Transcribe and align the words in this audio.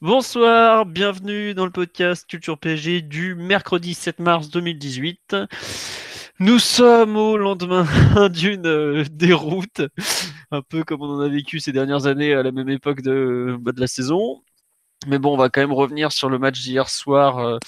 Bonsoir, 0.00 0.86
bienvenue 0.86 1.54
dans 1.54 1.64
le 1.64 1.70
podcast 1.70 2.26
Culture 2.28 2.58
PSG 2.58 3.02
du 3.02 3.34
mercredi 3.34 3.94
7 3.94 4.18
mars 4.20 4.50
2018. 4.50 5.36
Nous 6.40 6.58
sommes 6.58 7.16
au 7.16 7.36
lendemain 7.36 7.84
d'une 8.28 8.66
euh, 8.66 9.04
déroute, 9.10 9.82
un 10.50 10.62
peu 10.62 10.84
comme 10.84 11.02
on 11.02 11.16
en 11.16 11.20
a 11.20 11.28
vécu 11.28 11.60
ces 11.60 11.72
dernières 11.72 12.06
années 12.06 12.32
à 12.32 12.42
la 12.42 12.52
même 12.52 12.68
époque 12.68 13.02
de, 13.02 13.56
bah, 13.60 13.72
la 13.76 13.86
saison. 13.86 14.42
Mais 15.06 15.18
bon, 15.18 15.34
on 15.34 15.36
va 15.36 15.48
quand 15.48 15.60
même 15.60 15.72
revenir 15.72 16.12
sur 16.12 16.28
le 16.28 16.38
match 16.38 16.60
d'hier 16.60 16.88
soir 16.88 17.38
euh, 17.38 17.58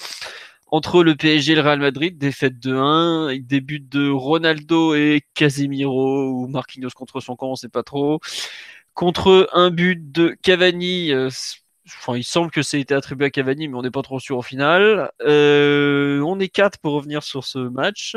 entre 0.67 1.03
le 1.03 1.15
PSG 1.15 1.51
et 1.51 1.55
le 1.55 1.61
Real 1.61 1.79
Madrid, 1.79 2.17
défaite 2.17 2.59
de 2.59 2.73
1, 2.73 3.25
avec 3.27 3.45
des 3.45 3.61
buts 3.61 3.79
de 3.81 4.09
Ronaldo 4.09 4.95
et 4.95 5.21
Casemiro, 5.33 6.29
ou 6.29 6.47
Marquinhos 6.47 6.91
contre 6.95 7.19
son 7.19 7.35
camp, 7.35 7.51
on 7.51 7.55
sait 7.55 7.69
pas 7.69 7.83
trop. 7.83 8.19
Contre 8.93 9.49
un 9.53 9.69
but 9.69 10.11
de 10.11 10.35
Cavani, 10.41 11.11
euh, 11.11 11.29
enfin, 11.87 12.15
il 12.17 12.23
semble 12.23 12.51
que 12.51 12.61
ça 12.61 12.77
a 12.77 12.79
été 12.79 12.93
attribué 12.93 13.25
à 13.25 13.29
Cavani, 13.29 13.67
mais 13.67 13.75
on 13.77 13.81
n'est 13.81 13.91
pas 13.91 14.01
trop 14.01 14.19
sûr 14.19 14.37
au 14.37 14.41
final. 14.41 15.11
Euh, 15.21 16.21
on 16.21 16.39
est 16.39 16.47
quatre 16.49 16.77
pour 16.79 16.93
revenir 16.93 17.23
sur 17.23 17.43
ce 17.45 17.59
match. 17.59 18.15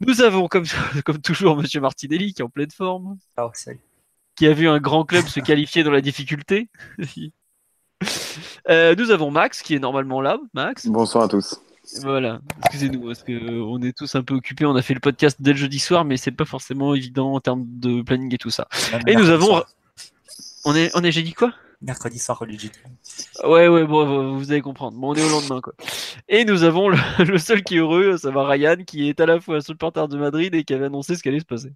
Nous 0.00 0.20
avons, 0.22 0.48
comme, 0.48 0.64
comme 1.04 1.20
toujours, 1.20 1.56
Monsieur 1.56 1.80
Martinelli, 1.80 2.34
qui 2.34 2.42
est 2.42 2.44
en 2.44 2.48
pleine 2.48 2.70
forme, 2.70 3.16
Oh, 3.38 3.50
salut. 3.54 3.80
qui 4.36 4.46
a 4.46 4.52
vu 4.52 4.68
un 4.68 4.78
grand 4.80 5.04
club 5.04 5.26
se 5.26 5.40
qualifier 5.40 5.82
dans 5.84 5.92
la 5.92 6.00
difficulté. 6.00 6.68
Euh, 8.68 8.94
nous 8.96 9.10
avons 9.10 9.30
Max, 9.30 9.62
qui 9.62 9.74
est 9.74 9.78
normalement 9.78 10.20
là. 10.20 10.38
Max, 10.52 10.86
Bonsoir 10.86 11.24
à 11.24 11.28
tous. 11.28 11.60
voilà. 12.02 12.40
Excusez-nous, 12.64 13.06
parce 13.06 13.22
que 13.22 13.32
euh, 13.32 13.62
on 13.64 13.80
est 13.82 13.96
tous 13.96 14.14
un 14.14 14.22
peu 14.22 14.34
occupés. 14.34 14.66
On 14.66 14.74
a 14.76 14.82
fait 14.82 14.94
le 14.94 15.00
podcast 15.00 15.36
dès 15.40 15.52
le 15.52 15.56
jeudi 15.58 15.78
soir, 15.78 16.04
mais 16.04 16.16
c'est 16.16 16.30
pas 16.32 16.44
forcément 16.44 16.94
évident 16.94 17.32
en 17.34 17.40
termes 17.40 17.64
de 17.66 18.02
planning 18.02 18.34
et 18.34 18.38
tout 18.38 18.50
ça. 18.50 18.66
Et 19.06 19.14
nous 19.16 19.30
avons, 19.30 19.62
on 20.64 20.74
est, 20.74 20.90
on 20.94 21.04
est, 21.04 21.12
j'ai 21.12 21.22
dit 21.22 21.32
quoi? 21.34 21.54
Mercredi 21.84 22.18
soir 22.18 22.40
au 22.40 22.46
Legit. 22.46 22.72
Ouais, 23.44 23.68
ouais, 23.68 23.84
bon, 23.84 24.36
vous 24.36 24.50
allez 24.50 24.62
comprendre. 24.62 24.96
Bon, 24.98 25.10
on 25.10 25.14
est 25.14 25.22
au 25.22 25.28
lendemain, 25.28 25.60
quoi. 25.60 25.74
Et 26.28 26.44
nous 26.44 26.62
avons 26.62 26.88
le, 26.88 26.96
le 27.24 27.38
seul 27.38 27.62
qui 27.62 27.76
est 27.76 27.78
heureux, 27.78 28.16
ça 28.16 28.30
va 28.30 28.46
Ryan, 28.48 28.76
qui 28.86 29.08
est 29.08 29.20
à 29.20 29.26
la 29.26 29.38
fois 29.40 29.60
supporter 29.60 30.08
de 30.08 30.16
Madrid 30.16 30.54
et 30.54 30.64
qui 30.64 30.72
avait 30.72 30.86
annoncé 30.86 31.14
ce 31.14 31.22
qui 31.22 31.28
allait 31.28 31.40
se 31.40 31.44
passer. 31.44 31.72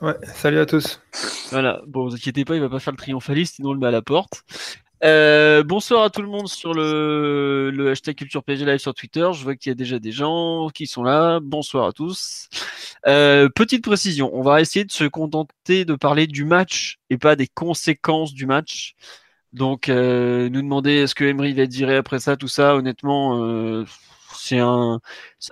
Ouais, 0.00 0.16
salut 0.34 0.58
à 0.58 0.66
tous. 0.66 1.00
Voilà, 1.50 1.80
bon, 1.86 2.08
vous 2.08 2.14
inquiétez 2.14 2.44
pas, 2.44 2.56
il 2.56 2.60
va 2.60 2.68
pas 2.68 2.80
faire 2.80 2.92
le 2.92 2.98
triomphaliste, 2.98 3.56
sinon 3.56 3.70
on 3.70 3.72
le 3.74 3.78
met 3.78 3.86
à 3.86 3.92
la 3.92 4.02
porte. 4.02 4.42
Euh, 5.04 5.62
bonsoir 5.62 6.04
à 6.04 6.10
tout 6.10 6.22
le 6.22 6.28
monde 6.28 6.48
sur 6.48 6.72
le, 6.72 7.70
le 7.70 7.90
hashtag 7.90 8.16
Culture 8.16 8.42
PSG 8.42 8.64
Live 8.64 8.78
sur 8.78 8.94
Twitter. 8.94 9.28
Je 9.34 9.44
vois 9.44 9.54
qu'il 9.54 9.68
y 9.70 9.72
a 9.72 9.74
déjà 9.74 9.98
des 9.98 10.12
gens 10.12 10.68
qui 10.72 10.86
sont 10.86 11.02
là. 11.02 11.40
Bonsoir 11.42 11.88
à 11.88 11.92
tous. 11.92 12.48
Euh, 13.06 13.50
petite 13.50 13.84
précision, 13.84 14.30
on 14.32 14.42
va 14.42 14.62
essayer 14.62 14.84
de 14.86 14.92
se 14.92 15.04
contenter 15.04 15.84
de 15.84 15.94
parler 15.94 16.26
du 16.26 16.44
match 16.46 16.98
et 17.10 17.18
pas 17.18 17.36
des 17.36 17.46
conséquences 17.48 18.32
du 18.32 18.46
match. 18.46 18.94
Donc, 19.52 19.88
euh, 19.88 20.48
nous 20.50 20.62
demander 20.62 20.92
est-ce 20.92 21.14
que 21.14 21.24
Emery 21.24 21.52
va 21.54 21.66
viré 21.66 21.96
après 21.96 22.18
ça, 22.18 22.36
tout 22.36 22.48
ça, 22.48 22.74
honnêtement, 22.76 23.40
euh, 23.42 23.84
c'est 24.36 24.58
un, 24.58 25.00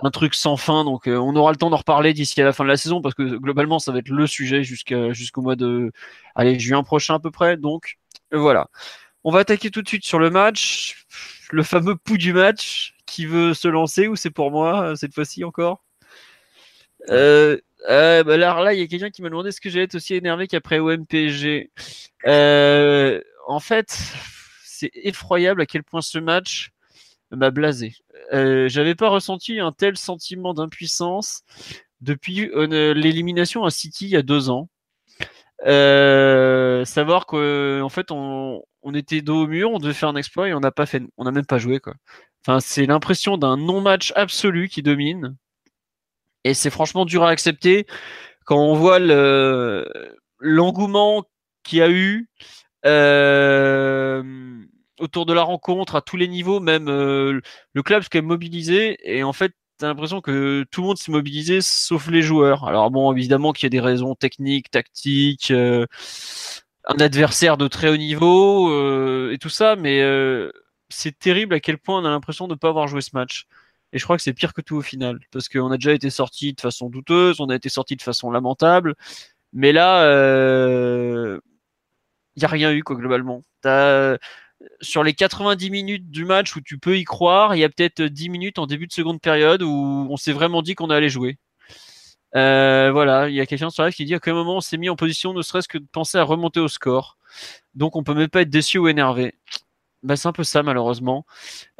un 0.01 0.11
truc 0.11 0.33
sans 0.35 0.57
fin. 0.57 0.83
Donc, 0.85 1.07
euh, 1.07 1.17
on 1.17 1.35
aura 1.35 1.51
le 1.51 1.57
temps 1.57 1.69
d'en 1.69 1.77
reparler 1.77 2.13
d'ici 2.13 2.41
à 2.41 2.45
la 2.45 2.53
fin 2.53 2.63
de 2.63 2.69
la 2.69 2.77
saison 2.77 3.01
parce 3.01 3.15
que 3.15 3.23
globalement, 3.37 3.79
ça 3.79 3.91
va 3.91 3.99
être 3.99 4.09
le 4.09 4.27
sujet 4.27 4.63
jusqu'au 4.63 5.41
mois 5.41 5.55
de, 5.55 5.91
allez, 6.35 6.59
juin 6.59 6.83
prochain 6.83 7.15
à 7.15 7.19
peu 7.19 7.31
près. 7.31 7.57
Donc, 7.57 7.97
voilà. 8.31 8.67
On 9.23 9.31
va 9.31 9.39
attaquer 9.39 9.71
tout 9.71 9.81
de 9.81 9.87
suite 9.87 10.05
sur 10.05 10.19
le 10.19 10.29
match, 10.29 11.05
le 11.51 11.63
fameux 11.63 11.95
pouls 11.95 12.17
du 12.17 12.33
match. 12.33 12.95
Qui 13.05 13.25
veut 13.27 13.53
se 13.53 13.67
lancer 13.67 14.07
ou 14.07 14.15
c'est 14.15 14.31
pour 14.31 14.49
moi 14.49 14.85
euh, 14.85 14.95
cette 14.95 15.13
fois-ci 15.13 15.43
encore? 15.43 15.83
Euh, 17.09 17.59
euh, 17.89 18.23
bah 18.23 18.37
là, 18.37 18.59
là, 18.63 18.73
il 18.73 18.79
y 18.79 18.83
a 18.83 18.87
quelqu'un 18.87 19.09
qui 19.09 19.21
m'a 19.21 19.29
demandé 19.29 19.49
est-ce 19.49 19.61
que 19.61 19.69
j'allais 19.69 19.85
être 19.85 19.95
aussi 19.95 20.15
énervé 20.15 20.47
qu'après 20.47 20.79
OM-PSG. 20.79 21.71
Euh, 22.25 23.21
en 23.47 23.59
fait, 23.59 23.95
c'est 24.63 24.91
effroyable 24.95 25.61
à 25.61 25.65
quel 25.65 25.83
point 25.83 26.01
ce 26.01 26.17
match 26.17 26.71
m'a 27.31 27.51
blasé. 27.51 27.93
Euh, 28.33 28.67
J'avais 28.69 28.95
pas 28.95 29.09
ressenti 29.09 29.59
un 29.59 29.71
tel 29.71 29.97
sentiment 29.97 30.53
d'impuissance 30.53 31.43
depuis 32.01 32.49
euh, 32.51 32.93
l'élimination 32.93 33.65
à 33.65 33.69
City 33.69 34.05
il 34.05 34.11
y 34.11 34.17
a 34.17 34.21
deux 34.21 34.49
ans. 34.49 34.69
Savoir 35.65 37.25
qu'en 37.25 37.89
fait 37.89 38.11
on, 38.11 38.63
on 38.83 38.93
était 38.93 39.21
dos 39.21 39.43
au 39.43 39.47
mur, 39.47 39.71
on 39.71 39.79
devait 39.79 39.93
faire 39.93 40.09
un 40.09 40.15
exploit 40.15 40.49
et 40.49 40.53
on 40.53 40.59
n'a 40.59 40.71
pas 40.71 40.85
fait, 40.85 41.03
on 41.17 41.23
n'a 41.23 41.31
même 41.31 41.45
pas 41.45 41.57
joué 41.57 41.79
quoi. 41.79 41.95
Enfin, 42.45 42.59
c'est 42.59 42.85
l'impression 42.85 43.37
d'un 43.37 43.57
non-match 43.57 44.13
absolu 44.15 44.67
qui 44.69 44.83
domine 44.83 45.35
et 46.43 46.53
c'est 46.53 46.69
franchement 46.69 47.05
dur 47.05 47.23
à 47.23 47.29
accepter 47.29 47.85
quand 48.45 48.57
on 48.57 48.75
voit 48.75 48.99
le 48.99 49.85
l'engouement 50.39 51.23
qu'il 51.63 51.79
y 51.79 51.81
a 51.81 51.89
eu 51.89 52.27
euh, 52.85 54.23
autour 54.99 55.25
de 55.25 55.33
la 55.33 55.43
rencontre 55.43 55.95
à 55.95 56.01
tous 56.01 56.17
les 56.17 56.27
niveaux, 56.27 56.59
même 56.59 56.89
euh, 56.89 57.39
le 57.73 57.83
club 57.83 58.03
qui 58.03 58.17
est 58.17 58.21
mobilisé 58.21 58.97
et 59.03 59.23
en 59.23 59.33
fait 59.33 59.53
t'as 59.77 59.87
l'impression 59.87 60.21
que 60.21 60.65
tout 60.71 60.81
le 60.81 60.87
monde 60.87 60.97
s'est 60.97 61.11
mobilisé 61.11 61.61
sauf 61.61 62.07
les 62.09 62.21
joueurs. 62.21 62.65
Alors 62.67 62.91
bon, 62.91 63.11
évidemment 63.13 63.53
qu'il 63.53 63.65
y 63.65 63.67
a 63.67 63.69
des 63.69 63.79
raisons 63.79 64.15
techniques, 64.15 64.69
tactiques, 64.71 65.51
euh, 65.51 65.87
un 66.85 66.99
adversaire 66.99 67.57
de 67.57 67.67
très 67.67 67.89
haut 67.89 67.97
niveau 67.97 68.71
euh, 68.71 69.31
et 69.31 69.37
tout 69.37 69.49
ça, 69.49 69.75
mais 69.75 70.01
euh, 70.01 70.51
c'est 70.89 71.17
terrible 71.17 71.53
à 71.55 71.59
quel 71.59 71.77
point 71.77 72.01
on 72.01 72.05
a 72.05 72.09
l'impression 72.09 72.47
de 72.47 72.53
ne 72.53 72.57
pas 72.57 72.69
avoir 72.69 72.87
joué 72.87 73.01
ce 73.01 73.11
match. 73.13 73.45
Et 73.93 73.99
je 73.99 74.03
crois 74.03 74.17
que 74.17 74.23
c'est 74.23 74.33
pire 74.33 74.53
que 74.53 74.61
tout 74.61 74.75
au 74.75 74.81
final, 74.81 75.19
parce 75.31 75.49
qu'on 75.49 75.71
a 75.71 75.77
déjà 75.77 75.93
été 75.93 76.09
sorti 76.09 76.53
de 76.53 76.61
façon 76.61 76.89
douteuse, 76.89 77.39
on 77.39 77.49
a 77.49 77.55
été 77.55 77.69
sorti 77.69 77.95
de 77.95 78.01
façon 78.01 78.31
lamentable, 78.31 78.95
mais 79.53 79.71
là, 79.71 80.03
il 82.35 82.39
n'y 82.39 82.45
a 82.45 82.47
rien 82.47 82.71
eu 82.73 82.83
quoi 82.83 82.95
globalement. 82.95 83.43
Sur 84.81 85.03
les 85.03 85.13
90 85.13 85.69
minutes 85.69 86.09
du 86.09 86.25
match 86.25 86.55
où 86.55 86.61
tu 86.61 86.77
peux 86.79 86.97
y 86.97 87.03
croire, 87.03 87.55
il 87.55 87.59
y 87.59 87.63
a 87.63 87.69
peut-être 87.69 88.01
10 88.01 88.29
minutes 88.29 88.59
en 88.59 88.65
début 88.67 88.87
de 88.87 88.93
seconde 88.93 89.21
période 89.21 89.61
où 89.61 90.07
on 90.09 90.17
s'est 90.17 90.31
vraiment 90.31 90.61
dit 90.61 90.75
qu'on 90.75 90.89
allait 90.89 91.09
jouer. 91.09 91.37
Euh, 92.35 92.91
voilà, 92.91 93.29
il 93.29 93.35
y 93.35 93.41
a 93.41 93.45
quelqu'un 93.45 93.69
sur 93.69 93.83
live 93.83 93.93
qui 93.93 94.05
dit 94.05 94.15
à 94.15 94.19
quel 94.19 94.33
moment 94.33 94.57
on 94.57 94.61
s'est 94.61 94.77
mis 94.77 94.89
en 94.89 94.95
position 94.95 95.33
ne 95.33 95.41
serait-ce 95.41 95.67
que 95.67 95.77
de 95.77 95.85
penser 95.91 96.17
à 96.17 96.23
remonter 96.23 96.59
au 96.59 96.67
score. 96.67 97.17
Donc 97.75 97.95
on 97.95 98.03
peut 98.03 98.13
même 98.15 98.29
pas 98.29 98.41
être 98.41 98.49
déçu 98.49 98.77
ou 98.79 98.87
énervé. 98.87 99.35
Bah, 100.03 100.17
c'est 100.17 100.27
un 100.27 100.33
peu 100.33 100.43
ça 100.43 100.63
malheureusement. 100.63 101.25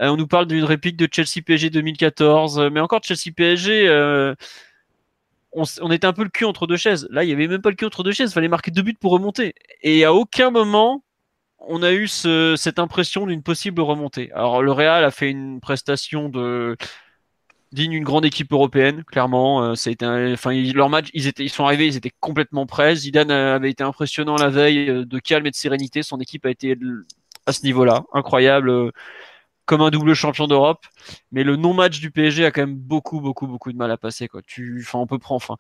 Euh, 0.02 0.10
on 0.10 0.18
nous 0.18 0.28
parle 0.28 0.48
d'une 0.48 0.64
réplique 0.64 0.98
de 0.98 1.08
Chelsea 1.12 1.44
PSG 1.46 1.70
2014, 1.72 2.60
euh, 2.60 2.70
mais 2.72 2.80
encore 2.80 3.02
Chelsea 3.04 3.34
PSG, 3.36 3.88
euh, 3.88 4.36
on, 5.52 5.92
était 5.92 6.08
un 6.08 6.14
peu 6.14 6.24
le 6.24 6.30
cul 6.30 6.46
entre 6.46 6.66
deux 6.68 6.78
chaises. 6.78 7.08
Là, 7.12 7.24
il 7.24 7.30
y 7.30 7.34
avait 7.34 7.48
même 7.48 7.62
pas 7.62 7.70
le 7.70 7.76
cul 7.76 7.86
entre 7.86 8.04
deux 8.04 8.12
chaises, 8.12 8.32
il 8.32 8.34
fallait 8.34 8.48
marquer 8.48 8.72
deux 8.72 8.82
buts 8.82 8.96
pour 9.00 9.12
remonter. 9.12 9.54
Et 9.82 10.04
à 10.06 10.14
aucun 10.14 10.50
moment 10.52 11.04
on 11.68 11.82
a 11.84 11.94
eu 11.94 12.08
ce- 12.08 12.56
cette 12.58 12.80
impression 12.80 13.26
d'une 13.28 13.44
possible 13.44 13.82
remontée. 13.82 14.32
Alors 14.34 14.62
le 14.62 14.72
Real 14.72 15.04
a 15.04 15.12
fait 15.12 15.30
une 15.32 15.62
prestation 15.62 16.30
de 16.30 16.78
digne 17.74 17.92
d'une 17.92 18.04
grande 18.04 18.26
équipe 18.26 18.52
européenne, 18.54 19.04
clairement. 19.04 19.64
Euh, 19.64 19.76
leur 20.74 20.90
match, 20.90 21.10
ils 21.14 21.28
étaient, 21.28 21.48
sont 21.48 21.66
arrivés, 21.66 21.88
ils 21.88 21.98
étaient 21.98 22.14
complètement 22.20 22.66
prêts. 22.66 22.96
Zidane 22.96 23.32
euh, 23.32 23.56
avait 23.56 23.72
été 23.72 23.84
impressionnant 23.84 24.36
la 24.36 24.50
veille 24.50 24.90
euh, 24.90 25.06
de 25.06 25.20
calme 25.20 25.46
et 25.48 25.52
de 25.52 25.56
sérénité. 25.56 26.04
Son 26.04 26.20
équipe 26.20 26.46
a 26.46 26.50
été 26.50 26.78
à 27.46 27.54
ce 27.54 27.64
niveau-là, 27.64 28.04
incroyable, 28.14 28.92
comme 29.66 29.82
un 29.82 29.90
double 29.90 30.14
champion 30.14 30.48
d'Europe. 30.48 30.86
Mais 31.32 31.44
le 31.44 31.56
non-match 31.56 32.00
du 32.00 32.12
PSG 32.12 32.46
a 32.46 32.52
quand 32.52 32.62
même 32.62 32.76
beaucoup, 32.76 33.20
beaucoup, 33.20 33.48
beaucoup 33.48 33.72
de 33.72 33.78
mal 33.78 33.92
à 33.92 33.98
passer. 33.98 34.28
Quoi. 34.28 34.42
Tu, 34.46 34.80
enfin, 34.82 35.00
on 35.00 35.08
peut 35.08 35.20
prendre. 35.20 35.42
Enfin, 35.44 35.58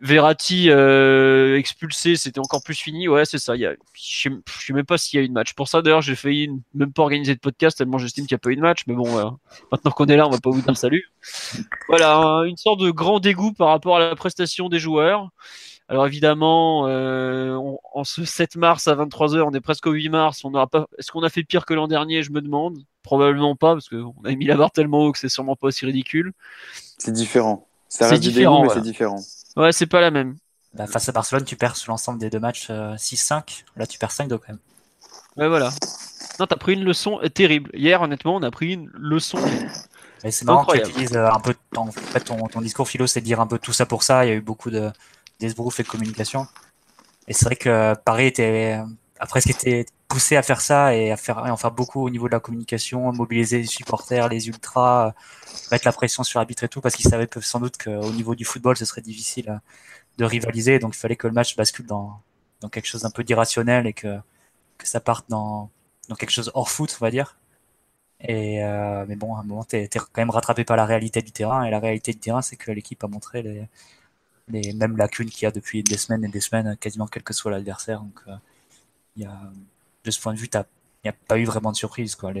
Verratti 0.00 0.70
euh, 0.70 1.56
expulsé, 1.58 2.16
c'était 2.16 2.38
encore 2.40 2.62
plus 2.62 2.74
fini. 2.74 3.08
Ouais, 3.08 3.24
c'est 3.24 3.38
ça. 3.38 3.56
Il 3.56 3.60
y 3.60 3.66
a, 3.66 3.72
je 3.92 4.00
sais, 4.22 4.30
je 4.58 4.66
sais 4.66 4.72
même 4.72 4.86
pas 4.86 4.96
s'il 4.96 5.18
y 5.18 5.22
a 5.22 5.24
eu 5.24 5.28
de 5.28 5.32
match. 5.34 5.52
Pour 5.54 5.68
ça, 5.68 5.82
d'ailleurs, 5.82 6.00
j'ai 6.00 6.14
failli 6.16 6.48
même 6.74 6.92
pas 6.92 7.02
organiser 7.02 7.34
de 7.34 7.40
podcast 7.40 7.76
tellement 7.78 7.98
j'estime 7.98 8.26
qu'il 8.26 8.34
n'y 8.34 8.38
a 8.38 8.40
pas 8.40 8.50
eu 8.50 8.56
de 8.56 8.62
match. 8.62 8.84
Mais 8.86 8.94
bon, 8.94 9.06
maintenant 9.70 9.90
qu'on 9.90 10.06
est 10.06 10.16
là, 10.16 10.26
on 10.26 10.30
va 10.30 10.38
pas 10.38 10.50
vous 10.50 10.62
dire 10.62 10.76
salut. 10.76 11.04
Voilà, 11.88 12.16
un- 12.16 12.44
une 12.44 12.56
sorte 12.56 12.80
de 12.80 12.90
grand 12.90 13.20
dégoût 13.20 13.52
par 13.52 13.68
rapport 13.68 13.96
à 13.96 14.00
la 14.00 14.14
prestation 14.16 14.68
des 14.70 14.78
joueurs. 14.78 15.28
Alors 15.88 16.06
évidemment, 16.06 16.86
euh, 16.86 17.50
on- 17.54 17.78
en 17.92 18.04
ce 18.04 18.24
7 18.24 18.56
mars 18.56 18.88
à 18.88 18.94
23h, 18.94 19.46
on 19.46 19.52
est 19.52 19.60
presque 19.60 19.86
au 19.86 19.92
8 19.92 20.08
mars. 20.08 20.42
On 20.44 20.50
n'aura 20.50 20.68
pas. 20.68 20.86
Est-ce 20.98 21.12
qu'on 21.12 21.22
a 21.22 21.28
fait 21.28 21.42
pire 21.44 21.66
que 21.66 21.74
l'an 21.74 21.86
dernier? 21.86 22.22
Je 22.22 22.32
me 22.32 22.40
demande. 22.40 22.78
Probablement 23.02 23.56
pas, 23.56 23.74
parce 23.74 23.88
qu'on 23.90 24.14
a 24.24 24.30
mis 24.32 24.46
la 24.46 24.56
barre 24.56 24.70
tellement 24.70 25.00
haut 25.04 25.12
que 25.12 25.18
c'est 25.18 25.28
sûrement 25.28 25.56
pas 25.56 25.66
aussi 25.66 25.84
ridicule. 25.84 26.32
C'est 26.98 27.12
différent. 27.12 27.66
Ça 27.88 28.06
C'est 28.06 28.10
reste 28.12 28.22
du 28.22 28.30
dégoût, 28.32 28.60
mais 28.60 28.64
voilà. 28.66 28.74
c'est 28.74 28.80
différent. 28.88 29.18
Ouais, 29.56 29.72
c'est 29.72 29.86
pas 29.86 30.00
la 30.00 30.10
même. 30.10 30.36
bah, 30.74 30.86
face 30.86 31.08
à 31.08 31.12
Barcelone, 31.12 31.44
tu 31.44 31.56
perds 31.56 31.76
sur 31.76 31.92
l'ensemble 31.92 32.18
des 32.18 32.30
deux 32.30 32.40
matchs 32.40 32.70
6-5. 32.70 33.64
Là, 33.76 33.86
tu 33.86 33.98
perds 33.98 34.10
5-2 34.12 34.38
quand 34.38 34.48
même. 34.48 34.58
Ouais, 35.36 35.48
voilà. 35.48 35.70
Non, 36.38 36.46
t'as 36.46 36.56
pris 36.56 36.74
une 36.74 36.84
leçon 36.84 37.20
terrible. 37.34 37.70
Hier, 37.74 38.00
honnêtement, 38.00 38.36
on 38.36 38.42
a 38.42 38.50
pris 38.50 38.74
une 38.74 38.90
leçon. 38.94 39.38
c'est 40.18 40.44
marrant 40.44 40.64
que 40.64 40.78
tu 40.78 40.90
utilises 40.90 41.16
un 41.16 41.40
peu. 41.40 41.54
En 41.76 41.90
fait, 41.90 42.20
ton, 42.20 42.36
ton 42.48 42.60
discours 42.60 42.88
philo, 42.88 43.06
c'est 43.06 43.20
de 43.20 43.24
dire 43.26 43.40
un 43.40 43.46
peu 43.46 43.58
tout 43.58 43.72
ça 43.72 43.86
pour 43.86 44.02
ça. 44.02 44.24
Il 44.24 44.28
y 44.28 44.32
a 44.32 44.34
eu 44.34 44.40
beaucoup 44.40 44.70
de 44.70 44.90
d'esbrouf 45.40 45.80
et 45.80 45.82
de 45.82 45.88
communication. 45.88 46.46
Et 47.28 47.32
c'est 47.32 47.44
vrai 47.46 47.56
que 47.56 47.94
Paris 48.04 48.26
était 48.26 48.80
a 49.22 49.26
presque 49.26 49.50
été 49.50 49.86
poussé 50.08 50.34
à 50.36 50.42
faire 50.42 50.60
ça 50.60 50.96
et 50.96 51.12
à 51.12 51.16
faire 51.16 51.38
en 51.38 51.56
faire 51.56 51.70
beaucoup 51.70 52.02
au 52.04 52.10
niveau 52.10 52.26
de 52.26 52.32
la 52.32 52.40
communication, 52.40 53.12
mobiliser 53.12 53.58
les 53.58 53.66
supporters, 53.66 54.28
les 54.28 54.48
ultras, 54.48 55.14
mettre 55.70 55.86
la 55.86 55.92
pression 55.92 56.24
sur 56.24 56.40
l'arbitre 56.40 56.64
et 56.64 56.68
tout, 56.68 56.80
parce 56.80 56.96
qu'ils 56.96 57.08
savaient 57.08 57.28
sans 57.40 57.60
doute 57.60 57.76
qu'au 57.78 58.10
niveau 58.12 58.34
du 58.34 58.44
football, 58.44 58.76
ce 58.76 58.84
serait 58.84 59.00
difficile 59.00 59.60
de 60.18 60.24
rivaliser. 60.24 60.80
Donc 60.80 60.96
il 60.96 60.98
fallait 60.98 61.14
que 61.14 61.28
le 61.28 61.32
match 61.32 61.54
bascule 61.54 61.86
dans, 61.86 62.20
dans 62.60 62.68
quelque 62.68 62.86
chose 62.86 63.02
d'un 63.02 63.10
peu 63.10 63.22
d'irrationnel 63.22 63.86
et 63.86 63.92
que, 63.92 64.18
que 64.76 64.88
ça 64.88 64.98
parte 65.00 65.26
dans, 65.28 65.70
dans 66.08 66.16
quelque 66.16 66.32
chose 66.32 66.50
hors 66.54 66.68
foot, 66.68 66.96
on 67.00 67.04
va 67.04 67.12
dire. 67.12 67.38
Et 68.20 68.64
euh, 68.64 69.04
mais 69.08 69.14
bon, 69.14 69.36
à 69.36 69.40
un 69.40 69.44
moment, 69.44 69.62
t'es 69.64 69.84
es 69.84 69.88
quand 69.88 70.18
même 70.18 70.30
rattrapé 70.30 70.64
par 70.64 70.76
la 70.76 70.84
réalité 70.84 71.22
du 71.22 71.30
terrain. 71.30 71.62
Et 71.64 71.70
la 71.70 71.78
réalité 71.78 72.12
du 72.12 72.18
terrain, 72.18 72.42
c'est 72.42 72.56
que 72.56 72.72
l'équipe 72.72 73.02
a 73.04 73.08
montré 73.08 73.42
les, 73.42 73.68
les 74.48 74.72
mêmes 74.72 74.96
lacunes 74.96 75.30
qu'il 75.30 75.44
y 75.44 75.46
a 75.46 75.52
depuis 75.52 75.84
des 75.84 75.96
semaines 75.96 76.24
et 76.24 76.28
des 76.28 76.40
semaines, 76.40 76.76
quasiment 76.78 77.06
quel 77.06 77.22
que 77.22 77.34
soit 77.34 77.52
l'adversaire. 77.52 78.00
Donc, 78.00 78.20
euh, 78.28 78.36
de 79.16 80.10
ce 80.10 80.20
point 80.20 80.34
de 80.34 80.38
vue, 80.38 80.48
il 80.52 80.64
n'y 81.04 81.10
a 81.10 81.14
pas 81.28 81.38
eu 81.38 81.44
vraiment 81.44 81.72
de 81.72 81.76
surprise. 81.76 82.16
On 82.22 82.32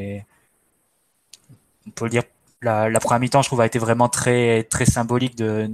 peut 1.90 2.08
dire, 2.08 2.22
la, 2.62 2.90
première 3.00 3.20
mi-temps, 3.20 3.42
je 3.42 3.48
trouve, 3.48 3.60
a 3.60 3.66
été 3.66 3.78
vraiment 3.78 4.08
très, 4.08 4.64
très 4.64 4.86
symbolique 4.86 5.36
de, 5.36 5.70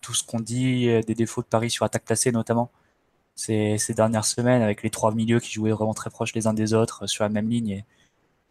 tout 0.00 0.14
ce 0.14 0.24
qu'on 0.24 0.40
dit, 0.40 0.88
des 1.06 1.14
défauts 1.14 1.42
de 1.42 1.46
Paris 1.46 1.70
sur 1.70 1.84
attaque 1.84 2.04
placée 2.04 2.32
notamment. 2.32 2.70
Ces, 3.34 3.78
dernières 3.90 4.24
semaines, 4.24 4.62
avec 4.62 4.82
les 4.82 4.90
trois 4.90 5.14
milieux 5.14 5.40
qui 5.40 5.52
jouaient 5.52 5.70
vraiment 5.70 5.94
très 5.94 6.10
proches 6.10 6.34
les 6.34 6.46
uns 6.46 6.54
des 6.54 6.74
autres 6.74 7.06
sur 7.06 7.24
la 7.24 7.30
même 7.30 7.48
ligne. 7.48 7.84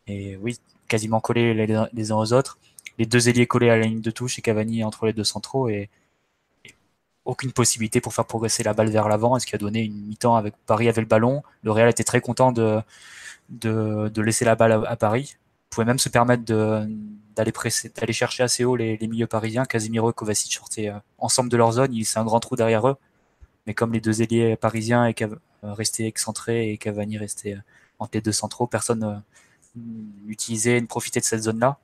Et, 0.08 0.38
oui, 0.38 0.58
quasiment 0.88 1.20
collés 1.20 1.54
les, 1.54 2.12
uns 2.12 2.16
aux 2.16 2.34
autres. 2.34 2.58
Les 2.98 3.06
deux 3.06 3.30
ailiers 3.30 3.48
collés 3.48 3.70
à 3.70 3.78
la 3.78 3.86
ligne 3.86 4.02
de 4.02 4.12
touche 4.12 4.40
et 4.40 4.42
Cavani 4.42 4.84
entre 4.84 5.06
les 5.06 5.14
deux 5.14 5.24
centraux. 5.24 5.70
Aucune 7.28 7.52
possibilité 7.52 8.02
pour 8.02 8.14
faire 8.14 8.26
progresser 8.26 8.64
la 8.64 8.74
balle 8.74 8.90
vers 8.90 9.08
l'avant, 9.10 9.38
ce 9.38 9.46
qui 9.46 9.54
a 9.54 9.58
donné 9.58 9.84
une 9.84 10.08
mi-temps 10.08 10.36
avec 10.36 10.56
Paris 10.66 10.88
avait 10.88 11.02
le 11.02 11.08
ballon. 11.08 11.44
Le 11.62 11.72
Real 11.72 11.90
était 11.90 12.06
très 12.06 12.22
content 12.22 12.54
de, 12.54 12.82
de, 13.50 14.22
laisser 14.22 14.46
la 14.46 14.56
balle 14.56 14.86
à, 14.88 14.96
Paris. 14.96 15.36
Ils 15.36 15.70
pouvaient 15.70 15.86
même 15.86 16.00
se 16.00 16.10
permettre 16.10 16.44
d'aller 16.44 18.14
chercher 18.14 18.44
assez 18.44 18.64
haut 18.64 18.78
les, 18.78 18.98
milieux 19.02 19.28
parisiens. 19.28 19.66
Casimiro 19.66 20.10
et 20.10 20.14
Kovacic 20.14 20.54
sortaient 20.54 20.90
euh, 20.90 21.00
ensemble 21.18 21.50
de 21.50 21.58
leur 21.58 21.74
zone. 21.74 21.94
Il 21.94 22.06
c'est 22.06 22.18
un 22.18 22.24
grand 22.24 22.40
trou 22.40 22.56
derrière 22.56 22.88
eux. 22.88 22.96
Mais 23.68 23.74
comme 23.74 23.92
les 23.92 24.00
deux 24.00 24.22
ailiers 24.22 24.56
parisiens 24.56 25.06
et 25.06 25.16
euh, 25.22 25.36
restaient 25.74 26.08
excentrés 26.08 26.72
et 26.72 26.78
Cavani 26.78 27.18
restait 27.18 27.56
euh, 27.56 27.62
entre 28.00 28.12
les 28.14 28.22
deux 28.22 28.32
centraux, 28.32 28.68
personne 28.68 29.22
n'utilisait, 30.26 30.80
ne 30.80 30.88
profitait 30.88 31.20
de 31.20 31.26
cette 31.26 31.44
zone-là. 31.44 31.78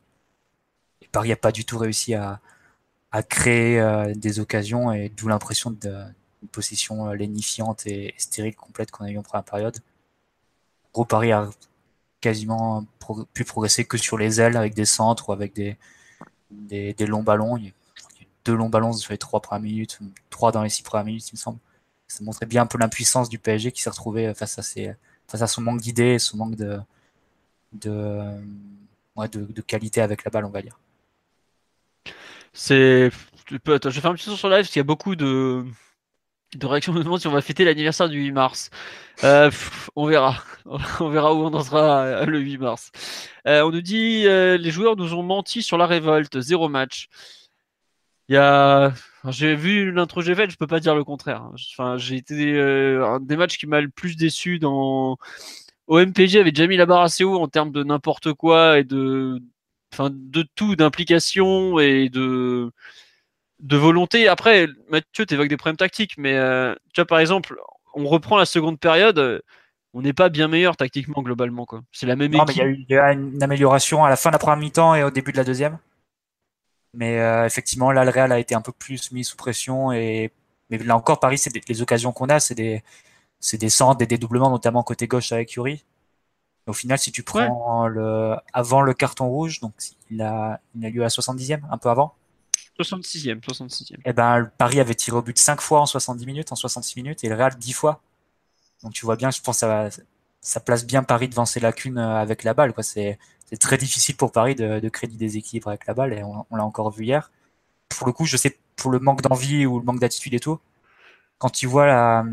Paris 1.12 1.30
n'a 1.30 1.36
pas 1.36 1.52
du 1.52 1.66
tout 1.66 1.78
réussi 1.78 2.14
à, 2.16 2.40
à 3.14 3.22
créer 3.22 3.80
euh, 3.80 4.14
des 4.16 4.40
occasions 4.40 4.92
et 4.92 5.10
d'où 5.10 5.28
l'impression 5.28 5.70
d'une 5.70 6.14
position 6.52 7.08
euh, 7.08 7.14
lénifiante 7.14 7.86
et 7.86 8.16
stérile 8.18 8.56
complète 8.56 8.90
qu'on 8.90 9.06
a 9.06 9.12
eu 9.12 9.20
en 9.20 9.22
première 9.22 9.46
période. 9.46 9.78
Gros 10.94 11.06
Paris 11.06 11.32
a 11.32 11.50
quasiment 12.22 12.86
pu 13.34 13.46
progresser 13.46 13.86
que 13.86 13.98
sur 13.98 14.18
les 14.18 14.42
ailes 14.42 14.58
avec 14.58 14.74
des 14.74 14.86
centres 14.86 15.30
ou 15.30 15.32
avec 15.32 15.54
des, 15.54 15.78
des, 16.50 17.06
longs 17.06 17.22
ballons. 17.22 17.56
Il 17.58 17.66
y 17.66 17.70
a 17.70 17.72
deux 18.46 18.56
longs 18.56 18.70
ballons 18.70 18.94
sur 18.94 19.12
les 19.12 19.18
trois 19.20 19.42
premières 19.42 19.62
minutes, 19.62 20.00
trois 20.32 20.52
dans 20.52 20.64
les 20.64 20.70
six 20.70 20.82
premières 20.84 21.06
minutes, 21.06 21.30
il 21.30 21.36
me 21.36 21.38
semble. 21.38 21.60
Ça 22.08 22.24
montrait 22.24 22.48
bien 22.48 22.64
un 22.64 22.66
peu 22.68 22.78
l'impuissance 22.80 23.30
du 23.30 23.40
PSG 23.40 23.72
qui 23.72 23.82
s'est 23.82 23.90
retrouvé 23.90 24.34
face 24.34 24.58
à, 24.58 24.64
ses, 24.64 24.94
face 25.28 25.42
à 25.42 25.48
son 25.48 25.62
manque 25.62 25.82
d'idées 25.82 26.16
et 26.16 26.20
son 26.20 26.38
manque 26.38 26.56
de, 26.56 26.80
de, 27.74 28.22
de, 29.18 29.46
de 29.46 29.62
qualité 29.62 30.02
avec 30.02 30.24
la 30.24 30.32
balle, 30.32 30.46
on 30.46 30.50
va 30.50 30.62
dire. 30.62 30.80
C'est. 32.54 33.12
Je 33.50 33.58
vais 33.58 33.80
faire 33.92 34.12
un 34.12 34.16
petit 34.16 34.26
tour 34.26 34.38
sur 34.38 34.50
live 34.50 34.60
parce 34.60 34.70
qu'il 34.70 34.80
y 34.80 34.82
a 34.82 34.84
beaucoup 34.84 35.16
de, 35.16 35.66
de 36.56 36.66
réactions. 36.66 36.94
On 36.94 36.96
me 36.96 37.04
demande 37.04 37.20
si 37.20 37.28
on 37.28 37.32
va 37.32 37.42
fêter 37.42 37.66
l'anniversaire 37.66 38.10
du 38.10 38.20
8 38.20 38.32
mars. 38.32 38.70
Euh, 39.24 39.52
on 39.96 40.06
verra. 40.08 40.38
On 41.00 41.10
verra 41.10 41.34
où 41.34 41.40
on 41.44 41.54
en 41.54 41.64
sera 41.64 42.04
euh, 42.04 42.26
le 42.26 42.40
8 42.40 42.58
mars. 42.58 42.92
Euh, 43.48 43.64
on 43.64 43.72
nous 43.72 43.82
dit 43.82 44.24
les 44.24 44.72
joueurs 44.72 44.96
nous 44.96 45.14
ont 45.14 45.24
menti 45.24 45.62
sur 45.62 45.78
la 45.78 45.88
révolte. 45.88 46.40
Zéro 46.40 46.70
match. 46.70 47.10
Il 48.30 48.36
y 48.36 48.38
a. 48.38 48.94
J'ai 49.30 49.56
vu 49.56 49.92
l'intro 49.92 50.22
j'ai 50.22 50.36
fait, 50.36 50.50
je 50.50 50.58
peux 50.58 50.68
pas 50.68 50.80
dire 50.80 50.96
le 50.96 51.04
contraire. 51.04 51.50
Enfin, 51.74 51.98
j'ai 51.98 52.16
été 52.18 52.60
un 52.60 53.20
des 53.20 53.38
matchs 53.38 53.58
qui 53.58 53.68
m'a 53.68 53.82
le 53.82 53.90
plus 53.90 54.16
déçu 54.16 54.60
dans. 54.60 55.18
Au 55.88 56.00
MPG 56.00 56.40
avait 56.40 56.52
déjà 56.52 56.68
mis 56.68 56.78
la 56.78 56.86
barre 56.86 57.02
assez 57.02 57.24
haut 57.26 57.40
en 57.42 57.48
termes 57.48 57.72
de 57.72 57.84
n'importe 57.84 58.34
quoi 58.34 58.80
et 58.80 58.84
de 58.86 59.42
enfin 59.94 60.10
de 60.12 60.46
tout, 60.56 60.76
d'implication 60.76 61.80
et 61.80 62.10
de 62.10 62.72
de 63.60 63.78
volonté. 63.78 64.28
Après, 64.28 64.68
Mathieu, 64.90 65.26
tu 65.26 65.34
évoques 65.34 65.48
des 65.48 65.58
problèmes 65.58 65.78
tactiques, 65.78 66.18
mais 66.18 66.36
euh, 66.36 66.76
tu 66.94 67.02
vois, 67.02 67.06
par 67.06 67.20
exemple, 67.20 67.58
on 67.96 68.06
reprend 68.08 68.38
la 68.38 68.46
seconde 68.46 68.80
période, 68.80 69.42
on 69.94 70.02
n'est 70.02 70.14
pas 70.14 70.30
bien 70.30 70.48
meilleur 70.48 70.76
tactiquement 70.76 71.22
globalement. 71.22 71.66
Quoi. 71.66 71.82
C'est 71.92 72.06
la 72.06 72.16
même 72.16 72.34
équipe. 72.34 72.50
il 72.56 72.86
y, 72.90 72.98
a 72.98 73.14
eu 73.14 73.16
une 73.16 73.42
amélioration 73.42 74.04
à 74.04 74.10
la 74.10 74.16
fin 74.16 74.30
de 74.30 74.34
la 74.34 74.40
première 74.40 74.58
mi-temps 74.58 74.96
et 74.96 75.04
au 75.04 75.12
début 75.12 75.32
de 75.32 75.38
la 75.38 75.44
deuxième. 75.44 75.78
Mais 76.94 77.20
euh, 77.20 77.46
effectivement, 77.46 77.92
là, 77.92 78.04
le 78.04 78.12
Real 78.12 78.32
a 78.32 78.40
été 78.40 78.54
un 78.54 78.62
peu 78.62 78.72
plus 78.72 79.12
mis 79.12 79.24
sous 79.24 79.38
pression. 79.38 79.92
Et... 79.92 80.32
Mais 80.70 80.78
là 80.78 80.96
encore, 80.96 81.20
Paris, 81.20 81.38
c'est 81.38 81.52
les 81.68 81.82
occasions 81.82 82.12
qu'on 82.12 82.28
a, 82.28 82.40
c'est 82.40 82.56
des, 82.56 82.84
c'est 83.40 83.58
des 83.58 83.70
centres, 83.70 83.98
des 83.98 84.08
dédoublements, 84.08 84.50
notamment 84.50 84.84
côté 84.84 85.08
gauche 85.08 85.32
avec 85.32 85.54
Yuri. 85.54 85.84
Au 86.66 86.74
final, 86.74 86.98
si 86.98 87.12
tu 87.12 87.24
prends 87.24 87.88
le 87.88 88.36
avant 88.54 88.82
le 88.82 88.94
carton 88.94 89.28
rouge, 89.28 89.60
donc 89.60 89.74
il 90.10 90.22
a, 90.22 90.62
il 90.76 90.86
a 90.86 90.90
lieu 90.90 91.04
à 91.04 91.08
70e, 91.08 91.62
un 91.70 91.78
peu 91.78 91.90
avant. 91.90 92.16
66e, 92.80 93.42
66e. 93.42 93.98
Et 94.06 94.14
ben, 94.14 94.50
Paris 94.58 94.80
avait 94.80 94.96
tiré 94.96 95.18
au 95.18 95.22
but 95.22 95.38
5 95.38 95.62
fois 95.62 95.82
en 95.82 95.86
70 95.86 96.26
minutes, 96.26 96.52
en 96.52 96.56
66 96.56 96.96
minutes, 97.02 97.24
et 97.24 97.30
le 97.30 97.36
Real 97.36 97.56
10 97.56 97.74
fois. 97.74 98.02
Donc 98.82 98.94
tu 98.94 99.06
vois 99.06 99.16
bien, 99.16 99.30
je 99.30 99.42
pense 99.42 99.58
que 99.58 99.60
ça, 99.60 99.90
ça 100.42 100.60
place 100.60 100.86
bien 100.86 101.04
Paris 101.04 101.30
devant 101.30 101.46
ses 101.46 101.60
lacunes 101.60 101.98
euh, 101.98 102.16
avec 102.16 102.44
la 102.44 102.54
balle. 102.54 102.74
Quoi. 102.74 102.84
C'est, 102.84 103.20
c'est 103.46 103.58
très 103.58 103.78
difficile 103.78 104.16
pour 104.16 104.32
Paris 104.32 104.56
de, 104.56 104.80
de 104.80 104.90
créer 104.90 105.10
des 105.10 105.18
déséquilibres 105.18 105.68
avec 105.68 105.86
la 105.86 105.94
balle, 105.94 106.14
et 106.14 106.24
on, 106.24 106.56
l'a 106.56 106.66
encore 106.66 106.92
vu 106.92 107.06
hier. 107.06 107.32
Pour 107.90 108.08
le 108.08 108.14
coup, 108.14 108.26
je 108.26 108.38
sais, 108.38 108.58
pour 108.76 108.90
le 108.90 109.00
manque 109.00 109.22
d'envie 109.22 109.66
ou 109.66 109.80
le 109.80 109.86
manque 109.86 110.00
d'attitude 110.00 110.34
et 110.34 110.40
tout, 110.40 110.60
quand 111.38 111.50
tu 111.50 111.68
vois 111.68 111.86
la, 111.86 112.26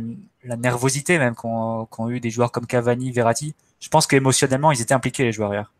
la 0.45 0.57
nervosité 0.57 1.19
même 1.19 1.35
qu'ont, 1.35 1.87
qu'ont 1.87 2.09
eu 2.09 2.21
des 2.21 2.31
joueurs 2.31 2.53
comme 2.53 2.67
Cavani, 2.67 3.11
Verratti, 3.13 3.55
je 3.81 3.89
pense 3.89 4.07
qu'émotionnellement, 4.07 4.73
ils 4.73 4.81
étaient 4.81 4.95
impliqués, 4.95 5.25
les 5.25 5.33
joueurs 5.33 5.53
hier. 5.53 5.73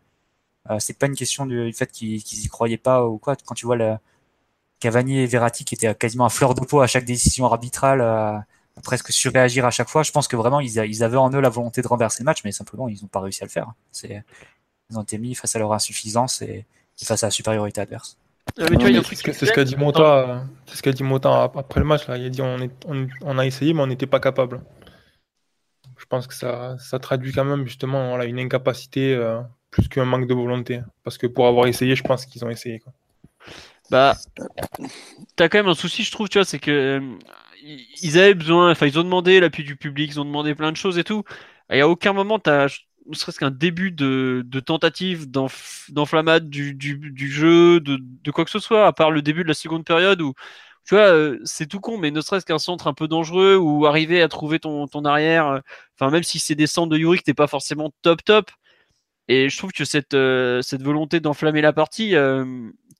Euh, 0.69 0.77
c'est 0.79 0.97
pas 0.97 1.05
une 1.07 1.15
question 1.15 1.45
du, 1.45 1.71
fait 1.73 1.91
qu'ils 1.91 2.17
y 2.17 2.47
croyaient 2.47 2.77
pas 2.77 3.05
ou 3.05 3.17
quoi. 3.17 3.35
Quand 3.45 3.55
tu 3.55 3.65
vois 3.65 3.75
le 3.75 3.95
Cavani 4.79 5.19
et 5.19 5.25
Verratti 5.25 5.65
qui 5.65 5.75
étaient 5.75 5.93
quasiment 5.95 6.25
à 6.25 6.29
fleur 6.29 6.53
de 6.53 6.61
peau 6.61 6.81
à 6.81 6.87
chaque 6.87 7.05
décision 7.05 7.45
arbitrale, 7.45 8.01
euh, 8.01 8.37
à, 8.77 8.81
presque 8.83 9.11
surréagir 9.11 9.65
à 9.65 9.71
chaque 9.71 9.89
fois, 9.89 10.03
je 10.03 10.11
pense 10.11 10.27
que 10.27 10.35
vraiment 10.35 10.59
ils, 10.59 10.77
ils, 10.77 11.03
avaient 11.03 11.17
en 11.17 11.31
eux 11.31 11.39
la 11.39 11.49
volonté 11.49 11.81
de 11.81 11.87
renverser 11.87 12.23
le 12.23 12.25
match, 12.25 12.41
mais 12.43 12.51
simplement 12.51 12.87
ils 12.87 12.99
n'ont 13.01 13.07
pas 13.07 13.21
réussi 13.21 13.43
à 13.43 13.45
le 13.45 13.51
faire. 13.51 13.71
C'est, 13.91 14.23
ils 14.89 14.97
ont 14.97 15.03
été 15.03 15.17
mis 15.17 15.35
face 15.35 15.55
à 15.55 15.59
leur 15.59 15.71
insuffisance 15.73 16.41
et, 16.41 16.65
face 17.03 17.23
à 17.23 17.27
la 17.27 17.31
supériorité 17.31 17.81
adverse. 17.81 18.17
c'est 18.57 18.65
ce 18.67 19.51
qu'a 19.51 19.63
dit 19.63 19.75
Mota, 19.75 20.45
c'est 20.67 20.77
ce 20.77 20.81
qu'a 20.83 20.91
dit 20.91 21.03
Mota 21.03 21.43
après 21.43 21.79
le 21.79 21.85
match 21.85 22.07
là. 22.07 22.17
Il 22.17 22.25
a 22.25 22.29
dit 22.29 22.41
on, 22.41 22.59
est, 22.59 22.71
on, 22.85 23.07
on 23.21 23.37
a 23.39 23.45
essayé 23.45 23.73
mais 23.73 23.81
on 23.81 23.87
n'était 23.87 24.07
pas 24.07 24.19
capable 24.19 24.61
pense 26.11 26.27
que 26.27 26.33
ça, 26.33 26.75
ça 26.77 26.99
traduit 26.99 27.31
quand 27.31 27.45
même 27.45 27.65
justement 27.65 28.21
une 28.21 28.37
incapacité 28.37 29.15
euh, 29.15 29.39
plus 29.71 29.87
qu'un 29.87 30.05
manque 30.05 30.27
de 30.27 30.33
volonté. 30.33 30.81
Parce 31.03 31.17
que 31.17 31.25
pour 31.25 31.47
avoir 31.47 31.67
essayé, 31.67 31.95
je 31.95 32.03
pense 32.03 32.25
qu'ils 32.25 32.43
ont 32.43 32.49
essayé. 32.49 32.79
Quoi. 32.79 32.93
Bah, 33.89 34.17
t'as 35.37 35.47
quand 35.47 35.59
même 35.59 35.69
un 35.69 35.73
souci, 35.73 36.03
je 36.03 36.11
trouve, 36.11 36.27
tu 36.27 36.37
vois, 36.37 36.45
c'est 36.45 36.59
que 36.59 36.99
euh, 36.99 37.17
ils 38.01 38.19
avaient 38.19 38.33
besoin, 38.33 38.71
enfin, 38.71 38.87
ils 38.87 38.99
ont 38.99 39.03
demandé 39.03 39.39
l'appui 39.39 39.63
du 39.63 39.77
public, 39.77 40.11
ils 40.11 40.19
ont 40.19 40.25
demandé 40.25 40.53
plein 40.53 40.71
de 40.71 40.77
choses 40.77 40.97
et 40.97 41.03
tout. 41.03 41.23
Et 41.69 41.81
à 41.81 41.87
aucun 41.87 42.11
moment, 42.11 42.39
t'as 42.39 42.67
ne 43.07 43.15
serait-ce 43.15 43.39
qu'un 43.39 43.51
début 43.51 43.91
de, 43.91 44.43
de 44.45 44.59
tentative 44.59 45.29
d'enflammade 45.31 46.49
du, 46.49 46.73
du, 46.75 46.97
du, 46.97 47.31
jeu, 47.31 47.79
de, 47.79 47.97
de, 47.99 48.31
quoi 48.31 48.45
que 48.45 48.51
ce 48.51 48.59
soit, 48.59 48.85
à 48.85 48.93
part 48.93 49.11
le 49.11 49.21
début 49.21 49.43
de 49.43 49.47
la 49.47 49.53
seconde 49.53 49.85
période 49.85 50.21
où 50.21 50.33
tu 50.85 50.95
vois, 50.95 51.03
euh, 51.03 51.39
c'est 51.45 51.67
tout 51.67 51.79
con, 51.79 51.97
mais 51.97 52.11
ne 52.11 52.21
serait-ce 52.21 52.45
qu'un 52.45 52.59
centre 52.59 52.87
un 52.87 52.93
peu 52.93 53.07
dangereux 53.07 53.55
ou 53.55 53.85
arriver 53.85 54.21
à 54.21 54.27
trouver 54.27 54.59
ton, 54.59 54.87
ton 54.87 55.05
arrière, 55.05 55.47
euh, 55.47 55.59
enfin, 55.99 56.11
même 56.11 56.23
si 56.23 56.39
c'est 56.39 56.55
des 56.55 56.67
centres 56.67 56.89
de 56.89 56.97
Yuri 56.97 57.19
que 57.19 57.23
t'es 57.23 57.33
pas 57.33 57.47
forcément 57.47 57.91
top 58.01 58.23
top. 58.23 58.51
Et 59.27 59.49
je 59.49 59.57
trouve 59.57 59.71
que 59.71 59.85
cette, 59.85 60.13
euh, 60.13 60.61
cette 60.61 60.81
volonté 60.83 61.19
d'enflammer 61.19 61.61
la 61.61 61.73
partie, 61.73 62.15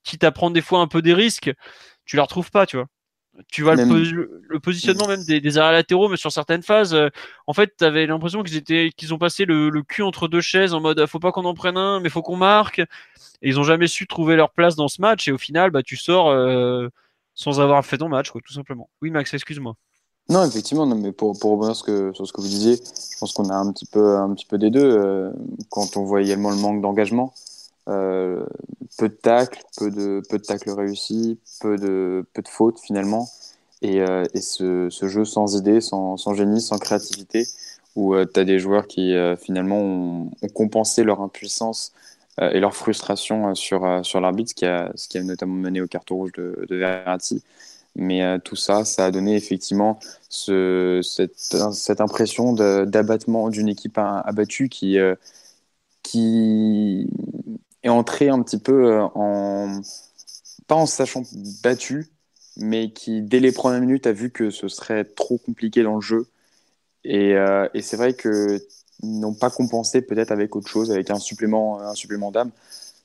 quitte 0.04 0.24
à 0.24 0.32
prendre 0.32 0.54
des 0.54 0.62
fois 0.62 0.80
un 0.80 0.88
peu 0.88 1.02
des 1.02 1.14
risques, 1.14 1.52
tu 2.04 2.16
la 2.16 2.22
retrouves 2.22 2.50
pas, 2.50 2.66
tu 2.66 2.76
vois. 2.76 2.86
Tu 3.50 3.62
vois 3.62 3.76
le, 3.76 4.60
positionnement 4.60 5.08
même 5.08 5.24
des, 5.24 5.40
des 5.40 5.58
arrêts 5.58 5.72
latéraux, 5.72 6.08
mais 6.10 6.18
sur 6.18 6.30
certaines 6.30 6.62
phases, 6.62 6.96
en 7.46 7.52
fait, 7.54 7.74
tu 7.78 7.84
avais 7.84 8.06
l'impression 8.06 8.42
qu'ils 8.42 8.56
étaient, 8.56 8.90
qu'ils 8.96 9.14
ont 9.14 9.18
passé 9.18 9.46
le, 9.46 9.70
le, 9.70 9.82
cul 9.82 10.02
entre 10.02 10.28
deux 10.28 10.42
chaises 10.42 10.74
en 10.74 10.80
mode 10.80 11.06
faut 11.06 11.18
pas 11.18 11.32
qu'on 11.32 11.46
en 11.46 11.54
prenne 11.54 11.78
un, 11.78 12.00
mais 12.00 12.10
faut 12.10 12.22
qu'on 12.22 12.36
marque. 12.36 12.80
Et 12.80 13.48
ils 13.48 13.58
ont 13.58 13.64
jamais 13.64 13.86
su 13.86 14.06
trouver 14.06 14.36
leur 14.36 14.52
place 14.52 14.76
dans 14.76 14.88
ce 14.88 15.00
match. 15.00 15.28
Et 15.28 15.32
au 15.32 15.38
final, 15.38 15.70
bah, 15.70 15.82
tu 15.82 15.96
sors 15.96 16.30
sans 17.34 17.60
avoir 17.60 17.84
fait 17.84 17.98
ton 17.98 18.08
match, 18.08 18.30
tout 18.30 18.52
simplement. 18.52 18.88
Oui, 19.00 19.10
Max, 19.10 19.32
excuse-moi. 19.34 19.76
Non, 20.28 20.44
effectivement, 20.44 20.86
non, 20.86 20.96
mais 20.96 21.12
pour, 21.12 21.38
pour 21.38 21.52
rebondir 21.52 21.74
sur, 21.76 21.84
ce 22.26 22.32
que 22.32 22.40
vous 22.40 22.48
disiez, 22.48 22.76
je 22.76 23.18
pense 23.18 23.32
qu'on 23.32 23.50
a 23.50 23.54
un 23.54 23.72
petit 23.72 23.86
peu, 23.86 24.16
un 24.16 24.32
petit 24.34 24.46
peu 24.46 24.56
des 24.56 24.70
deux. 24.70 24.80
Euh, 24.80 25.32
quand 25.68 25.96
on 25.96 26.04
voit 26.04 26.22
également 26.22 26.50
le 26.50 26.56
manque 26.56 26.80
d'engagement, 26.80 27.34
euh, 27.88 28.46
peu 28.98 29.08
de 29.08 29.14
tacles, 29.14 29.62
peu 29.76 29.90
de, 29.90 30.22
peu 30.30 30.38
de 30.38 30.42
tacles 30.42 30.70
réussis, 30.70 31.38
peu 31.60 31.76
de, 31.76 32.24
peu 32.34 32.42
de 32.42 32.48
fautes 32.48 32.78
finalement, 32.80 33.28
et, 33.82 34.00
euh, 34.00 34.24
et 34.32 34.40
ce, 34.40 34.88
ce, 34.90 35.08
jeu 35.08 35.24
sans 35.24 35.56
idée, 35.56 35.80
sans, 35.80 36.16
sans, 36.16 36.34
génie, 36.34 36.60
sans 36.60 36.78
créativité, 36.78 37.46
où 37.96 38.14
tu 38.24 38.40
as 38.40 38.44
des 38.44 38.58
joueurs 38.58 38.86
qui 38.86 39.14
finalement 39.38 39.80
ont, 39.80 40.30
compensé 40.54 41.04
leur 41.04 41.20
impuissance 41.20 41.92
et 42.40 42.60
leur 42.60 42.74
frustration 42.74 43.54
sur, 43.54 44.04
sur 44.04 44.20
l'arbitre, 44.20 44.52
ce, 44.56 44.90
ce 44.94 45.08
qui 45.08 45.18
a 45.18 45.22
notamment 45.22 45.54
mené 45.54 45.80
au 45.80 45.86
carton 45.86 46.16
rouge 46.16 46.32
de, 46.32 46.64
de 46.68 46.76
Verratti. 46.76 47.42
Mais 47.94 48.22
euh, 48.22 48.38
tout 48.38 48.56
ça, 48.56 48.84
ça 48.84 49.06
a 49.06 49.10
donné 49.10 49.36
effectivement 49.36 49.98
ce, 50.28 51.00
cette, 51.02 52.00
impression 52.00 52.52
d'abattement 52.54 53.50
d'une 53.50 53.68
équipe 53.68 53.98
abattue 53.98 54.68
qui, 54.68 54.98
euh, 54.98 55.14
qui 56.02 57.06
est 57.82 57.88
entrée 57.90 58.28
un 58.30 58.42
petit 58.42 58.58
peu 58.58 58.92
euh, 58.94 59.02
en. 59.14 59.82
pas 60.68 60.76
en 60.76 60.86
sachant 60.86 61.22
battu, 61.62 62.08
mais 62.56 62.92
qui, 62.92 63.22
dès 63.22 63.40
les 63.40 63.52
premières 63.52 63.80
minutes, 63.80 64.06
a 64.06 64.12
vu 64.12 64.30
que 64.30 64.50
ce 64.50 64.68
serait 64.68 65.04
trop 65.04 65.38
compliqué 65.38 65.82
dans 65.82 65.96
le 65.96 66.00
jeu. 66.00 66.26
Et, 67.04 67.34
et 67.74 67.82
c'est 67.82 67.96
vrai 67.96 68.14
qu'ils 68.14 68.60
n'ont 69.02 69.34
pas 69.34 69.50
compensé 69.50 70.02
peut-être 70.02 70.30
avec 70.30 70.56
autre 70.56 70.68
chose, 70.68 70.90
avec 70.90 71.10
un 71.10 71.18
supplément, 71.18 71.80
un 71.80 71.94
supplément 71.94 72.30
d'âme. 72.30 72.50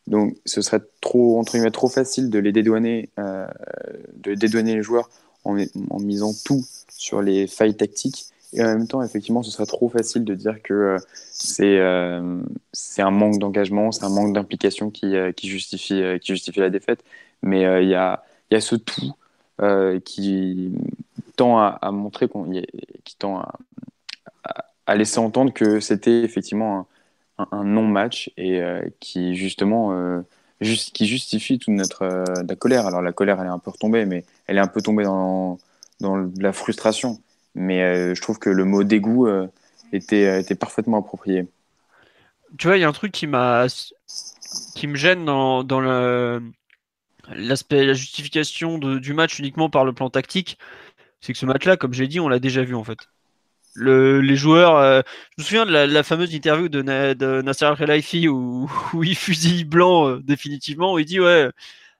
Donc, 0.08 0.36
ce 0.46 0.62
serait 0.62 0.82
trop, 1.02 1.40
entre 1.40 1.54
guillemets, 1.54 1.72
trop 1.72 1.90
facile 1.90 2.30
de 2.30 2.40
les 2.40 2.52
dédouaner, 2.52 3.10
euh, 3.20 3.48
de 4.16 4.36
dédouaner 4.36 4.76
les 4.76 4.84
joueurs 4.84 5.10
en, 5.44 5.58
en, 5.90 6.00
misant 6.00 6.32
tout 6.46 6.64
sur 6.90 7.22
les 7.22 7.48
failles 7.48 7.76
tactiques. 7.76 8.28
Et 8.54 8.62
en 8.64 8.68
même 8.68 8.88
temps, 8.88 9.04
effectivement, 9.04 9.44
ce 9.44 9.52
serait 9.52 9.66
trop 9.66 9.90
facile 9.90 10.24
de 10.24 10.34
dire 10.34 10.62
que 10.62 10.74
euh, 10.74 10.98
c'est 11.32 11.78
euh, 11.80 12.40
un 12.98 13.12
manque 13.12 13.40
d'engagement, 13.40 13.92
c'est 13.92 14.06
un 14.06 14.10
manque 14.10 14.34
d'implication 14.34 14.90
qui, 14.90 15.16
euh, 15.16 15.32
qui, 15.32 15.50
justifie, 15.50 16.02
qui 16.22 16.34
justifie 16.34 16.60
la 16.60 16.70
défaite. 16.70 17.04
Mais 17.44 17.62
il 17.84 17.90
y, 17.90 17.96
a, 17.96 18.24
y 18.52 18.56
a 18.56 18.62
ce 18.62 18.76
tout 18.76 19.14
qui 20.06 20.74
tend 21.36 21.60
à, 21.60 21.92
montrer, 21.92 22.28
qu'on 22.28 22.50
qui 23.04 23.16
tend 23.18 23.40
à, 23.40 23.56
à, 24.88 24.96
laisser 24.96 25.20
entendre 25.20 25.54
que 25.54 25.80
c'était 25.80 26.22
effectivement 26.24 26.88
un, 27.38 27.64
non-match 27.64 28.32
et 28.38 28.62
euh, 28.62 28.82
qui 29.00 29.36
justement 29.36 29.94
euh, 29.94 30.22
qui 30.60 31.06
justifie 31.06 31.60
toute 31.60 31.74
notre 31.74 32.04
euh, 32.04 32.24
la 32.48 32.56
colère. 32.56 32.88
Alors 32.88 33.02
la 33.02 33.12
colère, 33.12 33.40
elle 33.40 33.48
est 33.48 33.52
un 33.52 33.60
peu 33.60 33.72
retombée, 33.72 34.06
mais 34.06 34.26
elle 34.48 34.58
est 34.58 34.62
un 34.62 34.68
peu 34.68 34.82
tombée 34.82 35.04
dans, 35.04 35.60
dans 36.00 36.30
la 36.40 36.54
frustration. 36.54 37.22
Mais 37.56 38.14
je 38.14 38.22
trouve 38.22 38.38
que 38.38 38.52
le 38.52 38.66
mot 38.66 38.84
dégoût 38.84 39.28
était, 39.92 40.40
était 40.40 40.54
parfaitement 40.54 41.00
approprié. 41.00 41.48
Tu 42.58 42.68
vois, 42.68 42.78
il 42.78 42.82
y 42.82 42.84
a 42.84 42.88
un 42.88 42.94
truc 42.94 43.12
qui 43.12 43.26
m'a 43.26 43.66
qui 44.76 44.86
me 44.86 44.96
gêne 44.96 45.26
dans, 45.26 45.64
dans 45.64 45.80
le 45.82 46.42
l'aspect 47.34 47.84
la 47.86 47.94
justification 47.94 48.78
du 48.78 49.14
match 49.14 49.40
uniquement 49.40 49.70
par 49.70 49.86
le 49.86 49.94
plan 49.94 50.10
tactique, 50.10 50.58
c'est 51.22 51.34
que 51.34 51.40
ce 51.40 51.46
match-là, 51.46 51.78
comme 51.78 51.94
j'ai 51.94 52.08
dit, 52.08 52.20
on 52.20 52.30
l'a 52.30 52.40
déjà 52.40 52.64
vu 52.64 52.76
en 52.76 52.84
fait 52.84 53.00
les 53.78 54.36
joueurs. 54.36 54.78
Euh, 54.78 55.02
je 55.38 55.42
me 55.42 55.46
souviens 55.46 55.66
de 55.66 55.72
la, 55.72 56.04
fameuse 56.04 56.34
interview 56.34 56.70
de, 56.70 56.82
Nasser 57.42 57.66
Al-Khelaifi 57.66 58.28
où, 58.28 58.70
où, 58.94 59.04
il 59.04 59.16
fusille 59.16 59.64
blanc 59.64 60.08
euh, 60.10 60.20
définitivement, 60.22 60.94
où 60.94 61.00
il 61.00 61.06
dit 61.06 61.20
Ouais, 61.20 61.50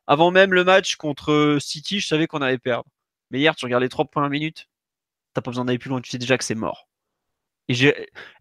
avant 0.08 0.32
même 0.32 0.54
le 0.54 0.64
match 0.64 0.96
contre 0.96 1.58
City, 1.60 2.00
je 2.00 2.08
savais 2.08 2.28
qu'on 2.28 2.42
allait 2.42 2.58
perdre. 2.58 2.86
Mais 3.32 3.40
hier, 3.40 3.56
tu 3.56 3.66
regardes 3.66 3.84
les 3.84 3.90
trois 3.90 4.06
premières 4.06 4.30
minutes, 4.30 4.68
t'as 5.34 5.42
pas 5.42 5.52
besoin 5.52 5.66
d'aller 5.66 5.80
plus 5.80 5.90
loin, 5.90 6.02
tu 6.02 6.10
sais 6.10 6.18
déjà 6.18 6.38
que 6.38 6.44
c'est 6.44 6.56
mort. 6.56 6.88
Et, 7.68 7.94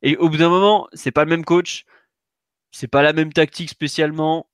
et 0.02 0.16
au 0.16 0.28
bout 0.28 0.36
d'un 0.36 0.48
moment, 0.48 0.88
c'est 0.92 1.10
pas 1.10 1.24
le 1.24 1.30
même 1.30 1.44
coach, 1.44 1.84
c'est 2.70 2.88
pas 2.88 3.02
la 3.02 3.12
même 3.12 3.32
tactique 3.32 3.70
spécialement. 3.70 4.48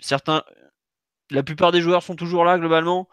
Certains, 0.00 0.44
la 1.30 1.42
plupart 1.42 1.72
des 1.72 1.80
joueurs 1.80 2.02
sont 2.02 2.16
toujours 2.16 2.44
là 2.44 2.58
globalement. 2.58 3.08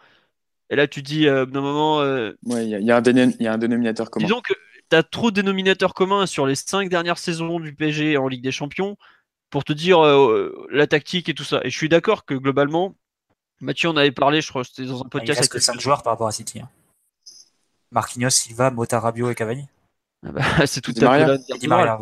Et 0.72 0.76
là, 0.76 0.86
tu 0.86 1.02
dis, 1.02 1.26
euh, 1.26 1.46
d'un 1.46 1.62
moment. 1.62 2.04
il 2.04 2.62
y, 2.62 2.84
y, 2.84 2.90
a 2.92 2.96
un 2.96 3.58
dénominateur 3.58 4.08
commun. 4.08 4.26
Disons 4.26 4.40
que 4.40 4.54
tu 4.90 4.96
trop 5.10 5.30
de 5.30 5.36
dénominateurs 5.36 5.94
communs 5.94 6.26
sur 6.26 6.46
les 6.46 6.54
cinq 6.54 6.88
dernières 6.88 7.18
saisons 7.18 7.60
du 7.60 7.74
PSG 7.74 8.16
en 8.16 8.28
Ligue 8.28 8.42
des 8.42 8.52
Champions 8.52 8.96
pour 9.50 9.64
te 9.64 9.72
dire 9.72 10.04
euh, 10.04 10.66
la 10.70 10.86
tactique 10.86 11.28
et 11.28 11.34
tout 11.34 11.44
ça. 11.44 11.60
Et 11.64 11.70
je 11.70 11.76
suis 11.76 11.88
d'accord 11.88 12.24
que 12.24 12.34
globalement, 12.34 12.94
Mathieu 13.60 13.88
en 13.88 13.96
avait 13.96 14.12
parlé, 14.12 14.40
je 14.40 14.48
crois, 14.48 14.64
c'était 14.64 14.86
dans 14.86 15.00
un 15.00 15.06
ah, 15.06 15.10
podcast. 15.10 15.38
Il 15.38 15.40
reste 15.40 15.52
que 15.52 15.60
5 15.60 15.80
joueurs 15.80 16.02
par 16.02 16.12
rapport 16.12 16.28
à 16.28 16.32
City. 16.32 16.60
Hein. 16.60 16.68
Marquinhos, 17.92 18.30
Silva, 18.30 18.70
Motarabio 18.70 19.30
et 19.30 19.34
Cavani. 19.34 19.68
Ah 20.24 20.32
bah, 20.32 20.42
c'est 20.66 20.80
tout 20.80 20.94
à 20.96 21.18
fait 21.18 21.66
là. 21.66 22.00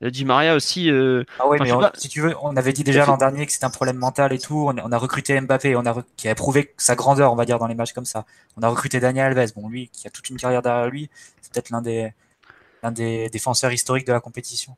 Di 0.00 0.24
Maria 0.24 0.54
aussi. 0.54 0.90
Euh... 0.90 1.24
Ah 1.38 1.46
oui, 1.46 1.58
mais 1.60 1.70
si 1.94 2.08
tu 2.08 2.22
veux, 2.22 2.34
on 2.40 2.56
avait 2.56 2.72
dit 2.72 2.84
déjà 2.84 3.04
l'an 3.04 3.18
dernier 3.18 3.44
que 3.44 3.52
c'était 3.52 3.66
un 3.66 3.70
problème 3.70 3.96
mental 3.96 4.32
et 4.32 4.38
tout. 4.38 4.70
On, 4.74 4.92
a 4.92 4.98
recruté 4.98 5.38
Mbappé, 5.38 5.76
on 5.76 5.84
a 5.84 6.02
qui 6.16 6.28
a 6.28 6.34
prouvé 6.34 6.74
sa 6.78 6.94
grandeur, 6.94 7.32
on 7.32 7.36
va 7.36 7.44
dire, 7.44 7.58
dans 7.58 7.66
les 7.66 7.74
matchs 7.74 7.92
comme 7.92 8.06
ça. 8.06 8.24
On 8.56 8.62
a 8.62 8.68
recruté 8.68 8.98
Daniel 8.98 9.38
Alves, 9.38 9.52
bon 9.54 9.68
lui, 9.68 9.88
qui 9.90 10.06
a 10.06 10.10
toute 10.10 10.30
une 10.30 10.38
carrière 10.38 10.62
derrière 10.62 10.88
lui, 10.88 11.10
c'est 11.42 11.52
peut-être 11.52 11.70
l'un 11.70 11.82
des 11.82 12.12
l'un 12.82 12.92
des 12.92 13.28
défenseurs 13.28 13.72
historiques 13.72 14.06
de 14.06 14.12
la 14.12 14.20
compétition. 14.20 14.74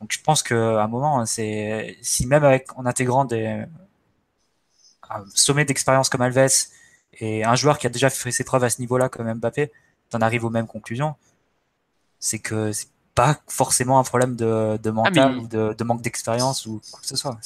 Donc 0.00 0.12
je 0.12 0.20
pense 0.22 0.42
qu'à 0.42 0.82
un 0.82 0.88
moment, 0.88 1.24
c'est 1.24 1.96
si 2.02 2.26
même 2.26 2.44
avec 2.44 2.78
en 2.78 2.84
intégrant 2.84 3.24
des 3.24 3.64
un 5.10 5.24
sommet 5.34 5.64
d'expérience 5.64 6.08
comme 6.10 6.20
Alves 6.20 6.68
et 7.14 7.44
un 7.44 7.54
joueur 7.54 7.78
qui 7.78 7.86
a 7.86 7.90
déjà 7.90 8.10
fait 8.10 8.30
ses 8.30 8.44
preuves 8.44 8.64
à 8.64 8.70
ce 8.70 8.80
niveau-là 8.80 9.08
comme 9.08 9.32
Mbappé, 9.32 9.72
t'en 10.10 10.20
arrives 10.20 10.44
aux 10.44 10.50
mêmes 10.50 10.66
conclusions. 10.66 11.14
C'est 12.20 12.38
que 12.38 12.72
pas 13.18 13.36
forcément 13.48 13.98
un 13.98 14.04
problème 14.04 14.36
de, 14.36 14.78
de 14.80 14.90
mental 14.90 15.34
ah, 15.34 15.38
ou 15.40 15.48
de, 15.48 15.74
de, 15.76 15.84
manque 15.84 16.02
d'expérience 16.02 16.66
ou 16.66 16.80
quoi 16.88 17.00
que 17.00 17.06
ce 17.06 17.16
soit. 17.16 17.36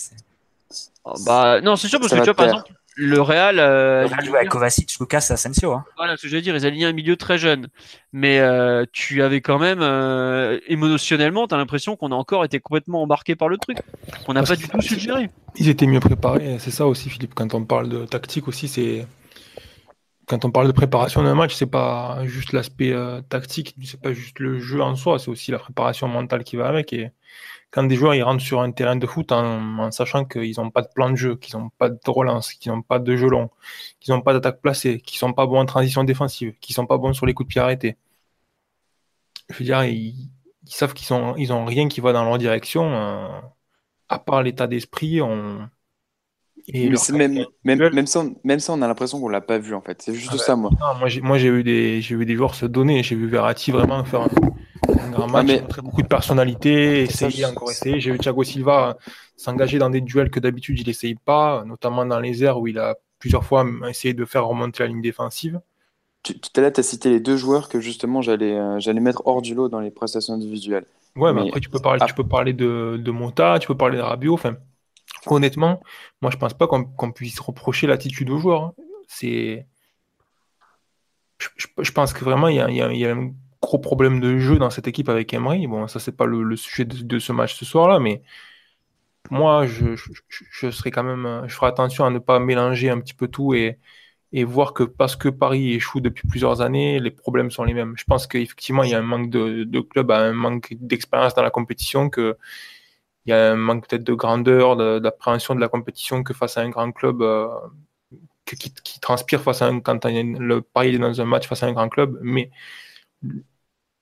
Oh, 1.05 1.14
bah, 1.25 1.62
non, 1.62 1.76
c'est 1.76 1.88
sûr, 1.88 1.99
parce 1.99 2.12
que 2.12 2.19
tu 2.19 2.25
vois, 2.25 2.35
par 2.35 2.45
exemple, 2.45 2.71
le 2.95 3.23
Real. 3.23 3.59
Euh, 3.59 4.07
le 4.23 4.31
Real 4.31 4.50
Kovacic, 4.50 4.99
Lucas, 5.00 5.26
Asensio. 5.31 5.73
Hein. 5.73 5.85
Voilà 5.97 6.19
ce 6.19 6.23
que 6.23 6.29
je 6.29 6.37
veux 6.37 6.43
dire, 6.43 6.55
ils 6.55 6.67
alignaient 6.67 6.85
un 6.87 6.93
milieu 6.93 7.17
très 7.17 7.38
jeune. 7.38 7.69
Mais 8.12 8.38
euh, 8.38 8.85
tu 8.93 9.23
avais 9.23 9.41
quand 9.41 9.59
même, 9.59 9.81
euh, 9.81 10.61
émotionnellement, 10.67 11.49
tu 11.49 11.55
as 11.55 11.59
l'impression 11.59 11.97
qu'on 11.97 12.12
a 12.12 12.17
encore 12.17 12.45
été 12.45 12.61
complètement 12.61 13.00
embarqué 13.00 13.35
par 13.35 13.49
le 13.49 13.57
truc. 13.57 13.79
On 14.29 14.35
n'a 14.35 14.43
pas 14.43 14.57
du 14.57 14.69
tout 14.69 14.83
su 14.83 14.97
le 14.97 15.00
gérer. 15.00 15.31
Ils 15.57 15.71
étaient 15.71 15.87
mieux 15.87 16.00
préparés, 16.00 16.59
c'est 16.59 16.71
ça 16.71 16.87
aussi, 16.87 17.09
Philippe. 17.09 17.33
Quand 17.35 17.55
on 17.55 17.64
parle 17.64 17.88
de 17.88 18.05
tactique 18.05 18.47
aussi, 18.47 18.69
c'est 18.69 19.07
quand 20.33 20.47
on 20.47 20.51
parle 20.51 20.67
de 20.67 20.73
préparation 20.73 21.23
d'un 21.23 21.35
match, 21.35 21.55
c'est 21.55 21.67
pas 21.67 22.25
juste 22.25 22.55
l'aspect 22.55 22.91
euh, 22.91 23.21
tactique, 23.21 23.77
c'est 23.85 24.01
pas 24.01 24.15
juste 24.15 24.39
le 24.39 24.59
jeu 24.61 24.81
en 24.81 24.97
soi, 24.97 25.19
c'est 25.19 25.29
aussi 25.29 25.51
la 25.51 25.59
préparation 25.59 26.09
mentale 26.09 26.43
qui 26.43 26.57
va 26.57 26.69
avec. 26.69 26.95
Et 26.95 27.11
quand 27.71 27.83
des 27.85 27.97
joueurs 27.97 28.15
ils 28.15 28.23
rentrent 28.23 28.43
sur 28.43 28.62
un 28.62 28.73
terrain 28.73 28.97
de 28.97 29.07
foot 29.07 29.31
en, 29.31 29.91
sachant 29.91 30.25
qu'ils 30.25 30.55
n'ont 30.57 30.71
pas 30.71 30.81
de 30.81 30.89
plan 30.95 31.11
de 31.11 31.17
jeu, 31.17 31.37
qu'ils 31.37 31.59
n'ont 31.59 31.69
pas 31.69 31.91
de 31.91 31.99
relance, 32.07 32.55
qu'ils 32.55 32.73
n'ont 32.73 32.81
pas 32.81 32.99
de 32.99 33.15
jeu 33.15 33.29
long, 33.29 33.51
qu'ils 34.01 34.15
n'ont 34.15 34.23
pas 34.23 34.33
d'attaque 34.33 34.62
placée, 34.62 35.01
qu'ils 35.03 35.19
sont 35.19 35.35
pas 35.35 35.47
bons 35.47 35.59
en 35.61 35.67
transition 35.67 36.03
défensive, 36.03 36.55
qu'ils 36.61 36.75
sont 36.75 36.87
pas 36.87 36.97
bons 36.97 37.12
sur 37.12 37.27
les 37.27 37.35
coups 37.35 37.49
de 37.49 37.53
pied 37.53 37.61
arrêtés. 37.61 37.97
Je 39.51 39.59
veux 39.59 39.65
dire, 39.67 39.85
ils, 39.85 40.31
savent 40.65 40.95
qu'ils 40.95 41.07
sont, 41.07 41.35
ils 41.37 41.53
ont 41.53 41.65
rien 41.67 41.89
qui 41.89 42.01
va 42.01 42.12
dans 42.15 42.25
leur 42.25 42.39
direction, 42.39 42.85
euh, 42.95 43.29
à 44.09 44.19
part 44.19 44.43
l'état 44.43 44.67
d'esprit. 44.67 45.21
On 45.21 45.69
même, 47.12 47.45
même, 47.64 47.88
même, 47.92 48.07
ça, 48.07 48.25
même 48.45 48.61
ça, 48.61 48.73
on 48.73 48.83
a 48.83 48.88
l'impression 48.88 49.21
qu'on 49.21 49.28
l'a 49.28 49.40
pas 49.40 49.59
vu 49.59 49.75
en 49.75 49.81
fait. 49.81 50.02
C'est 50.02 50.14
juste 50.14 50.31
ah 50.35 50.38
ça, 50.38 50.57
moi. 50.57 50.71
moi, 51.23 51.38
j'ai 51.38 51.50
vu 51.50 51.62
des, 51.62 52.00
j'ai 52.00 52.16
vu 52.16 52.26
des 52.26 52.37
joueurs 52.37 52.54
se 52.54 52.66
donner. 52.66 53.02
J'ai 53.02 53.16
vu 53.16 53.26
Verratti 53.26 53.71
vraiment 53.71 54.04
faire 54.04 54.23
un, 54.88 55.11
grand 55.11 55.28
match, 55.28 55.49
ah, 55.50 55.62
montrer 55.62 55.83
beaucoup 55.83 56.02
de 56.02 56.07
personnalité, 56.07 57.02
essayer 57.02 57.45
encore 57.45 57.71
essayer. 57.71 58.00
J'ai 58.00 58.12
vu 58.12 58.19
Thiago 58.19 58.45
Silva 58.45 58.97
s'engager 59.37 59.78
dans 59.78 59.90
des 59.90 60.00
duels 60.00 60.31
que 60.31 60.40
d'habitude 60.40 60.78
il 60.78 60.88
essaye 60.88 61.16
pas, 61.16 61.64
notamment 61.64 62.07
dans 62.07 62.21
les 62.21 62.45
airs 62.45 62.59
où 62.59 62.69
il 62.69 62.78
a 62.78 62.97
plusieurs 63.19 63.45
fois 63.45 63.64
essayé 63.88 64.14
de 64.14 64.25
faire 64.25 64.47
remonter 64.47 64.83
la 64.83 64.88
ligne 64.88 65.02
défensive. 65.02 65.61
Tout 66.23 66.35
à 66.57 66.61
l'heure, 66.61 66.73
tu 66.73 66.81
as 66.81 66.85
cité 66.85 67.11
les 67.11 67.19
deux 67.19 67.37
joueurs 67.37 67.69
que 67.69 67.81
justement 67.81 68.23
j'allais, 68.23 68.57
euh, 68.57 68.78
j'allais 68.78 69.00
mettre 69.00 69.23
hors 69.26 69.42
du 69.42 69.54
lot 69.54 69.69
dans 69.69 69.81
les 69.81 69.90
prestations 69.90 70.35
individuelles. 70.35 70.85
Ouais, 71.16 71.33
mais, 71.33 71.49
après 71.49 71.61
tu 71.61 71.69
peux 71.69 71.81
parler, 71.81 72.00
tu 72.07 72.14
peux 72.14 72.26
parler 72.26 72.52
de, 72.52 72.97
de 73.02 73.11
Monta, 73.11 73.59
tu 73.59 73.66
peux 73.66 73.76
parler 73.76 73.99
de 73.99 74.02
Rabiot, 74.02 74.35
enfin 74.35 74.57
honnêtement, 75.26 75.80
moi 76.21 76.30
je 76.30 76.37
pense 76.37 76.54
pas 76.54 76.66
qu'on 76.66 77.12
puisse 77.12 77.38
reprocher 77.40 77.87
l'attitude 77.87 78.30
aux 78.30 78.38
joueurs. 78.38 78.62
Hein. 78.62 78.75
C'est, 79.09 79.66
je, 81.38 81.92
pense 81.92 82.12
que 82.12 82.25
vraiment 82.25 82.49
il 82.49 82.56
y, 82.56 83.04
a, 83.04 83.14
un 83.14 83.30
gros 83.61 83.78
problème 83.78 84.21
de 84.21 84.38
jeu 84.38 84.59
dans 84.59 84.71
cette 84.71 84.88
équipe 84.88 85.09
avec 85.09 85.32
Emery. 85.35 85.66
Bon, 85.66 85.87
ça 85.88 86.00
c'est 86.00 86.16
pas 86.16 86.26
le, 86.26 86.56
sujet 86.56 86.85
de, 86.85 87.18
ce 87.18 87.32
match 87.32 87.54
ce 87.54 87.64
soir-là, 87.64 87.99
mais 87.99 88.23
moi 89.30 89.66
je, 89.66 89.97
serais 90.71 90.90
quand 90.90 91.04
même, 91.04 91.44
je 91.47 91.54
ferai 91.54 91.66
attention 91.68 92.04
à 92.04 92.11
ne 92.11 92.18
pas 92.18 92.38
mélanger 92.38 92.90
un 92.90 93.00
petit 93.00 93.14
peu 93.14 93.28
tout 93.28 93.54
et, 93.54 93.78
et 94.32 94.44
voir 94.44 94.73
que 94.73 94.82
parce 94.82 95.16
que 95.16 95.28
Paris 95.28 95.75
échoue 95.75 96.00
depuis 96.00 96.26
plusieurs 96.26 96.61
années, 96.61 97.00
les 97.00 97.11
problèmes 97.11 97.50
sont 97.50 97.64
les 97.64 97.75
mêmes. 97.75 97.94
Je 97.97 98.04
pense 98.04 98.26
qu'effectivement 98.26 98.82
il 98.82 98.90
y 98.90 98.94
a 98.94 98.99
un 98.99 99.02
manque 99.02 99.30
de, 99.30 99.64
de 99.64 99.80
club, 99.80 100.11
un 100.11 100.32
manque 100.32 100.75
d'expérience 100.80 101.35
dans 101.35 101.42
la 101.42 101.50
compétition 101.50 102.09
que 102.11 102.37
il 103.26 103.31
y 103.31 103.33
a 103.33 103.52
un 103.52 103.57
manque 103.57 103.88
peut-être 103.88 104.05
de 104.05 104.14
grandeur, 104.14 105.00
d'appréhension 105.00 105.55
de, 105.55 105.61
la 105.61 105.69
compétition 105.69 106.23
que 106.23 106.35
face 106.35 106.57
à 106.59 106.62
un 106.62 106.71
grand 106.71 106.91
club 106.93 107.23
euh, 107.23 107.49
qui, 108.47 109.00
transpire 109.00 109.41
face 109.43 109.62
à 109.62 109.67
un 109.67 109.81
quand 109.81 110.05
le 110.05 110.61
Paris 110.61 110.95
est 110.95 110.99
dans 110.99 111.21
un 111.21 111.25
match 111.25 111.47
face 111.47 111.62
à 111.62 111.67
un 111.67 111.73
grand 111.73 111.88
club. 111.88 112.19
Mais 112.23 112.50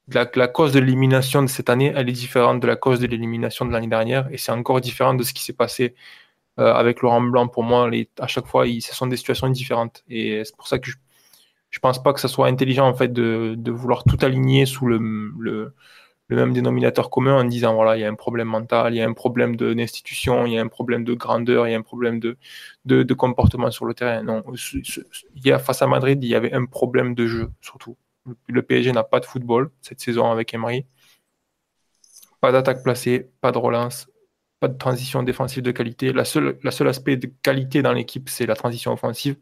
la, 0.08 0.48
cause 0.48 0.72
de 0.72 0.80
l'élimination 0.80 1.42
de 1.42 1.48
cette 1.48 1.70
année, 1.70 1.92
elle 1.94 2.08
est 2.08 2.12
différente 2.12 2.60
de 2.60 2.66
la 2.66 2.76
cause 2.76 3.00
de 3.00 3.06
l'élimination 3.06 3.64
de 3.66 3.72
l'année 3.72 3.86
dernière, 3.88 4.28
et 4.32 4.38
c'est 4.38 4.52
encore 4.52 4.80
différent 4.80 5.14
de 5.14 5.22
ce 5.22 5.32
qui 5.32 5.42
s'est 5.44 5.52
passé 5.52 5.94
euh, 6.58 6.72
avec 6.74 7.02
Laurent 7.02 7.20
Blanc. 7.20 7.48
Pour 7.48 7.62
moi, 7.62 7.90
à 8.18 8.26
chaque 8.26 8.46
fois, 8.46 8.64
ce 8.66 8.94
sont 8.94 9.06
des 9.06 9.16
situations 9.16 9.48
différentes, 9.48 10.04
et 10.08 10.42
c'est 10.44 10.56
pour 10.56 10.68
ça 10.68 10.78
que 10.78 10.90
je, 10.90 10.96
je 11.70 11.78
pense 11.78 12.02
pas 12.02 12.12
que 12.12 12.20
ce 12.20 12.28
soit 12.28 12.48
intelligent 12.48 12.86
en 12.86 12.94
fait 12.94 13.12
de, 13.12 13.70
vouloir 13.70 14.04
tout 14.04 14.18
aligner 14.22 14.66
sous 14.66 14.86
le, 14.86 15.74
même 16.36 16.52
dénominateur 16.52 17.10
commun 17.10 17.40
en 17.40 17.44
disant 17.44 17.74
voilà 17.74 17.96
il 17.96 18.00
y 18.00 18.04
a 18.04 18.08
un 18.08 18.14
problème 18.14 18.48
mental, 18.48 18.94
il 18.94 18.98
y 18.98 19.02
a 19.02 19.08
un 19.08 19.12
problème 19.12 19.56
d'institution, 19.56 20.46
il 20.46 20.52
y 20.52 20.58
a 20.58 20.62
un 20.62 20.68
problème 20.68 21.04
de 21.04 21.14
grandeur, 21.14 21.66
il 21.66 21.72
y 21.72 21.74
a 21.74 21.78
un 21.78 21.82
problème 21.82 22.20
de, 22.20 22.36
de, 22.84 23.14
comportement 23.14 23.70
sur 23.70 23.84
le 23.84 23.94
terrain. 23.94 24.22
Non, 24.22 24.44
il 24.74 25.46
y 25.46 25.52
a, 25.52 25.58
face 25.58 25.82
à 25.82 25.86
Madrid, 25.86 26.22
il 26.22 26.28
y 26.28 26.34
avait 26.34 26.52
un 26.52 26.66
problème 26.66 27.14
de 27.14 27.26
jeu 27.26 27.50
surtout. 27.60 27.96
Le 28.48 28.62
PSG 28.62 28.92
n'a 28.92 29.04
pas 29.04 29.20
de 29.20 29.26
football 29.26 29.70
cette 29.80 30.00
saison 30.00 30.30
avec 30.30 30.54
Emery. 30.54 30.86
Pas 32.40 32.52
d'attaque 32.52 32.82
placée, 32.82 33.30
pas 33.40 33.52
de 33.52 33.58
relance, 33.58 34.08
pas 34.60 34.68
de 34.68 34.76
transition 34.78 35.22
défensive 35.22 35.62
de 35.62 35.72
qualité. 35.72 36.12
La 36.12 36.24
seule, 36.24 36.58
la 36.62 36.70
seule 36.70 36.88
aspect 36.88 37.16
de 37.16 37.30
qualité 37.42 37.82
dans 37.82 37.92
l'équipe, 37.92 38.28
c'est 38.28 38.46
la 38.46 38.54
transition 38.54 38.92
offensive, 38.92 39.36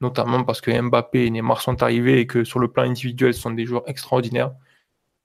notamment 0.00 0.44
parce 0.44 0.60
que 0.60 0.70
Mbappé 0.70 1.26
et 1.26 1.30
Neymar 1.30 1.60
sont 1.60 1.82
arrivés 1.82 2.20
et 2.20 2.26
que 2.26 2.44
sur 2.44 2.60
le 2.60 2.68
plan 2.68 2.84
individuel, 2.84 3.34
ce 3.34 3.40
sont 3.40 3.50
des 3.50 3.66
joueurs 3.66 3.88
extraordinaires. 3.88 4.52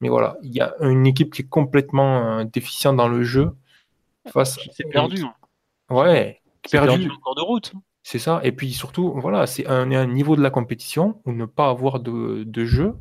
Mais 0.01 0.09
voilà, 0.09 0.37
il 0.41 0.53
y 0.53 0.61
a 0.61 0.75
une 0.81 1.05
équipe 1.05 1.33
qui 1.33 1.41
est 1.41 1.47
complètement 1.47 2.39
euh, 2.39 2.43
déficiente 2.45 2.95
dans 2.95 3.07
le 3.07 3.23
jeu. 3.23 3.51
Face 4.27 4.59
c'est 4.71 4.89
perdu. 4.89 5.23
Hein. 5.23 5.33
Ouais, 5.89 6.41
perdu. 6.71 6.87
perdu 6.87 7.11
encore 7.11 7.35
de 7.35 7.41
route. 7.41 7.73
C'est 8.03 8.19
ça. 8.19 8.39
Et 8.43 8.51
puis 8.51 8.71
surtout, 8.71 9.13
voilà, 9.17 9.45
c'est 9.45 9.67
un, 9.67 9.91
un, 9.91 10.05
niveau 10.07 10.35
de 10.35 10.41
la 10.41 10.49
compétition 10.49 11.21
où 11.25 11.31
ne 11.31 11.45
pas 11.45 11.69
avoir 11.69 11.99
de, 11.99 12.43
de 12.45 12.65
jeu, 12.65 12.95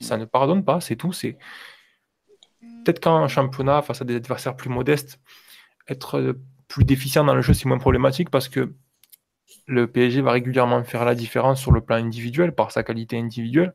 ça 0.00 0.16
ne 0.16 0.24
pardonne 0.24 0.64
pas, 0.64 0.80
c'est 0.80 0.96
tout. 0.96 1.12
C'est 1.12 1.36
peut-être 2.84 3.00
qu'en 3.00 3.28
championnat, 3.28 3.82
face 3.82 4.00
à 4.00 4.04
des 4.04 4.16
adversaires 4.16 4.56
plus 4.56 4.70
modestes, 4.70 5.20
être 5.88 6.36
plus 6.68 6.84
déficient 6.84 7.24
dans 7.24 7.34
le 7.34 7.42
jeu, 7.42 7.52
c'est 7.54 7.66
moins 7.66 7.78
problématique 7.78 8.30
parce 8.30 8.48
que 8.48 8.74
le 9.66 9.86
PSG 9.86 10.22
va 10.22 10.32
régulièrement 10.32 10.82
faire 10.84 11.04
la 11.04 11.14
différence 11.14 11.60
sur 11.60 11.72
le 11.72 11.80
plan 11.80 11.96
individuel 11.96 12.54
par 12.54 12.70
sa 12.72 12.82
qualité 12.82 13.18
individuelle. 13.18 13.74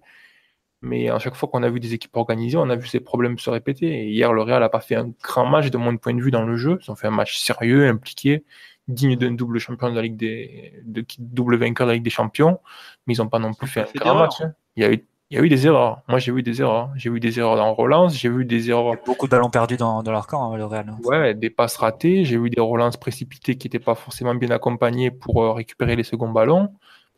Mais 0.81 1.09
à 1.09 1.17
chaque 1.19 1.35
fois 1.35 1.49
qu'on 1.49 1.63
a 1.63 1.69
vu 1.69 1.79
des 1.79 1.93
équipes 1.93 2.15
organisées, 2.15 2.57
on 2.57 2.69
a 2.69 2.75
vu 2.75 2.87
ces 2.87 2.99
problèmes 2.99 3.39
se 3.39 3.49
répéter. 3.49 3.87
Et 3.87 4.09
hier, 4.09 4.31
le 4.31 4.41
Real 4.43 4.61
n'a 4.61 4.69
pas 4.69 4.79
fait 4.79 4.95
un 4.95 5.11
grand 5.23 5.45
match 5.45 5.71
de 5.71 5.77
mon 5.77 5.97
point 5.97 6.13
de 6.13 6.21
vue 6.21 6.31
dans 6.31 6.43
le 6.43 6.55
jeu. 6.55 6.77
Ils 6.85 6.91
ont 6.91 6.95
fait 6.95 7.07
un 7.07 7.11
match 7.11 7.39
sérieux, 7.39 7.87
impliqué, 7.87 8.43
digne 8.87 9.15
d'un 9.15 9.31
double 9.31 9.59
champion 9.59 9.89
de 9.89 9.95
la 9.95 10.03
Ligue 10.03 10.17
des, 10.17 10.73
de, 10.85 11.03
double 11.17 11.57
vainqueur 11.57 11.87
de 11.87 11.91
la 11.91 11.95
Ligue 11.95 12.03
des 12.03 12.11
Champions. 12.11 12.59
Mais 13.05 13.15
ils 13.15 13.17
n'ont 13.17 13.29
pas 13.29 13.39
non 13.39 13.53
plus 13.53 13.67
fait 13.67 13.81
un 13.81 13.85
grand 13.95 14.15
match. 14.15 14.41
Hein. 14.41 14.53
Il 14.75 14.83
y 14.83 14.85
a 14.85 14.91
eu 14.91 15.03
il 15.29 15.37
y 15.37 15.41
a 15.41 15.43
eu 15.43 15.49
des 15.49 15.67
erreurs. 15.67 16.03
Moi, 16.07 16.19
j'ai 16.19 16.31
vu 16.31 16.41
des 16.41 16.61
erreurs. 16.61 16.89
J'ai 16.95 17.09
vu 17.09 17.19
des 17.19 17.37
erreurs 17.37 17.57
dans 17.57 17.73
relance, 17.73 18.15
j'ai 18.15 18.29
vu 18.29 18.45
des 18.45 18.69
erreurs. 18.69 18.95
beaucoup 19.05 19.25
de 19.25 19.31
ballons 19.31 19.49
perdus 19.49 19.75
dans, 19.75 20.01
dans 20.01 20.11
leur 20.13 20.25
camp, 20.25 20.53
hein, 20.53 20.57
le 20.57 20.63
Real. 20.63 20.95
Ouais, 21.03 21.33
des 21.33 21.49
passes 21.49 21.75
ratées. 21.75 22.23
J'ai 22.23 22.37
vu 22.37 22.49
des 22.49 22.61
relances 22.61 22.95
précipitées 22.95 23.57
qui 23.57 23.67
n'étaient 23.67 23.83
pas 23.83 23.95
forcément 23.95 24.33
bien 24.35 24.51
accompagnées 24.51 25.11
pour 25.11 25.43
euh, 25.43 25.51
récupérer 25.51 25.97
les 25.97 26.03
seconds 26.03 26.29
ballons. 26.29 26.67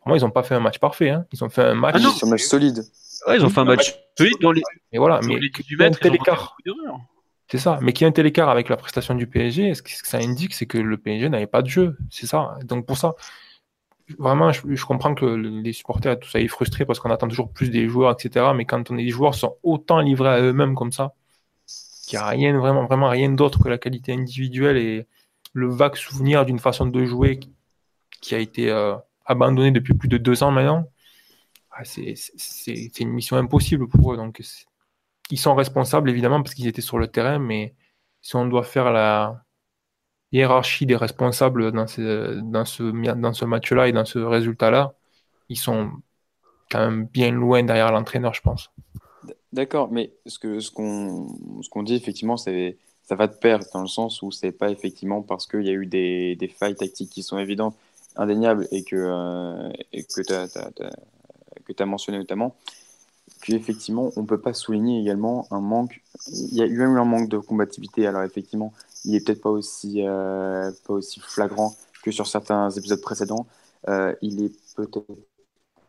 Pour 0.00 0.08
moi, 0.08 0.18
ils 0.18 0.22
n'ont 0.22 0.30
pas 0.30 0.42
fait 0.42 0.56
un 0.56 0.60
match 0.60 0.80
parfait. 0.80 1.10
Hein. 1.10 1.24
Ils 1.32 1.44
ont 1.44 1.50
fait 1.50 1.62
un 1.62 1.74
match. 1.74 2.02
Ah 2.04 2.26
un 2.26 2.30
match 2.30 2.42
solide. 2.42 2.82
Ouais, 3.26 3.36
ils 3.36 3.44
ont 3.44 3.50
fait 3.50 3.60
un 3.60 3.64
match 3.64 3.94
solide 4.16 4.38
dans 4.40 4.52
les. 4.52 4.62
Mais 4.92 4.98
voilà, 4.98 5.20
mais 5.22 5.38
du 5.38 5.50
tel 5.50 6.14
écart. 6.14 6.56
C'est 7.50 7.58
ça. 7.58 7.78
Mais 7.82 7.92
qui 7.92 8.04
a 8.04 8.08
un 8.08 8.12
tel 8.12 8.26
écart 8.26 8.48
avec 8.48 8.68
la 8.68 8.76
prestation 8.76 9.14
du 9.14 9.26
PSG, 9.26 9.74
ce 9.74 9.82
que 9.82 9.90
ça 9.90 10.18
indique, 10.18 10.54
c'est 10.54 10.66
que 10.66 10.78
le 10.78 10.96
PSG 10.96 11.28
n'avait 11.28 11.48
pas 11.48 11.62
de 11.62 11.68
jeu. 11.68 11.96
C'est 12.08 12.26
ça. 12.26 12.56
Donc 12.64 12.86
pour 12.86 12.96
ça, 12.96 13.16
vraiment, 14.18 14.52
je, 14.52 14.84
comprends 14.84 15.14
que 15.14 15.26
les 15.26 15.72
supporters, 15.72 16.18
tout 16.18 16.28
ça, 16.28 16.40
est 16.40 16.46
frustrés 16.46 16.84
parce 16.84 17.00
qu'on 17.00 17.10
attend 17.10 17.26
toujours 17.26 17.52
plus 17.52 17.70
des 17.70 17.88
joueurs, 17.88 18.12
etc. 18.12 18.46
Mais 18.54 18.64
quand 18.64 18.90
on 18.90 18.98
est 18.98 19.04
des 19.04 19.10
joueurs 19.10 19.34
sont 19.34 19.56
autant 19.64 20.00
livrés 20.00 20.28
à 20.28 20.40
eux-mêmes 20.40 20.76
comme 20.76 20.92
ça, 20.92 21.14
qu'il 22.06 22.18
n'y 22.18 22.24
a 22.24 22.28
rien, 22.28 22.58
vraiment, 22.58 22.86
vraiment 22.86 23.08
rien 23.08 23.30
d'autre 23.30 23.62
que 23.62 23.68
la 23.68 23.78
qualité 23.78 24.12
individuelle 24.12 24.76
et 24.76 25.06
le 25.52 25.68
vague 25.68 25.96
souvenir 25.96 26.44
d'une 26.44 26.58
façon 26.58 26.86
de 26.86 27.04
jouer 27.04 27.40
qui 28.20 28.34
a 28.34 28.38
été 28.38 28.70
euh, 28.70 28.94
abandonnée 29.24 29.70
depuis 29.70 29.94
plus 29.94 30.08
de 30.08 30.18
deux 30.18 30.42
ans 30.42 30.50
maintenant, 30.50 30.88
c'est 31.84 33.00
une 33.00 33.10
mission 33.10 33.36
impossible 33.36 33.88
pour 33.88 34.12
eux. 34.12 34.16
Donc, 34.16 34.40
ils 35.30 35.38
sont 35.38 35.54
responsables 35.54 36.10
évidemment 36.10 36.42
parce 36.42 36.54
qu'ils 36.54 36.66
étaient 36.66 36.80
sur 36.80 36.98
le 36.98 37.08
terrain, 37.08 37.38
mais 37.38 37.74
si 38.22 38.36
on 38.36 38.46
doit 38.46 38.64
faire 38.64 38.92
la, 38.92 39.44
hiérarchie 40.32 40.86
des 40.86 40.96
responsables 40.96 41.72
dans, 41.72 41.86
ce, 41.86 42.40
dans 42.40 42.64
ce, 42.64 43.14
dans 43.14 43.32
ce 43.32 43.44
match-là 43.44 43.88
et 43.88 43.92
dans 43.92 44.04
ce 44.04 44.18
résultat-là, 44.18 44.94
ils 45.48 45.58
sont 45.58 45.90
quand 46.70 46.80
même 46.80 47.06
bien 47.06 47.32
loin 47.32 47.62
derrière 47.64 47.90
l'entraîneur, 47.90 48.32
je 48.34 48.42
pense. 48.42 48.70
D'accord, 49.52 49.90
mais 49.90 50.12
ce 50.26 50.38
qu'on 50.70 51.28
ce 51.62 51.82
dit, 51.84 51.94
effectivement, 51.94 52.36
c'est 52.36 52.78
ça 53.02 53.16
va 53.16 53.26
de 53.26 53.34
pair 53.34 53.58
dans 53.74 53.82
le 53.82 53.88
sens 53.88 54.22
où 54.22 54.30
c'est 54.30 54.52
pas 54.52 54.70
effectivement 54.70 55.20
parce 55.20 55.48
qu'il 55.48 55.66
y 55.66 55.68
a 55.68 55.72
eu 55.72 55.86
des, 55.86 56.36
des, 56.36 56.46
failles 56.46 56.76
tactiques 56.76 57.10
qui 57.10 57.24
sont 57.24 57.38
évidentes, 57.38 57.74
indéniables 58.14 58.68
et 58.70 58.84
que, 58.84 58.94
euh, 58.94 59.68
que 59.92 60.22
tu 60.22 60.32
as, 60.32 60.46
mentionné 61.86 62.18
notamment, 62.18 62.54
qu'effectivement, 63.42 64.12
on 64.16 64.24
peut 64.24 64.40
pas 64.40 64.52
souligner 64.52 65.00
également 65.00 65.46
un 65.50 65.60
manque. 65.60 66.02
Il 66.28 66.54
y 66.54 66.62
a 66.62 66.66
eu 66.66 66.82
un 66.82 67.04
manque 67.04 67.28
de 67.28 67.38
combativité. 67.38 68.06
Alors, 68.06 68.22
effectivement, 68.22 68.72
il 69.04 69.14
est 69.14 69.24
peut-être 69.24 69.40
pas 69.40 69.50
aussi, 69.50 70.02
euh, 70.06 70.70
pas 70.86 70.94
aussi 70.94 71.20
flagrant 71.20 71.74
que 72.02 72.10
sur 72.10 72.26
certains 72.26 72.70
épisodes 72.70 73.00
précédents. 73.00 73.46
Euh, 73.88 74.14
il 74.22 74.44
est 74.44 74.52
peut-être 74.76 75.04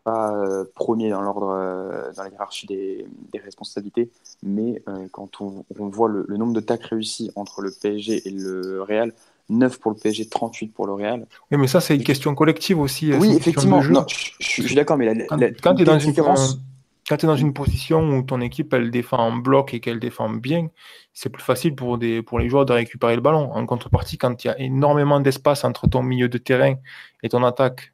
pas 0.04 0.34
euh, 0.34 0.66
premier 0.76 1.10
dans 1.10 1.22
l'ordre, 1.22 2.12
dans 2.16 2.24
la 2.24 2.30
hiérarchie 2.30 2.68
des, 2.68 3.06
responsabilités, 3.44 4.12
mais 4.44 4.84
quand 5.12 5.42
on, 5.42 5.66
voit 5.78 6.10
le, 6.10 6.26
nombre 6.38 6.54
de 6.54 6.60
tacles 6.60 6.96
réussis 6.96 7.32
entre 7.36 7.62
le 7.62 7.72
PSG 7.72 8.28
et 8.28 8.32
le 8.32 8.82
Real, 8.82 9.14
9 9.52 9.80
pour 9.80 9.92
le 9.92 9.98
PSG, 9.98 10.30
38 10.30 10.74
pour 10.74 10.88
le 10.88 10.94
Real. 10.94 11.28
Oui, 11.52 11.58
mais 11.58 11.68
ça, 11.68 11.82
c'est 11.82 11.96
une 11.96 12.04
question 12.04 12.34
collective 12.36 12.80
aussi. 12.80 13.14
Oui, 13.14 13.36
effectivement. 13.36 13.84
Non, 13.84 14.06
je, 14.08 14.62
suis 14.62 14.76
d'accord, 14.76 14.98
mais 14.98 15.14
la, 15.14 15.52
quand, 15.62 15.76
tu 15.76 15.82
es 15.82 15.86
dans 15.86 16.00
une 16.00 16.14
quand 16.14 17.18
tu 17.18 17.26
es 17.26 17.28
dans 17.28 17.36
une 17.36 17.54
position 17.54 18.18
où 18.18 18.24
ton 18.24 18.42
équipe 18.42 18.74
elle 18.74 18.90
défend 18.90 19.18
en 19.18 19.36
bloc 19.36 19.74
et 19.74 19.80
qu'elle 19.80 20.00
défend 20.00 20.30
bien, 20.30 20.70
c'est 21.14 21.30
plus 21.30 21.44
facile 21.44 21.76
pour, 21.76 21.98
des, 21.98 22.22
pour 22.22 22.40
les 22.40 22.48
joueurs 22.48 22.66
de 22.66 22.74
récupérer 22.74 23.16
le 23.16 23.22
ballon. 23.22 23.52
En 23.52 23.66
contrepartie, 23.66 24.18
quand 24.18 24.44
il 24.44 24.48
y 24.48 24.50
a 24.50 24.60
énormément 24.60 25.20
d'espace 25.20 25.64
entre 25.64 25.88
ton 25.88 26.04
milieu 26.04 26.30
de 26.30 26.38
terrain 26.38 26.76
et 27.24 27.30
ton 27.30 27.44
attaque, 27.44 27.94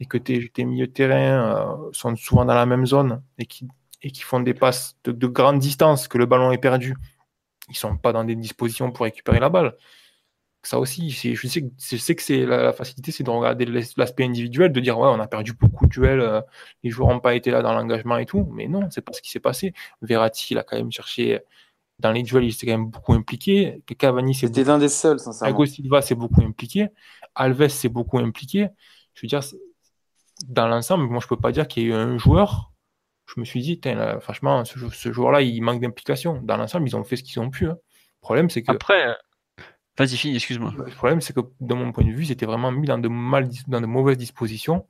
et 0.00 0.06
que 0.06 0.18
tes, 0.18 0.48
tes 0.48 0.64
milieux 0.64 0.86
de 0.86 0.92
terrain 0.92 1.14
euh, 1.16 1.90
sont 1.92 2.16
souvent 2.16 2.44
dans 2.44 2.54
la 2.54 2.66
même 2.66 2.86
zone 2.86 3.22
et 3.38 3.46
qui, 3.46 3.68
et 4.02 4.10
qui 4.10 4.22
font 4.22 4.40
des 4.40 4.54
passes 4.54 4.96
de, 5.04 5.12
de 5.12 5.26
grande 5.26 5.58
distance, 5.58 6.08
que 6.08 6.18
le 6.18 6.26
ballon 6.26 6.50
est 6.50 6.58
perdu, 6.58 6.96
ils 7.68 7.76
sont 7.76 7.96
pas 7.96 8.12
dans 8.12 8.24
des 8.24 8.34
dispositions 8.34 8.90
pour 8.90 9.04
récupérer 9.04 9.40
la 9.40 9.48
balle 9.48 9.74
ça 10.62 10.78
aussi, 10.78 11.10
je 11.10 11.18
sais, 11.48 11.70
je 11.78 11.96
sais 11.96 12.14
que 12.14 12.22
c'est 12.22 12.46
la, 12.46 12.72
facilité, 12.72 13.10
c'est 13.10 13.24
de 13.24 13.30
regarder 13.30 13.64
l'aspect 13.96 14.24
individuel, 14.24 14.72
de 14.72 14.80
dire 14.80 14.98
ouais, 14.98 15.08
on 15.08 15.18
a 15.18 15.26
perdu 15.26 15.52
beaucoup 15.54 15.86
de 15.86 15.90
duels, 15.90 16.20
euh, 16.20 16.40
les 16.84 16.90
joueurs 16.90 17.08
n'ont 17.08 17.20
pas 17.20 17.34
été 17.34 17.50
là 17.50 17.62
dans 17.62 17.72
l'engagement 17.72 18.16
et 18.18 18.26
tout, 18.26 18.48
mais 18.52 18.68
non, 18.68 18.88
c'est 18.90 19.00
pas 19.00 19.12
ce 19.12 19.20
qui 19.20 19.30
s'est 19.30 19.40
passé. 19.40 19.74
Verratti, 20.02 20.54
il 20.54 20.58
a 20.58 20.62
quand 20.62 20.76
même 20.76 20.92
cherché 20.92 21.40
dans 21.98 22.12
les 22.12 22.22
duels, 22.22 22.44
il 22.44 22.52
s'est 22.52 22.66
quand 22.66 22.72
même 22.72 22.90
beaucoup 22.90 23.12
impliqué. 23.12 23.82
Cavani, 23.98 24.34
c'était 24.34 24.68
un 24.68 24.78
des 24.78 24.88
seuls, 24.88 25.18
sincèrement. 25.18 25.52
Thiago 25.52 25.66
Silva 25.66 26.02
s'est 26.02 26.14
beaucoup 26.14 26.42
impliqué. 26.42 26.88
Alves 27.34 27.68
s'est 27.68 27.88
beaucoup 27.88 28.18
impliqué. 28.18 28.68
Je 29.14 29.22
veux 29.22 29.28
dire, 29.28 29.40
dans 30.48 30.68
l'ensemble, 30.68 31.04
moi, 31.04 31.20
je 31.20 31.28
peux 31.28 31.36
pas 31.36 31.52
dire 31.52 31.68
qu'il 31.68 31.84
y 31.84 31.86
a 31.86 31.88
eu 31.90 31.92
un 31.94 32.18
joueur. 32.18 32.72
Je 33.26 33.40
me 33.40 33.44
suis 33.44 33.60
dit, 33.60 33.80
franchement, 34.20 34.64
ce, 34.64 35.12
joueur-là, 35.12 35.42
il 35.42 35.60
manque 35.62 35.80
d'implication. 35.80 36.40
Dans 36.42 36.56
l'ensemble, 36.56 36.88
ils 36.88 36.96
ont 36.96 37.04
fait 37.04 37.16
ce 37.16 37.22
qu'ils 37.22 37.40
ont 37.40 37.50
pu. 37.50 37.66
Hein. 37.66 37.78
Le 37.78 38.20
problème, 38.20 38.50
c'est 38.50 38.62
que. 38.62 38.72
Après, 38.72 39.16
Vas-y, 39.98 40.16
finis, 40.16 40.36
excuse-moi. 40.36 40.72
Le 40.76 40.94
problème, 40.94 41.20
c'est 41.20 41.34
que 41.34 41.40
de 41.60 41.74
mon 41.74 41.92
point 41.92 42.04
de 42.04 42.12
vue, 42.12 42.24
c'était 42.24 42.46
vraiment 42.46 42.72
mis 42.72 42.86
dans 42.86 42.98
de, 42.98 43.08
mauvaises 43.08 44.16
dispositions 44.16 44.86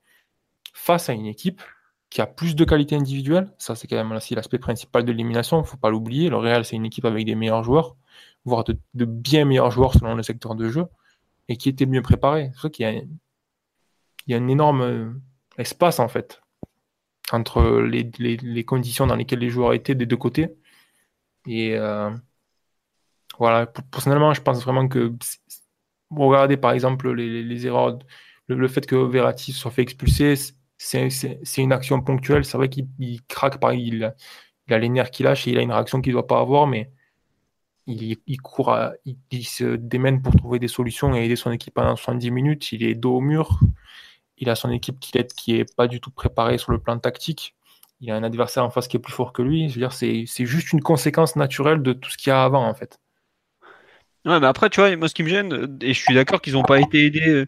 face 0.75 1.09
à 1.09 1.13
une 1.13 1.27
équipe 1.27 1.61
qui 2.09 2.21
a 2.21 2.27
plus 2.27 2.55
de 2.55 2.65
qualité 2.65 2.95
individuelle. 2.95 3.53
Ça, 3.59 3.75
c'est 3.75 3.89
quand 3.89 3.97
même 3.97 4.13
l'aspect 4.13 4.59
principal 4.59 5.05
de 5.05 5.11
l'élimination. 5.11 5.59
Il 5.59 5.63
ne 5.63 5.67
faut 5.67 5.77
pas 5.77 5.91
l'oublier. 5.91 6.29
Le 6.29 6.37
Real, 6.37 6.65
c'est 6.65 6.77
une 6.77 6.87
équipe 6.87 7.05
avec 7.05 7.27
des 7.27 7.35
meilleurs 7.35 7.65
joueurs, 7.65 7.97
voire 8.45 8.65
de, 8.65 9.05
bien 9.05 9.45
meilleurs 9.45 9.73
joueurs 9.73 9.95
selon 9.95 10.15
le 10.15 10.23
secteur 10.23 10.55
de 10.55 10.69
jeu, 10.69 10.85
et 11.49 11.57
qui 11.57 11.69
était 11.69 11.87
mieux 11.87 12.03
préparé. 12.03 12.51
C'est 12.55 12.61
vrai 12.61 12.71
qu'il 12.71 12.85
y 12.85 12.89
a, 12.89 12.93
il 12.93 13.09
y 14.29 14.35
a 14.35 14.37
un 14.37 14.49
énorme 14.49 14.83
euh, 14.83 15.11
espace, 15.59 15.99
en 15.99 16.09
fait, 16.09 16.43
entre 17.33 17.81
les, 17.81 18.65
conditions 18.65 19.07
dans 19.07 19.17
lesquelles 19.17 19.41
les 19.41 19.51
joueurs 19.51 19.73
étaient 19.75 19.97
des 19.97 20.07
deux 20.07 20.17
côtés. 20.17 20.55
Et. 21.47 21.77
Euh, 21.77 22.11
personnellement, 23.91 24.35
je 24.35 24.43
pense 24.43 24.63
vraiment 24.63 24.89
que 24.89 25.13
regardez 26.11 26.57
par 26.57 26.73
exemple 26.73 27.13
les, 27.13 27.67
erreurs, 27.67 27.99
le, 28.49 28.69
fait 28.69 28.87
que 28.87 28.97
Verratti 28.97 29.53
soit 29.53 29.71
fait 29.71 29.83
expulser, 29.83 30.35
c'est 30.77 31.39
une 31.59 31.73
action 31.73 32.01
ponctuelle. 32.03 32.45
C'est 32.45 32.57
vrai 32.57 32.69
qu'il 32.69 32.89
craque, 33.29 33.61
par, 33.61 33.73
il, 33.73 34.13
il 34.69 34.75
a 34.75 34.79
les 34.79 34.89
nerfs 34.89 35.11
qu'il 35.11 35.25
lâche 35.25 35.47
et 35.47 35.53
il 35.53 35.59
a 35.59 35.63
une 35.63 35.73
réaction 35.73 36.01
qu'il 36.01 36.13
ne 36.13 36.15
doit 36.15 36.27
pas 36.27 36.41
avoir, 36.41 36.67
mais 36.67 36.91
il, 37.87 38.41
court, 38.43 38.77
il, 39.31 39.45
se 39.45 39.77
démène 39.77 40.23
pour 40.23 40.35
trouver 40.37 40.59
des 40.59 40.69
solutions 40.69 41.15
et 41.15 41.25
aider 41.25 41.37
son 41.37 41.51
équipe 41.51 41.75
pendant 41.75 41.97
70 41.97 42.31
minutes. 42.31 42.73
Il 42.73 42.85
est 42.85 42.95
dos 42.95 43.17
au 43.17 43.21
mur. 43.21 43.61
Il 44.39 44.51
a 44.51 44.55
son 44.55 44.71
équipe 44.71 45.01
qui 45.01 45.17
n'est 45.17 45.27
qui 45.27 45.57
est 45.57 45.77
pas 45.77 45.89
du 45.89 46.01
tout 46.01 46.11
préparée 46.11 46.59
sur 46.59 46.73
le 46.73 46.79
plan 46.79 46.99
tactique. 46.99 47.57
il 48.01 48.11
a 48.11 48.17
un 48.17 48.23
adversaire 48.23 48.65
en 48.65 48.71
face 48.71 48.89
qui 48.89 48.97
est 48.97 49.01
plus 49.01 49.13
fort 49.13 49.33
que 49.33 49.43
lui. 49.43 49.73
C'est 49.91 50.47
juste 50.47 50.73
une 50.73 50.83
conséquence 50.83 51.37
naturelle 51.37 51.83
de 51.83 51.93
tout 51.93 52.11
ce 52.11 52.17
qu'il 52.17 52.31
y 52.31 52.33
a 52.33 52.45
avant, 52.45 52.67
en 52.67 52.75
fait. 52.75 53.02
Ouais, 54.25 54.39
mais 54.39 54.47
après, 54.47 54.71
tu 54.71 54.81
vois, 54.81 54.95
moi, 54.97 55.09
ce 55.09 55.15
qui 55.15 55.25
me 55.25 55.29
gêne, 55.29 55.79
et 55.81 55.93
je 55.93 56.01
suis 56.01 56.15
d'accord 56.15 56.41
qu'ils 56.41 56.53
n'ont 56.53 56.63
pas 56.63 56.81
été 56.81 57.07
aidés, 57.07 57.29
euh, 57.29 57.47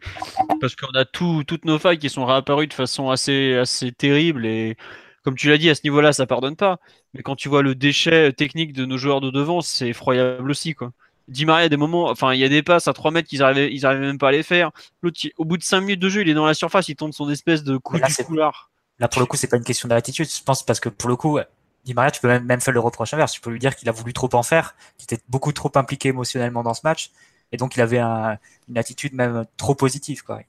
parce 0.61 0.75
qu'on 0.75 0.91
a 0.99 1.05
tout, 1.05 1.45
toutes 1.47 1.65
nos 1.65 1.79
failles 1.79 1.99
qui 1.99 2.11
sont 2.11 2.27
réapparues 2.27 2.67
de 2.67 2.73
façon 2.75 3.11
assez, 3.11 3.55
assez 3.55 3.93
terrible, 3.93 4.45
et 4.45 4.77
comme 5.23 5.37
tu 5.37 5.49
l'as 5.49 5.57
dit, 5.57 5.71
à 5.71 5.75
ce 5.77 5.83
niveau-là, 5.85 6.13
ça 6.13 6.27
pardonne 6.27 6.57
pas. 6.57 6.79
Mais 7.15 7.23
quand 7.23 7.37
tu 7.37 7.49
vois 7.49 7.63
le 7.63 7.77
déchet 7.77 8.33
technique 8.33 8.73
de 8.73 8.85
nos 8.85 8.99
joueurs 8.99 9.21
de 9.21 9.31
devant, 9.31 9.61
c'est 9.61 9.89
effroyable 9.89 10.51
aussi, 10.51 10.75
quoi. 10.75 10.93
Di 11.29 11.47
Maria, 11.47 11.71
des 11.71 11.79
moments, 11.79 12.11
enfin, 12.11 12.35
il 12.35 12.41
y 12.41 12.45
a 12.45 12.51
des 12.51 12.63
passes 12.63 12.87
à 12.87 12.93
3 12.93 13.11
mètres 13.11 13.29
qu'ils 13.29 13.43
arrivaient, 13.43 13.73
ils 13.73 13.87
arrivaient 13.87 14.05
même 14.05 14.19
pas 14.19 14.29
à 14.29 14.33
les 14.33 14.43
faire. 14.43 14.73
L'autre, 15.01 15.19
au 15.39 15.47
bout 15.47 15.57
de 15.57 15.63
5 15.63 15.81
minutes 15.81 16.01
de 16.01 16.09
jeu, 16.11 16.21
il 16.21 16.29
est 16.29 16.35
dans 16.35 16.45
la 16.45 16.53
surface, 16.53 16.89
il 16.89 16.97
tente 16.97 17.15
son 17.15 17.31
espèce 17.31 17.65
de 17.65 17.79
coup 17.79 17.97
là, 17.97 18.09
du 18.09 18.15
couloir. 18.25 18.71
Là, 18.99 19.09
pour 19.09 19.21
le 19.21 19.27
coup, 19.27 19.37
c'est 19.39 19.49
pas 19.49 19.57
une 19.57 19.65
question 19.65 19.89
d'attitude, 19.89 20.29
je 20.29 20.43
pense, 20.43 20.63
parce 20.63 20.81
que 20.81 20.91
pour 20.91 21.09
le 21.09 21.17
coup, 21.17 21.39
Di 21.85 21.95
Maria, 21.95 22.11
tu 22.11 22.21
peux 22.21 22.29
même, 22.29 22.45
même 22.45 22.61
faire 22.61 22.75
le 22.75 22.81
reproche 22.81 23.13
inverse. 23.15 23.33
Tu 23.33 23.41
peux 23.41 23.51
lui 23.51 23.59
dire 23.59 23.77
qu'il 23.77 23.89
a 23.89 23.93
voulu 23.93 24.13
trop 24.13 24.29
en 24.33 24.43
faire, 24.43 24.75
qu'il 24.97 25.05
était 25.13 25.23
beaucoup 25.29 25.53
trop 25.53 25.71
impliqué 25.75 26.09
émotionnellement 26.09 26.63
dans 26.63 26.75
ce 26.75 26.81
match, 26.85 27.11
et 27.53 27.57
donc 27.57 27.77
il 27.77 27.81
avait 27.81 28.01
une 28.01 28.79
attitude 28.79 29.15
même 29.15 29.45
trop 29.57 29.75
positive, 29.75 30.25
quoi, 30.25 30.41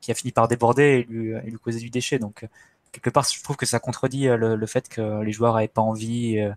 qui 0.00 0.10
a 0.10 0.14
fini 0.14 0.32
par 0.32 0.48
déborder 0.48 0.82
et 0.82 1.12
lui, 1.12 1.30
et 1.30 1.50
lui 1.50 1.58
causer 1.58 1.80
du 1.80 1.90
déchet. 1.90 2.18
Donc, 2.18 2.46
quelque 2.92 3.10
part, 3.10 3.24
je 3.30 3.42
trouve 3.42 3.56
que 3.56 3.66
ça 3.66 3.78
contredit 3.78 4.28
euh, 4.28 4.56
le, 4.56 4.66
fait 4.66 4.88
que 4.88 5.22
les 5.22 5.32
joueurs 5.32 5.54
n'avaient 5.54 5.68
pas 5.68 5.82
envie 5.82 6.38
euh, 6.38 6.52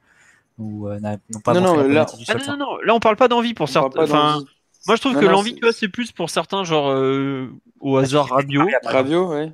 ou 0.57 0.87
euh, 0.87 0.99
n'ont 0.99 1.39
pas 1.39 1.53
non, 1.53 1.61
non, 1.61 1.87
là... 1.87 2.05
Ah, 2.27 2.35
non, 2.47 2.57
non, 2.57 2.77
là 2.77 2.93
on 2.93 2.99
parle 2.99 3.15
pas 3.15 3.27
d'envie 3.27 3.53
pour 3.53 3.69
certains. 3.69 4.03
Enfin, 4.03 4.43
moi 4.87 4.95
je 4.95 5.01
trouve 5.01 5.19
que 5.19 5.25
l'envie, 5.25 5.53
tu 5.55 5.61
vois, 5.61 5.73
c'est 5.73 5.89
plus 5.89 6.11
pour 6.11 6.29
certains, 6.29 6.63
genre 6.63 6.95
au 7.79 7.97
hasard 7.97 8.27
Rabio. 8.27 8.67
Rabio, 8.83 9.29
ouais. 9.29 9.51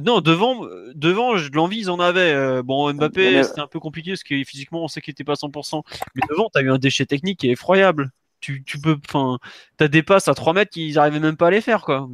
Non, 0.00 0.20
devant, 0.20 0.66
devant 0.94 1.34
l'envie, 1.52 1.78
ils 1.78 1.90
en 1.90 2.00
avaient. 2.00 2.62
bon, 2.62 2.92
Mbappé, 2.92 3.42
c'était 3.44 3.60
un 3.60 3.66
peu 3.66 3.80
compliqué 3.80 4.12
parce 4.12 4.22
que 4.22 4.42
physiquement, 4.44 4.84
on 4.84 4.88
sait 4.88 5.00
qu'il 5.00 5.12
était 5.12 5.24
pas 5.24 5.34
100%. 5.34 5.82
Mais 6.14 6.22
devant, 6.30 6.48
tu 6.52 6.58
as 6.58 6.62
eu 6.62 6.70
un 6.70 6.78
déchet 6.78 7.06
technique 7.06 7.40
qui 7.40 7.48
est 7.48 7.52
effroyable. 7.52 8.10
Tu, 8.40 8.64
tu 8.64 8.80
peux, 8.80 8.96
enfin, 9.06 9.38
t'as 9.76 9.88
des 9.88 10.02
passes 10.02 10.28
à 10.28 10.34
3 10.34 10.54
mètres 10.54 10.70
qu'ils 10.70 10.98
arrivaient 10.98 11.20
même 11.20 11.36
pas 11.36 11.48
à 11.48 11.50
les 11.50 11.60
faire, 11.60 11.84
quoi. 11.84 12.08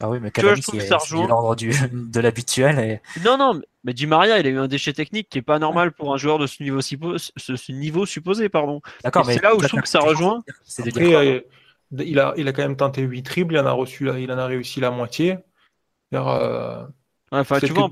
Ah 0.00 0.10
oui, 0.10 0.18
mais 0.20 0.30
Cavani, 0.30 0.62
c'est 0.62 0.90
l'ordre 0.90 1.56
de 1.92 2.20
l'habituel. 2.20 2.78
Et... 2.78 3.20
Non, 3.24 3.38
non, 3.38 3.54
mais 3.54 3.62
Di 3.92 4.06
Maria, 4.06 4.40
il 4.40 4.46
a 4.46 4.50
eu 4.50 4.58
un 4.58 4.66
déchet 4.66 4.92
technique 4.92 5.28
qui 5.28 5.38
est 5.38 5.42
pas 5.42 5.60
normal 5.60 5.92
pour 5.92 6.12
un 6.12 6.16
joueur 6.16 6.38
de 6.40 6.48
ce 6.48 6.60
niveau, 6.60 6.80
ce, 6.80 7.72
niveau 7.72 8.04
supposé, 8.04 8.48
pardon. 8.48 8.80
D'accord, 9.04 9.24
mais 9.24 9.34
c'est 9.34 9.42
là 9.42 9.54
où 9.54 9.62
je 9.62 9.68
trouve 9.68 9.82
que 9.82 9.88
ça 9.88 10.00
rejoint. 10.00 10.42
Après, 10.78 11.14
euh, 11.14 11.40
il, 11.92 12.18
a, 12.18 12.34
il 12.36 12.48
a 12.48 12.52
quand 12.52 12.62
même 12.62 12.76
tenté 12.76 13.02
8 13.02 13.22
triples, 13.22 13.54
il 13.54 13.60
en 13.60 13.66
a 13.66 13.70
reçu, 13.70 14.10
il 14.18 14.32
en 14.32 14.38
a 14.38 14.46
réussi 14.46 14.80
la 14.80 14.90
moitié. 14.90 15.38
Euh, 16.14 16.84
enfin, 17.30 17.60
tu 17.60 17.72
vois, 17.72 17.88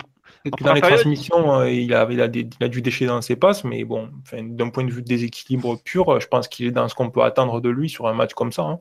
dans 0.61 0.73
les 0.73 0.81
transmissions, 0.81 1.61
euh, 1.61 1.71
il, 1.71 1.95
a, 1.95 2.09
il, 2.11 2.21
a 2.21 2.27
des, 2.27 2.49
il 2.61 2.65
a 2.65 2.69
du 2.69 2.83
déchet 2.83 3.07
dans 3.07 3.23
ses 3.23 3.37
passes, 3.37 3.63
mais 3.63 3.85
bon, 3.85 4.11
d'un 4.33 4.71
point 4.71 4.83
de 4.83 4.91
vue 4.91 5.03
déséquilibre 5.03 5.81
pur, 5.81 6.19
je 6.19 6.27
pense 6.27 6.49
qu'il 6.49 6.67
est 6.67 6.73
dans 6.73 6.89
ce 6.89 6.97
qu'on 6.97 7.11
peut 7.11 7.23
attendre 7.23 7.61
de 7.61 7.69
lui 7.69 7.89
sur 7.89 8.09
un 8.09 8.15
match 8.15 8.35
comme 8.35 8.51
ça. 8.51 8.63
Hein. 8.63 8.81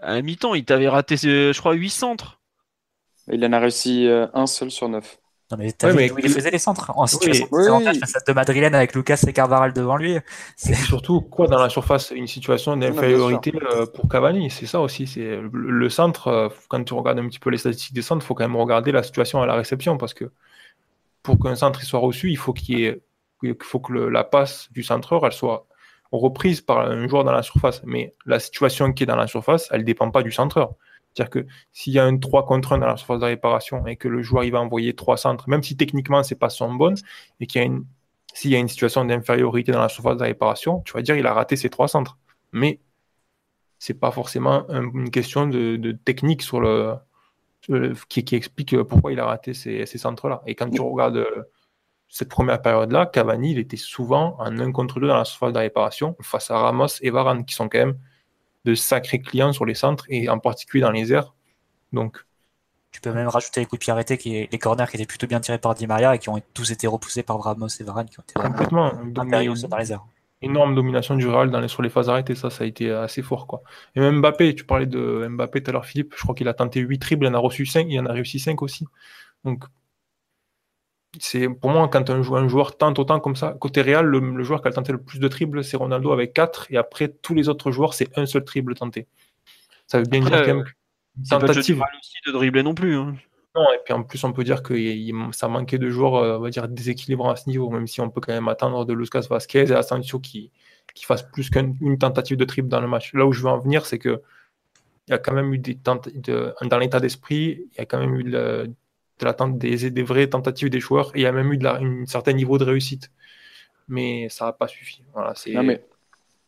À 0.00 0.14
la 0.14 0.22
mi-temps, 0.22 0.54
il 0.54 0.64
t'avait 0.64 0.88
raté, 0.88 1.16
je 1.16 1.58
crois, 1.58 1.72
8 1.72 1.90
centres. 1.90 2.40
Il 3.32 3.44
en 3.44 3.52
a 3.52 3.58
réussi 3.58 4.08
un 4.32 4.46
seul 4.46 4.70
sur 4.70 4.88
neuf. 4.88 5.18
Non 5.50 5.58
mais 5.58 5.70
t'as 5.70 5.90
vu 5.90 6.10
il 6.18 6.28
faisait 6.28 6.50
les 6.50 6.58
centres 6.58 6.90
en 6.96 7.06
situation 7.06 7.46
de 7.46 8.32
Madrilène 8.32 8.74
avec 8.74 8.94
Lucas 8.94 9.22
et 9.26 9.32
Carvaral 9.32 9.72
devant 9.72 9.96
lui. 9.96 10.18
C'est 10.56 10.74
surtout 10.74 11.20
quoi 11.20 11.46
dans 11.46 11.60
la 11.60 11.68
surface? 11.68 12.10
Une 12.10 12.26
situation 12.26 12.76
d'infériorité 12.76 13.52
euh, 13.54 13.86
pour 13.86 14.08
Cavani, 14.08 14.50
c'est 14.50 14.66
ça 14.66 14.80
aussi. 14.80 15.06
C'est 15.06 15.40
le 15.52 15.88
centre 15.88 16.28
euh, 16.28 16.48
quand 16.68 16.82
tu 16.82 16.94
regardes 16.94 17.20
un 17.20 17.28
petit 17.28 17.38
peu 17.38 17.50
les 17.50 17.58
statistiques 17.58 17.94
des 17.94 18.02
centres, 18.02 18.24
il 18.24 18.26
faut 18.26 18.34
quand 18.34 18.48
même 18.48 18.56
regarder 18.56 18.90
la 18.90 19.04
situation 19.04 19.40
à 19.40 19.46
la 19.46 19.54
réception 19.54 19.96
parce 19.98 20.14
que 20.14 20.32
pour 21.22 21.38
qu'un 21.38 21.54
centre 21.54 21.80
soit 21.82 22.00
reçu, 22.00 22.30
il 22.30 22.36
faut 22.36 22.52
qu'il 22.52 23.00
faut 23.62 23.78
que 23.78 23.92
la 23.92 24.24
passe 24.24 24.68
du 24.72 24.82
centreur 24.82 25.24
elle 25.26 25.32
soit 25.32 25.66
reprise 26.10 26.60
par 26.60 26.80
un 26.80 27.06
joueur 27.06 27.22
dans 27.22 27.32
la 27.32 27.42
surface. 27.42 27.82
Mais 27.84 28.14
la 28.24 28.40
situation 28.40 28.92
qui 28.92 29.04
est 29.04 29.06
dans 29.06 29.16
la 29.16 29.26
surface, 29.28 29.68
elle 29.70 29.84
dépend 29.84 30.10
pas 30.10 30.22
du 30.22 30.32
centreur. 30.32 30.74
C'est-à-dire 31.16 31.30
que 31.30 31.46
s'il 31.72 31.94
y 31.94 31.98
a 31.98 32.04
un 32.04 32.18
3 32.18 32.44
contre 32.44 32.74
1 32.74 32.78
dans 32.78 32.86
la 32.86 32.96
surface 32.96 33.20
de 33.20 33.24
réparation 33.24 33.86
et 33.86 33.96
que 33.96 34.06
le 34.06 34.22
joueur 34.22 34.44
il 34.44 34.52
va 34.52 34.60
envoyer 34.60 34.94
trois 34.94 35.16
centres, 35.16 35.48
même 35.48 35.62
si 35.62 35.76
techniquement 35.76 36.22
c'est 36.22 36.38
pas 36.38 36.50
son 36.50 36.74
bonne, 36.74 36.96
et 37.40 37.46
qu'il 37.46 37.60
y 37.60 37.64
a 37.64 37.66
une, 37.66 37.86
s'il 38.34 38.50
y 38.50 38.56
a 38.56 38.58
une 38.58 38.68
situation 38.68 39.04
d'infériorité 39.04 39.72
dans 39.72 39.80
la 39.80 39.88
surface 39.88 40.18
de 40.18 40.24
réparation, 40.24 40.82
tu 40.84 40.92
vas 40.92 41.02
dire 41.02 41.16
il 41.16 41.26
a 41.26 41.32
raté 41.32 41.56
ses 41.56 41.70
trois 41.70 41.88
centres. 41.88 42.18
Mais 42.52 42.80
c'est 43.78 43.98
pas 43.98 44.10
forcément 44.10 44.68
une 44.68 45.10
question 45.10 45.46
de, 45.46 45.92
technique 46.04 46.42
sur 46.42 46.60
le, 46.60 46.96
qui, 48.08 48.34
explique 48.34 48.76
pourquoi 48.82 49.12
il 49.12 49.20
a 49.20 49.26
raté 49.26 49.54
ces, 49.54 49.86
centres-là. 49.86 50.42
Et 50.46 50.54
quand 50.54 50.68
tu 50.70 50.80
regardes 50.80 51.16
euh, 51.16 51.44
cette 52.08 52.28
première 52.28 52.60
période-là, 52.60 53.06
Cavani, 53.06 53.52
il 53.52 53.58
était 53.58 53.76
souvent 53.78 54.36
en 54.38 54.58
1 54.58 54.72
contre 54.72 55.00
2 55.00 55.08
dans 55.08 55.16
la 55.16 55.24
surface 55.24 55.52
de 55.52 55.58
réparation 55.58 56.14
face 56.20 56.50
à 56.50 56.58
Ramos 56.58 56.88
et 57.00 57.10
Varane, 57.10 57.44
qui 57.46 57.54
sont 57.54 57.68
quand 57.68 57.78
même 57.78 57.98
de 58.66 58.74
sacrés 58.74 59.20
clients 59.20 59.52
sur 59.52 59.64
les 59.64 59.74
centres 59.74 60.04
et 60.08 60.28
en 60.28 60.38
particulier 60.38 60.82
dans 60.82 60.90
les 60.90 61.12
airs. 61.12 61.34
Donc, 61.92 62.18
tu 62.90 63.00
peux 63.00 63.12
même 63.12 63.28
rajouter 63.28 63.60
les 63.60 63.66
coups 63.66 63.78
de 63.78 63.84
pied 63.84 63.92
arrêtés, 63.92 64.18
qui, 64.18 64.48
les 64.50 64.58
corners 64.58 64.86
qui 64.90 64.96
étaient 64.96 65.06
plutôt 65.06 65.26
bien 65.26 65.40
tirés 65.40 65.58
par 65.58 65.74
Di 65.74 65.86
Maria 65.86 66.14
et 66.14 66.18
qui 66.18 66.28
ont 66.28 66.40
tous 66.52 66.70
été 66.70 66.86
repoussés 66.86 67.22
par 67.22 67.40
Ramos 67.40 67.68
et 67.68 67.84
Varane, 67.84 68.08
qui 68.08 68.18
ont 68.18 68.22
été 68.22 68.34
complètement 68.34 68.92
dans 69.06 69.78
les 69.78 69.92
airs. 69.92 70.04
Énorme 70.42 70.74
domination 70.74 71.14
du 71.14 71.26
Real 71.26 71.50
dans 71.50 71.60
les, 71.60 71.68
sur 71.68 71.82
les 71.82 71.88
phases 71.88 72.10
arrêtées, 72.10 72.34
ça, 72.34 72.50
ça 72.50 72.64
a 72.64 72.66
été 72.66 72.90
assez 72.90 73.22
fort. 73.22 73.46
Quoi. 73.46 73.62
Et 73.94 74.00
même 74.00 74.20
Mbappé, 74.20 74.54
tu 74.54 74.64
parlais 74.64 74.86
de 74.86 75.26
Mbappé 75.30 75.62
tout 75.62 75.70
à 75.70 75.72
l'heure, 75.72 75.86
Philippe, 75.86 76.14
je 76.16 76.22
crois 76.22 76.34
qu'il 76.34 76.48
a 76.48 76.54
tenté 76.54 76.80
8 76.80 76.98
triples, 76.98 77.24
il 77.24 77.28
en 77.28 77.34
a 77.34 77.38
reçu 77.38 77.64
5, 77.64 77.86
il 77.88 77.98
en 78.00 78.06
a 78.06 78.12
réussi 78.12 78.38
5 78.38 78.60
aussi. 78.62 78.86
Donc, 79.44 79.64
c'est 81.18 81.48
pour 81.48 81.70
moi 81.70 81.88
quand 81.88 82.10
un 82.10 82.22
joueur, 82.22 82.42
un 82.42 82.48
joueur 82.48 82.76
tente 82.76 82.98
autant 82.98 83.20
comme 83.20 83.36
ça 83.36 83.56
côté 83.58 83.82
Real 83.82 84.06
le, 84.06 84.42
joueur 84.42 84.62
qui 84.62 84.68
a 84.68 84.72
tenté 84.72 84.92
le 84.92 84.98
plus 84.98 85.18
de 85.18 85.28
triples 85.28 85.64
c'est 85.64 85.76
Ronaldo 85.76 86.12
avec 86.12 86.32
4 86.32 86.68
et 86.70 86.76
après 86.76 87.08
tous 87.08 87.34
les 87.34 87.48
autres 87.48 87.70
joueurs 87.70 87.94
c'est 87.94 88.16
un 88.18 88.26
seul 88.26 88.44
triple 88.44 88.74
tenté 88.74 89.06
ça 89.86 89.98
veut 89.98 90.04
bien 90.04 90.20
dire 90.20 90.30
quand 90.30 90.46
même 90.46 90.64
tentative 91.28 91.82
aussi 91.98 92.16
de 92.26 92.32
dribbler 92.32 92.62
non 92.62 92.74
plus 92.74 92.96
hein. 92.96 93.14
non 93.54 93.64
et 93.74 93.78
puis 93.84 93.94
en 93.94 94.02
plus 94.02 94.22
on 94.24 94.32
peut 94.32 94.44
dire 94.44 94.62
que 94.62 94.74
ça 95.32 95.48
manquait 95.48 95.78
de 95.78 95.88
joueurs 95.88 96.16
euh, 96.16 96.38
on 96.38 96.40
va 96.40 96.50
dire 96.50 96.68
déséquilibrants 96.68 97.30
à 97.30 97.36
ce 97.36 97.48
niveau 97.48 97.70
même 97.70 97.86
si 97.86 98.00
on 98.00 98.10
peut 98.10 98.20
quand 98.20 98.32
même 98.32 98.48
attendre 98.48 98.84
de 98.84 98.92
Lucas 98.92 99.26
Vasquez 99.28 99.70
et 99.70 99.74
Asensio 99.74 100.18
qui 100.20 100.50
qui 100.94 101.04
fasse 101.04 101.22
plus 101.22 101.50
qu'une 101.50 101.98
tentative 101.98 102.36
de 102.36 102.44
triple 102.44 102.68
dans 102.68 102.80
le 102.80 102.88
match 102.88 103.14
là 103.14 103.26
où 103.26 103.32
je 103.32 103.42
veux 103.42 103.48
en 103.48 103.58
venir 103.58 103.86
c'est 103.86 103.98
que 103.98 104.22
il 105.08 105.12
y 105.12 105.14
a 105.14 105.18
quand 105.18 105.34
même 105.34 105.54
eu 105.54 105.58
des 105.58 105.76
tentatives 105.76 106.20
de, 106.20 106.52
dans 106.62 106.78
l'état 106.78 107.00
d'esprit 107.00 107.68
il 107.72 107.78
y 107.78 107.80
a 107.80 107.86
quand 107.86 107.98
même 107.98 108.14
eu 108.16 108.22
le, 108.24 108.74
de 109.20 109.58
des, 109.58 109.90
des 109.90 110.02
vraies 110.02 110.28
tentatives 110.28 110.70
des 110.70 110.80
joueurs 110.80 111.10
et 111.14 111.20
il 111.20 111.22
y 111.22 111.26
a 111.26 111.32
même 111.32 111.52
eu 111.52 111.58
de 111.58 111.64
la, 111.64 111.76
un 111.76 112.06
certain 112.06 112.32
niveau 112.32 112.58
de 112.58 112.64
réussite. 112.64 113.10
Mais 113.88 114.28
ça 114.28 114.46
n'a 114.46 114.52
pas 114.52 114.68
suffi. 114.68 115.02
Voilà, 115.12 115.34
c'est... 115.34 115.52
mais... 115.62 115.84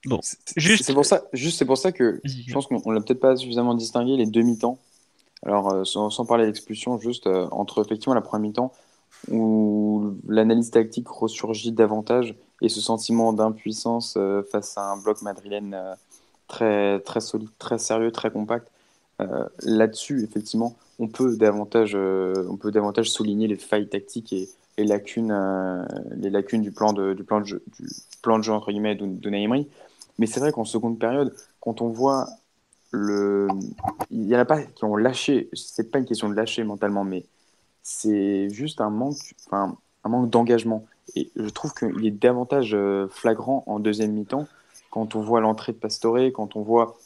Bon, 0.04 0.20
juste 0.56 0.84
c'est 0.84 0.94
pour 0.94 1.04
ça, 1.04 1.24
juste 1.32 1.58
c'est 1.58 1.64
pour 1.64 1.76
ça 1.76 1.90
que 1.90 2.20
je 2.24 2.52
pense 2.52 2.68
qu'on 2.68 2.90
l'a 2.92 3.00
peut-être 3.00 3.18
pas 3.18 3.34
suffisamment 3.34 3.74
distingué 3.74 4.16
les 4.16 4.26
deux 4.26 4.42
mi-temps. 4.42 4.78
Alors 5.44 5.72
euh, 5.72 5.84
sans, 5.84 6.24
parler 6.24 6.46
d'expulsion, 6.46 6.98
juste 6.98 7.26
euh, 7.26 7.48
entre 7.50 7.84
effectivement 7.84 8.14
la 8.14 8.20
première 8.20 8.48
mi-temps 8.48 8.72
où 9.30 10.16
l'analyse 10.28 10.70
tactique 10.70 11.08
ressurgit 11.08 11.72
davantage 11.72 12.36
et 12.62 12.68
ce 12.68 12.80
sentiment 12.80 13.32
d'impuissance 13.32 14.14
euh, 14.16 14.42
face 14.52 14.78
à 14.78 14.82
un 14.82 14.96
bloc 14.96 15.20
madrilène 15.22 15.76
très 16.46 17.00
très 17.00 17.20
solide, 17.20 17.48
très 17.58 17.78
sérieux, 17.78 18.12
très 18.12 18.30
compact. 18.30 18.70
Là-dessus, 19.62 20.22
effectivement, 20.22 20.76
on 20.98 21.08
peut 21.08 21.36
davantage, 21.36 21.92
euh, 21.94 22.46
on 22.50 22.56
peut 22.56 22.70
davantage 22.70 23.10
souligner 23.10 23.46
les 23.46 23.56
failles 23.56 23.88
tactiques 23.88 24.32
et 24.32 24.48
les 24.76 24.84
lacunes, 24.84 25.32
euh, 25.32 25.84
les 26.16 26.30
lacunes 26.30 26.62
du 26.62 26.72
plan 26.72 26.92
de, 26.92 27.14
du 27.14 27.24
plan 27.24 27.40
de 27.40 27.46
jeu, 27.46 27.62
du 27.78 27.86
plan 28.22 28.38
de 28.38 28.44
jeu 28.44 28.52
entre 28.52 28.70
guillemets 28.70 28.94
de, 28.94 29.06
de 29.06 29.30
Mais 29.30 30.26
c'est 30.26 30.40
vrai 30.40 30.52
qu'en 30.52 30.64
seconde 30.64 30.98
période, 30.98 31.34
quand 31.60 31.80
on 31.82 31.88
voit 31.88 32.28
le, 32.90 33.48
il 34.10 34.26
y 34.26 34.34
en 34.36 34.38
a 34.38 34.44
pas 34.44 34.62
qui 34.62 34.84
ont 34.84 34.96
lâché. 34.96 35.48
C'est 35.52 35.90
pas 35.90 35.98
une 35.98 36.06
question 36.06 36.28
de 36.28 36.34
lâcher 36.34 36.64
mentalement, 36.64 37.04
mais 37.04 37.24
c'est 37.82 38.48
juste 38.50 38.80
un 38.80 38.90
manque, 38.90 39.34
enfin 39.46 39.76
un 40.04 40.08
manque 40.08 40.30
d'engagement. 40.30 40.86
Et 41.14 41.30
je 41.36 41.48
trouve 41.48 41.72
qu'il 41.74 42.06
est 42.06 42.10
davantage 42.10 42.74
euh, 42.74 43.08
flagrant 43.08 43.62
en 43.66 43.78
deuxième 43.78 44.12
mi-temps 44.12 44.46
quand 44.90 45.14
on 45.14 45.20
voit 45.20 45.40
l'entrée 45.40 45.72
de 45.72 45.78
Pastore, 45.78 46.18
quand 46.34 46.56
on 46.56 46.62
voit 46.62 46.96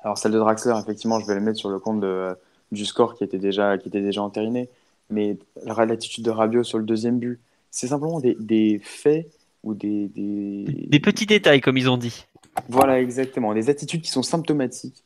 alors 0.00 0.18
celle 0.18 0.32
de 0.32 0.38
Draxler, 0.38 0.74
effectivement, 0.80 1.20
je 1.20 1.26
vais 1.26 1.34
le 1.34 1.40
mettre 1.40 1.58
sur 1.58 1.70
le 1.70 1.78
compte 1.78 2.00
de, 2.00 2.36
du 2.72 2.84
score 2.84 3.14
qui 3.14 3.22
était 3.22 3.38
déjà, 3.38 3.78
qui 3.78 3.88
était 3.88 4.00
déjà 4.00 4.22
entériné. 4.22 4.68
Mais 5.10 5.36
l'attitude 5.64 6.24
de 6.24 6.30
Rabiot 6.30 6.64
sur 6.64 6.78
le 6.78 6.84
deuxième 6.84 7.18
but, 7.18 7.38
c'est 7.70 7.86
simplement 7.86 8.18
des, 8.18 8.36
des, 8.40 8.80
faits 8.82 9.30
ou 9.62 9.74
des, 9.74 10.08
des... 10.08 10.64
Des 10.88 11.00
petits 11.00 11.26
détails, 11.26 11.60
comme 11.60 11.76
ils 11.76 11.88
ont 11.88 11.98
dit. 11.98 12.26
Voilà, 12.68 13.00
exactement. 13.00 13.54
Des 13.54 13.70
attitudes 13.70 14.02
qui 14.02 14.10
sont 14.10 14.22
symptomatiques 14.22 15.04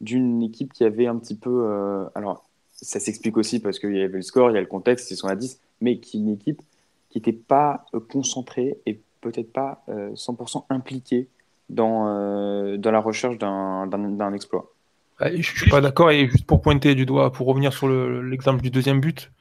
d'une 0.00 0.42
équipe 0.42 0.72
qui 0.72 0.84
avait 0.84 1.06
un 1.06 1.16
petit 1.16 1.36
peu. 1.36 1.64
Euh, 1.66 2.04
alors, 2.14 2.44
ça 2.72 3.00
s'explique 3.00 3.36
aussi 3.36 3.58
parce 3.60 3.78
qu'il 3.78 3.96
y 3.96 4.02
avait 4.02 4.16
le 4.16 4.22
score, 4.22 4.50
il 4.50 4.54
y 4.54 4.56
a 4.56 4.60
le 4.60 4.66
contexte, 4.66 5.10
ils 5.10 5.16
sont 5.16 5.28
à 5.28 5.34
10, 5.34 5.60
mais 5.80 5.98
qui 5.98 6.18
une 6.18 6.30
équipe 6.30 6.62
qui 7.10 7.18
n'était 7.18 7.32
pas 7.32 7.86
euh, 7.94 8.00
concentrée 8.00 8.78
et 8.86 9.00
peut-être 9.20 9.52
pas 9.52 9.84
100% 9.88 10.58
euh, 10.58 10.60
impliquée 10.70 11.28
dans, 11.68 12.76
dans 12.78 12.90
la 12.90 13.00
recherche 13.00 13.36
d'un 13.36 14.32
exploit. 14.32 14.72
Je 15.20 15.42
suis 15.42 15.70
pas 15.70 15.80
d'accord. 15.80 16.10
Et 16.10 16.28
juste 16.28 16.46
pour 16.46 16.60
pointer 16.60 16.94
du 16.94 17.06
doigt, 17.06 17.32
pour 17.32 17.46
revenir 17.46 17.72
sur 17.72 17.88
l'exemple 17.88 18.62
du 18.62 18.70
deuxième 18.70 19.00
but, 19.00 19.32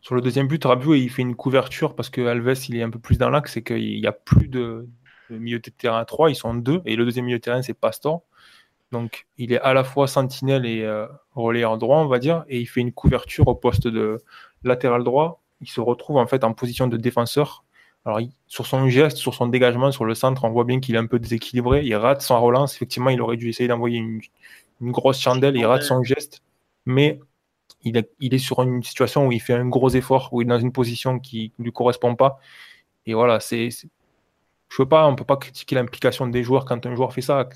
sur 0.00 0.14
le 0.14 0.20
deuxième 0.20 0.46
but, 0.46 0.64
Rabiot, 0.64 0.94
il 0.94 1.08
fait 1.10 1.22
une 1.22 1.34
couverture 1.34 1.96
parce 1.96 2.10
que 2.10 2.20
Alves, 2.26 2.54
il 2.68 2.76
est 2.76 2.82
un 2.82 2.90
peu 2.90 2.98
plus 2.98 3.18
dans 3.18 3.28
l'axe 3.28 3.56
et 3.56 3.62
qu'il 3.62 4.00
n'y 4.00 4.06
a 4.06 4.12
plus 4.12 4.48
de, 4.48 4.88
milieu 5.30 5.58
de 5.58 5.70
terrain 5.70 5.98
à 5.98 6.04
3, 6.04 6.30
ils 6.30 6.36
sont 6.36 6.54
deux. 6.54 6.80
Et 6.84 6.96
le 6.96 7.04
deuxième 7.04 7.24
milieu 7.24 7.38
de 7.38 7.42
terrain, 7.42 7.60
c'est 7.62 7.74
Pastor. 7.74 8.22
Donc, 8.92 9.26
il 9.36 9.52
est 9.52 9.60
à 9.60 9.74
la 9.74 9.82
fois 9.82 10.06
sentinelle 10.06 10.64
et 10.64 10.82
euh, 10.82 11.06
en 11.34 11.76
droit, 11.76 11.98
on 11.98 12.06
va 12.06 12.18
dire. 12.18 12.44
Et 12.48 12.60
il 12.60 12.66
fait 12.66 12.80
une 12.80 12.92
couverture 12.92 13.48
au 13.48 13.54
poste 13.54 13.88
de 13.88 14.22
latéral 14.62 15.02
droit. 15.02 15.42
Il 15.60 15.68
se 15.68 15.80
retrouve 15.80 16.18
en 16.18 16.26
fait 16.26 16.44
en 16.44 16.52
position 16.52 16.86
de 16.86 16.96
défenseur. 16.96 17.64
Alors, 18.04 18.20
sur 18.46 18.66
son 18.66 18.88
geste, 18.88 19.16
sur 19.16 19.34
son 19.34 19.48
dégagement, 19.48 19.90
sur 19.90 20.04
le 20.04 20.14
centre, 20.14 20.44
on 20.44 20.50
voit 20.50 20.62
bien 20.62 20.78
qu'il 20.78 20.94
est 20.94 20.98
un 20.98 21.06
peu 21.06 21.18
déséquilibré. 21.18 21.82
Il 21.84 21.96
rate 21.96 22.22
son 22.22 22.40
relance. 22.40 22.76
Effectivement, 22.76 23.10
il 23.10 23.20
aurait 23.20 23.36
dû 23.36 23.48
essayer 23.48 23.68
d'envoyer 23.68 23.98
une, 23.98 24.20
une 24.80 24.92
grosse 24.92 25.20
chandelle. 25.20 25.56
Il 25.56 25.66
rate 25.66 25.82
son 25.82 26.02
geste. 26.02 26.42
Mais 26.84 27.20
il, 27.82 28.34
est 28.34 28.38
sur 28.38 28.62
une 28.62 28.82
situation 28.82 29.26
où 29.26 29.32
il 29.32 29.40
fait 29.40 29.54
un 29.54 29.68
gros 29.68 29.90
effort, 29.90 30.28
où 30.32 30.42
il 30.42 30.46
est 30.46 30.48
dans 30.48 30.58
une 30.58 30.72
position 30.72 31.18
qui 31.18 31.52
ne 31.58 31.64
lui 31.64 31.72
correspond 31.72 32.14
pas. 32.14 32.38
Et 33.06 33.14
voilà, 33.14 33.40
c'est, 33.40 33.68
je 33.70 34.82
veux 34.82 34.88
pas, 34.88 35.06
on 35.06 35.14
peut 35.14 35.24
pas 35.24 35.36
critiquer 35.36 35.76
l'implication 35.76 36.26
des 36.26 36.42
joueurs 36.42 36.64
quand 36.64 36.84
un 36.86 36.94
joueur 36.94 37.12
fait 37.12 37.20
ça. 37.20 37.48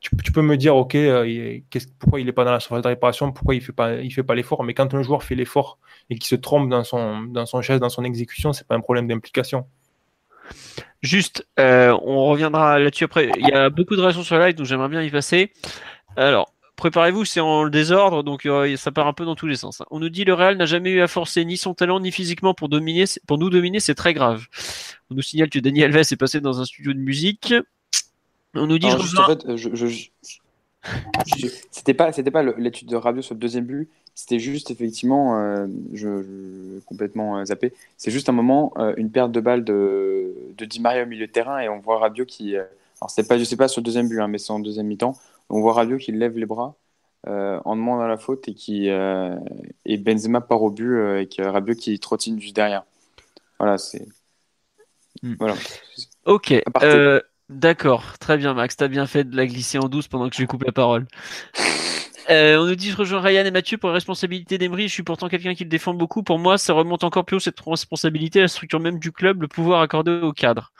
Tu, 0.00 0.32
peux 0.32 0.42
me 0.42 0.56
dire, 0.56 0.76
ok, 0.76 0.94
euh, 0.94 1.58
pourquoi 1.98 2.20
il 2.20 2.26
n'est 2.26 2.32
pas 2.32 2.44
dans 2.44 2.52
la 2.52 2.60
surface 2.60 2.82
de 2.82 2.88
réparation, 2.88 3.32
pourquoi 3.32 3.54
il 3.54 3.60
fait 3.60 3.72
pas, 3.72 3.94
il 3.94 4.10
fait 4.12 4.22
pas 4.22 4.34
l'effort. 4.34 4.62
Mais 4.62 4.74
quand 4.74 4.94
un 4.94 5.02
joueur 5.02 5.24
fait 5.24 5.34
l'effort 5.34 5.78
et 6.10 6.14
qu'il 6.14 6.26
se 6.26 6.36
trompe 6.36 6.68
dans 6.68 6.84
son, 6.84 7.22
dans 7.22 7.46
son 7.46 7.62
geste, 7.62 7.80
dans 7.80 7.88
son 7.88 8.04
exécution, 8.04 8.52
c'est 8.52 8.66
pas 8.66 8.76
un 8.76 8.80
problème 8.80 9.08
d'implication. 9.08 9.66
Juste, 11.02 11.46
euh, 11.58 11.96
on 12.02 12.24
reviendra 12.26 12.78
là-dessus 12.78 13.04
après. 13.04 13.30
Il 13.36 13.48
y 13.48 13.52
a 13.52 13.68
beaucoup 13.68 13.96
de 13.96 14.00
réactions 14.00 14.22
sur 14.22 14.38
live, 14.38 14.54
donc 14.54 14.66
j'aimerais 14.66 14.88
bien 14.88 15.02
y 15.02 15.10
passer. 15.10 15.52
Alors, 16.16 16.52
préparez-vous, 16.76 17.24
c'est 17.24 17.40
en 17.40 17.68
désordre, 17.68 18.22
donc 18.22 18.46
euh, 18.46 18.76
ça 18.76 18.92
part 18.92 19.06
un 19.06 19.12
peu 19.12 19.24
dans 19.24 19.34
tous 19.34 19.46
les 19.46 19.56
sens. 19.56 19.80
Hein. 19.80 19.86
On 19.90 19.98
nous 19.98 20.08
dit 20.08 20.24
le 20.24 20.34
Real 20.34 20.56
n'a 20.56 20.66
jamais 20.66 20.90
eu 20.90 21.00
à 21.00 21.08
forcer 21.08 21.44
ni 21.44 21.56
son 21.56 21.74
talent 21.74 22.00
ni 22.00 22.12
physiquement 22.12 22.54
pour 22.54 22.68
dominer, 22.68 23.04
pour 23.26 23.38
nous 23.38 23.50
dominer, 23.50 23.80
c'est 23.80 23.94
très 23.94 24.14
grave. 24.14 24.46
On 25.10 25.14
nous 25.14 25.22
signale 25.22 25.50
que 25.50 25.58
Daniel 25.58 25.96
Alves 25.96 26.12
est 26.12 26.16
passé 26.16 26.40
dans 26.40 26.60
un 26.60 26.64
studio 26.64 26.92
de 26.92 26.98
musique. 26.98 27.54
On 28.54 28.66
nous 28.66 28.78
dit. 28.78 28.90
je 28.90 28.98
juste, 28.98 29.18
en 29.18 29.26
fait, 29.26 29.56
je, 29.56 30.08
c'était 31.70 31.94
pas, 31.94 32.12
c'était 32.12 32.30
pas 32.30 32.42
l'étude 32.42 32.88
de 32.88 32.96
Rabiot 32.96 33.22
sur 33.22 33.34
le 33.34 33.40
deuxième 33.40 33.64
but. 33.64 33.90
C'était 34.14 34.38
juste 34.38 34.70
effectivement, 34.70 35.38
euh, 35.38 35.66
je, 35.92 36.78
complètement 36.86 37.38
euh, 37.38 37.44
zappé. 37.44 37.74
C'est 37.98 38.10
juste 38.10 38.28
un 38.30 38.32
moment, 38.32 38.72
une 38.96 39.10
perte 39.10 39.32
de 39.32 39.40
balle 39.40 39.64
de, 39.64 40.32
de 40.56 40.64
Di 40.64 40.80
Maria 40.80 41.02
au 41.02 41.06
milieu 41.06 41.26
de 41.26 41.32
terrain 41.32 41.58
et 41.58 41.68
on 41.68 41.80
voit 41.80 41.98
Rabiot 41.98 42.24
qui, 42.24 42.56
alors 42.56 43.10
c'est 43.10 43.28
pas, 43.28 43.36
je 43.36 43.44
sais 43.44 43.56
pas 43.56 43.68
sur 43.68 43.80
le 43.80 43.84
deuxième 43.84 44.08
but, 44.08 44.20
hein, 44.20 44.28
mais 44.28 44.38
c'est 44.38 44.52
en 44.52 44.60
deuxième 44.60 44.86
mi-temps 44.86 45.16
on 45.50 45.60
voit 45.60 45.74
Rabiot 45.74 45.98
qui 45.98 46.12
lève 46.12 46.36
les 46.36 46.46
bras 46.46 46.76
euh, 47.28 47.60
en 47.64 47.74
demandant 47.74 48.06
la 48.06 48.18
faute 48.18 48.46
et 48.48 48.54
qui 48.54 48.88
euh, 48.88 49.36
et 49.84 49.96
Benzema 49.96 50.40
part 50.40 50.62
au 50.62 50.70
but 50.70 50.94
euh, 50.94 51.14
avec 51.14 51.40
Rabiot 51.42 51.74
qui 51.74 51.98
trottine 51.98 52.40
juste 52.40 52.54
derrière. 52.54 52.84
Voilà, 53.58 53.78
c'est 53.78 54.06
hmm. 55.22 55.34
voilà. 55.38 55.54
Ok. 56.24 56.54
D'accord, 57.48 58.18
très 58.18 58.36
bien 58.36 58.54
Max, 58.54 58.76
t'as 58.76 58.88
bien 58.88 59.06
fait 59.06 59.22
de 59.22 59.36
la 59.36 59.46
glisser 59.46 59.78
en 59.78 59.88
douce 59.88 60.08
pendant 60.08 60.28
que 60.28 60.34
je 60.34 60.40
lui 60.40 60.48
coupe 60.48 60.64
la 60.64 60.72
parole. 60.72 61.06
on 62.28 62.66
nous 62.66 62.74
dit 62.74 62.90
je 62.90 62.96
rejoins 62.96 63.20
Ryan 63.20 63.44
et 63.44 63.52
Mathieu 63.52 63.78
pour 63.78 63.88
la 63.88 63.94
responsabilité 63.94 64.58
d'Emery. 64.58 64.88
Je 64.88 64.92
suis 64.92 65.04
pourtant 65.04 65.28
quelqu'un 65.28 65.54
qui 65.54 65.62
le 65.62 65.70
défend 65.70 65.94
beaucoup. 65.94 66.24
Pour 66.24 66.40
moi, 66.40 66.58
ça 66.58 66.72
remonte 66.72 67.04
encore 67.04 67.24
plus 67.24 67.36
haut 67.36 67.40
cette 67.40 67.60
responsabilité, 67.60 68.40
la 68.40 68.48
structure 68.48 68.80
même 68.80 68.98
du 68.98 69.12
club, 69.12 69.42
le 69.42 69.48
pouvoir 69.48 69.80
accordé 69.80 70.10
au 70.10 70.32
cadre. 70.32 70.72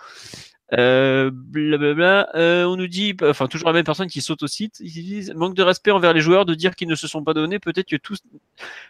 Euh, 0.72 1.30
blablabla. 1.32 2.30
Euh, 2.34 2.64
on 2.64 2.76
nous 2.76 2.88
dit, 2.88 3.16
enfin 3.22 3.46
toujours 3.46 3.68
la 3.68 3.72
même 3.72 3.84
personne 3.84 4.08
qui 4.08 4.20
saute 4.20 4.42
au 4.42 4.48
site, 4.48 4.80
ils 4.80 4.90
disent 4.90 5.32
manque 5.34 5.54
de 5.54 5.62
respect 5.62 5.92
envers 5.92 6.12
les 6.12 6.20
joueurs 6.20 6.44
de 6.44 6.54
dire 6.54 6.74
qu'ils 6.74 6.88
ne 6.88 6.96
se 6.96 7.06
sont 7.06 7.22
pas 7.22 7.34
donnés. 7.34 7.58
Peut-être 7.58 7.88
que 7.88 7.96
tous, 7.96 8.18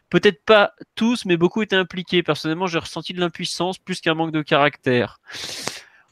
peut-être 0.09 0.43
pas 0.45 0.73
tous, 0.95 1.27
mais 1.27 1.37
beaucoup 1.37 1.63
étaient 1.63 1.77
impliqués. 1.77 2.23
Personnellement, 2.23 2.67
j'ai 2.67 2.79
ressenti 2.79 3.13
de 3.13 3.21
l'impuissance 3.21 3.79
plus 3.79 4.01
qu'un 4.01 4.15
manque 4.15 4.33
de 4.33 4.43
caractère. 4.43 5.21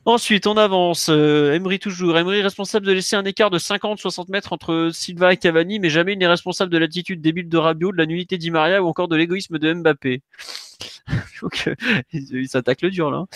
Ensuite, 0.06 0.46
on 0.46 0.56
avance. 0.56 1.08
Euh, 1.08 1.54
Emery 1.54 1.78
toujours. 1.78 2.18
Emery 2.18 2.42
responsable 2.42 2.86
de 2.86 2.92
laisser 2.92 3.16
un 3.16 3.24
écart 3.24 3.50
de 3.50 3.58
50-60 3.58 4.30
mètres 4.30 4.52
entre 4.52 4.90
Silva 4.92 5.32
et 5.32 5.36
Cavani, 5.38 5.78
mais 5.78 5.88
jamais 5.88 6.12
il 6.12 6.18
n'est 6.18 6.26
responsable 6.26 6.70
de 6.70 6.76
l'attitude 6.78 7.22
débile 7.22 7.48
de 7.48 7.56
Rabiot, 7.56 7.92
de 7.92 7.96
la 7.96 8.06
nullité 8.06 8.36
d'Imaria 8.36 8.82
ou 8.82 8.86
encore 8.86 9.08
de 9.08 9.16
l'égoïsme 9.16 9.58
de 9.58 9.72
Mbappé. 9.72 10.22
Donc, 11.42 11.64
euh, 11.66 11.74
il 12.12 12.48
s'attaque 12.48 12.82
le 12.82 12.90
dur 12.90 13.10
là. 13.10 13.18
Hein. 13.18 13.26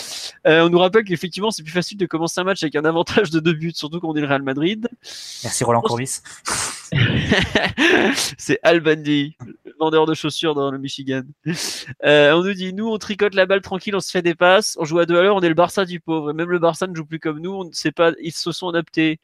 Euh, 0.46 0.66
on 0.66 0.68
nous 0.68 0.78
rappelle 0.78 1.04
qu'effectivement, 1.04 1.50
c'est 1.50 1.62
plus 1.62 1.72
facile 1.72 1.96
de 1.96 2.06
commencer 2.06 2.40
un 2.40 2.44
match 2.44 2.62
avec 2.62 2.76
un 2.76 2.84
avantage 2.84 3.30
de 3.30 3.40
deux 3.40 3.54
buts, 3.54 3.72
surtout 3.74 4.00
quand 4.00 4.08
on 4.08 4.16
est 4.16 4.20
le 4.20 4.26
Real 4.26 4.42
Madrid. 4.42 4.88
Merci 5.44 5.64
Roland 5.64 5.80
Courbis. 5.80 6.20
c'est 8.38 8.58
Al 8.62 8.80
Bundy, 8.80 9.36
vendeur 9.78 10.06
de 10.06 10.14
chaussures 10.14 10.54
dans 10.54 10.70
le 10.70 10.78
Michigan. 10.78 11.22
Euh, 12.04 12.32
on 12.32 12.42
nous 12.42 12.54
dit, 12.54 12.72
nous, 12.72 12.88
on 12.88 12.98
tricote 12.98 13.34
la 13.34 13.46
balle 13.46 13.60
tranquille, 13.60 13.94
on 13.94 14.00
se 14.00 14.10
fait 14.10 14.22
des 14.22 14.34
passes, 14.34 14.76
on 14.80 14.84
joue 14.84 14.98
à 14.98 15.06
deux 15.06 15.18
à 15.18 15.22
l'heure, 15.22 15.36
on 15.36 15.40
est 15.40 15.48
le 15.48 15.54
Barça 15.54 15.84
du 15.84 16.00
pauvre. 16.00 16.32
même 16.32 16.50
le 16.50 16.58
Barça 16.58 16.86
ne 16.86 16.94
joue 16.94 17.04
plus 17.04 17.20
comme 17.20 17.40
nous, 17.40 17.52
on 17.52 17.72
sait 17.72 17.92
pas, 17.92 18.12
ils 18.20 18.32
se 18.32 18.52
sont 18.52 18.68
adaptés. 18.68 19.20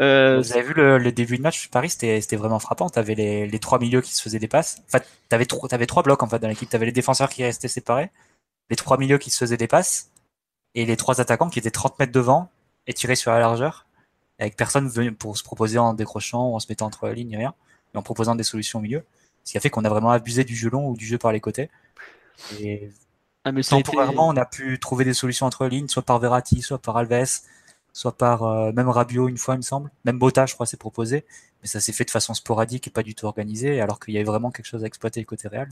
Euh, 0.00 0.38
Vous 0.38 0.52
avez 0.52 0.62
vu 0.62 0.74
le, 0.74 1.12
début 1.12 1.36
de 1.36 1.42
match 1.42 1.68
Paris, 1.68 1.90
c'était 1.90 2.36
vraiment 2.36 2.58
frappant. 2.58 2.88
Tu 2.88 2.98
avais 2.98 3.14
les, 3.14 3.46
les, 3.46 3.58
trois 3.58 3.78
milieux 3.78 4.00
qui 4.00 4.14
se 4.14 4.22
faisaient 4.22 4.38
des 4.38 4.48
passes. 4.48 4.82
Enfin, 4.86 5.00
tu 5.00 5.34
avais, 5.34 5.46
avais, 5.70 5.86
trois 5.86 6.02
blocs 6.02 6.22
en 6.22 6.28
fait 6.28 6.38
dans 6.38 6.48
l'équipe. 6.48 6.68
Tu 6.68 6.76
avais 6.76 6.86
les 6.86 6.92
défenseurs 6.92 7.28
qui 7.28 7.44
restaient 7.44 7.68
séparés, 7.68 8.10
les 8.70 8.76
trois 8.76 8.96
milieux 8.96 9.18
qui 9.18 9.30
se 9.30 9.38
faisaient 9.38 9.58
des 9.58 9.68
passes, 9.68 10.10
et 10.74 10.86
les 10.86 10.96
trois 10.96 11.20
attaquants 11.20 11.50
qui 11.50 11.58
étaient 11.58 11.70
30 11.70 11.98
mètres 11.98 12.12
devant 12.12 12.50
et 12.86 12.94
tirés 12.94 13.16
sur 13.16 13.30
la 13.30 13.38
largeur 13.38 13.86
avec 14.42 14.56
personne 14.56 14.90
pour 15.14 15.38
se 15.38 15.42
proposer 15.42 15.78
en 15.78 15.94
décrochant 15.94 16.50
ou 16.50 16.54
en 16.54 16.60
se 16.60 16.66
mettant 16.68 16.86
entre 16.86 17.06
la 17.06 17.14
ligne, 17.14 17.36
rien, 17.36 17.54
mais 17.92 18.00
en 18.00 18.02
proposant 18.02 18.34
des 18.34 18.42
solutions 18.42 18.80
au 18.80 18.82
milieu. 18.82 19.04
Ce 19.44 19.52
qui 19.52 19.58
a 19.58 19.60
fait 19.60 19.70
qu'on 19.70 19.84
a 19.84 19.88
vraiment 19.88 20.10
abusé 20.10 20.44
du 20.44 20.54
jeu 20.54 20.70
long 20.70 20.88
ou 20.88 20.96
du 20.96 21.06
jeu 21.06 21.18
par 21.18 21.32
les 21.32 21.40
côtés. 21.40 21.70
Et 22.60 22.90
ah, 23.44 23.52
mais 23.52 23.62
temporairement, 23.62 24.28
on 24.28 24.36
a 24.36 24.44
pu 24.44 24.78
trouver 24.78 25.04
des 25.04 25.14
solutions 25.14 25.46
entre 25.46 25.64
les 25.64 25.70
lignes, 25.70 25.88
soit 25.88 26.02
par 26.02 26.18
Verratti, 26.18 26.62
soit 26.62 26.78
par 26.78 26.96
Alves, 26.96 27.40
soit 27.92 28.16
par 28.16 28.44
euh, 28.44 28.72
même 28.72 28.88
Rabiot 28.88 29.28
une 29.28 29.38
fois, 29.38 29.54
il 29.54 29.58
me 29.58 29.62
semble. 29.62 29.90
Même 30.04 30.18
Bota, 30.18 30.46
je 30.46 30.54
crois, 30.54 30.66
s'est 30.66 30.76
proposé. 30.76 31.24
Mais 31.60 31.68
ça 31.68 31.80
s'est 31.80 31.92
fait 31.92 32.04
de 32.04 32.10
façon 32.10 32.34
sporadique 32.34 32.86
et 32.88 32.90
pas 32.90 33.02
du 33.02 33.14
tout 33.14 33.26
organisé, 33.26 33.80
alors 33.80 34.00
qu'il 34.00 34.14
y 34.14 34.16
avait 34.16 34.24
vraiment 34.24 34.50
quelque 34.50 34.66
chose 34.66 34.84
à 34.84 34.86
exploiter 34.86 35.24
côté 35.24 35.48
réel. 35.48 35.68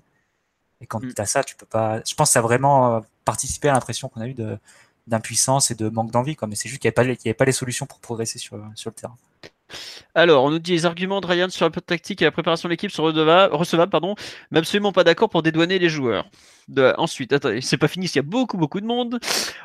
Et 0.81 0.87
quand 0.87 1.03
mm. 1.03 1.15
tu 1.15 1.23
as 1.23 1.27
ça, 1.27 1.45
tu 1.45 1.57
peux 1.57 1.67
pas. 1.67 2.01
Je 2.05 2.15
pense 2.15 2.31
que 2.31 2.33
ça 2.35 2.39
a 2.41 2.43
vraiment 2.43 2.97
euh, 2.97 3.01
participé 3.25 3.69
à 3.69 3.73
l'impression 3.73 4.09
qu'on 4.09 4.21
a 4.21 4.27
eu 4.29 4.35
de, 4.35 4.59
d'impuissance 5.11 5.71
et 5.71 5.75
de 5.75 5.89
manque 5.89 6.11
d'envie. 6.11 6.37
Mais 6.49 6.57
c'est 6.57 6.69
juste 6.69 6.81
qu'il 6.81 6.91
n'y 6.91 7.11
avait, 7.11 7.35
pas 7.35 7.45
les 7.45 7.53
solutions 7.53 7.87
pour 7.87 8.01
progresser 8.01 8.39
sur, 8.39 8.59
sur 8.75 8.91
le 8.91 8.95
terrain. 8.95 9.17
Alors, 10.15 10.45
on 10.45 10.51
nous 10.51 10.59
dit 10.59 10.73
les 10.73 10.87
arguments 10.87 11.21
de 11.21 11.27
Ryan 11.27 11.49
sur 11.49 11.65
la 11.65 11.71
tactique 11.71 12.23
et 12.23 12.25
la 12.25 12.31
préparation 12.31 12.69
de 12.69 12.73
l'équipe 12.73 12.91
sont 12.91 13.05
recevables, 13.05 13.91
pardon, 13.91 14.15
mais 14.51 14.59
absolument 14.59 14.93
pas 14.93 15.05
d'accord 15.05 15.29
pour 15.29 15.43
dédouaner 15.43 15.79
les 15.79 15.89
joueurs. 15.89 16.27
De... 16.69 16.95
Ensuite, 16.99 17.33
attendez, 17.33 17.61
c'est 17.61 17.79
pas 17.79 17.89
fini, 17.89 18.07
il 18.07 18.17
y 18.17 18.19
a 18.19 18.23
beaucoup, 18.23 18.57
beaucoup 18.57 18.81
de 18.81 18.87
monde. 18.87 19.19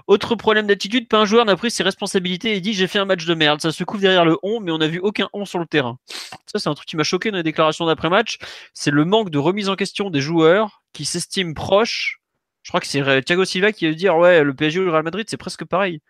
Autre 0.08 0.36
problème 0.36 0.68
d'attitude, 0.68 1.08
pas 1.08 1.20
un 1.20 1.26
joueur 1.26 1.46
n'a 1.46 1.56
pris 1.56 1.72
ses 1.72 1.84
responsabilités 1.84 2.56
et 2.56 2.62
dit 2.62 2.74
j'ai 2.74 2.88
fait 2.88 3.00
un 3.00 3.06
match 3.06 3.26
de 3.26 3.34
merde. 3.34 3.62
Ça 3.62 3.72
se 3.72 3.84
couvre 3.84 4.02
derrière 4.02 4.26
le 4.26 4.38
on, 4.44 4.60
mais 4.60 4.72
on 4.72 4.78
n'a 4.78 4.88
vu 4.88 5.00
aucun 5.00 5.30
on 5.34 5.46
sur 5.46 5.60
le 5.60 5.66
terrain. 5.66 5.98
Ça, 6.46 6.60
c'est 6.60 6.70
un 6.70 6.74
truc 6.74 6.88
qui 6.88 6.96
m'a 6.96 7.04
choqué 7.04 7.32
dans 7.32 7.38
les 7.38 7.44
déclarations 7.44 7.86
d'après-match. 7.86 8.40
C'est 8.74 8.92
le 8.92 9.06
manque 9.06 9.30
de 9.30 9.38
remise 9.38 9.70
en 9.70 9.76
question 9.76 10.10
des 10.10 10.22
joueurs 10.22 10.84
qui 10.94 11.06
s'estiment 11.06 11.54
proches 11.54 12.22
je 12.66 12.72
crois 12.72 12.80
que 12.80 12.88
c'est 12.88 13.24
Thiago 13.24 13.46
Silva 13.46 13.72
qui 13.72 13.86
a 13.86 13.92
dit 13.92 13.96
dire 13.96 14.18
ouais, 14.18 14.44
le 14.44 14.52
PSG 14.52 14.80
ou 14.80 14.86
le 14.86 14.92
Real 14.92 15.04
Madrid, 15.04 15.28
c'est 15.30 15.38
presque 15.38 15.66
pareil. 15.66 16.02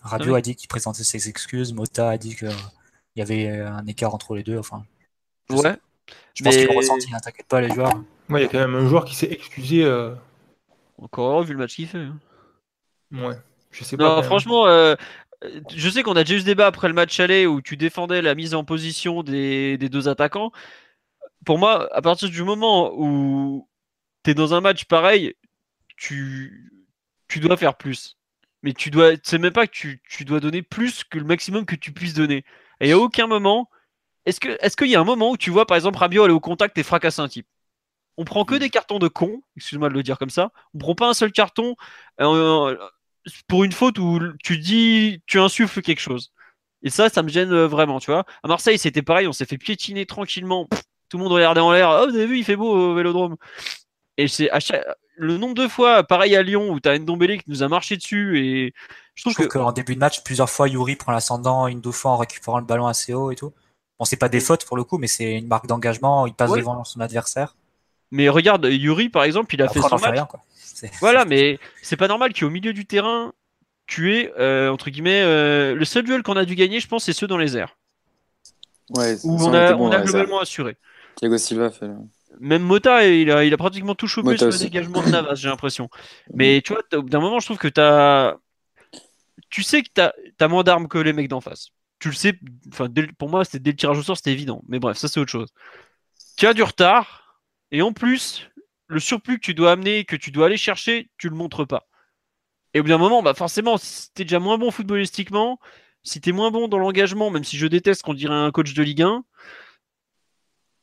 Rabiot 0.00 0.34
a 0.36 0.40
dit 0.40 0.56
qu'il 0.56 0.66
présentait 0.66 1.04
ses 1.04 1.28
excuses, 1.28 1.74
Mota 1.74 2.08
a 2.08 2.16
dit 2.16 2.34
qu'il 2.34 2.48
y 3.16 3.20
avait 3.20 3.60
un 3.60 3.86
écart 3.86 4.14
entre 4.14 4.34
les 4.34 4.42
deux. 4.42 4.56
Enfin, 4.56 4.86
ouais. 5.50 5.76
Je 6.32 6.42
pense 6.42 6.56
qu'il 6.56 6.66
le 6.66 6.74
ressenti, 6.74 7.08
hein, 7.12 7.18
t'inquiète 7.22 7.46
pas, 7.46 7.60
les 7.60 7.68
joueurs. 7.68 7.92
Ouais, 8.30 8.40
il 8.40 8.44
y 8.44 8.46
a 8.46 8.48
quand 8.48 8.58
même 8.58 8.74
un 8.74 8.88
joueur 8.88 9.04
qui 9.04 9.14
s'est 9.14 9.30
excusé. 9.30 9.84
Euh... 9.84 10.14
Encore 10.96 11.42
vu 11.42 11.52
le 11.52 11.58
match 11.58 11.74
qu'il 11.74 11.86
fait. 11.86 11.98
Hein. 11.98 12.18
Ouais, 13.12 13.36
je 13.70 13.84
sais 13.84 13.98
pas. 13.98 14.16
Non, 14.16 14.22
franchement, 14.22 14.66
euh, 14.66 14.94
je 15.74 15.90
sais 15.90 16.02
qu'on 16.02 16.16
a 16.16 16.24
déjà 16.24 16.36
eu 16.36 16.40
ce 16.40 16.46
débat 16.46 16.68
après 16.68 16.88
le 16.88 16.94
match 16.94 17.20
aller 17.20 17.46
où 17.46 17.60
tu 17.60 17.76
défendais 17.76 18.22
la 18.22 18.34
mise 18.34 18.54
en 18.54 18.64
position 18.64 19.22
des, 19.22 19.76
des 19.76 19.90
deux 19.90 20.08
attaquants. 20.08 20.52
Pour 21.44 21.58
moi, 21.58 21.86
à 21.94 22.00
partir 22.00 22.30
du 22.30 22.42
moment 22.44 22.94
où 22.96 23.68
tu 24.24 24.30
es 24.30 24.34
dans 24.34 24.54
un 24.54 24.62
match 24.62 24.86
pareil, 24.86 25.34
tu, 25.98 26.72
tu 27.28 27.40
dois 27.40 27.56
faire 27.56 27.76
plus. 27.76 28.16
Mais 28.62 28.72
tu 28.72 28.90
dois, 28.90 29.12
c'est 29.22 29.38
même 29.38 29.52
pas 29.52 29.66
que 29.66 29.72
tu, 29.72 30.02
tu, 30.08 30.24
dois 30.24 30.40
donner 30.40 30.62
plus 30.62 31.04
que 31.04 31.18
le 31.18 31.24
maximum 31.24 31.66
que 31.66 31.76
tu 31.76 31.92
puisses 31.92 32.14
donner. 32.14 32.44
Et 32.80 32.92
à 32.92 32.98
aucun 32.98 33.26
moment, 33.26 33.70
est-ce 34.26 34.40
que, 34.40 34.58
est-ce 34.60 34.76
qu'il 34.76 34.88
y 34.88 34.96
a 34.96 35.00
un 35.00 35.04
moment 35.04 35.30
où 35.30 35.36
tu 35.36 35.50
vois 35.50 35.66
par 35.66 35.76
exemple 35.76 35.98
Rabiot 35.98 36.24
aller 36.24 36.34
au 36.34 36.40
contact 36.40 36.76
et 36.78 36.82
fracasser 36.82 37.20
un 37.20 37.28
type? 37.28 37.46
On 38.16 38.24
prend 38.24 38.44
que 38.44 38.56
des 38.56 38.70
cartons 38.70 38.98
de 38.98 39.08
con, 39.08 39.42
excuse-moi 39.56 39.88
de 39.90 39.94
le 39.94 40.02
dire 40.02 40.18
comme 40.18 40.30
ça. 40.30 40.50
On 40.74 40.78
prend 40.78 40.94
pas 40.94 41.08
un 41.08 41.14
seul 41.14 41.32
carton 41.32 41.76
euh, 42.20 42.76
pour 43.48 43.64
une 43.64 43.72
faute 43.72 43.98
où 43.98 44.20
tu 44.42 44.58
dis, 44.58 45.22
tu 45.26 45.38
insuffles 45.40 45.82
quelque 45.82 46.00
chose. 46.00 46.32
Et 46.82 46.90
ça, 46.90 47.08
ça 47.08 47.22
me 47.22 47.28
gêne 47.28 47.52
euh, 47.52 47.68
vraiment, 47.68 48.00
tu 48.00 48.10
vois. 48.10 48.24
À 48.42 48.48
Marseille, 48.48 48.78
c'était 48.78 49.02
pareil, 49.02 49.28
on 49.28 49.32
s'est 49.32 49.46
fait 49.46 49.58
piétiner 49.58 50.06
tranquillement. 50.06 50.68
tout 51.08 51.18
le 51.18 51.24
monde 51.24 51.32
regardait 51.32 51.60
en 51.60 51.72
l'air. 51.72 51.90
Oh, 51.90 52.10
vous 52.10 52.16
avez 52.16 52.26
vu, 52.26 52.38
il 52.38 52.44
fait 52.44 52.56
beau 52.56 52.70
au 52.70 52.94
Vélodrome. 52.94 53.36
Et 54.16 54.28
c'est 54.28 54.50
à 54.50 54.60
chaque 54.60 54.84
le 55.18 55.36
nombre 55.36 55.54
de 55.54 55.68
fois, 55.68 56.04
pareil 56.04 56.34
à 56.36 56.42
Lyon, 56.42 56.70
où 56.70 56.80
tu 56.80 56.88
as 56.88 56.98
Ndombele 56.98 57.38
qui 57.38 57.50
nous 57.50 57.62
a 57.62 57.68
marché 57.68 57.96
dessus, 57.96 58.38
et 58.38 58.74
je 59.14 59.22
trouve, 59.22 59.34
je 59.38 59.46
qu'en 59.46 59.72
début 59.72 59.94
de 59.94 60.00
match, 60.00 60.22
plusieurs 60.22 60.48
fois, 60.48 60.68
Yuri 60.68 60.96
prend 60.96 61.12
l'ascendant 61.12 61.66
une 61.66 61.80
deux 61.80 61.92
fois 61.92 62.12
en 62.12 62.16
récupérant 62.16 62.58
le 62.58 62.64
ballon 62.64 62.86
assez 62.86 63.12
haut 63.12 63.30
et 63.30 63.36
tout. 63.36 63.52
Bon, 63.98 64.04
c'est 64.04 64.16
pas 64.16 64.28
des 64.28 64.40
fautes 64.40 64.64
pour 64.64 64.76
le 64.76 64.84
coup, 64.84 64.98
mais 64.98 65.08
c'est 65.08 65.38
une 65.38 65.48
marque 65.48 65.66
d'engagement, 65.66 66.26
il 66.26 66.34
passe 66.34 66.52
devant 66.52 66.84
son 66.84 67.00
adversaire. 67.00 67.56
Mais 68.10 68.28
regarde, 68.28 68.64
Yuri, 68.64 69.08
par 69.08 69.24
exemple, 69.24 69.54
il 69.54 69.62
a 69.62 69.68
fait 69.68 69.80
son 69.80 69.98
match. 69.98 70.20
Voilà, 71.00 71.24
mais 71.24 71.58
c'est 71.82 71.96
pas 71.96 72.08
normal 72.08 72.32
qu'au 72.32 72.48
milieu 72.48 72.72
du 72.72 72.86
terrain, 72.86 73.32
tu 73.86 74.14
aies, 74.14 74.32
euh, 74.38 74.70
entre 74.70 74.90
guillemets, 74.90 75.22
euh, 75.22 75.74
le 75.74 75.84
seul 75.84 76.04
duel 76.04 76.22
qu'on 76.22 76.36
a 76.36 76.44
dû 76.44 76.54
gagner, 76.54 76.78
je 76.78 76.86
pense, 76.86 77.04
c'est 77.04 77.12
ceux 77.12 77.26
dans 77.26 77.38
les 77.38 77.56
airs. 77.56 77.76
Ouais, 78.90 79.16
où 79.24 79.42
on 79.42 79.52
a, 79.52 79.74
on 79.74 79.90
a 79.90 80.00
globalement 80.00 80.40
assuré. 80.40 80.76
Thiago 81.16 81.36
Silva 81.36 81.70
fait. 81.70 81.90
Même 82.40 82.62
Mota, 82.62 83.06
il 83.06 83.30
a, 83.30 83.44
il 83.44 83.52
a 83.52 83.56
pratiquement 83.56 83.94
tout 83.94 84.06
chopé 84.06 84.36
sur 84.36 84.46
le 84.46 84.58
dégagement 84.58 85.02
de 85.02 85.10
Navas, 85.10 85.34
j'ai 85.34 85.48
l'impression. 85.48 85.88
Mais 86.34 86.62
tu 86.62 86.72
vois, 86.72 86.82
d'un 86.90 87.20
moment, 87.20 87.40
je 87.40 87.46
trouve 87.46 87.58
que 87.58 87.68
tu 87.68 87.80
as. 87.80 88.36
Tu 89.50 89.62
sais 89.62 89.82
que 89.82 89.88
tu 89.94 90.00
as, 90.00 90.48
moins 90.48 90.62
d'armes 90.62 90.88
que 90.88 90.98
les 90.98 91.12
mecs 91.12 91.28
d'en 91.28 91.40
face. 91.40 91.68
Tu 91.98 92.08
le 92.08 92.14
sais, 92.14 92.38
enfin, 92.72 92.88
pour 93.18 93.28
moi, 93.28 93.44
c'était 93.44 93.58
dès 93.58 93.70
le 93.70 93.76
tirage 93.76 93.98
au 93.98 94.02
sort, 94.02 94.16
c'était 94.16 94.32
évident. 94.32 94.62
Mais 94.68 94.78
bref, 94.78 94.96
ça, 94.96 95.08
c'est 95.08 95.18
autre 95.18 95.32
chose. 95.32 95.48
Tu 96.36 96.46
as 96.46 96.54
du 96.54 96.62
retard, 96.62 97.42
et 97.72 97.82
en 97.82 97.92
plus, 97.92 98.48
le 98.86 99.00
surplus 99.00 99.38
que 99.38 99.44
tu 99.44 99.54
dois 99.54 99.72
amener, 99.72 100.04
que 100.04 100.16
tu 100.16 100.30
dois 100.30 100.46
aller 100.46 100.56
chercher, 100.56 101.10
tu 101.18 101.28
le 101.28 101.34
montres 101.34 101.66
pas. 101.66 101.88
Et 102.74 102.80
au 102.80 102.82
bout 102.82 102.90
d'un 102.90 102.98
moment, 102.98 103.22
bah 103.22 103.34
forcément, 103.34 103.76
si 103.78 104.12
t'es 104.12 104.24
déjà 104.24 104.38
moins 104.38 104.58
bon 104.58 104.70
footballistiquement, 104.70 105.58
si 106.02 106.20
t'es 106.20 106.32
moins 106.32 106.50
bon 106.50 106.68
dans 106.68 106.78
l'engagement, 106.78 107.30
même 107.30 107.44
si 107.44 107.56
je 107.56 107.66
déteste 107.66 108.02
qu'on 108.02 108.14
dirait 108.14 108.34
un 108.34 108.50
coach 108.50 108.74
de 108.74 108.82
Ligue 108.82 109.02
1, 109.02 109.24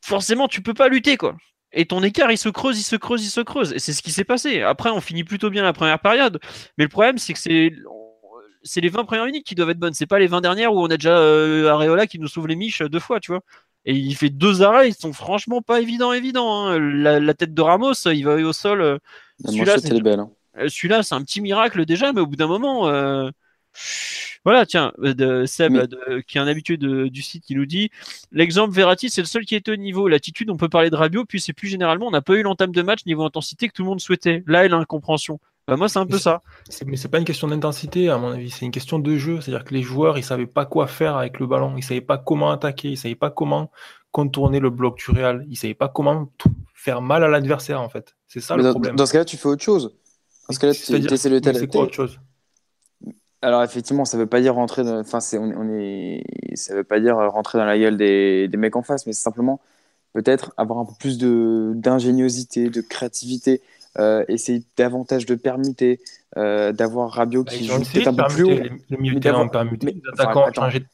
forcément, 0.05 0.47
tu 0.47 0.61
peux 0.61 0.73
pas 0.73 0.87
lutter, 0.87 1.17
quoi. 1.17 1.35
Et 1.73 1.85
ton 1.85 2.01
écart, 2.03 2.31
il 2.31 2.37
se 2.37 2.49
creuse, 2.49 2.79
il 2.79 2.83
se 2.83 2.95
creuse, 2.95 3.25
il 3.25 3.29
se 3.29 3.41
creuse. 3.41 3.73
Et 3.73 3.79
c'est 3.79 3.91
ce 3.91 4.01
qui 4.01 4.11
s'est 4.11 4.23
passé. 4.23 4.61
Après, 4.61 4.89
on 4.89 5.01
finit 5.01 5.23
plutôt 5.23 5.49
bien 5.49 5.63
la 5.63 5.73
première 5.73 5.99
période. 5.99 6.39
Mais 6.77 6.85
le 6.85 6.89
problème, 6.89 7.17
c'est 7.17 7.33
que 7.33 7.39
c'est 7.39 7.73
c'est 8.63 8.81
les 8.81 8.89
20 8.89 9.05
premières 9.05 9.25
minutes 9.25 9.45
qui 9.45 9.53
doivent 9.53 9.69
être 9.71 9.79
bonnes. 9.79 9.93
C'est 9.93 10.07
pas 10.07 10.17
les 10.17 10.27
20 10.27 10.41
dernières 10.41 10.73
où 10.73 10.81
on 10.81 10.87
a 10.87 10.97
déjà 10.97 11.17
euh, 11.17 11.69
Areola 11.69 12.07
qui 12.07 12.17
nous 12.17 12.27
sauve 12.27 12.47
les 12.47 12.55
miches 12.55 12.81
deux 12.81 12.99
fois, 12.99 13.19
tu 13.19 13.31
vois. 13.31 13.41
Et 13.85 13.93
il 13.93 14.15
fait 14.15 14.31
deux 14.31 14.63
arrêts, 14.63 14.89
ils 14.89 14.95
sont 14.95 15.13
franchement 15.13 15.61
pas 15.61 15.81
évidents, 15.81 16.13
évidents. 16.13 16.65
Hein. 16.65 16.79
La, 16.79 17.33
tête 17.35 17.53
de 17.53 17.61
Ramos, 17.61 17.93
il 18.05 18.23
va 18.23 18.35
au 18.35 18.53
sol. 18.53 18.81
Euh, 18.81 18.97
celui-là, 19.45 19.77
c'est 19.77 20.01
belle. 20.01 20.19
Hein. 20.19 20.31
Euh, 20.57 20.69
celui-là, 20.69 21.03
c'est 21.03 21.13
un 21.13 21.21
petit 21.21 21.41
miracle 21.41 21.85
déjà, 21.85 22.11
mais 22.11 22.21
au 22.21 22.25
bout 22.25 22.37
d'un 22.37 22.47
moment, 22.47 22.89
voilà, 24.45 24.65
tiens, 24.65 24.93
euh, 25.03 25.13
de 25.13 25.45
Seb, 25.45 25.88
qui 26.27 26.38
est 26.38 26.41
un 26.41 26.47
habitué 26.47 26.77
du 26.77 27.21
site, 27.21 27.43
qui 27.43 27.55
nous 27.55 27.65
dit 27.65 27.89
l'exemple 28.31 28.73
Verratti, 28.73 29.10
c'est 29.10 29.21
le 29.21 29.27
seul 29.27 29.43
qui 29.43 29.55
est 29.55 29.67
au 29.67 29.75
niveau 29.75 30.08
l'attitude. 30.08 30.49
On 30.51 30.58
peut 30.58 30.69
parler 30.69 30.89
de 30.89 30.95
Rabiot, 30.95 31.25
puis 31.25 31.41
c'est 31.41 31.53
plus 31.53 31.67
généralement, 31.67 32.08
on 32.08 32.12
n'a 32.12 32.21
pas 32.21 32.36
eu 32.36 32.43
l'entame 32.43 32.71
de 32.71 32.81
match 32.81 33.05
niveau 33.05 33.25
intensité 33.25 33.67
que 33.67 33.73
tout 33.73 33.84
le 33.84 33.89
monde 33.89 33.99
souhaitait. 33.99 34.43
Là, 34.47 34.65
il 34.65 34.73
a 34.73 34.77
l'incompréhension. 34.77 35.39
Bah, 35.67 35.77
moi, 35.77 35.89
c'est 35.89 35.97
un 35.97 36.05
peu 36.05 36.19
ça. 36.19 36.43
Mais 36.86 36.95
c'est 36.95 37.08
pas 37.08 37.17
une 37.17 37.25
question 37.25 37.47
d'intensité, 37.47 38.10
à 38.10 38.17
mon 38.19 38.31
avis, 38.31 38.51
c'est 38.51 38.65
une 38.65 38.71
question 38.71 38.99
de 38.99 39.17
jeu. 39.17 39.41
C'est-à-dire 39.41 39.65
que 39.65 39.73
les 39.73 39.81
joueurs, 39.81 40.17
ils 40.17 40.23
savaient 40.23 40.45
pas 40.45 40.65
quoi 40.65 40.86
faire 40.86 41.15
avec 41.17 41.39
le 41.39 41.47
ballon, 41.47 41.73
ils 41.75 41.84
savaient 41.84 42.01
pas 42.01 42.19
comment 42.19 42.51
attaquer, 42.51 42.89
ils 42.89 42.97
savaient 42.97 43.15
pas 43.15 43.31
comment 43.31 43.71
contourner 44.12 44.60
le 44.60 44.69
bloc 44.69 44.97
du 44.97 45.12
Real, 45.12 45.43
ils 45.49 45.55
savaient 45.55 45.73
pas 45.73 45.89
comment 45.89 46.31
faire 46.75 47.01
mal 47.01 47.23
à 47.23 47.27
l'adversaire, 47.27 47.81
en 47.81 47.89
fait. 47.89 48.15
C'est 48.27 48.41
ça 48.41 48.55
le 48.55 48.69
problème. 48.69 48.95
Dans 48.95 49.08
ce 49.08 49.13
cas-là, 49.13 49.25
tu 49.25 49.38
fais 49.38 49.47
autre 49.47 49.63
chose. 49.63 49.95
Parce 50.47 50.60
que 50.60 50.67
là, 50.67 50.73
tu 50.73 50.81
essaies 51.13 51.29
de 51.39 51.53
C'est 51.53 51.67
quoi 51.67 51.84
autre 51.84 51.95
chose? 51.95 52.19
Alors 53.41 53.63
effectivement, 53.63 54.06
ça 54.06 54.17
veut 54.17 54.26
pas 54.26 54.41
dire 54.41 54.56
rentrer, 54.56 54.84
dans... 54.84 55.00
enfin 55.00 55.19
c'est, 55.19 55.38
on, 55.38 55.69
est, 55.78 56.24
ça 56.56 56.74
veut 56.74 56.84
pas 56.84 57.00
dire 57.00 57.15
rentrer 57.17 57.58
dans 57.58 57.65
la 57.65 57.78
gueule 57.78 57.98
des, 57.98 58.48
des 58.48 58.58
mecs 58.58 58.76
en 58.76 58.82
face, 58.82 59.06
mais 59.06 59.13
c'est 59.13 59.24
simplement 59.24 59.60
peut-être 60.15 60.54
avoir 60.58 60.80
un 60.80 60.86
peu 60.86 60.93
plus 60.98 61.17
de 61.17 61.74
d'ingéniosité, 61.76 62.69
de 62.69 62.82
créativité, 62.82 63.62
euh, 64.00 64.24
essayer 64.30 64.63
davantage 64.78 65.26
de 65.26 65.36
permuter, 65.36 66.00
euh, 66.38 66.71
d'avoir 66.71 67.12
Rabiot 67.12 67.43
bah, 67.43 67.52
qui 67.52 67.65
joue 67.65 67.80
peut-être 67.80 68.08
un 68.08 68.13
peu 68.13 68.34
plus 68.34 68.43
haut. 68.45 68.60
Le 68.89 68.98
milieu 68.98 69.15
de 69.15 69.19
terrain 69.19 69.48
permuté, 69.48 69.88
les 69.88 70.02
attaquants 70.13 70.52
changé 70.54 70.80
de 70.80 70.86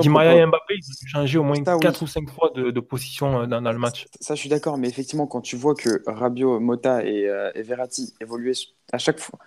Di 0.00 0.08
Maria 0.10 0.34
et 0.34 0.46
Mbappé, 0.46 0.74
ils 0.76 0.84
ont 0.84 1.06
changé 1.06 1.38
au 1.38 1.44
moins 1.44 1.62
4 1.62 2.02
ou 2.02 2.06
5 2.06 2.28
fois 2.28 2.50
de, 2.54 2.70
de 2.70 2.80
position 2.80 3.40
euh, 3.40 3.46
dans, 3.46 3.62
dans, 3.62 3.72
le 3.72 3.78
match. 3.78 4.06
Ça, 4.20 4.34
je 4.34 4.40
suis 4.40 4.50
d'accord, 4.50 4.76
mais 4.76 4.88
effectivement, 4.88 5.26
quand 5.26 5.40
tu 5.40 5.56
vois 5.56 5.74
que 5.74 6.02
Rabiot, 6.06 6.60
Mota 6.60 7.04
et, 7.04 7.26
euh, 7.26 7.50
et 7.54 7.62
Verratti 7.62 8.12
évoluaient 8.20 8.52
à 8.92 8.98
chaque 8.98 9.18
fois 9.18 9.38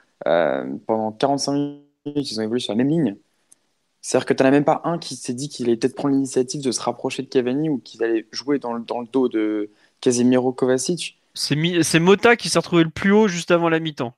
pendant 0.88 1.12
45 1.12 1.52
minutes, 1.54 1.85
ils 2.06 2.39
ont 2.39 2.44
évolué 2.44 2.60
sur 2.60 2.74
la 2.74 2.78
même 2.78 2.89
ligne. 2.89 3.15
C'est-à-dire 4.02 4.26
que 4.28 4.34
tu 4.34 4.44
n'en 4.44 4.50
as 4.50 4.52
même 4.52 4.65
pas 4.65 4.82
un 4.84 5.00
qui 5.00 5.15
s'est 5.15 5.34
dit 5.34 5.50
qu'il 5.50 5.65
allait 5.65 5.78
peut-être 5.78 5.96
prendre 5.96 6.13
l'initiative 6.13 6.62
de 6.62 6.72
se 6.72 6.80
rapprocher 6.80 7.24
de 7.24 7.28
Cavani 7.28 7.70
ou 7.70 7.80
qu'il 7.80 8.04
allait 8.04 8.28
jouer 8.32 8.60
dans 8.60 8.74
le, 8.74 8.84
dans 8.84 9.02
le 9.02 9.08
dos 9.08 9.28
de 9.30 9.72
Casemiro 10.00 10.54
Kovacic. 10.54 11.20
C'est 11.34 12.00
Mota 12.00 12.36
qui 12.36 12.50
s'est 12.50 12.60
retrouvé 12.60 12.84
le 12.84 12.89
plus 12.89 13.12
haut 13.12 13.28
juste 13.28 13.52
avant 13.52 13.68
la 13.68 13.80
mi-temps. 13.80 14.15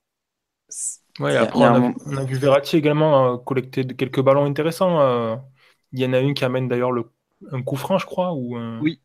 Ouais, 1.19 1.35
après, 1.35 1.59
on, 1.59 2.17
a, 2.17 2.23
vu 2.25 2.35
Verratti 2.35 2.77
également 2.77 3.33
euh, 3.33 3.37
collecter 3.37 3.87
quelques 3.87 4.21
ballons 4.21 4.45
intéressants. 4.45 4.99
Euh. 5.01 5.35
Il 5.93 5.99
y 5.99 6.05
en 6.05 6.13
a 6.13 6.19
une 6.19 6.33
qui 6.33 6.45
amène 6.45 6.67
d'ailleurs 6.67 6.91
un 7.51 7.61
coup 7.63 7.77
franc, 7.77 7.97
je 7.97 8.05
crois. 8.05 8.33
Ou 8.33 8.57
Oui. 8.81 8.99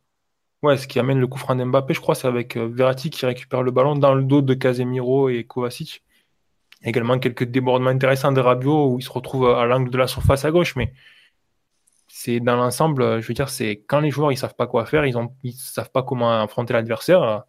Ouais, 0.63 0.77
ce 0.77 0.87
qui 0.87 1.01
amène 1.01 1.19
le 1.19 1.27
coup 1.27 1.39
franc 1.39 1.57
d'Mbappé, 1.57 1.95
je 1.95 2.01
crois, 2.01 2.15
c'est 2.15 2.29
avec 2.29 2.57
euh, 2.57 2.69
Verratti 2.69 3.11
qui 3.11 3.25
récupère 3.27 3.63
le 3.63 3.71
ballon 3.71 3.97
dans 3.97 4.15
le 4.15 4.23
dos 4.23 4.43
de 4.43 4.55
Casemiro 4.55 5.29
et 5.29 5.45
Kovacic. 5.45 6.03
Également 6.85 7.19
quelques 7.19 7.45
débordements 7.45 7.91
intéressants 7.91 8.33
de 8.33 8.41
Rabiot 8.41 8.93
où 8.93 8.99
il 8.99 9.03
se 9.03 9.11
retrouve 9.11 9.49
à 9.49 9.65
l'angle 9.67 9.91
de 9.91 9.99
la 9.99 10.07
surface 10.07 10.45
à 10.45 10.51
gauche, 10.51 10.75
mais 10.77 10.93
c'est 12.09 12.41
dans 12.41 12.57
l'ensemble, 12.57 13.21
je 13.21 13.27
veux 13.27 13.35
dire, 13.35 13.49
c'est 13.49 13.85
quand 13.87 14.01
les 14.01 14.11
joueurs 14.11 14.33
ils 14.33 14.37
savent 14.37 14.55
pas 14.55 14.67
quoi 14.67 14.85
faire, 14.85 15.07
ils 15.07 15.17
ont 15.17 15.35
ils 15.43 15.53
savent 15.55 15.91
pas 15.91 16.03
comment 16.03 16.43
affronter 16.43 16.73
l'adversaire. 16.73 17.45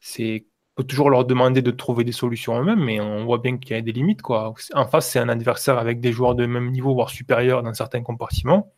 C'est 0.00 0.46
peut 0.74 0.84
toujours 0.84 1.10
leur 1.10 1.24
demander 1.24 1.62
de 1.62 1.70
trouver 1.70 2.04
des 2.04 2.12
solutions 2.12 2.60
eux-mêmes, 2.60 2.82
mais 2.84 3.00
on 3.00 3.24
voit 3.24 3.38
bien 3.38 3.56
qu'il 3.58 3.76
y 3.76 3.78
a 3.78 3.82
des 3.82 3.92
limites 3.92 4.22
quoi. 4.22 4.54
En 4.74 4.86
face, 4.86 5.10
c'est 5.10 5.18
un 5.18 5.28
adversaire 5.28 5.78
avec 5.78 6.00
des 6.00 6.12
joueurs 6.12 6.34
de 6.34 6.46
même 6.46 6.70
niveau 6.70 6.94
voire 6.94 7.10
supérieur 7.10 7.62
dans 7.62 7.72
certains 7.74 8.02
compartiments. 8.02 8.72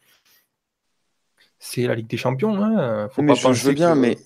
C'est 1.58 1.82
la 1.86 1.94
Ligue 1.94 2.06
des 2.06 2.18
Champions. 2.18 2.62
Hein. 2.62 3.08
Faut 3.08 3.22
mais 3.22 3.32
pas 3.32 3.52
je, 3.52 3.66
veux 3.66 3.72
bien, 3.72 3.94
mais 3.94 4.18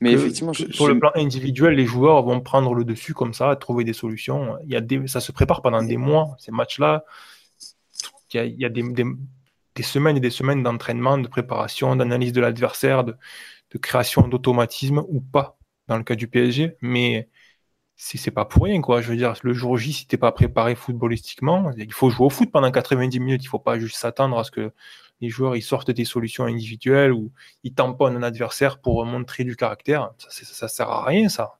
mais 0.00 0.12
effectivement, 0.12 0.54
sur 0.54 0.88
le 0.88 0.98
plan 0.98 1.10
individuel, 1.14 1.74
les 1.74 1.84
joueurs 1.84 2.22
vont 2.22 2.40
prendre 2.40 2.74
le 2.74 2.84
dessus 2.84 3.12
comme 3.12 3.34
ça, 3.34 3.54
trouver 3.56 3.84
des 3.84 3.92
solutions. 3.92 4.56
Il 4.64 4.70
y 4.70 4.76
a 4.76 4.80
des, 4.80 5.06
ça 5.06 5.20
se 5.20 5.30
prépare 5.30 5.60
pendant 5.60 5.82
des 5.82 5.98
mois, 5.98 6.36
ces 6.38 6.52
matchs-là. 6.52 7.04
Il 8.32 8.54
y 8.58 8.64
a, 8.64 8.68
des, 8.70 8.82
semaines 9.82 10.16
et 10.16 10.20
des 10.20 10.30
semaines 10.30 10.62
d'entraînement, 10.62 11.18
de 11.18 11.28
préparation, 11.28 11.96
d'analyse 11.96 12.32
de 12.32 12.40
l'adversaire, 12.40 13.04
de, 13.04 13.16
création 13.82 14.26
d'automatisme 14.26 15.02
ou 15.08 15.20
pas, 15.20 15.58
dans 15.86 15.98
le 15.98 16.04
cas 16.04 16.14
du 16.14 16.28
PSG. 16.28 16.76
Mais 16.80 17.28
c'est 17.96 18.30
pas 18.30 18.46
pour 18.46 18.64
rien, 18.64 18.80
quoi. 18.80 19.02
Je 19.02 19.10
veux 19.10 19.16
dire, 19.16 19.34
le 19.42 19.52
jour 19.52 19.76
J, 19.76 19.92
si 19.92 20.06
t'es 20.06 20.16
pas 20.16 20.32
préparé 20.32 20.76
footballistiquement, 20.76 21.72
il 21.76 21.92
faut 21.92 22.08
jouer 22.08 22.26
au 22.26 22.30
foot 22.30 22.50
pendant 22.50 22.70
90 22.70 23.20
minutes. 23.20 23.44
Il 23.44 23.48
faut 23.48 23.58
pas 23.58 23.78
juste 23.78 23.96
s'attendre 23.96 24.38
à 24.38 24.44
ce 24.44 24.50
que 24.50 24.72
les 25.20 25.28
joueurs 25.28 25.56
ils 25.56 25.62
sortent 25.62 25.90
des 25.90 26.04
solutions 26.04 26.44
individuelles 26.44 27.12
ou 27.12 27.30
ils 27.64 27.74
tamponnent 27.74 28.16
un 28.16 28.22
adversaire 28.22 28.78
pour 28.78 29.04
montrer 29.04 29.44
du 29.44 29.56
caractère. 29.56 30.10
Ça, 30.18 30.44
ça, 30.44 30.68
sert 30.68 30.88
à 30.88 31.04
rien, 31.04 31.28
ça. 31.28 31.58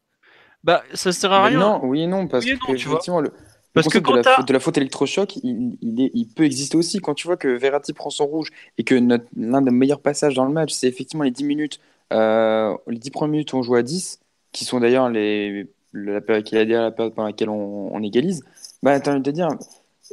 Bah, 0.64 0.82
ça 0.94 1.12
sert 1.12 1.32
à 1.32 1.44
rien. 1.44 1.58
Non, 1.58 1.80
oui 1.84 2.02
et 2.02 2.06
non, 2.06 2.26
parce 2.26 2.44
que 2.44 2.72
effectivement, 2.74 3.20
le, 3.20 3.32
parce 3.72 3.88
que 3.88 3.98
de, 3.98 4.12
la, 4.12 4.42
de, 4.42 4.52
la, 4.52 4.60
faute 4.60 4.76
électrochoc, 4.78 5.36
il, 5.36 5.78
il, 5.80 6.10
il, 6.12 6.26
peut 6.26 6.44
exister 6.44 6.76
aussi. 6.76 6.98
Quand 6.98 7.14
tu 7.14 7.26
vois 7.26 7.36
que 7.36 7.48
Verratti 7.48 7.92
prend 7.92 8.10
son 8.10 8.26
rouge 8.26 8.50
et 8.78 8.84
que 8.84 8.94
l'un 9.36 9.62
des 9.62 9.70
meilleurs 9.70 10.00
passages 10.00 10.34
dans 10.34 10.44
le 10.44 10.52
match, 10.52 10.72
c'est 10.72 10.88
effectivement 10.88 11.24
les 11.24 11.30
10 11.30 11.44
minutes, 11.44 11.80
euh, 12.12 12.76
les 12.88 12.98
10 12.98 13.10
premières 13.10 13.30
minutes 13.30 13.52
où 13.52 13.58
on 13.58 13.62
joue 13.62 13.76
à 13.76 13.82
10, 13.82 14.18
qui 14.50 14.64
sont 14.64 14.80
d'ailleurs 14.80 15.08
les, 15.08 15.68
la 15.92 16.20
période 16.20 16.44
qu'il 16.44 16.58
a 16.58 16.64
dit 16.64 16.72
la 16.72 16.90
période 16.90 17.14
pendant 17.14 17.28
laquelle 17.28 17.48
on, 17.48 17.94
on 17.94 18.02
égalise, 18.02 18.42
bah, 18.82 18.92
as 18.92 19.08
envie 19.08 19.20
de 19.20 19.24
te 19.24 19.30
dire, 19.30 19.48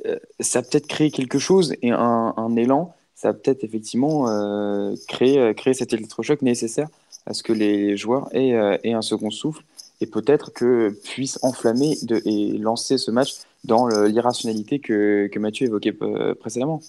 euh, 0.06 0.18
ça 0.40 0.60
a 0.60 0.62
peut-être 0.62 0.88
créé 0.88 1.10
quelque 1.10 1.40
chose 1.40 1.74
et 1.82 1.92
un, 1.92 2.34
un 2.38 2.56
élan 2.56 2.94
ça 3.18 3.30
va 3.30 3.34
peut-être 3.34 3.64
effectivement 3.64 4.30
euh, 4.30 4.94
créer, 5.08 5.40
euh, 5.40 5.54
créer 5.54 5.74
cet 5.74 5.92
électrochoc 5.92 6.44
nécessaire 6.44 6.88
à 7.26 7.34
ce 7.34 7.42
que 7.42 7.52
les 7.52 7.98
joueurs 7.98 8.30
aient, 8.32 8.54
euh, 8.54 8.78
un 8.86 9.02
second 9.02 9.32
souffle 9.32 9.64
et 10.02 10.06
peut-être 10.06 10.54
que 10.54 10.96
puissent 11.04 11.40
enflammer 11.42 11.98
et 12.26 12.58
lancer 12.60 13.00
ce 13.00 13.10
match 13.10 13.38
dans 13.64 13.88
l'irrationalité 13.88 14.78
que, 14.78 15.28
que 15.34 15.40
Mathieu 15.40 15.66
évoquait 15.66 15.94
précédemment. 16.40 16.80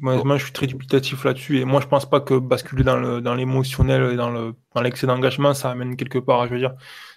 Moi, 0.00 0.38
je 0.38 0.44
suis 0.44 0.52
très 0.52 0.68
dubitatif 0.68 1.24
là-dessus 1.24 1.58
et 1.58 1.64
moi 1.64 1.80
je 1.80 1.88
pense 1.88 2.08
pas 2.08 2.20
que 2.20 2.38
basculer 2.38 2.84
dans 2.84 3.34
l'émotionnel 3.34 4.02
dans 4.02 4.10
et 4.12 4.16
dans 4.16 4.30
le 4.30 4.54
dans 4.74 4.80
l'excès 4.80 5.08
d'engagement 5.08 5.52
ça 5.52 5.72
amène 5.72 5.96
quelque 5.96 6.20
part. 6.20 6.46
Je 6.46 6.52
veux 6.52 6.60
dire, 6.60 6.74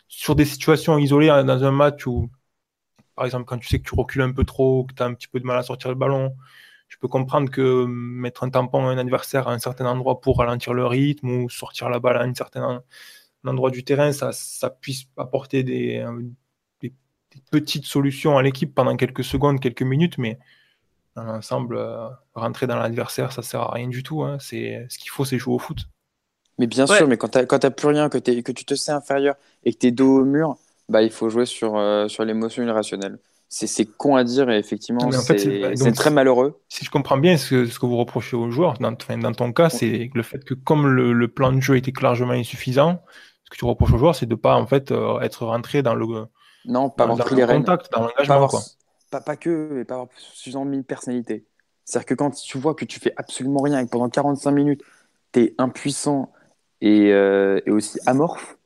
sur 0.07 0.35
des 0.35 0.45
situations 0.45 0.97
isolées 0.97 1.29
hein, 1.29 1.43
dans 1.43 1.63
un 1.63 1.71
match 1.71 2.07
où, 2.07 2.29
par 3.15 3.25
exemple, 3.25 3.45
quand 3.45 3.57
tu 3.57 3.67
sais 3.67 3.79
que 3.79 3.87
tu 3.87 3.95
recules 3.95 4.21
un 4.21 4.31
peu 4.31 4.43
trop, 4.43 4.85
que 4.85 4.93
tu 4.93 5.03
as 5.03 5.05
un 5.05 5.13
petit 5.13 5.27
peu 5.27 5.39
de 5.39 5.45
mal 5.45 5.57
à 5.57 5.63
sortir 5.63 5.89
le 5.89 5.95
ballon, 5.95 6.35
je 6.87 6.97
peux 6.97 7.07
comprendre 7.07 7.49
que 7.49 7.85
mettre 7.85 8.43
un 8.43 8.49
tampon 8.49 8.87
à 8.87 8.91
un 8.91 8.97
adversaire 8.97 9.47
à 9.47 9.53
un 9.53 9.59
certain 9.59 9.85
endroit 9.85 10.21
pour 10.21 10.37
ralentir 10.37 10.73
le 10.73 10.85
rythme 10.85 11.29
ou 11.29 11.49
sortir 11.49 11.89
la 11.89 11.99
balle 11.99 12.17
à 12.17 12.21
un 12.21 12.33
certain 12.33 12.83
endroit 13.45 13.71
du 13.71 13.83
terrain, 13.83 14.11
ça, 14.11 14.31
ça 14.31 14.69
puisse 14.69 15.05
apporter 15.17 15.63
des, 15.63 16.05
petites 17.51 17.85
solutions 17.85 18.37
à 18.37 18.43
l'équipe 18.43 18.73
pendant 18.73 18.95
quelques 18.95 19.23
secondes, 19.23 19.59
quelques 19.59 19.81
minutes, 19.81 20.17
mais 20.17 20.37
dans 21.15 21.23
l'ensemble, 21.23 21.77
euh, 21.77 22.07
rentrer 22.33 22.67
dans 22.67 22.77
l'adversaire, 22.77 23.31
ça 23.31 23.41
sert 23.41 23.61
à 23.61 23.71
rien 23.71 23.87
du 23.87 24.03
tout. 24.03 24.23
Hein. 24.23 24.37
C'est, 24.39 24.85
ce 24.89 24.97
qu'il 24.97 25.09
faut, 25.09 25.25
c'est 25.25 25.37
jouer 25.37 25.55
au 25.55 25.59
foot. 25.59 25.87
Mais 26.59 26.67
bien 26.67 26.85
sûr, 26.85 27.07
mais 27.07 27.17
quand 27.17 27.29
tu 27.29 27.39
n'as 27.39 27.71
plus 27.71 27.87
rien, 27.87 28.09
que, 28.09 28.17
que 28.17 28.51
tu 28.51 28.65
te 28.65 28.75
sais 28.75 28.91
inférieur 28.91 29.35
et 29.63 29.73
que 29.73 29.79
tu 29.79 29.87
es 29.87 29.91
dos 29.91 30.21
au 30.21 30.25
mur, 30.25 30.57
bah, 30.89 31.01
il 31.01 31.11
faut 31.11 31.29
jouer 31.29 31.45
sur, 31.45 31.77
euh, 31.77 32.07
sur 32.07 32.25
l'émotion 32.25 32.63
irrationnelle. 32.63 33.19
c'est 33.49 33.85
con 33.85 34.15
à 34.15 34.23
dire 34.23 34.49
et 34.49 34.57
effectivement, 34.57 35.11
c'est 35.11 35.91
très 35.93 36.11
malheureux. 36.11 36.59
Si 36.69 36.85
je 36.85 36.91
comprends 36.91 37.17
bien 37.17 37.37
ce, 37.37 37.65
ce 37.65 37.79
que 37.79 37.85
vous 37.85 37.97
reprochez 37.97 38.35
aux 38.35 38.51
joueurs, 38.51 38.77
dans, 38.79 38.91
dans 38.91 39.33
ton 39.33 39.53
cas, 39.53 39.69
c'est 39.69 40.09
le 40.13 40.23
fait 40.23 40.43
que 40.43 40.53
comme 40.53 40.87
le, 40.87 41.27
plan 41.27 41.51
de 41.51 41.61
jeu 41.61 41.77
était 41.77 41.93
largement 42.01 42.33
insuffisant, 42.33 43.01
ce 43.45 43.49
que 43.49 43.57
tu 43.57 43.65
reproches 43.65 43.93
aux 43.93 43.97
joueurs, 43.97 44.15
c'est 44.15 44.25
de 44.25 44.35
ne 44.35 44.39
pas 44.39 44.55
en 44.55 44.65
fait 44.65 44.91
euh, 44.91 45.19
être 45.19 45.45
rentré 45.45 45.81
dans 45.83 45.95
le 45.95 46.05
non, 46.65 46.89
pas 46.89 47.05
dans, 47.05 47.13
avoir 47.13 47.27
pris 47.27 47.35
les 47.35 47.45
contact, 47.45 47.91
dans 47.91 48.01
l'engagement. 48.01 48.49
Pas, 49.11 49.21
pas, 49.21 49.35
que, 49.35 49.81
et 49.81 49.85
pas 49.85 49.95
avoir 49.95 50.09
suffisamment 50.17 50.65
de 50.65 50.81
personnalité. 50.81 51.45
C'est-à-dire 51.85 52.05
que 52.05 52.13
quand 52.15 52.31
tu 52.31 52.57
vois 52.57 52.73
que 52.73 52.85
tu 52.85 52.99
fais 52.99 53.13
absolument 53.17 53.61
rien 53.61 53.79
et 53.79 53.85
que 53.85 53.89
pendant 53.89 54.09
45 54.09 54.51
minutes, 54.51 54.81
tu 55.33 55.41
es 55.41 55.55
impuissant 55.57 56.31
et, 56.81 57.11
euh, 57.11 57.59
et 57.65 57.71
aussi 57.71 57.99
amorphe, 58.05 58.57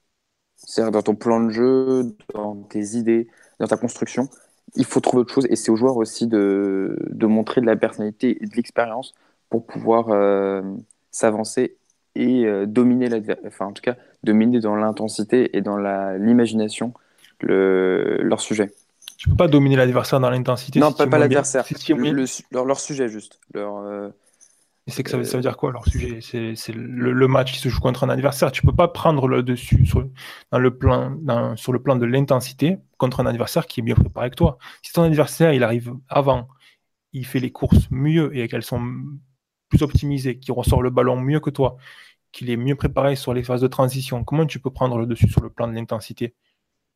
c'est-à-dire 0.67 0.91
dans 0.91 1.01
ton 1.01 1.15
plan 1.15 1.39
de 1.39 1.49
jeu, 1.49 2.13
dans 2.33 2.55
tes 2.55 2.97
idées, 2.97 3.27
dans 3.59 3.67
ta 3.67 3.77
construction, 3.77 4.29
il 4.75 4.83
faut 4.83 4.99
trouver 4.99 5.21
autre 5.21 5.33
chose 5.33 5.47
et 5.49 5.55
c'est 5.55 5.71
aux 5.71 5.77
joueurs 5.77 5.95
aussi 5.95 6.27
de, 6.27 6.99
de, 7.09 7.25
montrer 7.25 7.61
de 7.61 7.65
la 7.65 7.77
personnalité 7.77 8.37
et 8.43 8.45
de 8.45 8.55
l'expérience 8.55 9.15
pour 9.49 9.65
pouvoir 9.65 10.09
euh, 10.09 10.61
s'avancer 11.09 11.77
et 12.15 12.45
euh, 12.45 12.65
dominer 12.65 13.07
l'adversaire, 13.07 13.45
enfin 13.47 13.67
en 13.67 13.71
tout 13.71 13.81
cas 13.81 13.95
dominer 14.23 14.59
dans 14.59 14.75
l'intensité 14.75 15.55
et 15.55 15.61
dans 15.61 15.77
l'imagination 15.77 16.93
le, 17.39 18.17
leur 18.21 18.41
sujet. 18.41 18.73
Tu 19.17 19.29
peux 19.29 19.37
pas 19.37 19.47
dominer 19.47 19.77
l'adversaire 19.77 20.19
dans 20.19 20.29
l'intensité. 20.29 20.79
Non, 20.79 20.91
pas, 20.91 21.07
pas 21.07 21.17
l'adversaire, 21.17 21.65
leur, 22.51 22.65
leur, 22.65 22.79
sujet 22.79 23.07
juste. 23.07 23.39
Leur, 23.53 23.77
euh, 23.77 24.09
c'est 24.87 25.03
que 25.03 25.09
ça, 25.09 25.21
ça, 25.23 25.37
veut 25.37 25.41
dire 25.41 25.57
quoi 25.57 25.71
leur 25.71 25.85
sujet 25.85 26.19
C'est 26.21 26.73
le, 26.73 27.11
le, 27.11 27.27
match 27.27 27.51
qui 27.51 27.59
se 27.59 27.67
joue 27.67 27.81
contre 27.81 28.05
un 28.05 28.09
adversaire. 28.09 28.51
Tu 28.51 28.61
peux 28.61 28.75
pas 28.75 28.87
prendre 28.87 29.27
le 29.27 29.43
dessus 29.43 29.85
sur, 29.85 30.07
dans 30.51 30.59
le 30.59 30.77
plan, 30.77 31.11
dans, 31.11 31.57
sur 31.57 31.73
le 31.73 31.81
plan 31.81 31.97
de 31.97 32.05
l'intensité 32.05 32.77
contre 32.97 33.19
un 33.19 33.25
adversaire 33.25 33.67
qui 33.67 33.81
est 33.81 33.83
bien 33.83 33.95
préparé 33.95 34.29
que 34.29 34.35
toi. 34.35 34.57
Si 34.81 34.93
ton 34.93 35.03
adversaire 35.03 35.51
il 35.51 35.63
arrive 35.63 35.93
avant, 36.07 36.47
il 37.11 37.25
fait 37.25 37.39
les 37.39 37.51
courses 37.51 37.89
mieux 37.91 38.35
et 38.37 38.47
qu'elles 38.47 38.63
sont 38.63 38.81
plus 39.67 39.83
optimisées, 39.83 40.39
qu'il 40.39 40.53
ressort 40.53 40.81
le 40.81 40.89
ballon 40.89 41.19
mieux 41.19 41.41
que 41.41 41.49
toi, 41.49 41.75
qu'il 42.31 42.49
est 42.49 42.57
mieux 42.57 42.75
préparé 42.75 43.17
sur 43.17 43.33
les 43.33 43.43
phases 43.43 43.61
de 43.61 43.67
transition, 43.67 44.23
comment 44.23 44.45
tu 44.45 44.59
peux 44.59 44.71
prendre 44.71 44.97
le 44.97 45.05
dessus 45.05 45.27
sur 45.27 45.41
le 45.41 45.49
plan 45.49 45.67
de 45.67 45.73
l'intensité? 45.73 46.33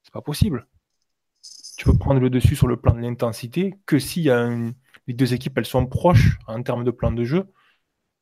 C'est 0.04 0.14
pas 0.14 0.22
possible. 0.22 0.68
Tu 1.78 1.86
peux 1.86 1.98
prendre 1.98 2.22
le 2.22 2.30
dessus 2.30 2.56
sur 2.56 2.68
le 2.68 2.78
plan 2.78 2.94
de 2.94 3.02
l'intensité 3.02 3.74
que 3.86 4.00
si 4.00 4.22
y 4.22 4.30
a 4.30 4.50
les 5.08 5.14
deux 5.14 5.34
équipes 5.34 5.58
elles 5.58 5.66
sont 5.66 5.88
proches 5.88 6.38
en 6.48 6.62
termes 6.64 6.84
de 6.84 6.92
plan 6.92 7.12
de 7.12 7.26
jeu 7.26 7.52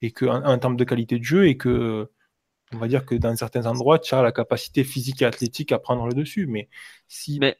et 0.01 0.11
que 0.11 0.25
en, 0.25 0.57
termes 0.57 0.77
de 0.77 0.83
qualité 0.83 1.19
de 1.19 1.23
jeu 1.23 1.47
et 1.47 1.57
que 1.57 2.09
on 2.73 2.77
va 2.77 2.87
dire 2.87 3.05
que 3.05 3.15
dans 3.15 3.35
certains 3.35 3.65
endroits, 3.65 3.99
tu 3.99 4.13
as 4.13 4.21
la 4.21 4.31
capacité 4.31 4.83
physique 4.83 5.21
et 5.21 5.25
athlétique 5.25 5.71
à 5.71 5.79
prendre 5.79 6.05
le 6.07 6.13
dessus. 6.13 6.45
Mais 6.47 6.69
si 7.07 7.39
mais... 7.39 7.57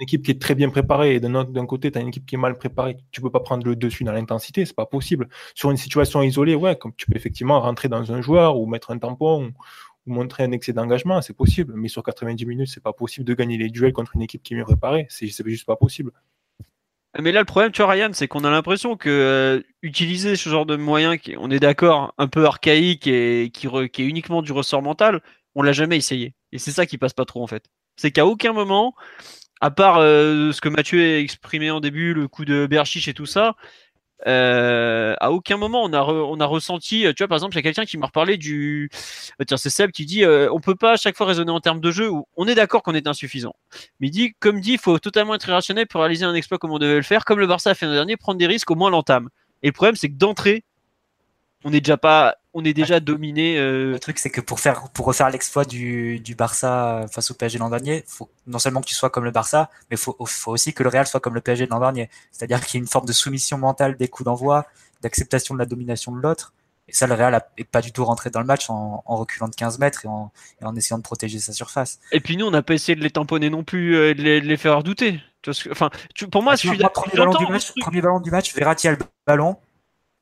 une 0.00 0.04
équipe 0.04 0.24
qui 0.24 0.30
est 0.30 0.40
très 0.40 0.54
bien 0.54 0.70
préparée 0.70 1.16
et 1.16 1.20
d'un 1.20 1.66
côté, 1.66 1.90
tu 1.90 1.98
as 1.98 2.00
une 2.00 2.08
équipe 2.08 2.26
qui 2.26 2.36
est 2.36 2.38
mal 2.38 2.56
préparée, 2.56 2.96
tu 3.10 3.20
peux 3.20 3.30
pas 3.30 3.40
prendre 3.40 3.66
le 3.66 3.76
dessus 3.76 4.04
dans 4.04 4.12
l'intensité, 4.12 4.64
c'est 4.64 4.76
pas 4.76 4.86
possible. 4.86 5.28
Sur 5.54 5.70
une 5.70 5.76
situation 5.76 6.22
isolée, 6.22 6.54
ouais, 6.54 6.76
comme 6.76 6.94
tu 6.96 7.06
peux 7.06 7.16
effectivement 7.16 7.60
rentrer 7.60 7.88
dans 7.88 8.12
un 8.12 8.22
joueur 8.22 8.58
ou 8.58 8.66
mettre 8.66 8.90
un 8.90 8.98
tampon 8.98 9.46
ou, 9.48 9.52
montrer 10.08 10.44
un 10.44 10.52
excès 10.52 10.72
d'engagement, 10.72 11.20
c'est 11.20 11.34
possible. 11.34 11.74
Mais 11.76 11.88
sur 11.88 12.02
90 12.02 12.46
minutes, 12.46 12.68
c'est 12.72 12.82
pas 12.82 12.92
possible 12.92 13.26
de 13.26 13.34
gagner 13.34 13.58
les 13.58 13.70
duels 13.70 13.92
contre 13.92 14.14
une 14.14 14.22
équipe 14.22 14.42
qui 14.42 14.54
est 14.54 14.56
mieux 14.56 14.64
préparée. 14.64 15.06
C'est 15.10 15.26
juste 15.26 15.66
pas 15.66 15.76
possible. 15.76 16.12
Mais 17.20 17.32
là, 17.32 17.40
le 17.40 17.46
problème, 17.46 17.72
tu 17.72 17.82
vois, 17.82 17.92
Ryan, 17.92 18.10
c'est 18.12 18.28
qu'on 18.28 18.44
a 18.44 18.50
l'impression 18.50 18.96
que 18.96 19.08
euh, 19.08 19.62
utiliser 19.82 20.36
ce 20.36 20.48
genre 20.48 20.66
de 20.66 20.76
moyen, 20.76 21.16
qui, 21.16 21.34
on 21.38 21.50
est 21.50 21.60
d'accord, 21.60 22.14
un 22.18 22.28
peu 22.28 22.44
archaïque 22.44 23.06
et 23.06 23.50
qui, 23.52 23.68
qui, 23.92 24.02
est 24.02 24.06
uniquement 24.06 24.42
du 24.42 24.52
ressort 24.52 24.82
mental, 24.82 25.22
on 25.54 25.62
l'a 25.62 25.72
jamais 25.72 25.96
essayé. 25.96 26.34
Et 26.52 26.58
c'est 26.58 26.72
ça 26.72 26.84
qui 26.86 26.98
passe 26.98 27.14
pas 27.14 27.24
trop, 27.24 27.42
en 27.42 27.46
fait. 27.46 27.64
C'est 27.96 28.10
qu'à 28.10 28.26
aucun 28.26 28.52
moment, 28.52 28.94
à 29.60 29.70
part 29.70 29.98
euh, 29.98 30.52
ce 30.52 30.60
que 30.60 30.68
Mathieu 30.68 31.00
a 31.00 31.18
exprimé 31.18 31.70
en 31.70 31.80
début, 31.80 32.12
le 32.12 32.28
coup 32.28 32.44
de 32.44 32.66
Berchiche 32.66 33.08
et 33.08 33.14
tout 33.14 33.26
ça, 33.26 33.56
euh, 34.26 35.14
à 35.20 35.30
aucun 35.30 35.58
moment 35.58 35.82
on 35.84 35.92
a 35.92 36.02
on 36.02 36.40
a 36.40 36.46
ressenti 36.46 37.04
tu 37.14 37.22
vois 37.22 37.28
par 37.28 37.36
exemple 37.36 37.54
il 37.54 37.56
y 37.56 37.58
a 37.58 37.62
quelqu'un 37.62 37.84
qui 37.84 37.98
m'a 37.98 38.06
reparlé 38.06 38.38
du 38.38 38.88
euh, 39.40 39.44
tiens 39.46 39.58
c'est 39.58 39.68
Seb 39.68 39.90
qui 39.90 40.06
dit 40.06 40.24
euh, 40.24 40.48
on 40.52 40.60
peut 40.60 40.74
pas 40.74 40.92
à 40.92 40.96
chaque 40.96 41.16
fois 41.16 41.26
raisonner 41.26 41.50
en 41.50 41.60
termes 41.60 41.80
de 41.80 41.90
jeu 41.90 42.08
où 42.08 42.26
on 42.34 42.48
est 42.48 42.54
d'accord 42.54 42.82
qu'on 42.82 42.94
est 42.94 43.06
insuffisant. 43.06 43.54
Mais 44.00 44.06
il 44.08 44.10
dit 44.10 44.34
comme 44.40 44.60
dit 44.60 44.72
il 44.72 44.78
faut 44.78 44.98
totalement 44.98 45.34
être 45.34 45.46
irrationnel 45.48 45.86
pour 45.86 46.00
réaliser 46.00 46.24
un 46.24 46.34
exploit 46.34 46.56
comme 46.56 46.72
on 46.72 46.78
devait 46.78 46.96
le 46.96 47.02
faire 47.02 47.26
comme 47.26 47.38
le 47.38 47.46
Barça 47.46 47.70
a 47.70 47.74
fait 47.74 47.84
l'an 47.84 47.92
dernier 47.92 48.16
prendre 48.16 48.38
des 48.38 48.46
risques 48.46 48.70
au 48.70 48.74
moins 48.74 48.90
l'entame. 48.90 49.28
Et 49.62 49.66
le 49.66 49.72
problème 49.72 49.96
c'est 49.96 50.08
que 50.08 50.14
d'entrée 50.14 50.64
on 51.66 51.70
n'est 51.70 51.80
déjà 51.80 51.96
pas 51.96 52.36
on 52.54 52.64
est 52.64 52.72
déjà 52.72 53.00
dominé. 53.00 53.58
Euh, 53.58 53.92
le 53.92 53.98
truc, 53.98 54.18
c'est 54.18 54.30
que 54.30 54.40
pour 54.40 54.60
faire, 54.60 54.88
pour 54.94 55.04
refaire 55.04 55.28
l'exploit 55.28 55.66
du, 55.66 56.20
du, 56.20 56.34
Barça 56.34 57.04
face 57.12 57.30
au 57.30 57.34
PSG 57.34 57.58
l'an 57.58 57.68
dernier, 57.68 58.02
faut 58.06 58.30
non 58.46 58.58
seulement 58.58 58.80
que 58.80 58.86
tu 58.86 58.94
sois 58.94 59.10
comme 59.10 59.24
le 59.24 59.30
Barça, 59.30 59.68
mais 59.90 59.98
faut, 59.98 60.16
faut 60.24 60.52
aussi 60.52 60.72
que 60.72 60.82
le 60.82 60.88
Real 60.88 61.06
soit 61.06 61.20
comme 61.20 61.34
le 61.34 61.42
PSG 61.42 61.66
l'an 61.66 61.80
dernier. 61.80 62.08
C'est-à-dire 62.32 62.64
qu'il 62.64 62.78
y 62.78 62.80
a 62.80 62.82
une 62.82 62.88
forme 62.88 63.04
de 63.04 63.12
soumission 63.12 63.58
mentale 63.58 63.98
des 63.98 64.08
coups 64.08 64.24
d'envoi, 64.24 64.64
d'acceptation 65.02 65.54
de 65.54 65.58
la 65.58 65.66
domination 65.66 66.12
de 66.12 66.20
l'autre. 66.22 66.54
Et 66.88 66.94
ça, 66.94 67.06
le 67.06 67.12
Real 67.12 67.38
n'est 67.58 67.64
pas 67.64 67.82
du 67.82 67.92
tout 67.92 68.06
rentré 68.06 68.30
dans 68.30 68.40
le 68.40 68.46
match 68.46 68.70
en, 68.70 69.02
en 69.04 69.16
reculant 69.16 69.48
de 69.48 69.54
15 69.54 69.78
mètres 69.78 70.06
et 70.06 70.08
en, 70.08 70.32
en, 70.62 70.76
essayant 70.76 70.96
de 70.96 71.02
protéger 71.02 71.40
sa 71.40 71.52
surface. 71.52 71.98
Et 72.12 72.20
puis 72.20 72.38
nous, 72.38 72.46
on 72.46 72.50
n'a 72.52 72.62
pas 72.62 72.72
essayé 72.72 72.96
de 72.96 73.02
les 73.02 73.10
tamponner 73.10 73.50
non 73.50 73.64
plus, 73.64 73.96
euh, 73.96 74.14
de, 74.14 74.22
les, 74.22 74.40
de 74.40 74.46
les 74.46 74.56
faire 74.56 74.82
douter. 74.82 75.20
Enfin, 75.70 75.90
pour 76.30 76.42
moi, 76.42 76.54
ah, 76.54 76.56
je 76.56 76.68
suis 76.68 76.78
premier, 76.78 77.16
ballon 77.16 77.34
du 77.34 77.46
match, 77.46 77.72
premier 77.80 78.00
ballon 78.00 78.20
du 78.20 78.30
match, 78.30 78.54
Verratti 78.54 78.88
a 78.88 78.92
le 78.92 78.98
ballon, 79.26 79.58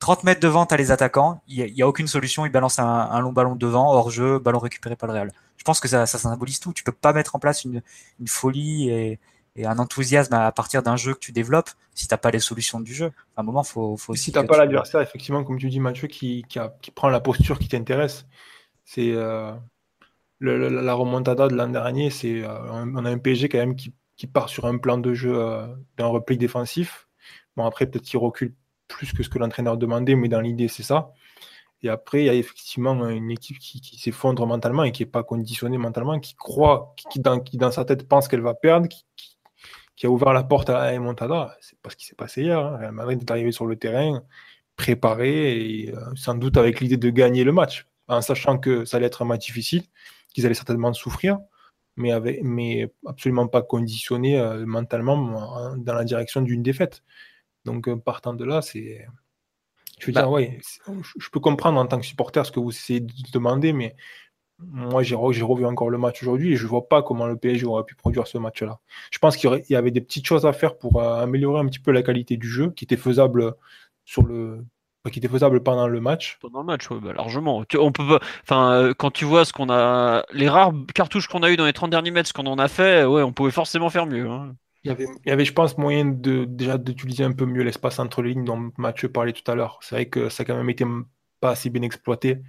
30 0.00 0.24
mètres 0.24 0.40
devant, 0.40 0.66
tu 0.66 0.74
as 0.74 0.76
les 0.76 0.90
attaquants. 0.90 1.42
Il 1.48 1.72
n'y 1.72 1.82
a, 1.82 1.88
aucune 1.88 2.06
solution. 2.06 2.44
Il 2.44 2.52
balance 2.52 2.78
un, 2.78 3.20
long 3.20 3.32
ballon 3.32 3.56
devant, 3.56 3.90
hors 3.92 4.10
jeu, 4.10 4.38
ballon 4.38 4.58
récupéré 4.58 4.96
par 4.96 5.06
le 5.08 5.14
Real. 5.14 5.32
Je 5.56 5.64
pense 5.64 5.80
que 5.80 5.88
ça, 5.88 6.06
symbolise 6.06 6.60
tout. 6.60 6.72
Tu 6.72 6.84
peux 6.84 6.92
pas 6.92 7.12
mettre 7.12 7.36
en 7.36 7.38
place 7.38 7.64
une, 7.64 7.82
folie 8.26 8.90
et, 8.90 9.18
un 9.64 9.78
enthousiasme 9.78 10.34
à 10.34 10.50
partir 10.52 10.82
d'un 10.82 10.96
jeu 10.96 11.14
que 11.14 11.20
tu 11.20 11.30
développes 11.30 11.70
si 11.94 12.08
tu 12.08 12.12
n'as 12.12 12.18
pas 12.18 12.32
les 12.32 12.40
solutions 12.40 12.80
du 12.80 12.92
jeu. 12.92 13.12
À 13.36 13.40
un 13.40 13.44
moment, 13.44 13.62
faut, 13.62 13.96
faut 13.96 14.12
aussi. 14.12 14.24
Si 14.24 14.32
tu 14.32 14.38
n'as 14.38 14.44
pas 14.44 14.58
l'adversaire, 14.58 15.00
effectivement, 15.00 15.44
comme 15.44 15.58
tu 15.58 15.70
dis, 15.70 15.80
Mathieu, 15.80 16.08
qui, 16.08 16.44
prend 16.94 17.08
la 17.08 17.20
posture 17.20 17.58
qui 17.58 17.68
t'intéresse, 17.68 18.26
c'est 18.84 19.12
euh, 19.12 19.52
la 20.40 20.94
remontada 20.94 21.48
de 21.48 21.54
l'an 21.54 21.68
dernier. 21.68 22.10
C'est 22.10 22.42
euh, 22.42 22.70
on 22.70 23.04
a 23.04 23.10
un 23.10 23.18
PSG 23.18 23.48
quand 23.48 23.58
même 23.58 23.76
qui, 23.76 23.94
part 24.26 24.48
sur 24.48 24.66
un 24.66 24.78
plan 24.78 24.98
de 24.98 25.14
jeu 25.14 25.34
euh, 25.34 25.66
d'un 25.96 26.06
repli 26.06 26.36
défensif. 26.36 27.08
Bon, 27.56 27.64
après, 27.64 27.86
peut-être 27.86 28.04
qu'il 28.04 28.18
recule 28.18 28.54
plus 28.88 29.12
que 29.12 29.22
ce 29.22 29.28
que 29.28 29.38
l'entraîneur 29.38 29.76
demandait, 29.76 30.14
mais 30.14 30.28
dans 30.28 30.40
l'idée, 30.40 30.68
c'est 30.68 30.82
ça. 30.82 31.12
Et 31.84 31.90
après, 31.90 32.22
il 32.22 32.26
y 32.26 32.30
a 32.30 32.34
effectivement 32.34 33.08
une 33.10 33.30
équipe 33.30 33.58
qui, 33.58 33.98
s'effondre 33.98 34.46
mentalement 34.46 34.84
et 34.84 34.92
qui 34.92 35.02
n'est 35.02 35.10
pas 35.10 35.22
conditionnée 35.22 35.76
mentalement, 35.76 36.18
qui 36.18 36.34
croit, 36.34 36.94
qui, 37.10 37.20
dans, 37.20 37.70
sa 37.70 37.84
tête 37.84 38.08
pense 38.08 38.26
qu'elle 38.26 38.40
va 38.40 38.54
perdre, 38.54 38.88
qui, 38.88 40.06
a 40.06 40.08
ouvert 40.08 40.32
la 40.32 40.44
porte 40.44 40.70
à 40.70 40.98
Montada. 40.98 41.54
C'est 41.60 41.78
pas 41.80 41.90
ce 41.90 41.96
qui 41.96 42.06
s'est 42.06 42.14
passé 42.14 42.42
hier. 42.42 42.58
Hein. 42.58 42.78
Real 42.78 42.92
Madrid 42.92 43.20
est 43.20 43.30
arrivé 43.30 43.52
sur 43.52 43.66
le 43.66 43.76
terrain, 43.76 44.22
préparé, 44.76 45.82
et 45.82 45.94
euh, 45.94 46.00
sans 46.16 46.34
doute 46.34 46.56
avec 46.56 46.80
l'idée 46.80 46.96
de 46.96 47.10
gagner 47.10 47.44
le 47.44 47.52
match, 47.52 47.86
en 48.08 48.22
sachant 48.22 48.58
que 48.58 48.86
ça 48.86 48.96
allait 48.96 49.06
être 49.06 49.20
un 49.20 49.26
match 49.26 49.44
difficile, 49.44 49.82
qu'ils 50.32 50.46
allaient 50.46 50.54
certainement 50.54 50.94
souffrir, 50.94 51.38
mais, 51.96 52.12
avec, 52.12 52.42
mais 52.42 52.90
absolument 53.06 53.46
pas 53.46 53.60
conditionné 53.60 54.40
euh, 54.40 54.64
mentalement 54.64 55.76
dans 55.76 55.94
la 55.94 56.04
direction 56.04 56.40
d'une 56.40 56.62
défaite. 56.62 57.02
Donc, 57.64 57.88
euh, 57.88 57.96
partant 57.96 58.34
de 58.34 58.44
là, 58.44 58.62
c'est. 58.62 59.06
Je 59.98 60.06
veux 60.06 60.12
bah 60.12 60.22
dire, 60.22 60.30
ouais, 60.30 60.60
je 61.18 61.30
peux 61.30 61.40
comprendre 61.40 61.78
en 61.78 61.86
tant 61.86 62.00
que 62.00 62.06
supporter 62.06 62.44
ce 62.44 62.50
que 62.50 62.58
vous 62.58 62.70
essayez 62.70 63.00
de 63.00 63.12
demander, 63.32 63.72
mais 63.72 63.94
moi, 64.58 65.02
j'ai 65.02 65.14
revu 65.14 65.66
encore 65.66 65.90
le 65.90 65.98
match 65.98 66.22
aujourd'hui 66.22 66.52
et 66.52 66.56
je 66.56 66.64
ne 66.64 66.68
vois 66.68 66.88
pas 66.88 67.02
comment 67.02 67.26
le 67.26 67.36
PSG 67.36 67.66
aurait 67.66 67.84
pu 67.84 67.94
produire 67.94 68.26
ce 68.26 68.38
match-là. 68.38 68.80
Je 69.10 69.18
pense 69.18 69.36
qu'il 69.36 69.50
y, 69.68 69.76
avait 69.76 69.90
des 69.90 70.00
petites 70.00 70.26
choses 70.26 70.46
à 70.46 70.52
faire 70.52 70.78
pour 70.78 71.00
euh, 71.00 71.22
améliorer 71.22 71.60
un 71.60 71.66
petit 71.66 71.80
peu 71.80 71.90
la 71.90 72.02
qualité 72.02 72.36
du 72.36 72.48
jeu 72.48 72.70
qui 72.70 72.84
était 72.84 72.96
faisable 72.96 73.54
sur 74.04 74.24
le 74.24 74.64
qui 75.12 75.18
était 75.18 75.28
faisable 75.28 75.62
pendant 75.62 75.86
le 75.86 76.00
match. 76.00 76.38
Pendant 76.40 76.60
le 76.60 76.64
match, 76.66 76.88
bah, 76.88 77.12
largement. 77.12 77.62
On 77.78 77.92
peut 77.92 78.18
enfin, 78.42 78.72
euh, 78.72 78.94
quand 78.96 79.10
tu 79.10 79.26
vois 79.26 79.44
ce 79.44 79.52
qu'on 79.52 79.68
a, 79.68 80.24
les 80.32 80.48
rares 80.48 80.72
cartouches 80.94 81.28
qu'on 81.28 81.42
a 81.42 81.50
eu 81.50 81.56
dans 81.56 81.66
les 81.66 81.74
30 81.74 81.90
derniers 81.90 82.10
mètres, 82.10 82.28
ce 82.28 82.32
qu'on 82.32 82.46
en 82.46 82.58
a 82.58 82.68
fait, 82.68 83.04
ouais, 83.04 83.22
on 83.22 83.32
pouvait 83.32 83.50
forcément 83.50 83.90
faire 83.90 84.06
mieux. 84.06 84.26
Hein. 84.26 84.54
Il 84.84 84.88
y, 84.88 84.90
avait, 84.90 85.06
il 85.24 85.28
y 85.30 85.32
avait, 85.32 85.46
je 85.46 85.52
pense, 85.52 85.78
moyen 85.78 86.04
de 86.04 86.44
déjà 86.44 86.76
d'utiliser 86.76 87.24
un 87.24 87.32
peu 87.32 87.46
mieux 87.46 87.62
l'espace 87.62 87.98
entre 87.98 88.20
les 88.20 88.30
lignes 88.30 88.44
dont 88.44 88.70
Mathieu 88.76 89.08
parlait 89.08 89.32
tout 89.32 89.50
à 89.50 89.54
l'heure. 89.54 89.78
C'est 89.82 89.94
vrai 89.94 90.06
que 90.06 90.28
ça 90.28 90.42
a 90.42 90.46
quand 90.46 90.56
même 90.56 90.68
été 90.68 90.84
pas 91.40 91.50
assez 91.50 91.70
bien 91.70 91.82
exploité. 91.82 92.42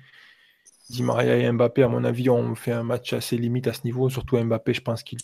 Di 0.89 1.01
Maria 1.01 1.37
et 1.37 1.49
Mbappé, 1.51 1.83
à 1.83 1.87
mon 1.87 2.03
avis, 2.03 2.29
ont 2.29 2.53
fait 2.55 2.73
un 2.73 2.83
match 2.83 3.13
assez 3.13 3.37
limite 3.37 3.67
à 3.67 3.73
ce 3.73 3.81
niveau. 3.85 4.09
Surtout 4.09 4.37
Mbappé, 4.37 4.73
je 4.73 4.81
pense 4.81 5.01
qu'il 5.01 5.19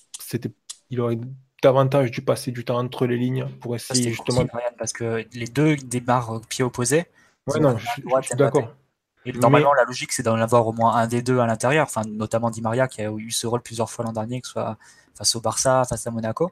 il 0.90 1.00
aurait 1.02 1.20
davantage 1.62 2.12
dû 2.12 2.22
passer 2.22 2.52
du 2.52 2.66
temps 2.66 2.80
entre 2.80 3.06
les 3.06 3.18
lignes 3.18 3.48
pour 3.60 3.76
essayer 3.76 4.12
justement. 4.12 4.46
parce 4.78 4.94
que 4.94 5.26
les 5.34 5.48
deux 5.48 5.76
démarrent 5.76 6.42
pied 6.50 6.64
opposé. 6.64 7.06
Ouais, 7.48 7.60
non, 7.60 7.78
je, 7.78 7.88
suis 8.22 8.36
d'accord. 8.36 8.74
Et 9.26 9.32
normalement, 9.34 9.74
la 9.74 9.84
logique, 9.84 10.12
c'est 10.12 10.24
d'en 10.24 10.36
avoir 10.36 10.66
au 10.68 10.74
moins 10.74 10.96
un 10.96 11.08
des 11.08 11.22
deux 11.22 11.40
à 11.40 11.46
l'intérieur, 11.46 11.86
enfin, 11.86 12.02
notamment 12.08 12.50
Di 12.50 12.62
Maria 12.62 12.88
qui 12.88 13.02
a 13.02 13.12
eu 13.12 13.32
ce 13.32 13.46
rôle 13.46 13.62
plusieurs 13.62 13.90
fois 13.90 14.06
l'an 14.06 14.14
dernier, 14.14 14.42
que 14.42 14.48
ce 14.48 14.54
soit 14.54 14.78
face 15.16 15.36
au 15.36 15.42
Barça, 15.42 15.84
face 15.88 16.08
à 16.08 16.12
Monaco. 16.12 16.52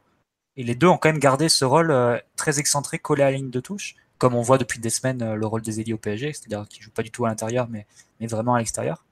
Et 0.59 0.63
les 0.63 0.75
deux 0.75 0.87
ont 0.87 0.97
quand 0.97 1.07
même 1.07 1.19
gardé 1.19 1.47
ce 1.47 1.63
rôle 1.63 1.89
euh, 1.89 2.19
très 2.35 2.59
excentré, 2.59 2.99
collé 2.99 3.23
à 3.23 3.31
la 3.31 3.37
ligne 3.37 3.49
de 3.49 3.61
touche, 3.61 3.95
comme 4.17 4.35
on 4.35 4.41
voit 4.41 4.57
depuis 4.57 4.77
des 4.79 4.89
semaines 4.89 5.21
euh, 5.21 5.35
le 5.35 5.47
rôle 5.47 5.61
des 5.61 5.79
ailiers 5.79 5.93
au 5.93 5.97
PSG, 5.97 6.33
c'est-à-dire 6.33 6.67
qu'ils 6.67 6.83
jouent 6.83 6.91
pas 6.91 7.01
du 7.01 7.11
tout 7.11 7.23
à 7.25 7.29
l'intérieur, 7.29 7.69
mais, 7.69 7.87
mais 8.19 8.27
vraiment 8.27 8.55
à 8.55 8.59
l'extérieur. 8.59 9.05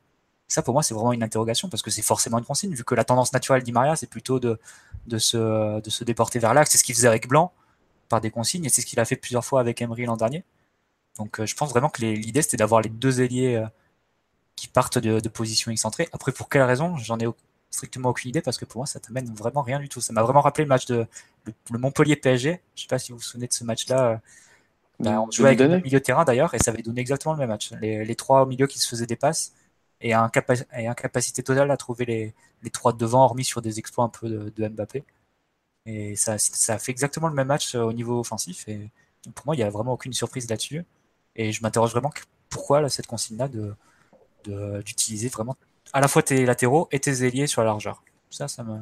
Ça, 0.49 0.61
pour 0.61 0.73
moi, 0.73 0.83
c'est 0.83 0.93
vraiment 0.93 1.13
une 1.13 1.23
interrogation 1.23 1.69
parce 1.69 1.81
que 1.81 1.89
c'est 1.89 2.01
forcément 2.01 2.37
une 2.37 2.43
consigne, 2.43 2.73
vu 2.73 2.83
que 2.83 2.95
la 2.95 3.05
tendance 3.05 3.31
naturelle 3.31 3.63
d'Imaria, 3.63 3.95
c'est 3.95 4.09
plutôt 4.09 4.41
de, 4.41 4.59
de, 5.07 5.17
se, 5.17 5.79
de 5.79 5.89
se 5.89 6.03
déporter 6.03 6.37
vers 6.39 6.53
l'axe. 6.53 6.71
C'est 6.71 6.79
ce 6.79 6.83
qu'il 6.83 6.95
faisait 6.95 7.07
avec 7.07 7.29
Blanc. 7.29 7.53
par 8.09 8.19
des 8.19 8.29
consignes, 8.29 8.65
et 8.65 8.69
c'est 8.69 8.81
ce 8.81 8.85
qu'il 8.85 8.99
a 8.99 9.05
fait 9.05 9.15
plusieurs 9.15 9.45
fois 9.45 9.61
avec 9.61 9.81
Emery 9.81 10.03
l'an 10.05 10.17
dernier. 10.17 10.43
Donc 11.15 11.43
je 11.43 11.55
pense 11.55 11.69
vraiment 11.69 11.89
que 11.89 12.01
l'idée 12.01 12.41
c'était 12.41 12.57
d'avoir 12.57 12.81
les 12.81 12.89
deux 12.89 13.21
ailiers 13.21 13.65
qui 14.57 14.67
partent 14.67 14.97
de, 14.97 15.21
de 15.21 15.29
position 15.29 15.71
excentrée. 15.71 16.09
Après, 16.11 16.31
pour 16.33 16.49
quelle 16.49 16.63
raison 16.63 16.97
J'en 16.97 17.17
ai 17.19 17.27
strictement 17.69 18.09
aucune 18.09 18.29
idée 18.29 18.41
parce 18.41 18.57
que 18.57 18.65
pour 18.65 18.79
moi, 18.79 18.85
ça 18.85 18.99
t'amène 18.99 19.33
vraiment 19.33 19.61
rien 19.61 19.79
du 19.79 19.89
tout. 19.89 20.01
Ça 20.01 20.13
m'a 20.13 20.23
vraiment 20.23 20.41
rappelé 20.41 20.65
le 20.65 20.69
match 20.69 20.85
de 20.85 21.07
le, 21.71 21.79
Montpellier 21.79 22.15
PSG. 22.15 22.61
Je 22.75 22.81
sais 22.81 22.87
pas 22.87 22.99
si 22.99 23.11
vous 23.11 23.17
vous 23.17 23.23
souvenez 23.23 23.47
de 23.47 23.53
ce 23.53 23.63
match-là. 23.63 24.21
Ben, 24.99 25.19
on 25.19 25.29
jouait 25.29 25.49
avec 25.49 25.59
le 25.59 25.79
milieu 25.79 25.99
de 25.99 26.03
terrain 26.03 26.25
d'ailleurs 26.25 26.53
et 26.55 26.59
ça 26.59 26.71
avait 26.71 26.81
donné 26.81 27.01
exactement 27.01 27.33
le 27.33 27.39
même 27.39 27.49
match. 27.49 27.71
Les, 27.81 28.15
trois 28.15 28.43
au 28.43 28.45
milieu 28.47 28.67
qui 28.67 28.79
se 28.79 28.87
faisaient 28.87 29.05
des 29.05 29.15
passes 29.15 29.53
et 30.01 30.13
incapacité 30.13 31.43
totale 31.43 31.69
à 31.71 31.77
trouver 31.77 32.05
les, 32.05 32.33
les 32.63 32.69
trois 32.69 32.93
devant, 32.93 33.23
hormis 33.23 33.43
sur 33.43 33.61
des 33.61 33.79
exploits 33.79 34.05
un 34.05 34.09
peu 34.09 34.29
de, 34.29 34.67
Mbappé. 34.67 35.03
Et 35.85 36.15
ça, 36.15 36.37
ça 36.37 36.75
a 36.75 36.79
fait 36.79 36.91
exactement 36.91 37.27
le 37.27 37.33
même 37.33 37.47
match 37.47 37.75
euh, 37.75 37.81
au 37.81 37.93
niveau 37.93 38.19
offensif. 38.19 38.67
Et 38.67 38.89
pour 39.35 39.45
moi, 39.45 39.55
il 39.55 39.59
n'y 39.59 39.63
a 39.63 39.69
vraiment 39.69 39.93
aucune 39.93 40.13
surprise 40.13 40.49
là-dessus. 40.49 40.83
Et 41.35 41.51
je 41.51 41.61
m'interroge 41.61 41.91
vraiment 41.91 42.11
pourquoi 42.49 42.81
là, 42.81 42.89
cette 42.89 43.07
consigne-là 43.07 43.47
de 43.47 43.75
d'utiliser 44.85 45.27
vraiment 45.27 45.57
à 45.91 45.99
la 45.99 46.07
fois 46.07 46.23
tes 46.23 46.45
latéraux 46.45 46.87
et 46.91 46.99
tes 47.01 47.25
ailiers 47.25 47.47
sur 47.47 47.61
la 47.61 47.67
largeur. 47.67 48.01
Ça, 48.29 48.47
ça 48.47 48.63
me. 48.63 48.79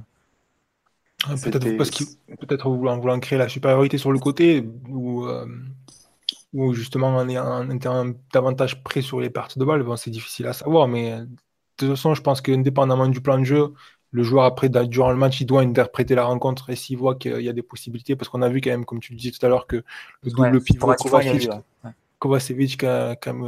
Ah, 1.28 1.36
peut-être 1.42 1.78
parce 1.78 1.90
qu'il 1.90 2.06
peut-être 2.40 2.70
voulant, 2.70 3.00
voulant 3.00 3.20
créer 3.20 3.40
la 3.40 3.50
supériorité 3.50 3.98
sur 3.98 4.12
le 4.12 4.20
côté 4.20 4.68
ou, 4.90 5.26
euh, 5.26 5.46
ou 6.54 6.74
justement 6.74 7.20
un, 7.20 7.78
terrain 7.78 8.14
davantage 8.34 8.84
près 8.84 9.02
sur 9.02 9.20
les 9.20 9.30
pertes 9.30 9.58
de 9.58 9.66
balles. 9.66 9.84
Bon, 9.84 9.96
c'est 9.96 10.12
difficile 10.12 10.48
à 10.48 10.54
savoir, 10.54 10.88
mais 10.88 11.20
de 11.20 11.28
toute 11.78 11.90
façon, 11.90 12.14
je 12.14 12.22
pense 12.22 12.42
qu'indépendamment 12.42 13.08
du 13.08 13.22
plan 13.22 13.40
de 13.40 13.44
jeu, 13.44 13.74
le 14.12 14.24
joueur 14.24 14.46
après 14.46 14.70
durant 14.70 15.12
le 15.12 15.18
match, 15.18 15.42
il 15.42 15.46
doit 15.46 15.62
interpréter 15.62 16.16
la 16.16 16.24
rencontre 16.24 16.70
et 16.70 16.76
s'il 16.76 16.98
voit 16.98 17.16
qu'il 17.16 17.42
y 17.42 17.50
a 17.50 17.54
des 17.54 17.62
possibilités, 17.62 18.16
parce 18.16 18.30
qu'on 18.30 18.42
a 18.42 18.50
vu 18.50 18.62
quand 18.62 18.70
même, 18.70 18.86
comme 18.86 19.00
tu 19.00 19.12
le 19.12 19.18
disais 19.18 19.32
tout 19.32 19.46
à 19.46 19.50
l'heure, 19.50 19.68
que 19.68 19.84
le 20.24 20.32
double 20.32 20.62
pivot 20.62 20.94
Kovacic, 20.94 21.50
Kovacevic, 22.20 22.84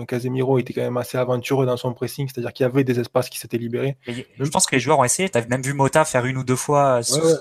Casemiro 0.07 0.59
était 0.59 0.73
quand 0.73 0.81
même 0.81 0.97
assez 0.97 1.17
aventureux 1.17 1.65
dans 1.65 1.77
son 1.77 1.93
pressing, 1.93 2.27
c'est-à-dire 2.27 2.53
qu'il 2.53 2.63
y 2.63 2.67
avait 2.67 2.83
des 2.83 2.99
espaces 2.99 3.29
qui 3.29 3.39
s'étaient 3.39 3.57
libérés. 3.57 3.97
je 4.07 4.49
pense 4.49 4.65
que 4.65 4.75
les 4.75 4.79
joueurs 4.79 4.99
ont 4.99 5.03
essayé. 5.03 5.29
Tu 5.29 5.37
as 5.37 5.45
même 5.47 5.61
vu 5.61 5.73
Mota 5.73 6.05
faire 6.05 6.25
une 6.25 6.37
ou 6.37 6.43
deux 6.43 6.55
fois 6.55 6.99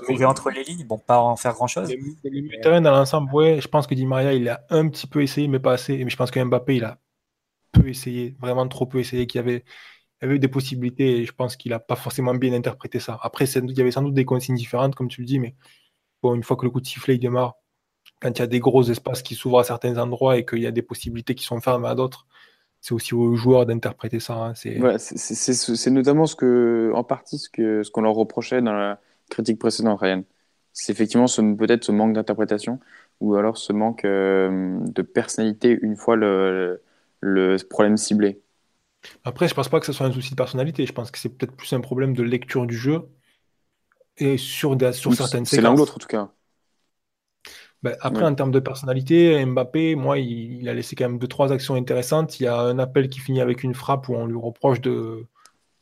ouais, 0.08 0.24
entre 0.24 0.50
les 0.50 0.64
lignes, 0.64 0.86
bon, 0.86 0.98
pas 0.98 1.18
en 1.18 1.36
faire 1.36 1.54
grand-chose. 1.54 1.92
Le 2.24 2.60
terrain 2.60 2.80
dans 2.80 2.92
l'ensemble, 2.92 3.32
ouais, 3.34 3.60
je 3.60 3.68
pense 3.68 3.86
que 3.86 3.94
Di 3.94 4.06
Maria, 4.06 4.32
il 4.32 4.48
a 4.48 4.64
un 4.70 4.88
petit 4.88 5.06
peu 5.06 5.22
essayé, 5.22 5.48
mais 5.48 5.58
pas 5.58 5.72
assez. 5.72 6.04
Mais 6.04 6.10
je 6.10 6.16
pense 6.16 6.30
que 6.30 6.42
Mbappé, 6.42 6.76
il 6.76 6.84
a 6.84 6.98
peu 7.72 7.88
essayé, 7.88 8.36
vraiment 8.40 8.66
trop 8.68 8.86
peu 8.86 8.98
essayé, 8.98 9.26
qu'il 9.26 9.38
y 9.38 9.44
avait, 9.44 9.64
il 10.22 10.26
y 10.26 10.28
avait 10.28 10.38
des 10.38 10.48
possibilités 10.48 11.18
et 11.18 11.24
je 11.24 11.32
pense 11.32 11.56
qu'il 11.56 11.70
n'a 11.70 11.78
pas 11.78 11.96
forcément 11.96 12.34
bien 12.34 12.52
interprété 12.52 13.00
ça. 13.00 13.18
Après, 13.22 13.44
il 13.44 13.76
y 13.76 13.80
avait 13.80 13.90
sans 13.90 14.02
doute 14.02 14.14
des 14.14 14.24
consignes 14.24 14.56
différentes, 14.56 14.94
comme 14.94 15.08
tu 15.08 15.20
le 15.20 15.26
dis, 15.26 15.38
mais 15.38 15.54
bon, 16.22 16.34
une 16.34 16.42
fois 16.42 16.56
que 16.56 16.64
le 16.64 16.70
coup 16.70 16.80
de 16.80 16.86
sifflet 16.86 17.16
il 17.16 17.18
démarre, 17.18 17.54
quand 18.20 18.30
il 18.30 18.38
y 18.38 18.42
a 18.42 18.46
des 18.46 18.60
gros 18.60 18.82
espaces 18.84 19.22
qui 19.22 19.34
s'ouvrent 19.34 19.60
à 19.60 19.64
certains 19.64 19.98
endroits 19.98 20.38
et 20.38 20.44
qu'il 20.44 20.60
y 20.60 20.66
a 20.66 20.70
des 20.70 20.82
possibilités 20.82 21.34
qui 21.34 21.44
sont 21.44 21.60
fermées 21.60 21.88
à 21.88 21.94
d'autres, 21.94 22.26
c'est 22.80 22.94
aussi 22.94 23.14
aux 23.14 23.34
joueurs 23.34 23.66
d'interpréter 23.66 24.20
ça. 24.20 24.34
Hein. 24.34 24.52
C'est 24.54 25.90
notamment 25.90 26.26
ce 26.26 26.36
que, 26.36 26.92
en 26.94 27.04
partie 27.04 27.38
ce 27.38 27.48
qu'on 27.48 27.82
ce 27.82 27.90
qu'on 27.90 28.02
leur 28.02 28.14
reprochait 28.14 28.62
dans 28.62 28.72
la 28.72 29.00
critique 29.28 29.58
précédente, 29.58 30.00
Ryan. 30.00 30.22
C'est 30.72 30.92
effectivement 30.92 31.26
peut-être 31.56 31.84
ce 31.84 31.92
manque 31.92 32.12
d'interprétation 32.12 32.80
ou 33.20 33.34
alors 33.34 33.56
ce 33.56 33.72
manque 33.72 34.04
euh, 34.04 34.78
de 34.80 35.02
personnalité 35.02 35.78
une 35.80 35.96
fois 35.96 36.16
le, 36.16 36.82
le, 37.20 37.56
problème 37.68 37.96
ciblé. 37.96 38.42
Après, 39.24 39.48
je 39.48 39.54
pense 39.54 39.68
pas 39.68 39.80
que 39.80 39.86
ce 39.86 39.92
soit 39.92 40.06
un 40.06 40.12
souci 40.12 40.30
de 40.30 40.36
personnalité. 40.36 40.84
Je 40.84 40.92
pense 40.92 41.10
que 41.10 41.18
c'est 41.18 41.30
peut-être 41.30 41.56
plus 41.56 41.72
un 41.72 41.80
problème 41.80 42.12
de 42.12 42.22
lecture 42.22 42.66
du 42.66 42.76
jeu 42.76 43.08
et 44.18 44.36
sur, 44.36 44.76
des, 44.76 44.92
sur 44.92 45.14
certaines 45.14 45.44
séquences. 45.44 45.48
C'est 45.48 45.60
l'un 45.62 45.72
ou 45.72 45.76
l'autre 45.76 45.96
en 45.96 45.98
tout 45.98 46.08
cas. 46.08 46.30
Ben, 47.86 47.96
après, 48.00 48.24
en 48.24 48.34
termes 48.34 48.50
de 48.50 48.58
personnalité, 48.58 49.44
Mbappé, 49.46 49.94
moi, 49.94 50.18
il, 50.18 50.68
a 50.68 50.74
laissé 50.74 50.96
quand 50.96 51.08
même 51.08 51.18
deux, 51.20 51.28
trois 51.28 51.52
actions 51.52 51.76
intéressantes. 51.76 52.40
Il 52.40 52.42
y 52.42 52.46
a 52.48 52.58
un 52.58 52.80
appel 52.80 53.08
qui 53.08 53.20
finit 53.20 53.40
avec 53.40 53.62
une 53.62 53.74
frappe 53.74 54.08
où 54.08 54.14
on 54.16 54.26
lui 54.26 54.36
reproche 54.36 54.80
de 54.80 55.24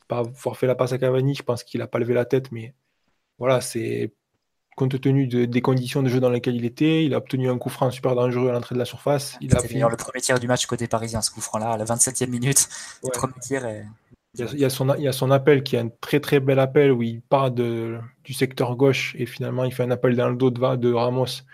pas 0.07 0.18
avoir 0.18 0.59
fait 0.59 0.66
la 0.66 0.74
passe 0.74 0.92
à 0.92 0.98
Cavani. 0.98 1.34
Je 1.34 1.42
pense 1.42 1.64
qu'il 1.64 1.80
n'a 1.80 1.86
pas 1.86 1.98
levé 1.98 2.12
la 2.12 2.26
tête, 2.26 2.52
mais 2.52 2.74
voilà, 3.38 3.62
c'est 3.62 4.12
compte 4.76 5.00
tenu 5.00 5.26
des 5.26 5.62
conditions 5.62 6.02
de 6.02 6.11
jeu 6.11 6.20
dans 6.20 6.28
lesquelles 6.28 6.57
il 6.57 6.66
était. 6.66 7.07
Il 7.07 7.14
a 7.14 7.16
obtenu 7.16 7.48
un 7.48 7.57
coup 7.57 7.70
franc 7.70 7.90
super 7.90 8.14
dangereux 8.14 8.50
à 8.50 8.52
l'entrée 8.52 8.74
de 8.74 8.80
la 8.80 8.84
surface. 8.84 9.38
Il 9.40 9.57
a 9.57 9.61
fini... 9.61 9.80
le 9.80 9.96
premier 9.96 10.20
tir 10.20 10.38
du 10.38 10.46
match 10.46 10.66
côté 10.66 10.86
parisien, 10.86 11.22
ce 11.22 11.30
coup 11.30 11.40
franc-là, 11.40 11.70
à 11.70 11.78
la 11.78 11.86
27e 11.86 12.28
minute. 12.28 12.68
Le 13.02 13.12
premier 13.12 13.40
tir 13.40 13.66
il, 14.36 14.59
y 14.59 14.64
a, 14.64 14.70
son, 14.70 14.94
il 14.96 15.05
y 15.05 15.09
a 15.09 15.12
son 15.12 15.30
appel 15.30 15.62
qui 15.62 15.76
est 15.76 15.78
un 15.78 15.88
très 16.00 16.20
très 16.20 16.40
bel 16.40 16.59
appel 16.59 16.92
où 16.92 17.02
il 17.02 17.22
part 17.22 17.50
de, 17.50 17.98
du 18.24 18.34
secteur 18.34 18.76
gauche 18.76 19.14
et 19.16 19.26
finalement 19.26 19.64
il 19.64 19.72
fait 19.72 19.84
un 19.84 19.92
appel 19.92 20.16
dans 20.16 20.28
le 20.28 20.34
dos 20.34 20.50
de, 20.50 20.76
de 20.76 20.92
Ramos 20.92 21.44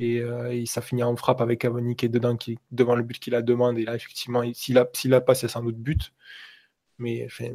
euh, 0.00 0.50
et, 0.52 0.66
ça 0.66 0.82
finit 0.82 1.02
en 1.02 1.16
frappe 1.16 1.40
avec 1.40 1.60
Cavani 1.60 1.96
qui 1.96 2.06
est 2.06 2.08
dedans, 2.08 2.36
qui, 2.36 2.58
devant 2.70 2.94
le 2.94 3.02
but 3.02 3.18
qu'il 3.18 3.34
a 3.34 3.42
demandé. 3.42 3.82
Et 3.82 3.84
là, 3.84 3.94
effectivement, 3.96 4.42
s'il 4.54 4.78
a, 4.78 4.88
s'il 4.92 5.14
a 5.14 5.20
pas, 5.20 5.34
c'est 5.34 5.48
sans 5.48 5.62
doute 5.62 5.76
but. 5.78 6.12
Mais 6.98 7.24
enfin, 7.26 7.50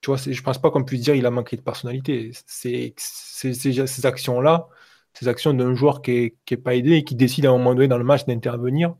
tu 0.00 0.08
vois, 0.10 0.16
je 0.18 0.42
pense 0.42 0.60
pas 0.60 0.70
qu'on 0.70 0.84
puisse 0.84 1.02
dire 1.02 1.14
qu'il 1.14 1.26
a 1.26 1.30
manqué 1.30 1.56
de 1.56 1.62
personnalité. 1.62 2.32
Ces 2.46 2.94
actions-là, 4.06 4.68
ces 5.14 5.28
actions 5.28 5.54
d'un 5.54 5.74
joueur 5.74 6.02
qui 6.02 6.12
n'est 6.12 6.34
est 6.50 6.56
pas 6.56 6.74
aidé 6.76 6.94
et 6.96 7.04
qui 7.04 7.14
décide 7.16 7.46
à 7.46 7.50
un 7.50 7.58
moment 7.58 7.74
donné 7.74 7.88
dans 7.88 7.98
le 7.98 8.04
match 8.04 8.26
d'intervenir, 8.26 8.94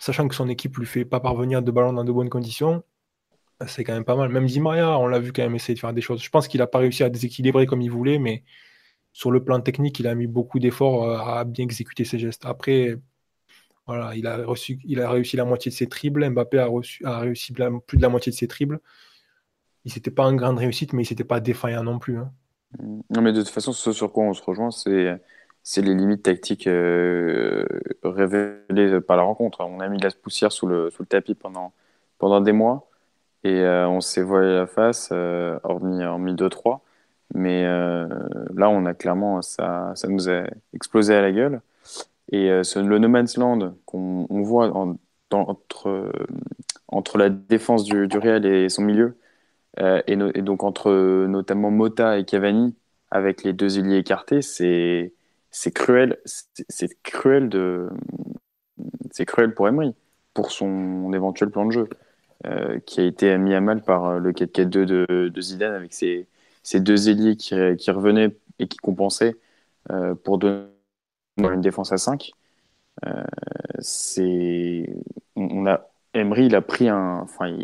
sachant 0.00 0.28
que 0.28 0.34
son 0.34 0.48
équipe 0.48 0.76
lui 0.78 0.86
fait 0.86 1.04
pas 1.04 1.20
parvenir 1.20 1.62
de 1.62 1.70
ballon 1.70 1.92
dans 1.92 2.04
de 2.04 2.12
bonnes 2.12 2.30
conditions, 2.30 2.84
c'est 3.66 3.84
quand 3.84 3.94
même 3.94 4.04
pas 4.04 4.16
mal. 4.16 4.30
Même 4.30 4.46
Di 4.46 4.60
Maria, 4.60 4.98
on 4.98 5.06
l'a 5.06 5.18
vu 5.18 5.32
quand 5.32 5.42
même 5.42 5.54
essayer 5.54 5.74
de 5.74 5.80
faire 5.80 5.92
des 5.92 6.00
choses. 6.00 6.22
Je 6.22 6.30
pense 6.30 6.48
qu'il 6.48 6.60
n'a 6.60 6.66
pas 6.66 6.78
réussi 6.78 7.02
à 7.02 7.10
déséquilibrer 7.10 7.66
comme 7.66 7.82
il 7.82 7.90
voulait, 7.90 8.18
mais 8.18 8.44
sur 9.18 9.32
le 9.32 9.42
plan 9.42 9.60
technique, 9.60 9.98
il 9.98 10.06
a 10.06 10.14
mis 10.14 10.28
beaucoup 10.28 10.60
d'efforts 10.60 11.02
euh, 11.02 11.18
à 11.18 11.42
bien 11.42 11.64
exécuter 11.64 12.04
ses 12.04 12.20
gestes. 12.20 12.46
Après, 12.46 12.96
voilà, 13.84 14.14
il 14.14 14.28
a, 14.28 14.36
reçu, 14.46 14.78
il 14.84 15.00
a 15.00 15.10
réussi 15.10 15.36
la 15.36 15.44
moitié 15.44 15.72
de 15.72 15.74
ses 15.74 15.88
triples. 15.88 16.30
Mbappé 16.30 16.60
a, 16.60 16.66
reçu, 16.66 17.04
a 17.04 17.18
réussi 17.18 17.52
plus 17.52 17.96
de 17.96 18.02
la 18.02 18.08
moitié 18.10 18.30
de 18.30 18.36
ses 18.36 18.46
triples. 18.46 18.78
Il 19.84 19.92
n'était 19.92 20.12
pas 20.12 20.24
en 20.24 20.34
grande 20.34 20.58
réussite, 20.58 20.92
mais 20.92 21.02
il 21.02 21.10
n'était 21.10 21.24
pas 21.24 21.40
défaillant 21.40 21.82
non 21.82 21.98
plus. 21.98 22.18
Hein. 22.18 22.30
Non, 23.10 23.20
mais 23.20 23.32
de 23.32 23.42
toute 23.42 23.50
façon, 23.50 23.72
ce 23.72 23.90
sur 23.92 24.12
quoi 24.12 24.22
on 24.22 24.34
se 24.34 24.42
rejoint, 24.42 24.70
c'est 24.70 25.20
c'est 25.64 25.82
les 25.82 25.96
limites 25.96 26.22
tactiques 26.22 26.68
euh, 26.68 27.66
révélées 28.04 29.00
par 29.00 29.16
la 29.16 29.24
rencontre. 29.24 29.62
On 29.62 29.80
a 29.80 29.88
mis 29.88 29.98
la 29.98 30.12
poussière 30.12 30.52
sous 30.52 30.68
le, 30.68 30.90
sous 30.90 31.02
le 31.02 31.08
tapis 31.08 31.34
pendant, 31.34 31.72
pendant 32.18 32.40
des 32.40 32.52
mois 32.52 32.88
et 33.42 33.62
euh, 33.62 33.88
on 33.88 34.00
s'est 34.00 34.22
voilé 34.22 34.54
la 34.54 34.68
face, 34.68 35.10
hormis, 35.10 36.04
hormis 36.04 36.34
2-3. 36.34 36.82
Mais 37.34 37.64
euh, 37.66 38.08
là, 38.54 38.70
on 38.70 38.86
a 38.86 38.94
clairement, 38.94 39.42
ça, 39.42 39.92
ça 39.94 40.08
nous 40.08 40.28
a 40.28 40.44
explosé 40.74 41.14
à 41.14 41.22
la 41.22 41.32
gueule. 41.32 41.60
Et 42.32 42.50
euh, 42.50 42.62
le 42.76 42.98
No 42.98 43.08
Man's 43.08 43.36
Land 43.36 43.74
qu'on 43.86 44.26
on 44.30 44.42
voit 44.42 44.72
entre, 45.30 45.88
euh, 45.88 46.12
entre 46.88 47.18
la 47.18 47.30
défense 47.30 47.84
du, 47.84 48.08
du 48.08 48.18
Real 48.18 48.44
et 48.46 48.68
son 48.68 48.82
milieu, 48.82 49.16
et, 50.06 50.16
donc 50.16 50.64
entre 50.64 50.90
notamment 51.26 51.70
Mota 51.70 52.18
et 52.18 52.24
Cavani, 52.24 52.74
avec 53.10 53.44
les 53.44 53.52
deux 53.52 53.78
ailiers 53.78 53.98
écartés, 53.98 54.42
c'est 54.42 55.12
cruel, 55.72 56.18
c'est 56.24 57.00
cruel 57.02 57.48
cruel 59.26 59.54
pour 59.54 59.68
Emery, 59.68 59.94
pour 60.34 60.50
son 60.50 61.12
éventuel 61.12 61.50
plan 61.50 61.66
de 61.66 61.72
jeu, 61.72 61.88
qui 62.86 63.00
a 63.00 63.04
été 63.04 63.38
mis 63.38 63.54
à 63.54 63.60
mal 63.60 63.82
par 63.82 64.18
le 64.18 64.32
4-4-2 64.32 64.68
de, 64.84 65.28
de, 65.28 65.40
Zidane 65.40 65.74
avec 65.74 65.94
ses, 65.94 66.26
ces 66.68 66.80
deux 66.80 67.08
ailiers 67.08 67.36
qui, 67.36 67.54
qui, 67.78 67.90
revenaient 67.90 68.36
et 68.58 68.68
qui 68.68 68.76
compensaient 68.76 69.36
euh, 69.90 70.14
pour 70.14 70.36
donner 70.36 70.66
une 71.38 71.62
défense 71.62 71.92
à 71.92 71.96
5. 71.96 72.30
Euh, 73.06 73.24
c'est, 73.78 74.84
on 75.34 75.66
a 75.66 75.88
Emery, 76.12 76.44
il 76.44 76.54
a 76.54 76.60
pris 76.60 76.90
un, 76.90 77.20
enfin, 77.22 77.56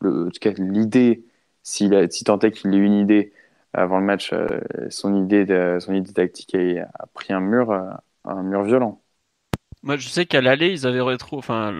le, 0.00 0.28
en 0.28 0.30
tout 0.30 0.38
cas, 0.40 0.52
l'idée, 0.56 1.22
s'il 1.62 1.94
a, 1.94 2.08
si 2.08 2.24
tant 2.24 2.38
est 2.38 2.50
qu'il 2.50 2.74
ait 2.74 2.78
une 2.78 2.94
idée 2.94 3.34
avant 3.74 3.98
le 3.98 4.06
match, 4.06 4.32
euh, 4.32 4.46
son 4.88 5.22
idée, 5.22 5.44
de, 5.44 5.76
son 5.78 5.92
idée 5.92 6.14
tactique 6.14 6.54
a, 6.54 6.88
a, 6.98 7.06
pris 7.12 7.34
un 7.34 7.40
mur, 7.40 7.72
un 8.24 8.42
mur 8.42 8.62
violent. 8.62 9.02
Moi, 9.82 9.98
je 9.98 10.08
sais 10.08 10.24
qu'à 10.24 10.40
l'aller, 10.40 10.70
ils 10.70 10.86
avaient 10.86 11.00
retrouvé, 11.00 11.40
enfin, 11.40 11.74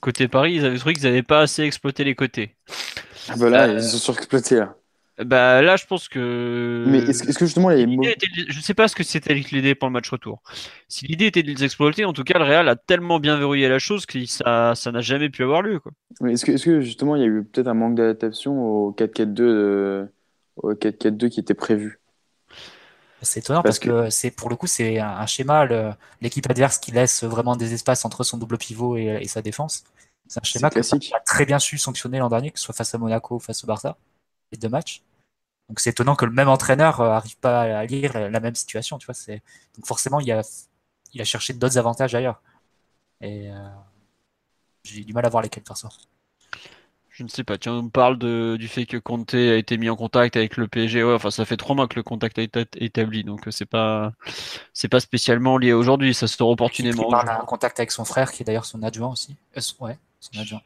côté 0.00 0.28
Paris, 0.28 0.54
ils 0.54 0.64
avaient 0.64 0.78
trouvé 0.78 0.94
qu'ils 0.94 1.04
n'avaient 1.04 1.24
pas 1.24 1.40
assez 1.40 1.64
exploité 1.64 2.04
les 2.04 2.14
côtés. 2.14 2.54
Ah 3.28 3.34
bah 3.36 3.50
là, 3.50 3.66
ils 3.66 3.78
ont 3.96 3.98
surexploité 3.98 4.56
là. 4.58 4.76
Bah 5.24 5.62
là, 5.62 5.74
je 5.76 5.84
pense 5.84 6.08
que. 6.08 6.84
Mais 6.86 6.98
est-ce 6.98 7.36
que 7.36 7.44
justement, 7.44 7.72
il 7.72 7.92
y 7.92 8.46
Je 8.48 8.60
sais 8.60 8.74
pas 8.74 8.86
ce 8.86 8.94
que 8.94 9.02
c'était 9.02 9.34
l'idée 9.34 9.74
pour 9.74 9.88
le 9.88 9.92
match 9.92 10.08
retour. 10.08 10.42
Si 10.86 11.06
l'idée 11.06 11.26
était 11.26 11.42
de 11.42 11.50
les 11.50 11.64
exploiter, 11.64 12.04
en 12.04 12.12
tout 12.12 12.22
cas, 12.22 12.38
le 12.38 12.44
Real 12.44 12.68
a 12.68 12.76
tellement 12.76 13.18
bien 13.18 13.36
verrouillé 13.36 13.68
la 13.68 13.80
chose 13.80 14.06
que 14.06 14.24
ça, 14.26 14.74
ça 14.76 14.92
n'a 14.92 15.00
jamais 15.00 15.28
pu 15.28 15.42
avoir 15.42 15.62
lieu. 15.62 15.80
Quoi. 15.80 15.90
Mais 16.20 16.34
est-ce 16.34 16.44
que, 16.44 16.52
est 16.52 16.64
que, 16.64 16.80
justement, 16.80 17.16
il 17.16 17.22
y 17.22 17.24
a 17.24 17.28
eu 17.28 17.42
peut-être 17.42 17.66
un 17.66 17.74
manque 17.74 17.96
d'adaptation 17.96 18.62
au 18.62 18.92
4-4-2 18.92 19.40
euh, 19.40 20.06
au 20.56 20.74
4-4-2 20.74 21.28
qui 21.30 21.40
était 21.40 21.54
prévu? 21.54 21.98
C'est 23.22 23.40
étonnant 23.40 23.62
parce, 23.62 23.80
que, 23.80 24.10
c'est 24.10 24.30
pour 24.30 24.48
le 24.48 24.54
coup, 24.54 24.68
c'est 24.68 25.00
un, 25.00 25.26
schéma, 25.26 25.66
l'équipe 26.20 26.48
adverse 26.48 26.78
qui 26.78 26.92
laisse 26.92 27.24
vraiment 27.24 27.56
des 27.56 27.74
espaces 27.74 28.04
entre 28.04 28.22
son 28.22 28.38
double 28.38 28.58
pivot 28.58 28.96
et, 28.96 29.26
sa 29.26 29.42
défense. 29.42 29.82
C'est 30.28 30.38
un 30.40 30.44
schéma 30.44 30.70
qui 30.70 30.78
a 31.12 31.20
très 31.26 31.44
bien 31.44 31.58
su 31.58 31.78
sanctionner 31.78 32.20
l'an 32.20 32.28
dernier, 32.28 32.52
que 32.52 32.60
ce 32.60 32.66
soit 32.66 32.74
face 32.74 32.94
à 32.94 32.98
Monaco 32.98 33.36
ou 33.36 33.40
face 33.40 33.64
au 33.64 33.66
Barça, 33.66 33.96
les 34.52 34.58
deux 34.58 34.68
matchs. 34.68 35.02
Donc 35.68 35.80
c'est 35.80 35.90
étonnant 35.90 36.16
que 36.16 36.24
le 36.24 36.32
même 36.32 36.48
entraîneur 36.48 37.00
euh, 37.00 37.10
arrive 37.10 37.36
pas 37.38 37.62
à 37.62 37.84
lire 37.84 38.30
la 38.30 38.40
même 38.40 38.54
situation, 38.54 38.98
tu 38.98 39.06
vois. 39.06 39.14
C'est 39.14 39.42
donc 39.76 39.86
forcément 39.86 40.20
il 40.20 40.30
a 40.32 40.42
il 41.14 41.20
a 41.20 41.24
cherché 41.24 41.52
d'autres 41.52 41.78
avantages 41.78 42.14
ailleurs. 42.14 42.42
Et 43.20 43.50
j'ai 44.84 45.04
du 45.04 45.12
mal 45.12 45.26
à 45.26 45.28
voir 45.28 45.42
lesquels 45.42 45.64
ça. 45.74 45.88
Je 47.18 47.24
ne 47.24 47.28
sais 47.28 47.42
pas. 47.42 47.58
Tiens, 47.58 47.72
on 47.72 47.82
me 47.82 47.90
parle 47.90 48.16
de, 48.16 48.56
du 48.56 48.68
fait 48.68 48.86
que 48.86 48.96
Conte 48.96 49.34
a 49.34 49.56
été 49.56 49.76
mis 49.76 49.90
en 49.90 49.96
contact 49.96 50.36
avec 50.36 50.56
le 50.56 50.68
PSG. 50.68 51.02
Ouais, 51.02 51.14
enfin, 51.14 51.32
ça 51.32 51.44
fait 51.44 51.56
trois 51.56 51.74
mois 51.74 51.88
que 51.88 51.96
le 51.96 52.04
contact 52.04 52.38
a 52.38 52.42
été 52.42 52.64
établi, 52.76 53.24
donc 53.24 53.40
c'est 53.50 53.66
pas, 53.66 54.12
c'est 54.72 54.86
pas 54.86 55.00
spécialement 55.00 55.58
lié 55.58 55.72
aujourd'hui. 55.72 56.14
Ça 56.14 56.28
se 56.28 56.40
opportunément. 56.40 57.06
Il 57.08 57.10
parle 57.10 57.26
d'un 57.26 57.38
contact 57.38 57.80
avec 57.80 57.90
son 57.90 58.04
frère, 58.04 58.30
qui 58.30 58.42
est 58.42 58.46
d'ailleurs 58.46 58.66
son 58.66 58.84
adjoint 58.84 59.08
aussi. 59.08 59.34
Euh, 59.56 59.60
ouais, 59.80 59.98
son 60.20 60.40
adjoint. 60.40 60.62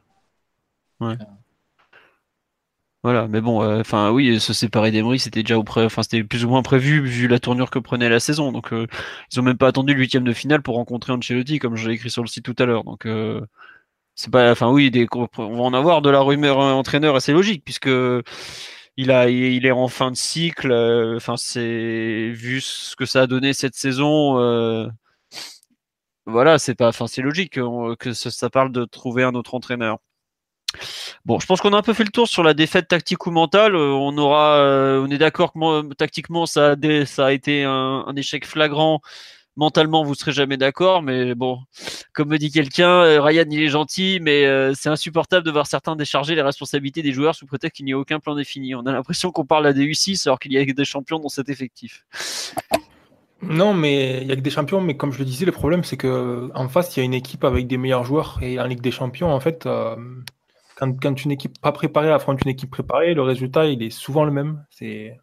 Ouais. 1.01 1.15
Euh. 1.15 1.25
Voilà, 3.03 3.27
mais 3.27 3.41
bon, 3.41 3.63
euh, 3.63 3.81
enfin 3.81 4.11
oui, 4.13 4.39
se 4.39 4.53
séparer 4.53 4.93
d'Emery, 4.93 5.19
c'était 5.19 5.43
déjà 5.43 5.59
au 5.59 5.65
pré... 5.65 5.85
enfin 5.85 6.05
c'était 6.05 6.23
plus 6.23 6.45
ou 6.45 6.49
moins 6.49 6.63
prévu 6.63 7.03
vu 7.05 7.27
la 7.27 7.41
tournure 7.41 7.71
que 7.71 7.81
prenait 7.81 8.09
la 8.09 8.21
saison. 8.21 8.53
Donc 8.53 8.71
ils 8.73 9.41
ont 9.41 9.43
même 9.43 9.59
pas 9.59 9.69
attendu 9.69 9.93
le 9.95 10.01
huitième 10.01 10.25
de 10.25 10.33
finale 10.33 10.63
pour 10.63 10.77
rencontrer 10.77 11.13
Ancelotti, 11.13 11.59
comme 11.59 11.77
je 11.77 11.89
l'ai 11.89 11.95
écrit 11.95 12.11
sur 12.11 12.23
le 12.23 12.29
site 12.29 12.45
tout 12.45 12.55
à 12.59 12.65
l'heure. 12.65 12.85
Donc 12.85 13.07
c'est 14.15 14.31
pas, 14.31 14.53
enfin 14.53 14.71
oui, 14.71 14.93
on 15.39 15.57
va 15.57 15.63
en 15.63 15.75
avoir 15.75 16.03
de 16.03 16.11
la 16.11 16.21
rumeur 16.21 16.59
entraîneur 16.59 17.17
et 17.17 17.21
c'est 17.21 17.33
logique 17.33 17.65
puisque 17.65 17.89
il 18.97 19.11
a, 19.11 19.29
il 19.29 19.67
est 19.67 19.71
en 19.71 19.89
fin 19.89 20.11
de 20.11 20.17
cycle. 20.17 20.71
Euh, 20.73 21.17
enfin, 21.17 21.37
c'est 21.37 22.31
vu 22.31 22.61
ce 22.61 22.97
que 22.97 23.07
ça 23.07 23.23
a 23.23 23.27
donné 23.27 23.53
cette 23.53 23.75
saison. 23.75 24.39
Euh, 24.39 24.89
voilà, 26.27 26.59
c'est 26.59 26.75
pas, 26.75 26.89
enfin 26.89 27.07
c'est 27.07 27.23
logique 27.23 27.55
que, 27.99 28.13
ça, 28.13 28.51
parle 28.51 28.73
de 28.73 28.85
trouver 28.85 29.23
un 29.25 29.35
autre 29.35 29.55
entraîneur. 29.55 29.99
Bon, 31.25 31.39
je 31.39 31.47
pense 31.47 31.61
qu'on 31.61 31.73
a 31.73 31.77
un 31.77 31.83
peu 31.83 31.95
fait 31.95 32.05
le 32.05 32.11
tour 32.11 32.29
sur 32.29 32.43
la 32.43 32.55
défaite 32.55 32.89
tactique 32.89 33.27
ou 33.27 33.31
mentale. 33.31 33.75
Euh, 33.75 33.93
on 33.93 34.16
aura, 34.18 34.59
on 35.01 35.11
est 35.11 35.18
d'accord 35.18 35.53
que 35.53 35.95
tactiquement 35.95 36.47
ça 36.47 36.75
a, 37.18 37.33
été 37.33 37.64
un, 37.64 38.12
échec 38.16 38.47
flagrant 38.47 39.01
mentalement 39.57 40.03
vous 40.03 40.14
serez 40.14 40.33
jamais 40.33 40.57
d'accord, 40.57 41.03
mais 41.03 41.35
bon, 41.35 41.61
comme 42.12 42.29
me 42.29 42.39
dit 42.39 42.51
quelqu'un, 42.51 42.89
euh, 42.89 43.20
Ryan 43.20 43.45
il 43.51 43.62
est 43.62 43.68
gentil, 43.68 44.18
mais 44.23 44.47
euh, 44.47 44.73
c'est 44.75 44.89
insupportable 44.89 45.45
de 45.45 45.51
voir 45.51 45.66
certains 45.66 45.97
décharger 45.97 46.35
les 46.35 46.43
responsabilités 46.43 47.03
des 47.03 47.12
joueurs 47.12 47.35
sous 47.35 47.47
prétexte 47.47 47.77
qu'il 47.77 47.87
n'y 47.87 47.93
a 47.93 47.99
aucun 47.99 48.18
plan 48.20 48.35
défini. 48.35 48.75
On 48.75 48.87
a 48.87 48.93
l'impression 48.93 49.31
qu'on 49.31 49.45
parle 49.45 49.66
à 49.66 49.73
des 49.73 49.85
U6 49.85 50.27
alors 50.27 50.39
qu'il 50.39 50.53
y 50.53 50.59
a 50.59 50.64
des 50.64 50.85
champions 50.85 51.18
dans 51.18 51.29
cet 51.29 51.49
effectif. 51.49 52.05
Non, 53.43 53.75
mais 53.75 54.23
il 54.23 54.29
y 54.29 54.33
a 54.33 54.37
que 54.37 54.41
des 54.41 54.51
champions, 54.51 54.81
mais 54.81 54.97
comme 54.97 55.12
je 55.12 55.18
le 55.18 55.25
disais, 55.25 55.45
le 55.45 55.53
problème 55.53 55.83
c'est 55.83 55.97
que 55.97 56.51
en 56.55 56.68
face 56.68 56.97
il 56.97 57.01
y 57.01 57.03
a 57.03 57.05
une 57.05 57.14
équipe 57.14 57.45
avec 57.45 57.66
des 57.66 57.77
meilleurs 57.77 58.05
joueurs 58.05 58.39
et 58.41 58.61
en 58.61 58.66
Ligue 58.66 58.81
des 58.81 58.93
Champions, 58.93 59.33
en 59.33 59.41
fait, 59.41 59.66
euh, 59.66 59.97
quand, 60.91 61.24
une 61.24 61.30
équipe 61.30 61.61
pas 61.61 61.72
préparée 61.72 62.11
affronte 62.11 62.43
une 62.45 62.51
équipe 62.51 62.70
préparée, 62.70 63.14
le 63.14 63.22
résultat 63.22 63.66
il 63.66 63.83
est 63.83 63.91
souvent 63.91 64.24
le 64.24 64.33
même. 64.33 64.64
C'est 64.70 65.18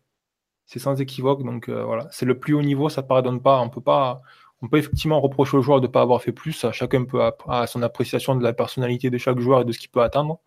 sans 0.66 0.99
équivoque. 1.01 1.43
Donc 1.43 1.70
euh, 1.70 1.84
voilà, 1.84 2.07
c'est 2.12 2.26
le 2.26 2.38
plus 2.39 2.53
haut 2.53 2.62
niveau, 2.62 2.89
ça 2.89 3.01
ne 3.01 3.07
pardonne 3.07 3.41
pas. 3.41 3.60
On 3.60 3.70
peut 3.70 3.82
pas, 3.82 4.22
on 4.62 4.68
peut 4.68 4.78
effectivement 4.78 5.20
reprocher 5.22 5.57
aux 5.57 5.62
joueurs 5.62 5.82
de 5.82 5.88
ne 5.88 5.91
pas 5.91 6.01
avoir 6.01 6.22
fait 6.22 6.32
plus. 6.32 6.66
Chacun 6.72 7.05
peut 7.05 7.22
avoir 7.24 7.68
son 7.68 7.82
appréciation 7.82 8.36
de 8.36 8.43
la 8.43 8.53
personnalité 8.53 9.10
de 9.10 9.18
chaque 9.18 9.39
joueur 9.39 9.62
et 9.62 9.66
de 9.66 9.72
ce 9.72 9.80
qu'il 9.80 9.89
peut 9.89 10.01
attendre. 10.01 10.39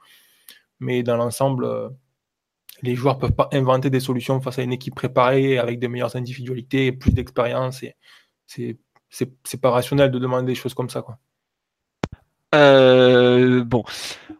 Mais 0.80 1.02
dans 1.02 1.16
l'ensemble, 1.16 1.64
euh, 1.64 1.88
les 2.82 2.96
joueurs 2.96 3.16
ne 3.16 3.20
peuvent 3.20 3.32
pas 3.32 3.48
inventer 3.52 3.90
des 3.90 4.00
solutions 4.00 4.40
face 4.40 4.58
à 4.58 4.62
une 4.62 4.72
équipe 4.72 4.94
préparée 4.94 5.58
avec 5.58 5.78
des 5.78 5.88
meilleures 5.88 6.16
individualités, 6.16 6.92
plus 6.92 7.12
d'expérience. 7.12 7.82
Et 7.82 7.96
c'est, 8.46 9.60
pas 9.60 9.70
rationnel 9.70 10.10
de 10.10 10.18
demander 10.18 10.46
des 10.46 10.54
choses 10.54 10.74
comme 10.74 10.90
ça. 10.90 11.02
Quoi. 11.02 11.18
Euh, 12.54 13.64
bon, 13.64 13.84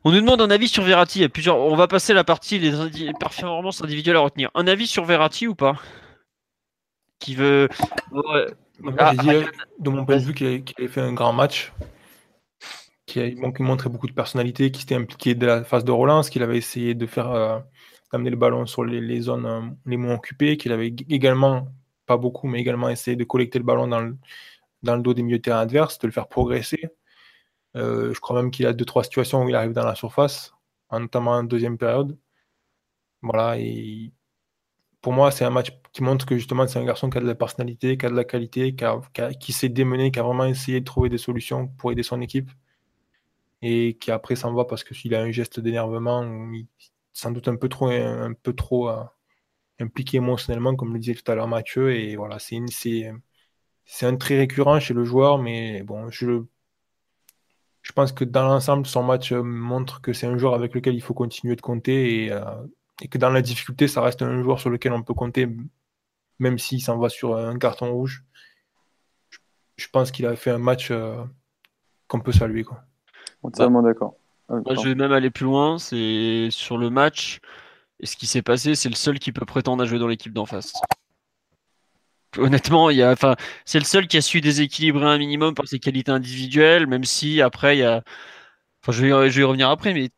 on 0.04 0.10
nous 0.10 0.20
demande 0.20 0.40
un 0.40 0.50
avis 0.50 0.68
sur 0.68 0.82
Verratti. 0.82 1.20
Il 1.20 1.22
y 1.22 1.24
a 1.24 1.28
plusieurs. 1.28 1.58
On 1.58 1.76
va 1.76 1.88
passer 1.88 2.12
la 2.12 2.24
partie 2.24 2.58
les 2.58 3.12
performances 3.18 3.82
individuelles 3.82 4.16
à 4.16 4.20
retenir. 4.20 4.50
Un 4.54 4.66
avis 4.66 4.86
sur 4.86 5.04
Verratti 5.04 5.46
ou 5.46 5.54
pas? 5.54 5.76
Qui 7.18 7.34
veut. 7.34 7.68
Ah, 8.98 9.12
de 9.14 9.90
mon 9.90 10.04
point 10.04 10.16
de 10.16 10.22
vue, 10.22 10.34
qu'il 10.34 10.62
avait 10.78 10.88
fait 10.88 11.00
un 11.00 11.12
grand 11.12 11.32
match, 11.32 11.72
qui 13.06 13.20
a 13.20 13.30
montré 13.60 13.88
beaucoup 13.88 14.08
de 14.08 14.12
personnalité, 14.12 14.70
qui 14.70 14.80
s'était 14.80 14.94
impliqué 14.94 15.34
dès 15.34 15.46
la 15.46 15.64
phase 15.64 15.84
de 15.84 15.92
relance, 15.92 16.30
qu'il 16.30 16.42
avait 16.42 16.58
essayé 16.58 16.94
de 16.94 17.06
faire 17.06 17.30
euh, 17.30 17.58
d'amener 18.12 18.30
le 18.30 18.36
ballon 18.36 18.66
sur 18.66 18.84
les, 18.84 19.20
zones 19.20 19.46
euh, 19.46 19.60
les 19.86 19.96
moins 19.96 20.14
occupées, 20.14 20.56
qu'il 20.56 20.72
avait 20.72 20.94
également, 21.08 21.68
pas 22.06 22.16
beaucoup, 22.16 22.48
mais 22.48 22.60
également 22.60 22.88
essayé 22.88 23.16
de 23.16 23.24
collecter 23.24 23.58
le 23.58 23.64
ballon 23.64 23.86
dans 23.86 24.00
le, 24.00 24.16
dans 24.82 24.96
le 24.96 25.02
dos 25.02 25.14
des 25.14 25.22
milieux 25.22 25.38
de 25.38 25.42
terrain 25.42 25.60
adverses, 25.60 25.98
de 25.98 26.08
le 26.08 26.12
faire 26.12 26.28
progresser. 26.28 26.90
Euh, 27.76 28.12
je 28.14 28.20
crois 28.20 28.40
même 28.40 28.50
qu'il 28.50 28.66
a 28.66 28.72
deux 28.72 28.84
trois 28.84 29.04
situations 29.04 29.44
où 29.44 29.48
il 29.48 29.54
arrive 29.54 29.72
dans 29.72 29.84
la 29.84 29.94
surface, 29.94 30.52
notamment 30.92 31.32
en 31.32 31.44
deuxième 31.44 31.78
période. 31.78 32.18
Voilà, 33.22 33.58
et 33.58 34.12
pour 35.00 35.12
moi, 35.12 35.30
c'est 35.30 35.44
un 35.44 35.50
match 35.50 35.72
qui 35.92 36.02
montre 36.02 36.26
que 36.26 36.36
justement, 36.36 36.66
c'est 36.68 36.78
un 36.78 36.84
garçon 36.84 37.10
qui 37.10 37.18
a 37.18 37.20
de 37.20 37.26
la 37.26 37.34
personnalité, 37.34 37.96
qui 37.98 38.06
a 38.06 38.10
de 38.10 38.14
la 38.16 38.24
qualité, 38.24 38.74
qui, 39.40 39.52
s'est 39.52 39.68
démené, 39.68 40.10
qui 40.12 40.18
a 40.20 40.22
vraiment 40.22 40.44
essayé 40.46 40.80
de 40.80 40.84
trouver 40.84 41.08
des 41.08 41.18
solutions 41.18 41.68
pour 41.68 41.92
aider 41.92 42.02
son 42.02 42.20
équipe. 42.20 42.50
Et 43.62 43.96
qui 43.98 44.10
après 44.10 44.34
s'en 44.36 44.52
va 44.54 44.64
parce 44.64 44.82
qu'il 44.84 45.14
a 45.14 45.20
un 45.22 45.30
geste 45.30 45.60
d'énervement, 45.60 46.24
sans 47.12 47.30
doute 47.30 47.48
un 47.48 47.56
peu 47.56 47.68
trop, 47.68 47.90
euh, 47.90 49.04
impliqué 49.80 50.18
émotionnellement, 50.18 50.76
comme 50.76 50.92
le 50.94 50.98
disait 51.00 51.14
tout 51.14 51.30
à 51.30 51.34
l'heure 51.34 51.48
Mathieu. 51.48 51.94
Et 51.94 52.16
voilà, 52.16 52.38
c'est 52.38 52.60
c'est 53.84 54.06
un 54.06 54.16
trait 54.16 54.38
récurrent 54.38 54.80
chez 54.80 54.94
le 54.94 55.04
joueur, 55.04 55.38
mais 55.38 55.82
bon, 55.82 56.10
je 56.10 56.44
je 57.82 57.90
pense 57.92 58.12
que 58.12 58.24
dans 58.24 58.44
l'ensemble, 58.44 58.86
son 58.86 59.02
match 59.02 59.32
euh, 59.32 59.42
montre 59.42 60.00
que 60.00 60.12
c'est 60.12 60.26
un 60.26 60.38
joueur 60.38 60.54
avec 60.54 60.74
lequel 60.74 60.94
il 60.94 61.02
faut 61.02 61.14
continuer 61.14 61.56
de 61.56 61.60
compter 61.60 62.24
et, 62.24 62.32
euh, 62.32 62.44
que 63.10 63.18
dans 63.18 63.30
la 63.30 63.42
difficulté, 63.42 63.88
ça 63.88 64.00
reste 64.00 64.22
un 64.22 64.42
joueur 64.42 64.60
sur 64.60 64.70
lequel 64.70 64.92
on 64.92 65.02
peut 65.02 65.14
compter, 65.14 65.48
même 66.38 66.58
s'il 66.58 66.80
s'en 66.80 66.98
va 66.98 67.08
sur 67.08 67.36
un 67.36 67.58
carton 67.58 67.92
rouge. 67.92 68.24
Je, 69.76 69.88
pense 69.88 70.12
qu'il 70.12 70.26
a 70.26 70.36
fait 70.36 70.52
un 70.52 70.58
match 70.58 70.92
euh, 70.92 71.24
qu'on 72.06 72.20
peut 72.20 72.30
saluer. 72.30 72.62
Quoi. 72.62 72.84
Entièrement 73.42 73.82
d'accord. 73.82 74.14
je 74.48 74.88
vais 74.88 74.94
même 74.94 75.10
aller 75.10 75.30
plus 75.30 75.44
loin. 75.44 75.78
C'est 75.78 76.48
sur 76.52 76.78
le 76.78 76.90
match. 76.90 77.40
Et 77.98 78.06
ce 78.06 78.16
qui 78.16 78.26
s'est 78.26 78.42
passé, 78.42 78.76
c'est 78.76 78.88
le 78.88 78.94
seul 78.94 79.18
qui 79.18 79.32
peut 79.32 79.46
prétendre 79.46 79.82
à 79.82 79.86
jouer 79.86 79.98
dans 79.98 80.06
l'équipe 80.06 80.32
d'en 80.32 80.46
face 80.46 80.72
honnêtement, 82.38 82.90
il 82.90 82.98
y 82.98 83.02
a, 83.02 83.12
enfin, 83.12 83.36
c'est 83.64 83.78
le 83.78 83.84
seul 83.84 84.06
qui 84.08 84.16
a 84.16 84.22
su 84.22 84.40
déséquilibrer 84.40 85.06
un 85.06 85.18
minimum 85.18 85.54
par 85.54 85.68
ses 85.68 85.78
qualités 85.78 86.10
individuelles, 86.12 86.86
même 86.86 87.04
si 87.04 87.40
après, 87.42 87.76
il 87.76 87.80
y 87.80 87.84
a, 87.84 88.02
enfin, 88.82 88.92
je 88.92 89.02
vais, 89.02 89.08
y 89.08 89.42
revenir 89.44 89.70
après, 89.70 89.94
mais 89.94 90.10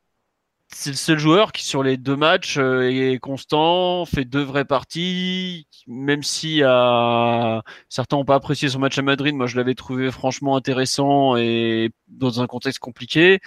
c'est 0.69 0.91
le 0.91 0.97
seul 0.97 1.19
joueur 1.19 1.53
qui, 1.53 1.65
sur 1.65 1.83
les 1.83 1.97
deux 1.97 2.17
matchs, 2.17 2.59
euh, 2.59 2.91
est 2.91 3.19
constant, 3.19 4.05
fait 4.07 4.25
deux 4.25 4.43
vraies 4.43 4.65
parties, 4.65 5.69
même 5.87 6.23
si 6.23 6.63
euh, 6.63 7.61
certains 7.89 8.17
n'ont 8.17 8.25
pas 8.25 8.37
apprécié 8.37 8.69
son 8.69 8.81
match 8.81 8.99
à 8.99 9.03
Madrid, 9.03 9.35
moi 9.35 9.47
je 9.47 9.57
l'avais 9.57 9.75
trouvé 9.75 10.11
franchement 10.11 10.57
intéressant 10.57 11.37
et 11.37 11.91
dans 12.09 12.41
un 12.41 12.47
contexte 12.47 12.81
compliqué. 12.81 13.41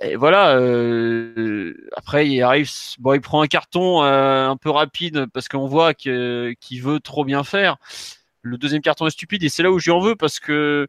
Et 0.00 0.16
voilà. 0.16 0.56
Euh, 0.56 1.74
après, 1.96 2.28
il 2.28 2.42
arrive. 2.42 2.70
Bon, 2.98 3.14
il 3.14 3.20
prend 3.20 3.42
un 3.42 3.46
carton 3.46 4.02
euh, 4.02 4.48
un 4.48 4.56
peu 4.56 4.70
rapide 4.70 5.26
parce 5.32 5.48
qu'on 5.48 5.66
voit 5.66 5.94
qu'il 5.94 6.82
veut 6.82 7.00
trop 7.00 7.24
bien 7.24 7.44
faire. 7.44 7.76
Le 8.42 8.58
deuxième 8.58 8.82
carton 8.82 9.06
est 9.06 9.10
stupide 9.10 9.42
et 9.44 9.48
c'est 9.48 9.62
là 9.62 9.70
où 9.70 9.78
j'y 9.78 9.90
en 9.90 10.00
veux 10.00 10.16
parce 10.16 10.40
que 10.40 10.86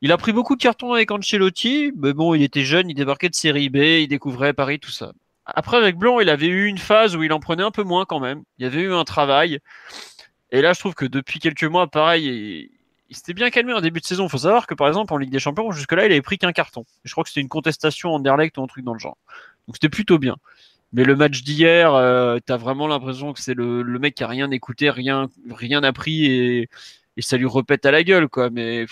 il 0.00 0.10
a 0.12 0.16
pris 0.16 0.32
beaucoup 0.32 0.56
de 0.56 0.62
cartons 0.62 0.92
avec 0.94 1.10
Ancelotti. 1.10 1.92
Mais 1.96 2.12
bon, 2.12 2.34
il 2.34 2.42
était 2.42 2.64
jeune, 2.64 2.90
il 2.90 2.94
débarquait 2.94 3.28
de 3.28 3.34
série 3.34 3.70
B, 3.70 3.76
il 3.76 4.08
découvrait 4.08 4.52
Paris, 4.52 4.80
tout 4.80 4.90
ça. 4.90 5.12
Après, 5.44 5.76
avec 5.76 5.96
Blanc, 5.96 6.20
il 6.20 6.28
avait 6.28 6.46
eu 6.46 6.66
une 6.66 6.78
phase 6.78 7.16
où 7.16 7.22
il 7.22 7.32
en 7.32 7.40
prenait 7.40 7.62
un 7.62 7.70
peu 7.70 7.82
moins 7.82 8.04
quand 8.04 8.20
même. 8.20 8.42
Il 8.58 8.64
y 8.64 8.66
avait 8.66 8.82
eu 8.82 8.92
un 8.92 9.04
travail. 9.04 9.60
Et 10.50 10.62
là, 10.62 10.72
je 10.72 10.80
trouve 10.80 10.94
que 10.94 11.06
depuis 11.06 11.40
quelques 11.40 11.64
mois, 11.64 11.86
pareil, 11.88 12.70
il 13.12 13.16
s'était 13.16 13.34
bien 13.34 13.50
calmé 13.50 13.74
en 13.74 13.82
début 13.82 14.00
de 14.00 14.06
saison. 14.06 14.24
Il 14.24 14.30
faut 14.30 14.38
savoir 14.38 14.66
que 14.66 14.72
par 14.72 14.88
exemple 14.88 15.12
en 15.12 15.18
Ligue 15.18 15.30
des 15.30 15.38
Champions, 15.38 15.70
jusque-là, 15.70 16.06
il 16.06 16.12
avait 16.12 16.22
pris 16.22 16.38
qu'un 16.38 16.52
carton. 16.52 16.86
Je 17.04 17.12
crois 17.12 17.24
que 17.24 17.28
c'était 17.28 17.42
une 17.42 17.48
contestation 17.48 18.14
en 18.14 18.20
Derlecht 18.20 18.56
ou 18.56 18.62
un 18.62 18.66
truc 18.66 18.86
dans 18.86 18.94
le 18.94 18.98
genre. 18.98 19.18
Donc 19.68 19.76
c'était 19.76 19.90
plutôt 19.90 20.18
bien. 20.18 20.36
Mais 20.94 21.04
le 21.04 21.14
match 21.14 21.42
d'hier, 21.42 21.94
euh, 21.94 22.38
t'as 22.44 22.56
vraiment 22.56 22.86
l'impression 22.86 23.34
que 23.34 23.40
c'est 23.40 23.52
le, 23.52 23.84
mec 23.98 24.14
qui 24.14 24.24
a 24.24 24.28
rien 24.28 24.50
écouté, 24.50 24.88
rien, 24.88 25.28
rien 25.50 25.82
appris 25.82 26.24
et, 26.24 26.70
et 27.18 27.22
ça 27.22 27.36
lui 27.36 27.44
repète 27.44 27.84
à 27.84 27.90
la 27.90 28.02
gueule, 28.02 28.28
quoi. 28.28 28.48
Mais 28.48 28.86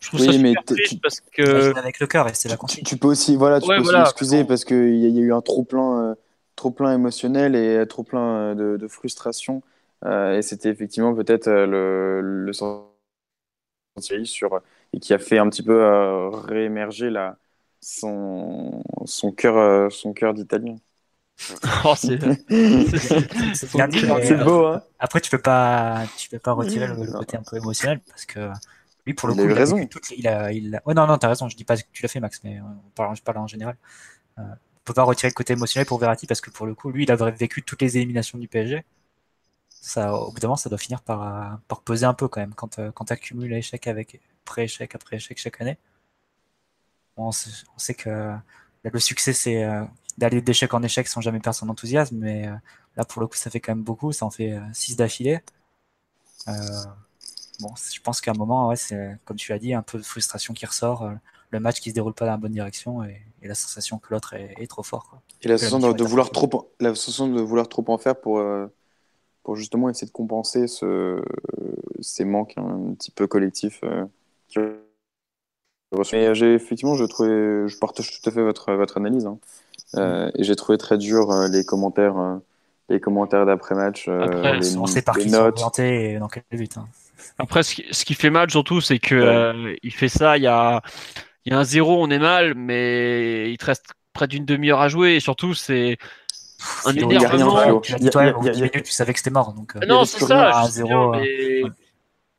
je 0.00 0.08
trouve 0.08 0.18
ça 0.18 0.32
super 0.32 0.42
mais 0.42 0.54
triste 0.66 1.00
parce 1.00 1.20
que 1.20 1.78
avec 1.78 2.00
le 2.00 2.08
cœur 2.08 2.28
et 2.28 2.34
c'est 2.34 2.48
la 2.48 2.56
tu, 2.56 2.82
tu, 2.82 2.96
peux 2.96 3.06
aussi, 3.08 3.36
voilà, 3.36 3.60
tu 3.60 3.68
peux 3.68 3.78
aussi 3.78 3.94
excuser 3.94 4.44
parce 4.44 4.64
qu'il 4.64 4.96
y, 4.96 5.08
y, 5.08 5.18
a 5.18 5.22
eu 5.22 5.32
un 5.32 5.40
trop 5.40 5.62
plein, 5.62 6.00
euh, 6.00 6.14
trop 6.56 6.72
plein 6.72 6.92
émotionnel 6.92 7.54
et 7.54 7.86
trop 7.86 8.02
plein 8.02 8.26
euh, 8.26 8.54
de, 8.54 8.76
de 8.76 8.88
frustration. 8.88 9.62
et 10.04 10.40
c'était 10.42 10.68
effectivement 10.68 11.14
peut-être 11.14 11.48
le, 11.48 12.20
le 12.20 12.52
sur, 14.00 14.60
et 14.92 15.00
qui 15.00 15.14
a 15.14 15.18
fait 15.18 15.38
un 15.38 15.48
petit 15.48 15.62
peu 15.62 15.82
euh, 15.82 16.28
réémerger 16.30 17.10
la, 17.10 17.38
son, 17.80 18.82
son 19.04 19.32
cœur, 19.32 19.56
euh, 19.56 19.88
son 19.90 20.12
cœur 20.12 20.34
d'italien. 20.34 20.76
oh, 21.84 21.94
c'est 21.96 22.16
beau. 24.44 24.66
Hein 24.66 24.82
Après, 24.98 25.20
tu 25.20 25.30
peux 25.30 25.38
pas, 25.38 26.04
tu 26.16 26.30
peux 26.30 26.38
pas 26.38 26.52
retirer 26.52 26.86
le, 26.86 27.12
côté 27.12 27.36
un 27.36 27.42
peu 27.42 27.56
émotionnel 27.56 28.00
parce 28.08 28.24
que 28.24 28.50
lui, 29.06 29.14
pour 29.14 29.28
le 29.28 29.34
coup, 29.34 29.44
il 29.44 29.52
a, 29.52 29.54
raison. 29.54 29.88
il 30.16 30.28
a, 30.28 30.52
il 30.52 30.80
Oh, 30.84 30.94
non, 30.94 31.06
non, 31.06 31.18
t'as 31.18 31.28
raison. 31.28 31.48
Je 31.48 31.56
dis 31.56 31.64
pas 31.64 31.76
que 31.76 31.82
tu 31.92 32.02
l'as 32.02 32.08
fait, 32.08 32.20
Max, 32.20 32.40
mais 32.42 32.60
on 32.60 32.90
parle, 32.94 33.14
je 33.16 33.22
parle 33.22 33.38
en 33.38 33.46
général. 33.46 33.76
Euh, 34.38 34.42
on 34.42 34.84
peut 34.84 34.94
pas 34.94 35.04
retirer 35.04 35.28
le 35.28 35.34
côté 35.34 35.52
émotionnel 35.52 35.86
pour 35.86 35.98
Verratti 35.98 36.26
parce 36.26 36.40
que 36.40 36.50
pour 36.50 36.66
le 36.66 36.74
coup, 36.74 36.90
lui, 36.90 37.04
il 37.04 37.12
a 37.12 37.16
vécu 37.30 37.62
toutes 37.62 37.82
les 37.82 37.98
éliminations 37.98 38.38
du 38.38 38.48
PSG 38.48 38.84
ça, 39.86 40.14
au 40.14 40.32
bout 40.32 40.40
d'un 40.40 40.48
moment, 40.48 40.56
ça 40.56 40.68
doit 40.68 40.78
finir 40.78 41.00
par, 41.02 41.60
par 41.68 41.80
peser 41.82 42.06
un 42.06 42.14
peu 42.14 42.28
quand 42.28 42.40
même 42.40 42.54
quand, 42.54 42.78
euh, 42.78 42.90
quand 42.92 43.06
tu 43.06 43.12
accumules 43.12 43.50
l'échec 43.50 43.86
avec, 43.86 44.20
après 44.44 44.64
échec 44.64 44.94
après 44.94 45.16
échec 45.16 45.38
chaque 45.38 45.60
année. 45.60 45.78
on 47.16 47.30
sait 47.32 47.94
que 47.94 48.36
le 48.92 49.00
succès, 49.00 49.32
c'est 49.32 49.64
euh, 49.64 49.84
d'aller 50.18 50.40
d'échec 50.40 50.72
en 50.74 50.82
échec 50.82 51.08
sans 51.08 51.20
jamais 51.20 51.40
perdre 51.40 51.56
son 51.56 51.68
enthousiasme, 51.68 52.16
mais 52.16 52.46
euh, 52.46 52.54
là, 52.96 53.04
pour 53.04 53.20
le 53.20 53.28
coup, 53.28 53.36
ça 53.36 53.50
fait 53.50 53.60
quand 53.60 53.72
même 53.72 53.84
beaucoup. 53.84 54.12
Ça 54.12 54.26
en 54.26 54.30
fait 54.30 54.58
6 54.72 54.92
euh, 54.92 54.96
d'affilée. 54.96 55.40
bon, 56.46 57.74
je 57.76 58.00
pense 58.00 58.20
qu'à 58.20 58.32
un 58.32 58.34
moment, 58.34 58.68
ouais, 58.68 58.76
c'est, 58.76 59.18
comme 59.24 59.36
tu 59.36 59.52
l'as 59.52 59.58
dit, 59.58 59.74
un 59.74 59.82
peu 59.82 59.98
de 59.98 60.04
frustration 60.04 60.54
qui 60.54 60.66
ressort, 60.66 61.08
le 61.50 61.60
match 61.60 61.80
qui 61.80 61.90
se 61.90 61.94
déroule 61.94 62.14
pas 62.14 62.24
dans 62.24 62.32
la 62.32 62.38
bonne 62.38 62.52
direction 62.52 63.04
et, 63.04 63.22
la 63.42 63.54
sensation 63.54 63.98
que 63.98 64.12
l'autre 64.12 64.34
est, 64.34 64.66
trop 64.66 64.82
fort. 64.82 65.20
Et 65.40 65.46
la 65.46 65.56
sensation 65.56 65.92
de, 65.92 66.02
vouloir 66.02 66.30
trop, 66.30 66.72
la 66.80 66.92
sensation 66.96 67.28
de 67.28 67.40
vouloir 67.40 67.68
trop 67.68 67.84
en 67.86 67.96
faire 67.96 68.20
pour, 68.20 68.40
pour 69.46 69.54
justement 69.54 69.88
essayer 69.88 70.08
de 70.08 70.12
compenser 70.12 70.66
ce, 70.66 71.22
ces 72.00 72.24
manques 72.24 72.54
un 72.56 72.94
petit 72.94 73.12
peu 73.12 73.28
collectifs. 73.28 73.80
Mais 76.12 76.34
j'ai 76.34 76.54
effectivement, 76.54 76.96
je 76.96 77.04
trouvais, 77.04 77.68
je 77.68 77.78
partage 77.78 78.10
tout 78.10 78.28
à 78.28 78.32
fait 78.32 78.42
votre 78.42 78.72
votre 78.72 78.96
analyse. 78.96 79.24
Hein. 79.24 79.38
Euh, 79.94 80.32
et 80.34 80.42
j'ai 80.42 80.56
trouvé 80.56 80.78
très 80.78 80.98
dur 80.98 81.30
euh, 81.30 81.46
les 81.46 81.64
commentaires, 81.64 82.18
euh, 82.18 82.38
les 82.88 82.98
commentaires 82.98 83.46
d'après 83.46 83.76
match, 83.76 84.08
les, 84.08 84.76
on 84.76 84.86
sait 84.86 85.02
par 85.02 85.16
qui 85.16 85.30
notes. 85.30 85.60
et 85.78 86.18
dans 86.18 86.26
quel 86.26 86.42
but. 86.50 86.76
Hein. 86.76 86.88
Après, 87.38 87.62
ce 87.62 87.76
qui, 87.76 87.84
ce 87.92 88.04
qui, 88.04 88.14
fait 88.14 88.30
mal 88.30 88.50
surtout, 88.50 88.80
c'est 88.80 88.98
que 88.98 89.76
il 89.80 89.92
fait 89.92 90.08
ça. 90.08 90.38
Il 90.38 90.42
y 90.42 90.48
a, 90.48 90.82
il 91.44 91.52
y 91.52 91.54
a 91.54 91.58
un 91.60 91.64
zéro, 91.64 92.02
on 92.02 92.10
est 92.10 92.18
mal, 92.18 92.56
mais 92.56 93.52
il 93.52 93.58
te 93.58 93.66
reste 93.66 93.92
près 94.12 94.26
d'une 94.26 94.44
demi-heure 94.44 94.80
à 94.80 94.88
jouer. 94.88 95.14
Et 95.14 95.20
surtout, 95.20 95.54
c'est 95.54 95.98
un 96.84 96.94
énervement. 96.94 97.80
Tu, 97.80 97.94
tu 97.94 98.92
savais 98.92 99.12
que 99.12 99.18
c'était 99.18 99.30
mort. 99.30 99.52
Donc, 99.52 99.74
non, 99.86 100.04
c'est 100.04 100.24
ça. 100.24 100.60
Un 100.60 100.68
zéro, 100.68 101.14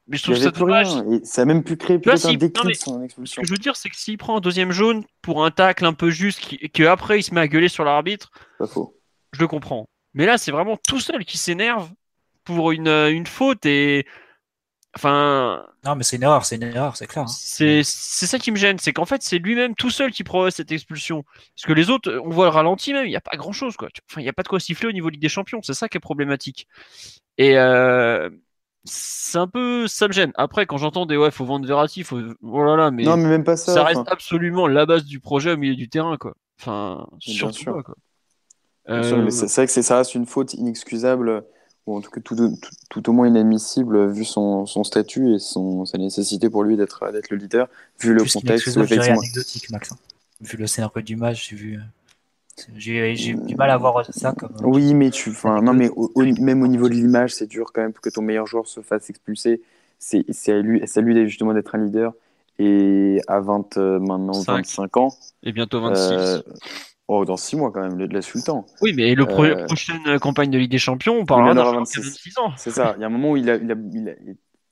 mais 0.09 0.17
je 0.17 0.23
trouve 0.23 0.37
ça 0.37 0.51
dommage. 0.51 0.87
Ça 1.23 1.41
a 1.41 1.45
même 1.45 1.63
pu 1.63 1.75
créer 1.75 1.99
peut-être 1.99 2.27
un 2.27 2.33
déclic 2.33 2.75
son 2.77 3.03
expulsion. 3.03 3.41
Ce 3.41 3.41
que 3.41 3.47
je 3.47 3.51
veux 3.51 3.57
dire, 3.57 3.75
c'est 3.75 3.89
que 3.89 3.97
s'il 3.97 4.17
prend 4.17 4.37
un 4.37 4.39
deuxième 4.39 4.71
jaune 4.71 5.03
pour 5.21 5.43
un 5.43 5.51
tacle 5.51 5.85
un 5.85 5.93
peu 5.93 6.09
juste, 6.09 6.53
et 6.61 6.69
qu'après 6.69 7.19
il 7.19 7.23
se 7.23 7.33
met 7.33 7.41
à 7.41 7.47
gueuler 7.47 7.67
sur 7.67 7.83
l'arbitre, 7.83 8.31
je 8.61 9.39
le 9.39 9.47
comprends. 9.47 9.89
Mais 10.13 10.25
là, 10.25 10.37
c'est 10.37 10.51
vraiment 10.51 10.77
tout 10.87 10.99
seul 10.99 11.25
qui 11.25 11.37
s'énerve 11.37 11.89
pour 12.45 12.71
une, 12.71 12.87
euh, 12.87 13.11
une 13.11 13.27
faute 13.27 13.65
et. 13.65 14.05
Enfin. 14.97 15.63
Non, 15.85 15.95
mais 15.95 16.03
c'est 16.03 16.15
une 16.15 16.23
erreur, 16.23 16.43
c'est 16.43 16.55
une 16.55 16.63
erreur, 16.63 16.97
c'est 16.97 17.05
clair. 17.05 17.25
Hein. 17.25 17.27
C'est 17.27 17.83
ça 17.83 18.39
qui 18.39 18.49
me 18.49 18.55
gêne, 18.55 18.79
c'est 18.79 18.93
qu'en 18.93 19.05
fait, 19.05 19.21
c'est 19.21 19.37
lui-même 19.37 19.75
tout 19.75 19.91
seul 19.91 20.11
qui 20.11 20.23
provoque 20.23 20.51
cette 20.51 20.71
expulsion. 20.71 21.23
Parce 21.55 21.67
que 21.67 21.73
les 21.73 21.91
autres, 21.91 22.11
on 22.25 22.29
voit 22.29 22.45
le 22.45 22.51
ralenti 22.51 22.93
même, 22.93 23.05
il 23.05 23.09
n'y 23.09 23.15
a 23.15 23.21
pas 23.21 23.37
grand-chose, 23.37 23.77
quoi. 23.77 23.89
Enfin, 24.09 24.21
il 24.21 24.23
n'y 24.23 24.29
a 24.29 24.33
pas 24.33 24.41
de 24.41 24.47
quoi 24.47 24.59
siffler 24.59 24.89
au 24.89 24.91
niveau 24.91 25.09
Ligue 25.09 25.21
des 25.21 25.29
Champions, 25.29 25.61
c'est 25.61 25.75
ça 25.75 25.87
qui 25.87 25.97
est 25.97 26.01
problématique. 26.01 26.67
Et. 27.37 27.57
Euh 27.57 28.29
c'est 28.89 29.37
un 29.37 29.47
peu 29.47 29.85
ça 29.87 30.07
me 30.07 30.13
gêne. 30.13 30.31
Après, 30.35 30.65
quand 30.65 30.77
j'entends 30.77 31.05
des 31.05 31.17
ouais, 31.17 31.29
faut 31.29 31.43
vendre 31.43 31.67
Verratti, 31.67 32.03
faut 32.03 32.21
oh 32.41 32.63
là 32.63 32.89
mais 32.89 33.03
non, 33.03 33.17
mais 33.17 33.27
même 33.27 33.43
pas 33.43 33.57
ça. 33.57 33.73
Ça 33.73 33.83
reste 33.83 34.07
absolument 34.07 34.65
la 34.65 34.85
base 34.85 35.03
du 35.03 35.19
projet 35.19 35.51
au 35.51 35.57
milieu 35.57 35.75
du 35.75 35.89
terrain, 35.89 36.15
quoi. 36.15 36.35
Enfin, 36.61 37.05
surtout 37.19 37.65
quoi. 37.65 37.95
mais 38.87 38.95
euh, 38.95 39.29
c'est 39.29 39.53
vrai 39.53 39.67
que 39.67 39.81
ça 39.81 39.97
reste 39.97 40.15
une 40.15 40.25
faute 40.25 40.53
inexcusable 40.53 41.43
ou 41.87 41.97
en 41.97 42.01
tout 42.01 42.11
cas 42.11 42.21
tout, 42.21 42.35
tout, 42.89 43.09
au 43.09 43.13
moins 43.13 43.27
inadmissible 43.27 44.11
vu 44.11 44.25
son, 44.25 44.65
son, 44.65 44.83
statut 44.83 45.33
et 45.33 45.39
son, 45.39 45.85
sa 45.85 45.97
nécessité 45.97 46.49
pour 46.49 46.63
lui 46.63 46.77
d'être 46.77 47.03
le 47.29 47.37
leader, 47.37 47.67
vu 47.99 48.13
le 48.13 48.23
contexte. 48.23 48.77
anecdotique, 48.77 49.69
Max. 49.71 49.91
Hein. 49.91 49.97
Vu 50.41 50.57
le 50.57 50.67
scénario 50.67 51.01
du 51.01 51.15
match, 51.15 51.49
j'ai 51.49 51.55
vu. 51.55 51.79
J'ai 52.75 53.33
du 53.33 53.55
mal 53.55 53.69
à 53.69 53.77
voir 53.77 54.03
ça 54.13 54.33
comme. 54.33 54.51
Euh, 54.61 54.65
oui, 54.65 54.93
mais 54.93 55.11
tu, 55.11 55.31
non, 55.43 55.73
mais 55.73 55.89
même 56.39 56.63
au 56.63 56.67
niveau 56.67 56.89
de 56.89 56.93
l'image, 56.93 57.33
c'est 57.33 57.47
dur 57.47 57.71
quand 57.73 57.81
même 57.81 57.93
pour 57.93 58.01
que 58.01 58.09
ton 58.09 58.21
meilleur 58.21 58.47
joueur 58.47 58.67
se 58.67 58.81
fasse 58.81 59.09
expulser. 59.09 59.61
C'est 59.99 60.25
à 60.49 60.59
lui, 60.59 60.81
à 60.83 61.01
lui 61.01 61.27
justement 61.27 61.53
d'être 61.53 61.73
un 61.75 61.83
leader. 61.83 62.13
Et 62.59 63.21
à 63.27 63.39
20, 63.39 63.77
euh, 63.77 63.99
maintenant 63.99 64.41
25 64.41 64.97
ans. 64.97 65.09
Et 65.43 65.51
bientôt 65.51 65.79
26. 65.81 66.01
Euh, 66.01 66.41
oh, 67.07 67.25
dans 67.25 67.37
6 67.37 67.55
mois 67.55 67.71
quand 67.71 67.81
même, 67.81 67.97
le, 67.97 68.05
laisse 68.05 68.33
le 68.33 68.41
temps. 68.41 68.65
Oui, 68.81 68.93
mais 68.95 69.15
le 69.15 69.25
prochaine 69.25 70.19
campagne 70.19 70.49
de 70.49 70.57
Ligue 70.57 70.71
des 70.71 70.77
Champions, 70.77 71.17
on 71.19 71.25
parlera 71.25 71.53
d'un 71.53 71.71
26 71.71 72.37
ans. 72.39 72.51
C'est 72.57 72.71
ça. 72.71 72.93
Il 72.97 73.01
y 73.01 73.03
a 73.03 73.07
un 73.07 73.11
moment 73.11 73.31
où 73.31 73.37
il 73.37 73.49
a, 73.49 73.55
il 73.55 73.71
a, 73.71 73.75
il 73.93 74.09
a, 74.09 74.13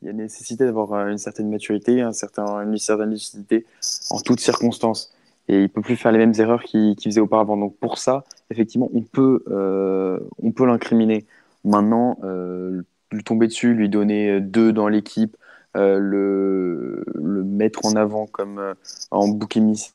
il 0.01 0.09
a 0.09 0.13
nécessité 0.13 0.65
d'avoir 0.65 1.07
une 1.07 1.17
certaine 1.17 1.49
maturité, 1.49 2.01
un 2.01 2.13
certain, 2.13 2.61
une 2.61 2.77
certaine 2.77 3.11
lucidité 3.11 3.65
en 4.09 4.19
toutes 4.19 4.39
circonstances 4.39 5.13
et 5.47 5.61
il 5.61 5.69
peut 5.69 5.81
plus 5.81 5.95
faire 5.95 6.11
les 6.11 6.17
mêmes 6.17 6.33
erreurs 6.37 6.63
qu'il 6.63 6.95
faisait 7.03 7.21
auparavant. 7.21 7.57
Donc 7.57 7.77
pour 7.77 7.97
ça, 7.97 8.23
effectivement, 8.49 8.89
on 8.93 9.01
peut, 9.01 9.43
euh, 9.47 10.19
on 10.41 10.51
peut 10.51 10.65
l'incriminer. 10.65 11.25
Maintenant, 11.63 12.17
euh, 12.23 12.81
lui 13.11 13.23
tomber 13.23 13.47
dessus, 13.47 13.73
lui 13.73 13.89
donner 13.89 14.41
deux 14.41 14.73
dans 14.73 14.87
l'équipe, 14.87 15.37
euh, 15.75 15.97
le, 15.99 17.03
le 17.15 17.43
mettre 17.43 17.85
en 17.85 17.95
avant 17.95 18.27
comme 18.27 18.59
euh, 18.59 18.73
en 19.11 19.27
bouc 19.27 19.57
émissaire, 19.57 19.93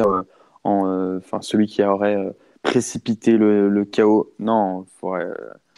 euh, 0.00 0.22
en, 0.64 1.16
enfin 1.16 1.40
celui 1.42 1.66
qui 1.66 1.82
aurait 1.82 2.34
précipité 2.62 3.32
le, 3.36 3.84
chaos. 3.84 4.32
Non, 4.38 4.82
il 4.82 5.00
faudrait 5.00 5.28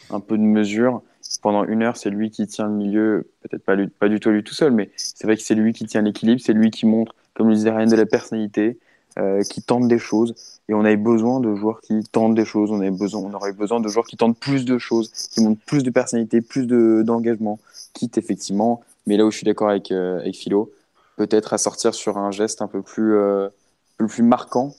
un 0.09 0.19
peu 0.19 0.37
de 0.37 0.43
mesure. 0.43 1.01
Pendant 1.41 1.63
une 1.65 1.83
heure, 1.83 1.97
c'est 1.97 2.09
lui 2.09 2.29
qui 2.29 2.47
tient 2.47 2.67
le 2.67 2.73
milieu, 2.73 3.27
peut-être 3.41 3.63
pas, 3.63 3.75
pas 3.99 4.07
du 4.07 4.19
tout 4.19 4.29
lui 4.29 4.43
tout 4.43 4.53
seul, 4.53 4.71
mais 4.71 4.91
c'est 4.95 5.25
vrai 5.25 5.35
que 5.35 5.41
c'est 5.41 5.55
lui 5.55 5.73
qui 5.73 5.85
tient 5.85 6.01
l'équilibre, 6.01 6.39
c'est 6.43 6.53
lui 6.53 6.69
qui 6.69 6.85
montre 6.85 7.13
comme 7.35 7.49
le 7.49 7.55
disait 7.55 7.69
Ryan, 7.69 7.87
de 7.87 7.95
la 7.95 8.05
personnalité, 8.05 8.79
euh, 9.19 9.43
qui 9.43 9.61
tentent 9.61 9.87
des 9.87 9.99
choses. 9.99 10.33
Et 10.67 10.73
on 10.73 10.83
avait 10.83 10.97
besoin 10.97 11.39
de 11.39 11.53
joueurs 11.53 11.81
qui 11.81 12.01
tentent 12.11 12.33
des 12.33 12.45
choses. 12.45 12.71
On, 12.71 12.79
avait 12.79 12.89
besoin, 12.91 13.21
on 13.21 13.33
aurait 13.33 13.53
besoin 13.53 13.79
de 13.79 13.87
joueurs 13.87 14.07
qui 14.07 14.17
tentent 14.17 14.39
plus 14.39 14.65
de 14.65 14.77
choses, 14.77 15.11
qui 15.11 15.41
montrent 15.41 15.61
plus 15.65 15.83
de 15.83 15.91
personnalité, 15.91 16.41
plus 16.41 16.65
d'engagement, 16.65 17.59
quitte 17.93 18.17
effectivement, 18.17 18.81
mais 19.05 19.17
là 19.17 19.25
où 19.25 19.31
je 19.31 19.37
suis 19.37 19.45
d'accord 19.45 19.69
avec, 19.69 19.91
euh, 19.91 20.19
avec 20.19 20.35
Philo, 20.35 20.71
peut-être 21.17 21.53
à 21.53 21.57
sortir 21.57 21.93
sur 21.93 22.17
un 22.17 22.31
geste 22.31 22.61
un 22.61 22.67
peu 22.67 22.81
plus, 22.81 23.15
euh, 23.15 23.49
plus 23.97 24.23
marquant 24.23 24.73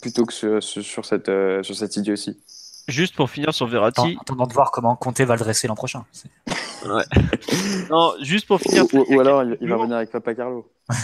plutôt 0.00 0.24
que 0.24 0.32
sur, 0.32 0.62
sur 0.62 1.04
cette, 1.04 1.30
sur 1.62 1.74
cette 1.74 1.96
idiotie. 1.96 2.38
Juste 2.88 3.14
pour 3.14 3.30
finir 3.30 3.54
sur 3.54 3.66
Verratti. 3.66 4.16
En 4.16 4.20
attendant 4.20 4.46
de 4.46 4.52
voir 4.52 4.70
comment 4.70 4.96
Conte 4.96 5.20
va 5.20 5.34
le 5.34 5.40
dresser 5.40 5.68
l'an 5.68 5.74
prochain. 5.74 6.04
Ouais. 6.84 7.04
non, 7.90 8.14
juste 8.20 8.46
pour 8.46 8.60
finir. 8.60 8.84
Ou, 8.92 9.20
alors 9.20 9.44
il, 9.60 9.68
va 9.68 9.76
revenir 9.76 9.96
avec 9.96 10.10
Papa 10.10 10.34
Carlo. 10.34 10.70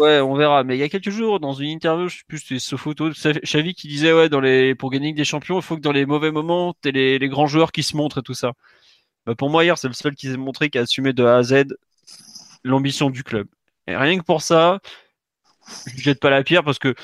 Ouais, 0.00 0.20
on 0.20 0.34
verra. 0.34 0.64
Mais 0.64 0.76
il 0.76 0.80
y 0.80 0.82
a 0.82 0.88
quelques 0.88 1.10
jours, 1.10 1.38
dans 1.38 1.52
une 1.52 1.68
interview, 1.68 2.08
je 2.08 2.18
sais 2.18 2.24
plus, 2.26 2.40
c'était 2.40 2.58
ce 2.58 2.74
photo 2.74 3.08
de 3.08 3.14
Xavi 3.14 3.72
qui 3.72 3.86
disait, 3.86 4.12
ouais, 4.12 4.28
dans 4.28 4.40
les, 4.40 4.74
pour 4.74 4.90
gagner 4.90 5.12
des 5.12 5.24
champions, 5.24 5.56
il 5.56 5.62
faut 5.62 5.76
que 5.76 5.80
dans 5.80 5.92
les 5.92 6.06
mauvais 6.06 6.32
moments, 6.32 6.74
t'aies 6.82 6.90
les, 6.90 7.18
les 7.20 7.28
grands 7.28 7.46
joueurs 7.46 7.70
qui 7.70 7.84
se 7.84 7.96
montrent 7.96 8.18
et 8.18 8.22
tout 8.22 8.34
ça. 8.34 8.52
Bah, 9.26 9.36
pour 9.36 9.48
moi, 9.48 9.62
hier, 9.62 9.78
c'est 9.78 9.86
le 9.86 9.94
seul 9.94 10.16
qui 10.16 10.28
s'est 10.28 10.36
montré 10.36 10.70
qui 10.70 10.78
a 10.78 10.82
assumé 10.82 11.12
de 11.12 11.24
A 11.24 11.36
à 11.36 11.42
Z 11.44 11.66
l'ambition 12.64 13.08
du 13.08 13.22
club. 13.22 13.46
Et 13.86 13.96
rien 13.96 14.18
que 14.18 14.24
pour 14.24 14.42
ça, 14.42 14.80
je 15.96 16.02
jette 16.02 16.20
pas 16.20 16.30
la 16.30 16.42
pierre 16.42 16.64
parce 16.64 16.78
que 16.78 16.94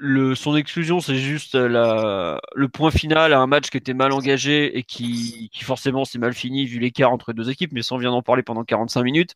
le, 0.00 0.34
son 0.34 0.56
exclusion, 0.56 1.00
c'est 1.00 1.16
juste 1.16 1.54
la, 1.54 2.40
le 2.54 2.68
point 2.68 2.90
final 2.90 3.32
à 3.32 3.40
un 3.40 3.46
match 3.46 3.68
qui 3.68 3.76
était 3.76 3.94
mal 3.94 4.12
engagé 4.12 4.78
et 4.78 4.84
qui, 4.84 5.50
qui 5.52 5.64
forcément 5.64 6.04
s'est 6.04 6.18
mal 6.18 6.34
fini 6.34 6.66
vu 6.66 6.78
l'écart 6.78 7.12
entre 7.12 7.32
les 7.32 7.34
deux 7.34 7.50
équipes, 7.50 7.72
mais 7.72 7.82
sans 7.82 7.98
vient 7.98 8.10
d'en 8.10 8.22
parler 8.22 8.42
pendant 8.42 8.64
45 8.64 9.02
minutes. 9.02 9.34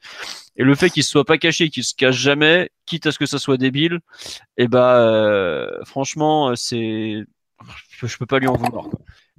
Et 0.56 0.62
le 0.62 0.74
fait 0.74 0.90
qu'il 0.90 1.02
se 1.02 1.10
soit 1.10 1.24
pas 1.24 1.38
caché, 1.38 1.68
qu'il 1.68 1.84
se 1.84 1.94
cache 1.94 2.16
jamais, 2.16 2.70
quitte 2.86 3.06
à 3.06 3.12
ce 3.12 3.18
que 3.18 3.26
ça 3.26 3.38
soit 3.38 3.56
débile, 3.56 4.00
et 4.56 4.64
eh 4.64 4.68
bah 4.68 5.00
euh, 5.00 5.68
franchement, 5.84 6.54
c'est 6.54 7.24
je 8.02 8.18
peux 8.18 8.26
pas 8.26 8.38
lui 8.38 8.48
en 8.48 8.56
vouloir. 8.56 8.86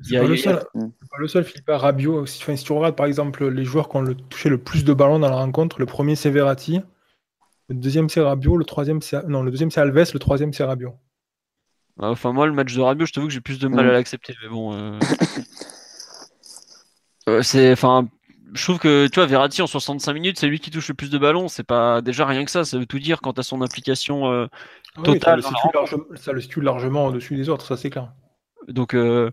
C'est 0.02 0.18
pas, 0.18 0.24
le 0.24 0.38
seul, 0.38 0.60
pas 0.74 1.18
le 1.20 1.28
seul, 1.28 1.44
Philippe 1.44 1.70
Rabiot. 1.70 2.26
Si, 2.26 2.40
si, 2.58 2.64
tu 2.64 2.72
regardes 2.72 2.96
par 2.96 3.06
exemple 3.06 3.48
les 3.48 3.64
joueurs 3.64 3.90
qui 3.90 3.98
ont 3.98 4.02
le, 4.02 4.16
touché 4.16 4.50
le 4.50 4.58
plus 4.58 4.84
de 4.84 4.94
ballons 4.94 5.20
dans 5.20 5.30
la 5.30 5.36
rencontre, 5.36 5.80
le 5.80 5.86
premier 5.86 6.16
c'est 6.16 6.32
Verratti, 6.32 6.82
le 7.74 7.80
deuxième 7.80 8.10
c'est 8.10 8.22
Rabiot, 8.22 8.58
le 8.58 8.66
troisième 8.66 9.02
c'est 9.02 9.28
non, 9.28 9.44
le 9.44 9.52
deuxième 9.52 9.72
c'est 9.72 9.82
Alves, 9.82 10.12
le 10.14 10.20
troisième 10.20 10.54
c'est 10.54 10.64
Rabiot. 10.64 10.94
Ah, 12.00 12.10
enfin, 12.10 12.32
moi, 12.34 12.48
le 12.48 12.54
match 12.54 12.74
de 12.74 12.82
Rabiot, 12.82 13.06
je 13.06 13.14
t'avoue 13.14 13.28
que 13.28 13.34
j'ai 13.34 13.42
plus 13.42 13.60
de 13.60 13.68
mal 13.68 13.86
à 13.86 13.90
mm. 13.90 13.94
l'accepter, 13.94 14.36
mais 14.42 14.50
bon. 14.50 14.74
Euh... 14.74 15.00
euh 17.30 17.44
c'est, 17.44 17.72
enfin, 17.72 18.08
je 18.54 18.64
trouve 18.64 18.80
que 18.80 19.08
tu 19.08 19.20
vois, 19.20 19.28
Verratti 19.28 19.62
en 19.62 19.68
65 19.68 20.14
minutes, 20.14 20.40
c'est 20.40 20.48
lui 20.48 20.60
qui 20.60 20.72
touche 20.72 20.88
le 20.88 20.96
plus 20.96 21.10
de 21.10 21.18
ballons. 21.18 21.48
C'est 21.48 21.64
pas 21.64 22.02
déjà 22.02 22.26
rien 22.26 22.46
que 22.46 22.52
ça, 22.52 22.66
ça 22.66 22.78
veut 22.78 22.86
tout 22.86 23.00
dire 23.00 23.22
quant 23.22 23.32
à 23.32 23.44
son 23.44 23.62
implication 23.62 24.32
euh, 24.32 24.48
ah 24.98 25.02
totale. 25.04 25.44
ça, 26.16 26.32
le 26.32 26.42
situe 26.42 26.62
largement 26.62 27.06
au-dessus 27.08 27.36
des 27.36 27.50
autres, 27.50 27.66
ça 27.66 27.78
c'est 27.78 27.90
clair. 27.90 28.12
Donc 28.68 28.96
euh, 28.96 29.32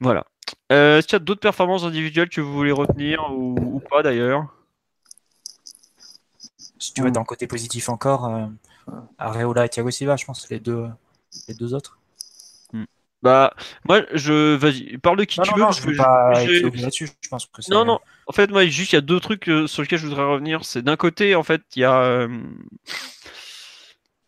voilà. 0.00 0.24
Est-ce 0.70 1.06
qu'il 1.06 1.14
y 1.14 1.16
a 1.16 1.24
d'autres 1.24 1.40
performances 1.40 1.84
individuelles 1.84 2.28
que 2.28 2.40
vous 2.40 2.52
voulez 2.52 2.72
retenir 2.72 3.26
ou, 3.32 3.80
pas 3.90 4.02
d'ailleurs? 4.02 4.46
Si 6.92 6.96
tu 6.96 7.02
veux, 7.02 7.10
dans 7.10 7.20
le 7.20 7.26
côté 7.26 7.46
positif 7.46 7.88
encore, 7.88 8.30
Areola 9.16 9.64
et 9.64 9.68
Thiago 9.70 9.90
Silva, 9.90 10.16
je 10.16 10.26
pense, 10.26 10.50
les 10.50 10.60
deux 10.60 10.86
les 11.48 11.54
deux 11.54 11.72
autres 11.72 11.98
hmm. 12.74 12.84
Bah, 13.22 13.54
moi, 13.88 14.02
je. 14.12 14.56
Vas-y, 14.56 14.98
parle 14.98 15.18
de 15.18 15.24
qui 15.24 15.40
tu 15.40 15.54
veux. 15.54 15.64
je 15.72 15.96
pas 15.96 16.32
là-dessus, 16.44 17.08
je 17.20 17.28
pense 17.28 17.46
que 17.46 17.70
Non, 17.70 17.84
non. 17.84 18.00
En 18.26 18.32
fait, 18.32 18.50
moi, 18.50 18.66
juste, 18.66 18.92
il 18.92 18.96
y 18.96 18.98
a 18.98 19.02
deux 19.02 19.20
trucs 19.20 19.48
euh, 19.48 19.66
sur 19.66 19.82
lesquels 19.82 19.98
je 19.98 20.06
voudrais 20.06 20.24
revenir. 20.24 20.64
C'est 20.64 20.82
d'un 20.82 20.96
côté, 20.96 21.34
en 21.34 21.42
fait, 21.42 21.62
il 21.76 21.80
y 21.80 21.84
a. 21.84 22.00
Euh, 22.02 22.28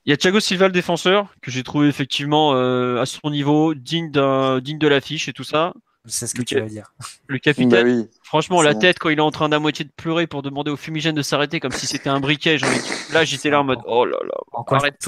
il 0.07 0.11
y 0.11 0.13
a 0.13 0.17
Thiago 0.17 0.39
Silva, 0.39 0.67
le 0.67 0.73
défenseur, 0.73 1.35
que 1.41 1.51
j'ai 1.51 1.63
trouvé 1.63 1.89
effectivement 1.89 2.55
euh, 2.55 3.01
à 3.01 3.07
son 3.07 3.31
niveau, 3.31 3.75
digne, 3.75 4.11
digne 4.11 4.79
de 4.79 4.89
l'affiche 4.89 5.29
et 5.29 5.33
tout 5.33 5.45
ça. 5.45 5.73
C'est 6.07 6.27
ce 6.27 6.35
que 6.35 6.43
tu 6.43 6.61
veux 6.61 6.69
dire. 6.69 6.93
Le 7.29 7.39
capitaine, 7.39 8.03
bah 8.03 8.09
franchement, 8.23 8.63
la 8.63 8.75
tête 8.75 8.99
quand 8.99 9.09
il 9.09 9.19
est 9.19 9.23
en 9.23 9.31
train 9.31 9.49
d'à 9.49 9.59
moitié 9.59 9.85
de 9.85 9.91
pleurer 9.91 10.27
pour 10.27 10.43
demander 10.43 10.71
au 10.71 10.77
fumigène 10.77 11.15
de 11.15 11.23
s'arrêter 11.23 11.61
comme 11.61 11.73
si 11.73 11.87
c'était 11.87 12.11
un 12.11 12.21
briquet. 12.21 12.59
Là, 13.13 13.25
j'étais 13.25 13.51
là 13.51 13.61
en 13.61 13.65
mode 13.65 13.81
oh 13.87 14.05
là 14.05 14.19
là, 14.23 14.35
en 14.53 14.65
quoi, 14.65 14.79
arrête 14.79 14.99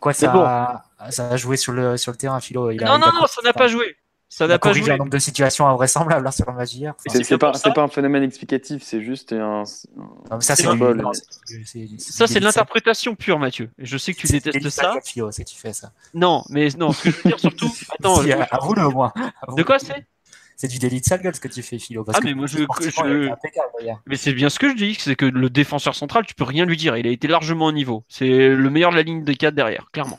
quoi 0.00 0.12
ça, 0.12 0.32
a... 0.32 1.10
ça 1.10 1.30
a 1.30 1.36
joué 1.36 1.56
sur 1.56 1.72
le, 1.72 1.96
sur 1.96 2.12
le 2.12 2.18
terrain, 2.18 2.40
Philo? 2.40 2.72
Non, 2.72 2.98
non, 2.98 3.12
non, 3.12 3.26
ça 3.26 3.42
n'a 3.42 3.52
pas 3.52 3.68
joué. 3.68 3.96
Ça 4.30 4.46
n'a 4.46 4.58
pas 4.58 4.74
joué. 4.74 4.90
un 4.90 4.98
nombre 4.98 5.10
de 5.10 5.18
situations 5.18 5.66
invraisemblables 5.66 6.24
là, 6.24 6.30
sur 6.30 6.44
le 6.50 6.54
match 6.54 6.74
hier. 6.74 6.94
c'est 7.06 7.38
pas, 7.38 7.52
pas, 7.52 7.82
un 7.82 7.88
phénomène 7.88 8.22
explicatif, 8.22 8.82
c'est 8.82 9.02
juste 9.02 9.32
un. 9.32 9.64
ça, 9.64 10.54
c'est 10.54 10.64
Ça, 11.98 12.26
c'est 12.26 12.38
de 12.38 12.44
l'interprétation 12.44 13.14
pure, 13.14 13.38
Mathieu. 13.38 13.70
Je 13.78 13.96
sais 13.96 14.12
que 14.12 14.20
tu 14.20 14.26
détestes 14.26 14.68
ça. 14.68 14.94
Philo, 15.02 15.30
c'est 15.30 15.44
que 15.44 15.48
tu 15.48 15.56
fais 15.56 15.72
ça. 15.72 15.92
Non, 16.12 16.44
mais 16.50 16.68
non, 16.78 16.92
ce 16.92 17.04
que 17.04 17.10
je 17.10 17.16
veux 17.16 17.22
dire 17.30 17.40
surtout. 17.40 17.70
Attends. 17.98 18.20
à 18.20 18.58
vous 18.60 18.74
le 18.74 18.88
moins. 18.88 19.12
De 19.56 19.62
quoi 19.62 19.78
c'est? 19.78 20.06
C'est 20.60 20.66
du 20.66 20.78
délit 20.80 21.00
de 21.00 21.04
sale 21.06 21.22
gueule 21.22 21.36
ce 21.36 21.40
que 21.40 21.46
tu 21.46 21.62
fais, 21.62 21.78
Philo. 21.78 22.04
ah, 22.12 22.18
mais 22.24 22.34
moi, 22.34 22.48
je. 22.48 22.58
mais 24.06 24.16
c'est 24.16 24.32
bien 24.32 24.50
ce 24.50 24.58
que 24.58 24.68
je 24.68 24.74
dis, 24.74 24.96
c'est 24.98 25.14
que 25.14 25.24
le 25.24 25.48
défenseur 25.48 25.94
central, 25.94 26.26
tu 26.26 26.34
peux 26.34 26.42
rien 26.42 26.64
lui 26.64 26.76
dire. 26.76 26.96
Il 26.96 27.06
a 27.06 27.10
été 27.10 27.28
largement 27.28 27.66
au 27.66 27.72
niveau. 27.72 28.02
C'est 28.08 28.48
le 28.48 28.68
meilleur 28.68 28.90
de 28.90 28.96
la 28.96 29.02
ligne 29.02 29.22
des 29.22 29.36
4 29.36 29.54
derrière, 29.54 29.88
clairement. 29.92 30.18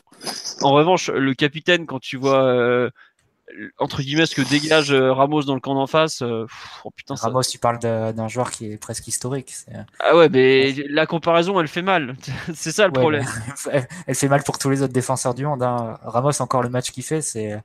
En 0.62 0.72
revanche, 0.72 1.10
le 1.10 1.34
capitaine, 1.34 1.86
quand 1.86 2.00
tu 2.00 2.16
vois. 2.16 2.46
Euh, 2.46 2.90
entre 3.80 4.04
guillemets 4.04 4.28
ce 4.28 4.36
que 4.36 4.48
dégage 4.48 4.92
euh, 4.92 5.12
Ramos 5.12 5.42
dans 5.44 5.56
le 5.56 5.60
camp 5.60 5.74
d'en 5.74 5.88
face. 5.88 6.22
Euh, 6.22 6.46
oh, 6.86 6.92
putain, 6.92 7.16
Ramos, 7.16 7.42
tu 7.42 7.58
parles 7.58 7.80
d'un 7.80 8.28
joueur 8.30 8.52
qui 8.52 8.72
est 8.72 8.78
presque 8.78 9.08
historique. 9.10 9.54
Ah 10.00 10.16
ouais, 10.16 10.30
mais 10.30 10.72
la 10.88 11.06
comparaison, 11.06 11.60
elle 11.60 11.68
fait 11.68 11.82
mal. 11.82 12.16
c'est 12.54 12.72
ça 12.72 12.86
le 12.86 12.94
problème. 12.94 13.26
elle 14.08 14.16
fait 14.16 14.30
mal 14.30 14.44
pour 14.44 14.58
tous 14.58 14.70
les 14.70 14.84
autres 14.84 14.94
défenseurs 14.94 15.34
du 15.34 15.46
monde. 15.46 15.64
Hein. 15.64 15.98
Ramos, 16.04 16.42
encore 16.42 16.64
le 16.64 16.70
match 16.70 16.92
qu'il 16.92 17.04
fait, 17.04 17.22
c'est 17.22 17.60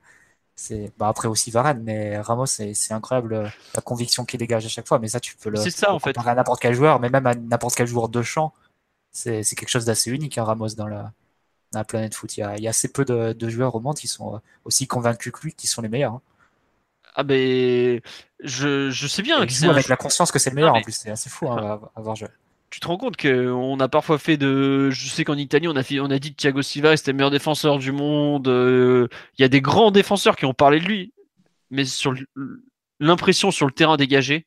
c'est 0.55 0.91
bah 0.97 1.09
après 1.09 1.27
aussi 1.27 1.51
Varane 1.51 1.81
mais 1.83 2.17
Ramos 2.17 2.45
c'est 2.45 2.91
incroyable 2.91 3.33
euh, 3.33 3.47
la 3.73 3.81
conviction 3.81 4.23
qu'il 4.23 4.39
dégage 4.39 4.65
à 4.65 4.69
chaque 4.69 4.87
fois 4.87 4.99
mais 4.99 5.09
ça 5.09 5.19
tu 5.19 5.35
peux 5.35 5.49
le 5.49 5.57
ça 5.57 5.93
en 5.93 5.99
fait. 5.99 6.17
à 6.17 6.35
n'importe 6.35 6.61
quel 6.61 6.73
joueur 6.73 6.99
mais 6.99 7.09
même 7.09 7.27
à 7.27 7.35
n'importe 7.35 7.75
quel 7.75 7.87
joueur 7.87 8.07
de 8.07 8.21
champ 8.21 8.53
c'est 9.11 9.43
quelque 9.43 9.69
chose 9.69 9.85
d'assez 9.85 10.11
unique 10.11 10.37
hein, 10.37 10.43
Ramos 10.43 10.75
dans 10.75 10.87
la, 10.87 11.13
dans 11.71 11.79
la 11.79 11.85
planète 11.85 12.13
foot. 12.13 12.35
Il 12.35 12.41
y, 12.41 12.43
a, 12.43 12.57
il 12.57 12.63
y 12.63 12.67
a 12.67 12.71
assez 12.71 12.89
peu 12.89 13.05
de, 13.05 13.31
de, 13.31 13.49
joueurs 13.49 13.73
au 13.73 13.79
monde 13.79 13.95
qui 13.95 14.09
sont 14.09 14.35
euh, 14.35 14.39
aussi 14.65 14.87
convaincus 14.87 15.31
que 15.31 15.41
lui 15.41 15.53
qui 15.53 15.67
sont 15.67 15.81
les 15.81 15.87
meilleurs 15.89 16.13
hein. 16.13 16.21
ah 17.15 17.23
ben 17.23 18.01
je, 18.41 18.89
je 18.89 19.07
sais 19.07 19.21
bien 19.21 19.43
il 19.43 19.49
joue 19.49 19.69
avec 19.69 19.87
la 19.89 19.97
conscience 19.97 20.31
que 20.31 20.39
c'est 20.39 20.51
le 20.51 20.55
meilleur 20.55 20.75
en 20.75 20.81
plus 20.81 20.93
c'est 20.93 21.11
assez 21.11 21.29
fou 21.29 21.49
hein, 21.49 21.79
à, 21.95 22.01
voir 22.01 22.15
jouer 22.15 22.29
tu 22.75 22.81
te 22.81 22.87
rends 22.87 22.97
compte 22.97 23.15
qu'on 23.15 23.79
a 23.79 23.87
parfois 23.87 24.19
fait 24.19 24.35
de. 24.35 24.89
Je 24.89 25.07
sais 25.07 25.23
qu'en 25.23 25.37
Italie, 25.37 25.69
on 25.69 25.77
a, 25.77 26.19
dit 26.19 26.31
que 26.31 26.35
Thiago 26.35 26.61
Silva 26.61 26.97
c'était 26.97 27.11
le 27.11 27.15
meilleur 27.15 27.31
défenseur 27.31 27.77
du 27.77 27.93
monde. 27.93 28.49
Euh, 28.49 29.07
il 29.37 29.41
y 29.41 29.45
a 29.45 29.47
des 29.47 29.61
grands 29.61 29.91
défenseurs 29.91 30.35
qui 30.35 30.43
ont 30.43 30.53
parlé 30.53 30.81
de 30.81 30.85
lui. 30.85 31.13
Mais 31.71 31.85
sur 31.85 32.13
l'impression 32.99 33.51
sur 33.51 33.65
le 33.65 33.71
terrain 33.71 33.95
dégagé, 33.95 34.45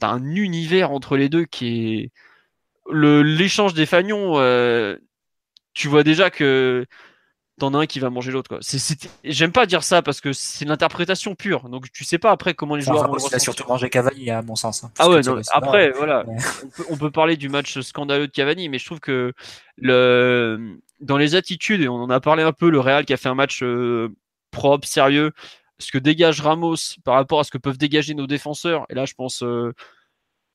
t'as 0.00 0.10
un 0.10 0.34
univers 0.34 0.90
entre 0.90 1.16
les 1.16 1.30
deux 1.30 1.46
qui 1.46 1.94
est. 1.94 2.10
L'échange 2.92 3.72
des 3.72 3.86
fagnons, 3.86 4.38
euh, 4.38 4.98
tu 5.72 5.88
vois 5.88 6.02
déjà 6.02 6.28
que 6.28 6.84
t'en 7.60 7.74
as 7.74 7.78
un 7.78 7.86
qui 7.86 8.00
va 8.00 8.10
manger 8.10 8.32
l'autre. 8.32 8.58
J'aime 9.24 9.52
pas 9.52 9.66
dire 9.66 9.84
ça 9.84 10.02
parce 10.02 10.20
que 10.20 10.32
c'est 10.32 10.64
l'interprétation 10.64 11.34
pure. 11.34 11.68
Donc 11.68 11.90
tu 11.92 12.04
sais 12.04 12.18
pas 12.18 12.32
après 12.32 12.54
comment 12.54 12.74
les 12.74 12.82
joueurs 12.82 13.08
vont 13.08 13.16
Il 13.16 13.34
a 13.34 13.38
surtout 13.38 13.64
mangé 13.68 13.88
Cavani 13.88 14.30
à 14.30 14.42
mon 14.42 14.56
sens. 14.56 14.84
Hein, 14.84 14.90
ah 14.98 15.08
ouais, 15.08 15.20
après 15.52 15.90
voilà, 15.92 16.24
on, 16.88 16.96
peut, 16.96 17.10
parler 17.10 17.36
du 17.36 17.48
match 17.48 17.78
scandaleux 17.80 18.26
de 18.26 18.32
Cavani, 18.32 18.68
mais 18.68 18.78
je 18.78 18.86
trouve 18.86 19.00
que 19.00 19.32
le 19.76 20.78
dans 21.00 21.16
les 21.16 21.34
attitudes 21.34 21.80
et 21.80 21.88
on 21.88 21.96
en 21.96 22.10
a 22.10 22.20
parlé 22.20 22.42
un 22.42 22.52
peu, 22.52 22.70
le 22.70 22.80
Real 22.80 23.04
qui 23.04 23.12
a 23.12 23.16
fait 23.16 23.28
un 23.28 23.34
match 23.34 23.62
euh, 23.62 24.14
propre, 24.50 24.86
sérieux, 24.86 25.32
ce 25.78 25.92
que 25.92 25.98
dégage 25.98 26.40
Ramos 26.40 26.76
par 27.04 27.14
rapport 27.14 27.40
à 27.40 27.44
ce 27.44 27.50
que 27.50 27.58
peuvent 27.58 27.78
dégager 27.78 28.14
nos 28.14 28.26
défenseurs. 28.26 28.86
Et 28.90 28.94
là, 28.94 29.06
je 29.06 29.14
pense, 29.14 29.42
euh, 29.42 29.72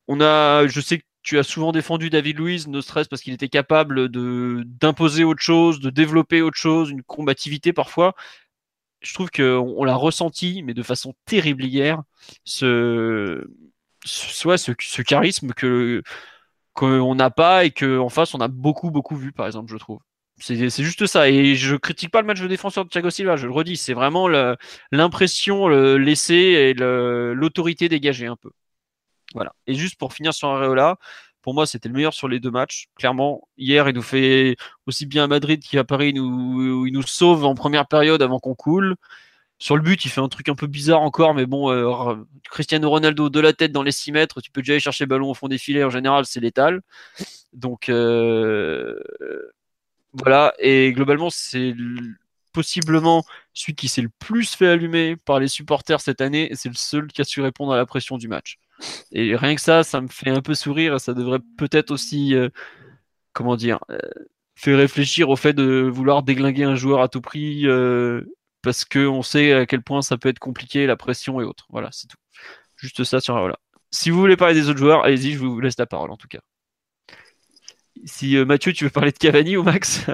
on 0.07 0.21
a, 0.21 0.67
je 0.67 0.81
sais 0.81 0.99
que 0.99 1.03
tu 1.25 1.39
as 1.39 1.43
souvent 1.43 1.71
défendu 1.71 2.11
David 2.11 2.37
Luiz, 2.37 2.67
ne 2.67 2.81
stress 2.81 3.07
parce 3.07 3.23
qu'il 3.23 3.33
était 3.33 3.49
capable 3.49 4.09
d'imposer 4.09 5.23
autre 5.23 5.41
chose, 5.41 5.79
de 5.79 5.89
développer 5.89 6.41
autre 6.43 6.57
chose, 6.57 6.91
une 6.91 7.01
combativité 7.03 7.73
parfois. 7.73 8.13
Je 9.01 9.13
trouve 9.13 9.31
qu'on 9.31 9.75
on, 9.77 9.83
l'a 9.83 9.95
ressenti, 9.95 10.63
mais 10.63 10.75
de 10.75 10.83
façon 10.83 11.15
terrible 11.25 11.65
hier, 11.65 12.03
ce, 12.43 13.47
ce, 14.05 14.57
ce, 14.79 15.01
charisme 15.01 15.53
que 15.53 16.03
qu'on 16.73 17.15
n'a 17.15 17.31
pas 17.31 17.65
et 17.65 17.71
qu'en 17.71 18.09
face 18.09 18.33
on 18.35 18.39
a 18.41 18.47
beaucoup 18.47 18.91
beaucoup 18.91 19.15
vu 19.15 19.31
par 19.31 19.47
exemple, 19.47 19.71
je 19.71 19.77
trouve. 19.77 19.99
C'est 20.39 20.69
juste 20.69 21.05
ça. 21.07 21.29
Et 21.29 21.55
je 21.55 21.75
critique 21.75 22.11
pas 22.11 22.21
le 22.21 22.27
match 22.27 22.41
de 22.41 22.47
défenseur 22.47 22.85
de 22.85 22.89
Thiago 22.89 23.09
Silva, 23.09 23.37
je 23.37 23.47
le 23.47 23.53
redis. 23.53 23.77
C'est 23.77 23.93
vraiment 23.93 24.27
l'impression 24.91 25.67
laissée 25.69 26.35
et 26.35 26.73
l'autorité 26.75 27.89
dégagée 27.89 28.27
un 28.27 28.35
peu. 28.35 28.51
Voilà. 29.35 29.53
Et 29.67 29.75
juste 29.75 29.97
pour 29.99 30.13
finir 30.13 30.33
sur 30.33 30.47
Areola, 30.47 30.97
pour 31.41 31.53
moi, 31.53 31.67
c'était 31.67 31.89
le 31.89 31.93
meilleur 31.93 32.13
sur 32.13 32.27
les 32.27 32.39
deux 32.39 32.49
matchs. 32.49 32.87
Clairement, 32.95 33.47
hier, 33.57 33.87
il 33.87 33.95
nous 33.95 34.01
fait 34.01 34.55
aussi 34.87 35.05
bien 35.05 35.25
à 35.25 35.27
Madrid 35.27 35.61
qu'à 35.63 35.83
Paris, 35.83 36.09
il 36.09 36.15
nous, 36.15 36.87
il 36.87 36.93
nous 36.93 37.03
sauve 37.03 37.45
en 37.45 37.53
première 37.53 37.87
période 37.87 38.21
avant 38.23 38.39
qu'on 38.39 38.55
coule. 38.55 38.95
Sur 39.59 39.75
le 39.77 39.83
but, 39.83 40.03
il 40.05 40.09
fait 40.09 40.21
un 40.21 40.27
truc 40.29 40.49
un 40.49 40.55
peu 40.55 40.67
bizarre 40.67 41.01
encore, 41.01 41.33
mais 41.33 41.45
bon, 41.45 41.71
euh, 41.71 42.15
Cristiano 42.49 42.89
Ronaldo 42.89 43.29
de 43.29 43.39
la 43.39 43.53
tête 43.53 43.71
dans 43.71 43.83
les 43.83 43.91
6 43.91 44.11
mètres, 44.11 44.41
tu 44.41 44.51
peux 44.51 44.61
déjà 44.61 44.73
aller 44.73 44.79
chercher 44.79 45.03
le 45.05 45.09
ballon 45.09 45.29
au 45.29 45.33
fond 45.33 45.47
des 45.47 45.57
filets, 45.57 45.83
en 45.83 45.89
général, 45.89 46.25
c'est 46.25 46.39
létal. 46.39 46.81
Donc, 47.53 47.89
euh, 47.89 48.99
voilà. 50.13 50.53
Et 50.59 50.93
globalement, 50.93 51.29
c'est 51.29 51.75
possiblement 52.53 53.23
celui 53.53 53.75
qui 53.75 53.87
s'est 53.89 54.01
le 54.01 54.09
plus 54.19 54.55
fait 54.55 54.67
allumer 54.67 55.15
par 55.17 55.39
les 55.39 55.47
supporters 55.47 56.01
cette 56.01 56.21
année, 56.21 56.51
et 56.51 56.55
c'est 56.55 56.69
le 56.69 56.75
seul 56.75 57.07
qui 57.07 57.21
a 57.21 57.25
su 57.25 57.41
répondre 57.41 57.73
à 57.73 57.77
la 57.77 57.85
pression 57.85 58.17
du 58.17 58.27
match. 58.27 58.57
Et 59.11 59.35
rien 59.35 59.55
que 59.55 59.61
ça, 59.61 59.83
ça 59.83 60.01
me 60.01 60.07
fait 60.07 60.29
un 60.29 60.41
peu 60.41 60.53
sourire. 60.53 60.99
Ça 60.99 61.13
devrait 61.13 61.39
peut-être 61.57 61.91
aussi, 61.91 62.35
euh, 62.35 62.49
comment 63.33 63.55
dire, 63.55 63.79
euh, 63.89 63.97
faire 64.55 64.77
réfléchir 64.77 65.29
au 65.29 65.35
fait 65.35 65.53
de 65.53 65.89
vouloir 65.91 66.23
déglinguer 66.23 66.63
un 66.63 66.75
joueur 66.75 67.01
à 67.01 67.07
tout 67.09 67.21
prix 67.21 67.67
euh, 67.67 68.21
parce 68.61 68.85
qu'on 68.85 69.21
sait 69.21 69.53
à 69.53 69.65
quel 69.65 69.81
point 69.81 70.01
ça 70.01 70.17
peut 70.17 70.29
être 70.29 70.39
compliqué, 70.39 70.85
la 70.87 70.97
pression 70.97 71.41
et 71.41 71.43
autres. 71.43 71.65
Voilà, 71.69 71.89
c'est 71.91 72.07
tout. 72.07 72.17
Juste 72.75 73.03
ça 73.03 73.19
sur 73.19 73.37
voilà. 73.37 73.57
Si 73.91 74.09
vous 74.09 74.19
voulez 74.19 74.35
parler 74.35 74.55
des 74.55 74.69
autres 74.69 74.79
joueurs, 74.79 75.03
allez-y, 75.05 75.33
je 75.33 75.39
vous 75.39 75.59
laisse 75.59 75.77
la 75.77 75.85
parole 75.85 76.11
en 76.11 76.17
tout 76.17 76.27
cas. 76.27 76.41
Si 78.03 78.35
Mathieu, 78.45 78.73
tu 78.73 78.83
veux 78.83 78.89
parler 78.89 79.11
de 79.11 79.17
Cavani 79.17 79.55
ou 79.55 79.63
Max? 79.63 80.05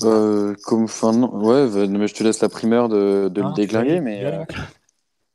Comme 0.64 0.88
fin, 0.88 1.12
ouais, 1.12 1.86
mais 1.86 2.08
je 2.08 2.14
te 2.14 2.24
laisse 2.24 2.40
la 2.40 2.48
primeur 2.48 2.88
de, 2.88 3.28
de 3.28 3.42
le 3.42 3.52
déglinguer, 3.54 4.00
mais. 4.00 4.46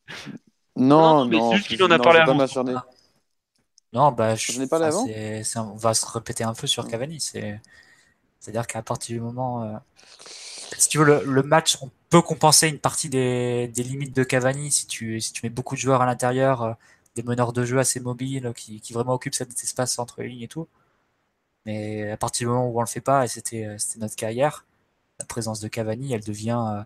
Non, 0.78 1.26
non, 1.26 1.56
juste 1.56 1.68
qu'il 1.68 1.84
en 1.84 1.92
a 1.92 2.00
parlé 2.00 2.20
avant. 2.20 2.38
Non, 3.94 4.12
bah, 4.12 4.36
je, 4.36 4.60
n'ai 4.60 4.68
pas 4.68 4.86
avant. 4.86 5.06
on 5.06 5.76
va 5.76 5.94
se 5.94 6.06
répéter 6.06 6.44
un 6.44 6.54
peu 6.54 6.68
sur 6.68 6.88
Cavani. 6.88 7.20
C'est, 7.20 7.60
c'est-à-dire 8.40 8.68
qu'à 8.68 8.82
partir 8.82 9.16
du 9.16 9.22
moment, 9.22 9.64
euh, 9.64 9.78
si 10.78 10.90
tu 10.90 10.98
veux, 11.00 11.24
le, 11.26 11.44
match, 11.44 11.78
on 11.82 11.90
peut 12.10 12.22
compenser 12.22 12.68
une 12.68 12.80
partie 12.80 13.10
des, 13.10 13.68
des, 13.70 13.84
limites 13.84 14.16
de 14.16 14.24
Cavani 14.24 14.72
si 14.72 14.88
tu, 14.88 15.20
si 15.22 15.34
tu 15.34 15.46
mets 15.46 15.50
beaucoup 15.50 15.76
de 15.76 15.80
joueurs 15.80 16.02
à 16.02 16.06
l'intérieur, 16.06 16.64
euh, 16.64 16.74
des 17.16 17.24
meneurs 17.24 17.54
de 17.54 17.66
jeu 17.66 17.80
assez 17.80 18.00
mobiles 18.00 18.54
qui, 18.56 18.82
qui 18.82 18.94
vraiment 18.94 19.14
occupent 19.14 19.36
cet 19.36 19.52
espace 19.64 19.98
entre 20.00 20.22
les 20.22 20.30
lignes 20.30 20.44
et 20.44 20.48
tout. 20.48 20.68
Mais 21.66 22.12
à 22.12 22.18
partir 22.18 22.48
du 22.48 22.54
moment 22.54 22.68
où 22.70 22.78
on 22.78 22.82
le 22.82 22.88
fait 22.88 23.02
pas, 23.02 23.26
et 23.26 23.28
c'était, 23.28 23.66
euh, 23.66 23.78
c'était 23.78 24.00
notre 24.00 24.16
cas 24.16 24.32
hier, 24.32 24.66
la 25.20 25.26
présence 25.26 25.60
de 25.60 25.68
Cavani, 25.68 26.14
elle 26.14 26.24
devient 26.24 26.84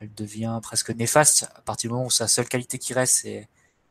elle 0.00 0.14
devient 0.14 0.58
presque 0.62 0.90
néfaste 0.90 1.48
à 1.56 1.60
partir 1.62 1.88
du 1.88 1.94
moment 1.94 2.06
où 2.06 2.10
sa 2.10 2.28
seule 2.28 2.48
qualité 2.48 2.78
qui 2.78 2.92
reste, 2.94 3.26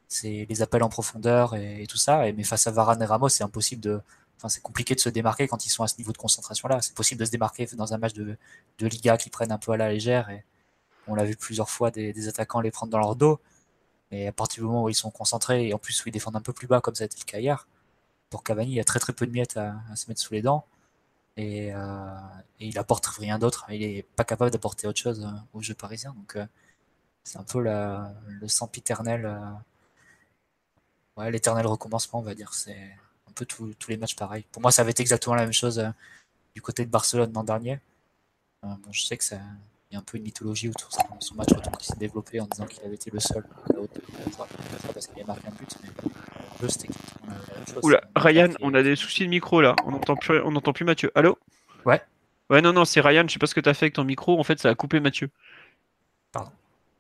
c'est, 0.08 0.46
les 0.50 0.62
appels 0.62 0.84
en 0.84 0.90
profondeur 0.90 1.56
et, 1.56 1.86
tout 1.88 1.98
ça. 1.98 2.28
Et, 2.28 2.34
mais 2.34 2.44
face 2.44 2.68
à 2.68 2.72
Varane 2.72 3.02
et 3.02 3.06
Ramos, 3.06 3.30
c'est 3.30 3.44
impossible 3.44 3.82
de, 3.82 4.02
enfin, 4.38 4.50
c'est 4.50 4.62
compliqué 4.62 4.96
de 4.96 5.00
se 5.00 5.10
démarquer 5.10 5.48
quand 5.48 5.66
ils 5.66 5.70
sont 5.70 5.84
à 5.84 5.88
ce 5.88 5.98
niveau 5.98 6.12
de 6.14 6.18
concentration-là. 6.18 6.82
C'est 6.82 6.96
possible 6.96 7.20
de 7.20 7.26
se 7.26 7.32
démarquer 7.32 7.66
dans 7.74 7.94
un 7.94 7.98
match 7.98 8.14
de, 8.14 8.38
Liga 8.80 9.18
qui 9.18 9.30
prennent 9.30 9.52
un 9.52 9.58
peu 9.58 9.72
à 9.72 9.78
la 9.78 9.92
légère. 9.92 10.30
Et 10.30 10.46
on 11.08 11.16
l'a 11.16 11.26
vu 11.26 11.36
plusieurs 11.36 11.70
fois 11.70 11.92
des, 11.92 12.28
attaquants 12.28 12.62
les 12.62 12.72
prendre 12.72 12.92
dans 12.92 13.00
leur 13.00 13.16
dos. 13.16 13.40
Mais 14.12 14.28
à 14.28 14.32
partir 14.32 14.64
du 14.64 14.68
moment 14.68 14.84
où 14.84 14.90
ils 14.90 14.96
sont 14.96 15.12
concentrés 15.12 15.68
et 15.68 15.74
en 15.74 15.78
plus 15.80 16.06
où 16.06 16.10
ils 16.10 16.14
défendent 16.14 16.38
un 16.38 16.42
peu 16.42 16.54
plus 16.54 16.68
bas, 16.68 16.80
comme 16.80 16.96
ça 16.96 17.04
a 17.04 17.06
été 17.06 17.18
le 17.20 17.26
cas 17.26 17.40
hier, 17.40 17.68
pour 18.30 18.44
Cavani, 18.44 18.72
il 18.72 18.76
y 18.76 18.80
a 18.80 18.86
très 18.86 19.00
très 19.00 19.14
peu 19.14 19.28
de 19.28 19.32
miettes 19.32 19.58
à 19.58 19.76
se 19.96 20.08
mettre 20.08 20.22
sous 20.22 20.34
les 20.34 20.42
dents. 20.42 20.66
Euh, 21.40 22.16
et, 22.60 22.68
il 22.68 22.78
apporte 22.80 23.06
rien 23.06 23.38
d'autre. 23.40 23.66
Il 23.70 23.84
est 23.84 24.04
pas 24.16 24.24
capable 24.24 24.52
d'apporter 24.52 24.88
autre 24.88 25.00
chose 25.00 25.24
euh, 25.24 25.38
au 25.54 25.62
jeu 25.62 25.74
parisien. 25.74 26.14
Donc 26.14 26.36
euh, 26.36 26.46
c'est 27.24 27.38
un 27.38 27.44
peu 27.44 27.60
le 27.62 28.48
sempiternel, 28.48 29.30
ouais, 31.18 31.30
l'éternel 31.32 31.68
recommencement, 31.68 32.20
on 32.20 32.24
va 32.24 32.36
dire. 32.36 32.54
C'est 32.54 32.80
un 33.28 33.32
peu 33.36 33.46
tous 33.46 33.76
les 33.90 33.98
matchs 33.98 34.16
pareils. 34.16 34.46
Pour 34.52 34.62
moi, 34.62 34.72
ça 34.72 34.82
avait 34.82 34.92
été 34.92 35.02
exactement 35.02 35.36
la 35.36 35.44
même 35.44 35.54
chose 35.54 35.84
du 36.56 36.62
côté 36.62 36.86
de 36.86 36.90
Barcelone 36.90 37.32
l'an 37.34 37.44
dernier. 37.44 37.80
bon, 38.64 38.92
je 38.92 39.06
sais 39.06 39.18
que 39.18 39.26
ça, 39.26 39.40
il 39.92 39.96
y 39.96 39.98
a 39.98 40.00
un 40.00 40.04
peu 40.04 40.18
une 40.18 40.24
mythologie 40.24 40.70
autour 40.70 40.90
de 40.90 41.24
son 41.24 41.36
match 41.36 41.50
retour 41.54 41.78
qui 41.78 41.88
s'est 41.88 41.98
développé 41.98 42.40
en 42.40 42.48
disant 42.48 42.66
qu'il 42.66 42.84
avait 42.86 42.96
été 42.96 43.12
le 43.12 43.20
seul 43.20 43.46
parce 44.94 45.08
qu'il 45.08 45.22
a 45.22 45.26
marqué 45.26 45.48
un 45.48 45.52
but. 45.52 45.78
C'était 46.68 46.90
Oula, 47.84 48.02
Ryan, 48.16 48.50
on 48.62 48.74
a 48.74 48.84
des 48.84 48.96
soucis 48.96 49.24
de 49.24 49.30
micro 49.30 49.62
là. 49.62 49.76
On 49.86 49.92
n'entend 49.92 50.16
plus, 50.16 50.42
on 50.42 50.60
plus 50.60 50.86
Mathieu. 50.86 51.12
Allô? 51.16 51.38
Ouais. 51.86 52.02
Ouais, 52.50 52.62
non, 52.62 52.74
non, 52.74 52.86
c'est 52.86 53.02
Ryan. 53.02 53.24
Je 53.28 53.34
sais 53.34 53.40
pas 53.40 53.48
ce 53.48 53.56
que 53.56 53.60
tu 53.60 53.70
as 53.70 53.74
fait 53.74 53.86
avec 53.86 53.94
ton 53.94 54.04
micro. 54.04 54.40
En 54.40 54.44
fait, 54.44 54.60
ça 54.60 54.70
a 54.70 54.76
coupé 54.76 55.00
Mathieu. 55.00 55.30
Pardon. 56.32 56.52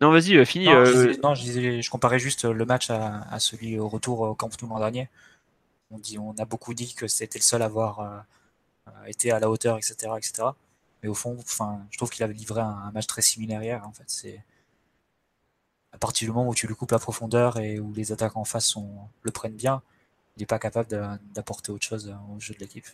Non, 0.01 0.12
vas-y, 0.12 0.45
fini. 0.45 0.66
Non, 0.66 0.86
je, 1.34 1.82
je, 1.82 1.89
comparais 1.89 2.20
juste 2.20 2.45
le 2.45 2.66
match 2.66 2.89
à, 2.89 3.39
celui 3.39 3.80
au 3.80 3.88
retour 3.88 4.22
au 4.22 4.36
Camp 4.36 4.49
Nou 4.62 4.70
l'an 4.70 4.80
dernier. 4.80 5.10
On, 5.89 5.97
dit, 5.97 6.20
on 6.20 6.36
a 6.38 6.45
beaucoup 6.45 6.74
dit 6.74 6.93
que 6.93 7.08
c'était 7.08 7.39
le 7.39 7.43
seul 7.43 7.62
à 7.62 7.66
avoir 7.66 8.26
été 9.05 9.32
à 9.32 9.39
la 9.39 9.49
hauteur, 9.49 9.78
etc. 9.78 10.12
etc. 10.18 10.49
Mais 11.01 11.10
au 11.10 11.14
fond, 11.14 11.38
enfin, 11.39 11.80
je 11.91 11.97
trouve 11.97 12.10
qu'il 12.10 12.24
avait 12.24 12.34
livré 12.34 12.62
un, 12.62 12.91
match 12.93 13.08
très 13.08 13.22
similaire 13.22 13.64
hier. 13.64 13.88
En 13.88 13.91
fait, 13.91 14.03
c'est 14.08 14.43
à 15.92 15.98
partir 15.98 16.28
du 16.28 16.32
moment 16.34 16.50
où 16.50 16.56
tu 16.56 16.68
lui 16.68 16.76
coupes 16.76 16.92
la 16.92 17.00
profondeur 17.00 17.58
et 17.58 17.80
où 17.80 17.94
les 17.94 18.12
attaques 18.12 18.38
en 18.38 18.44
face 18.44 18.76
le 19.24 19.32
prennent 19.32 19.56
bien, 19.56 19.82
il 20.36 20.42
n'est 20.42 20.46
pas 20.46 20.60
capable 20.60 21.20
d'apporter 21.34 21.72
autre 21.72 21.86
chose 21.86 22.16
au 22.36 22.40
jeu 22.40 22.54
de 22.54 22.60
l'équipe. 22.60 22.86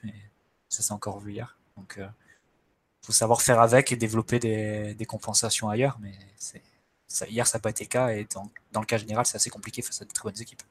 ça, 0.70 0.84
c'est 0.84 0.94
encore 0.94 1.20
vu 1.20 1.34
hier. 1.34 1.58
Donc, 1.78 1.96
il 1.98 2.04
euh, 2.04 2.08
faut 3.02 3.12
savoir 3.12 3.42
faire 3.42 3.60
avec 3.60 3.92
et 3.92 3.98
développer 3.98 4.40
des, 4.40 5.06
compensations 5.06 5.70
ailleurs. 5.70 5.98
Mais 6.02 6.14
ça, 7.08 7.28
hier, 7.28 7.46
ça 7.48 7.58
n'a 7.58 7.62
pas 7.62 7.72
été 7.72 7.84
le 7.84 7.90
cas. 7.90 8.10
Et 8.10 8.28
dans, 8.34 8.80
le 8.80 8.86
cas 8.86 8.98
général, 8.98 9.26
c'est 9.26 9.36
assez 9.36 9.50
compliqué 9.50 9.82
face 9.82 10.02
à 10.02 10.06
de 10.06 10.12
très 10.12 10.24
bonnes 10.30 10.42
équipes. 10.42 10.64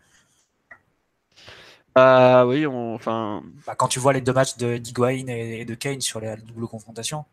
Ah 1.95 2.47
oui, 2.47 2.64
enfin. 2.66 3.43
Bah, 3.66 3.75
quand 3.75 3.89
tu 3.89 3.99
vois 3.99 4.14
les 4.14 4.23
deux 4.23 4.33
matchs 4.33 4.57
de 4.57 4.79
d'Higuain 4.79 5.27
et 5.29 5.66
de 5.66 5.75
Kane 5.75 6.01
sur 6.01 6.20
la 6.20 6.37
double 6.37 6.66
confrontation. 6.66 7.27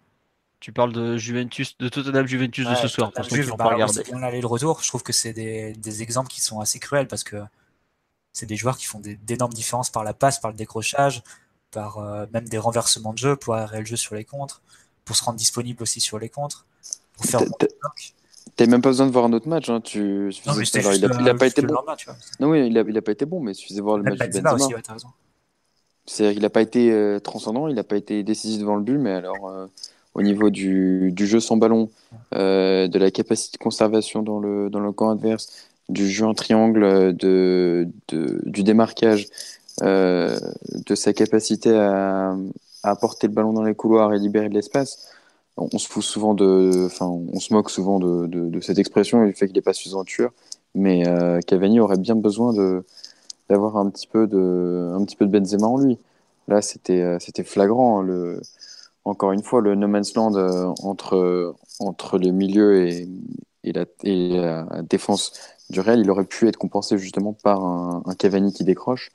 Tu 0.59 0.73
parles 0.73 0.91
de 0.91 1.15
Juventus, 1.15 1.77
de 1.77 1.87
Tottenham 1.87 2.27
Juventus 2.27 2.67
de 2.67 2.75
ce 2.75 2.87
soir. 2.87 3.11
Pour 3.13 3.23
Juve, 3.23 3.53
bah, 3.57 3.77
on 4.11 4.23
aller 4.23 4.41
le 4.41 4.47
retour. 4.47 4.81
Je 4.81 4.87
trouve 4.89 5.03
que 5.03 5.13
c'est 5.13 5.31
des, 5.31 5.73
des, 5.73 6.03
exemples 6.03 6.29
qui 6.29 6.41
sont 6.41 6.59
assez 6.59 6.79
cruels 6.79 7.07
parce 7.07 7.23
que 7.23 7.37
c'est 8.33 8.45
des 8.45 8.57
joueurs 8.57 8.77
qui 8.77 8.85
font 8.85 8.99
d'énormes 8.99 9.53
différences 9.53 9.89
par 9.89 10.03
la 10.03 10.13
passe, 10.13 10.39
par 10.39 10.51
le 10.51 10.57
décrochage, 10.57 11.23
par 11.71 11.99
euh, 11.99 12.25
même 12.33 12.47
des 12.47 12.57
renversements 12.57 13.13
de 13.13 13.17
jeu 13.17 13.35
pour 13.37 13.55
arrêter 13.55 13.79
le 13.79 13.85
jeu 13.85 13.95
sur 13.95 14.15
les 14.15 14.25
contres, 14.25 14.61
pour 15.05 15.15
se 15.15 15.23
rendre 15.23 15.37
disponible 15.37 15.81
aussi 15.81 16.01
sur 16.01 16.19
les 16.19 16.29
contres, 16.29 16.65
pour 17.13 17.25
faire 17.25 17.41
T'as 18.55 18.65
même 18.65 18.81
pas 18.81 18.89
besoin 18.89 19.07
de 19.07 19.11
voir 19.11 19.25
un 19.25 19.31
autre 19.31 19.47
match. 19.47 19.69
Hein. 19.69 19.79
Tu... 19.79 20.33
Non, 20.45 20.53
mais 20.55 20.65
il, 20.65 20.87
a, 20.87 20.93
il, 20.95 21.29
a, 21.29 21.35
pas 21.35 21.47
été 21.47 21.61
bon. 21.61 21.75
non, 22.41 22.49
oui, 22.49 22.67
il 22.67 22.77
a, 22.77 22.81
il 22.81 22.97
a 22.97 23.01
pas 23.01 23.13
été 23.13 23.25
bon, 23.25 23.39
mais 23.39 23.53
il 23.53 23.55
suffisait 23.55 23.79
de 23.79 23.83
voir 23.83 23.97
le 23.97 24.03
match 24.03 24.17
de 24.17 24.25
Benzema. 24.25 24.53
Aussi, 24.53 24.73
ouais, 24.73 24.81
C'est-à-dire 26.05 26.33
qu'il 26.33 26.41
n'a 26.41 26.49
pas 26.49 26.61
été 26.61 26.91
euh, 26.91 27.19
transcendant, 27.19 27.69
il 27.69 27.75
n'a 27.75 27.85
pas 27.85 27.95
été 27.95 28.21
décisif 28.23 28.59
devant 28.59 28.75
le 28.75 28.83
but, 28.83 28.97
mais 28.97 29.13
alors 29.13 29.47
euh, 29.47 29.67
au 30.19 30.21
niveau 30.21 30.49
du, 30.49 31.11
du, 31.13 31.25
jeu 31.25 31.39
sans 31.39 31.57
ballon, 31.57 31.89
de 32.33 32.97
la 32.97 33.11
capacité 33.11 33.57
de 33.57 33.63
conservation 33.63 34.21
dans 34.21 34.39
le, 34.39 34.69
dans 34.69 34.79
le 34.79 34.91
camp 34.91 35.09
adverse, 35.09 35.69
du 35.89 36.07
jeu 36.07 36.25
en 36.25 36.33
triangle, 36.33 37.15
de, 37.15 37.87
de 38.09 38.41
du 38.45 38.63
démarquage, 38.63 39.27
euh, 39.81 40.37
de 40.87 40.95
sa 40.95 41.13
capacité 41.13 41.75
à, 41.75 42.35
à, 42.83 42.91
apporter 42.91 43.27
le 43.27 43.33
ballon 43.33 43.53
dans 43.53 43.63
les 43.63 43.75
couloirs 43.75 44.13
et 44.13 44.19
libérer 44.19 44.49
de 44.49 44.53
l'espace. 44.53 45.09
On, 45.57 45.77
se 45.77 45.87
fout 45.89 46.03
souvent 46.03 46.33
de, 46.33 46.85
enfin, 46.85 47.05
on 47.07 47.39
se 47.39 47.53
moque 47.53 47.69
souvent 47.69 47.99
de, 47.99 48.27
de, 48.27 48.59
cette 48.61 48.79
expression 48.79 49.23
et 49.23 49.27
du 49.27 49.33
fait 49.33 49.47
qu'il 49.47 49.55
n'est 49.55 49.61
pas 49.61 49.73
suffisamment 49.73 50.05
tueur. 50.05 50.31
Mais 50.73 51.05
euh, 51.07 51.39
Cavani 51.41 51.79
aurait 51.81 51.97
bien 51.97 52.15
besoin 52.15 52.53
de 52.53 52.85
d'avoir 53.49 53.77
un 53.77 53.89
petit 53.89 54.07
peu 54.07 54.27
de, 54.27 54.93
un 54.95 55.03
petit 55.03 55.15
peu 55.15 55.25
de 55.25 55.31
Benzema 55.31 55.67
en 55.67 55.77
lui. 55.77 55.97
Là, 56.47 56.61
c'était, 56.61 57.01
euh, 57.01 57.17
c'était 57.19 57.43
flagrant. 57.43 58.01
Le, 58.01 58.41
encore 59.05 59.31
une 59.31 59.43
fois, 59.43 59.61
le 59.61 59.75
no 59.75 59.87
man's 59.87 60.13
land 60.15 60.35
entre, 60.83 61.55
entre 61.79 62.17
les 62.17 62.31
milieux 62.31 62.87
et, 62.87 63.07
et, 63.63 63.71
la, 63.71 63.85
et 64.03 64.29
la 64.29 64.65
défense 64.83 65.33
du 65.69 65.79
Real, 65.79 65.99
il 65.99 66.09
aurait 66.09 66.25
pu 66.25 66.47
être 66.47 66.57
compensé 66.57 66.97
justement 66.97 67.33
par 67.33 67.63
un, 67.63 68.15
Cavani 68.17 68.53
qui 68.53 68.63
décroche. 68.63 69.11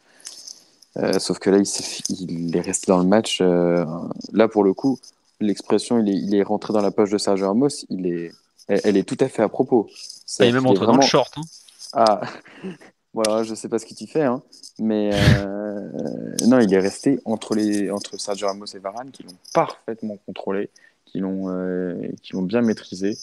Euh, 0.97 1.19
sauf 1.19 1.39
que 1.41 1.51
là, 1.51 1.59
il, 1.59 2.47
il, 2.47 2.57
est 2.57 2.61
resté 2.61 2.87
dans 2.93 2.99
le 2.99 3.07
match. 3.07 3.41
Euh, 3.41 3.85
là, 4.33 4.47
pour 4.47 4.63
le 4.63 4.73
coup, 4.73 4.99
l'expression 5.41 5.99
il 5.99 6.09
est, 6.09 6.17
il 6.17 6.35
est, 6.35 6.43
rentré 6.43 6.73
dans 6.73 6.81
la 6.81 6.93
poche 6.93 7.11
de 7.11 7.19
Sergio 7.19 7.49
Ramos, 7.49 7.69
il 7.91 8.07
est, 8.07 8.33
elle, 8.69 8.97
est 8.97 9.03
tout 9.03 9.17
à 9.19 9.29
fait 9.29 9.43
à 9.43 9.49
propos. 9.49 9.89
il 10.39 10.47
est 10.47 10.53
même 10.53 10.67
rentré 10.67 10.87
dans 10.87 10.97
le 10.97 11.03
short. 11.03 11.35
Hein. 11.37 11.43
Ah, 11.93 12.21
voilà, 13.15 13.45
je 13.45 13.55
sais 13.55 13.69
pas 13.69 13.79
ce 13.79 13.87
qu'il 13.87 13.97
tu 13.97 14.07
fais, 14.07 14.23
hein, 14.23 14.43
mais 14.79 15.11
euh, 15.15 15.89
non, 16.47 16.61
il 16.61 16.73
est 16.75 16.81
resté 16.81 17.21
entre, 17.25 17.55
les, 17.55 17.91
entre 17.91 18.19
Sergio 18.21 18.49
Ramos 18.49 18.67
et 18.67 18.79
Varane 18.79 19.11
qui 19.11 19.23
l'ont 19.23 19.37
parfaitement 19.55 20.19
contrôlé, 20.27 20.69
qui 21.07 21.21
l'ont 21.21 21.49
l'ont 21.49 22.43
bien 22.43 22.61
maîtrisé. 22.61 23.17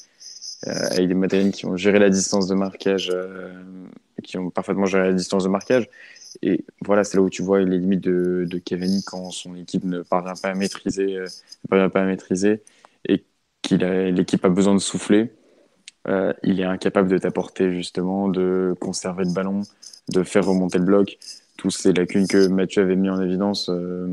Euh, 0.67 0.71
avec 0.91 1.07
des 1.07 1.15
Madrilènes 1.15 1.51
qui 1.51 1.65
ont 1.65 1.75
géré 1.75 1.97
la 1.97 2.09
distance 2.09 2.47
de 2.47 2.53
marquage, 2.53 3.09
euh, 3.11 3.51
qui 4.23 4.37
ont 4.37 4.51
parfaitement 4.51 4.85
géré 4.85 5.07
la 5.07 5.13
distance 5.13 5.43
de 5.43 5.49
marquage. 5.49 5.89
Et 6.43 6.65
voilà, 6.81 7.03
c'est 7.03 7.17
là 7.17 7.23
où 7.23 7.29
tu 7.29 7.41
vois 7.41 7.61
les 7.61 7.79
limites 7.79 8.01
de, 8.01 8.45
de 8.47 8.57
Cavani 8.59 9.03
quand 9.03 9.31
son 9.31 9.55
équipe 9.55 9.83
ne 9.83 10.01
parvient 10.03 10.35
pas 10.35 10.49
à 10.49 10.53
maîtriser, 10.53 11.17
euh, 11.17 11.25
ne 11.63 11.67
parvient 11.69 11.89
pas 11.89 12.01
à 12.01 12.05
maîtriser 12.05 12.61
et 13.07 13.23
qu'il 13.63 13.79
l'équipe 13.79 14.45
a 14.45 14.49
besoin 14.49 14.73
de 14.75 14.79
souffler. 14.79 15.31
Euh, 16.07 16.33
il 16.43 16.59
est 16.59 16.65
incapable 16.65 17.09
de 17.09 17.17
t'apporter 17.17 17.73
justement, 17.73 18.27
de 18.29 18.75
conserver 18.79 19.23
le 19.23 19.33
ballon, 19.33 19.61
de 20.11 20.23
faire 20.23 20.45
remonter 20.45 20.77
le 20.77 20.85
bloc. 20.85 21.17
Tous 21.57 21.69
ces 21.69 21.93
lacunes 21.93 22.27
que 22.27 22.47
Mathieu 22.47 22.81
avait 22.81 22.95
mis 22.95 23.09
en 23.09 23.21
évidence 23.21 23.69
euh, 23.69 24.07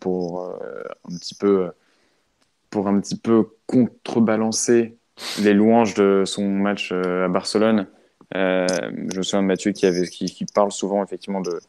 pour 0.00 0.42
euh, 0.42 0.82
un 1.10 1.16
petit 1.16 1.34
peu, 1.34 1.70
pour 2.70 2.88
un 2.88 3.00
petit 3.00 3.16
peu 3.16 3.48
contrebalancer 3.66 4.96
les 5.40 5.52
louanges 5.52 5.94
de 5.94 6.24
son 6.26 6.48
match 6.48 6.90
euh, 6.92 7.24
à 7.24 7.28
Barcelone. 7.28 7.86
Euh, 8.34 8.66
je 9.12 9.18
me 9.18 9.22
souviens 9.22 9.42
de 9.42 9.48
Mathieu 9.48 9.72
qui, 9.72 9.86
avait, 9.86 10.06
qui, 10.06 10.26
qui 10.26 10.44
parle 10.46 10.72
souvent 10.72 11.02
effectivement 11.04 11.40
de, 11.40 11.60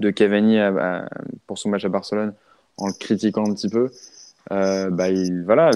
de 0.00 0.10
Cavani 0.10 0.58
pour 1.46 1.58
son 1.58 1.68
match 1.68 1.84
à 1.84 1.88
Barcelone 1.88 2.32
en 2.78 2.86
le 2.86 2.92
critiquant 2.92 3.46
un 3.46 3.52
petit 3.52 3.68
peu. 3.68 3.90
Euh, 4.52 4.90
bah, 4.90 5.08
il, 5.08 5.42
voilà. 5.44 5.70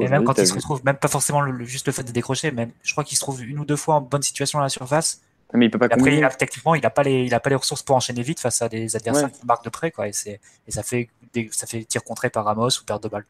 Et 0.00 0.08
même 0.08 0.24
quand 0.24 0.36
il 0.38 0.46
se 0.46 0.54
retrouve, 0.54 0.84
même 0.84 0.96
pas 0.96 1.08
forcément 1.08 1.40
le, 1.40 1.64
juste 1.64 1.86
le 1.86 1.92
fait 1.92 2.02
de 2.02 2.12
décrocher, 2.12 2.50
même, 2.50 2.70
je 2.82 2.92
crois 2.92 3.04
qu'il 3.04 3.16
se 3.16 3.22
trouve 3.22 3.42
une 3.42 3.58
ou 3.58 3.64
deux 3.64 3.76
fois 3.76 3.96
en 3.96 4.00
bonne 4.00 4.22
situation 4.22 4.58
à 4.58 4.62
la 4.62 4.68
surface. 4.68 5.22
Mais 5.54 5.66
il 5.66 5.70
peut 5.70 5.78
pas 5.78 5.88
après, 5.90 6.16
il 6.16 6.24
a, 6.24 6.30
techniquement, 6.30 6.74
il 6.74 6.82
n'a 6.82 6.90
pas 6.90 7.02
les, 7.02 7.24
il 7.24 7.34
a 7.34 7.40
pas 7.40 7.50
les 7.50 7.56
ressources 7.56 7.82
pour 7.82 7.96
enchaîner 7.96 8.22
vite 8.22 8.40
face 8.40 8.62
à 8.62 8.68
des 8.68 8.96
adversaires 8.96 9.30
qui 9.30 9.44
marquent 9.44 9.64
de 9.64 9.70
près, 9.70 9.90
quoi. 9.90 10.08
Et 10.08 10.12
ça 10.12 10.82
fait, 10.82 11.08
ça 11.50 11.66
fait 11.66 11.84
tir 11.84 12.02
contré 12.04 12.30
par 12.30 12.44
Ramos 12.44 12.68
ou 12.68 12.84
perte 12.84 13.02
de 13.02 13.08
balle. 13.08 13.24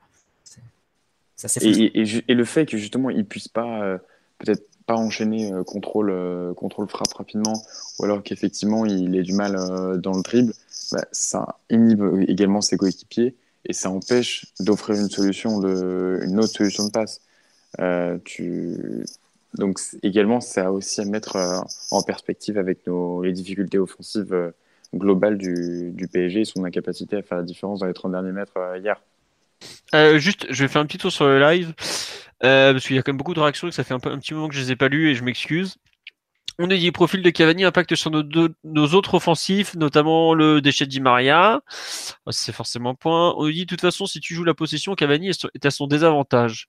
Et, 1.61 2.35
le 2.35 2.45
fait 2.45 2.67
que 2.67 2.77
justement 2.77 3.11
il 3.11 3.25
puisse 3.25 3.49
pas 3.49 3.83
euh, 3.83 3.99
peut-être 4.39 4.67
pas 4.87 4.95
enchaîner 4.95 5.53
euh, 5.53 5.65
contrôle 5.65 6.11
euh, 6.11 6.55
contrôle 6.55 6.89
frappe 6.89 7.13
rapidement 7.15 7.63
ou 7.99 8.05
alors 8.05 8.23
qu'effectivement 8.23 8.87
il 8.87 9.17
ait 9.17 9.23
du 9.23 9.33
mal 9.33 9.57
dans 10.01 10.15
le 10.15 10.23
dribble 10.23 10.53
bah, 10.93 11.05
ça 11.13 11.59
inhibe 11.71 12.03
également 12.29 12.61
ses 12.61 12.77
coéquipiers 12.77 13.35
et 13.65 13.73
ça 13.73 13.91
empêche 13.91 14.47
d'offrir 14.61 14.97
une 14.97 15.11
solution 15.11 15.59
de 15.59 16.21
une 16.25 16.39
autre 16.41 16.53
solution 16.53 16.87
de 16.87 16.91
passe. 16.91 17.21
Tu 18.25 19.05
donc 19.55 19.79
également 20.03 20.41
ça 20.41 20.67
a 20.67 20.71
aussi 20.71 21.01
à 21.01 21.05
mettre 21.05 21.37
en 21.91 22.03
perspective 22.03 22.59
avec 22.59 22.87
nos 22.87 23.23
les 23.23 23.33
difficultés 23.33 23.79
offensives 23.79 24.53
globales 24.95 25.39
du, 25.39 26.09
PSG 26.13 26.41
et 26.41 26.45
son 26.45 26.65
incapacité 26.65 27.17
à 27.17 27.23
faire 27.23 27.39
la 27.39 27.45
différence 27.45 27.81
dans 27.81 27.87
les 27.87 27.95
30 27.95 28.13
derniers 28.13 28.33
mètres 28.33 28.59
hier 28.79 29.01
euh, 29.95 30.19
juste, 30.19 30.47
je 30.51 30.65
vais 30.65 30.69
faire 30.69 30.83
un 30.83 30.87
petit 30.87 30.99
tour 30.99 31.13
sur 31.13 31.27
le 31.27 31.41
live, 31.41 31.75
euh, 32.45 32.73
parce 32.73 32.87
qu'il 32.87 32.97
y 32.97 32.99
a 32.99 33.03
quand 33.03 33.13
même 33.13 33.19
beaucoup 33.19 33.35
de 33.35 33.41
réactions 33.41 33.69
et 33.69 33.73
ça 33.73 33.85
fait 33.85 33.95
un, 33.95 33.99
petit 33.99 34.35
moment 34.35 34.49
que 34.49 34.55
je 34.55 34.61
les 34.61 34.73
ai 34.73 34.77
pas 34.77 34.89
lues 34.89 35.11
et 35.11 35.15
je 35.15 35.23
m'excuse. 35.23 35.77
On 36.59 36.71
a 36.71 36.77
dit 36.77 36.93
profil 36.93 37.23
de 37.23 37.31
Cavani 37.31 37.65
impact 37.65 37.95
sur 37.95 38.11
nos, 38.11 38.23
nos, 38.65 38.87
autres 38.89 39.15
offensifs, 39.15 39.75
notamment 39.75 40.35
le 40.35 40.61
déchet 40.61 40.85
de 40.85 40.91
Di 40.91 41.01
Maria. 41.01 41.63
Ah, 42.27 42.31
c'est 42.31 42.53
forcément 42.53 42.91
un 42.91 42.95
point. 42.95 43.35
On 43.37 43.45
nous 43.45 43.53
dit 43.53 43.61
de 43.61 43.67
toute 43.67 43.81
façon, 43.81 44.07
si 44.07 44.21
tu 44.21 44.35
joues 44.35 44.45
la 44.45 44.55
possession, 44.55 44.95
Cavani 44.95 45.31
est 45.31 45.67
à 45.67 45.71
son 45.71 45.87
désavantage. 45.87 46.69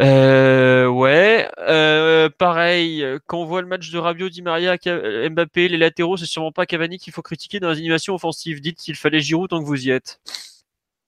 Euh, 0.00 0.86
ouais. 0.86 1.50
Euh, 1.58 2.28
pareil, 2.30 3.04
quand 3.26 3.38
on 3.40 3.44
voit 3.44 3.60
le 3.60 3.68
match 3.68 3.90
de 3.90 3.98
Rabiot, 3.98 4.28
Di 4.28 4.42
Maria, 4.42 4.76
Mbappé, 4.76 5.68
les 5.68 5.78
latéraux, 5.78 6.16
c'est 6.16 6.26
sûrement 6.26 6.52
pas 6.52 6.66
Cavani 6.66 6.98
qu'il 6.98 7.12
faut 7.12 7.22
critiquer 7.22 7.60
dans 7.60 7.70
les 7.70 7.78
animations 7.78 8.14
offensives. 8.14 8.60
Dites 8.60 8.78
qu'il 8.78 8.96
fallait 8.96 9.20
Giroud 9.20 9.50
tant 9.50 9.60
que 9.60 9.66
vous 9.66 9.86
y 9.86 9.90
êtes. 9.90 10.20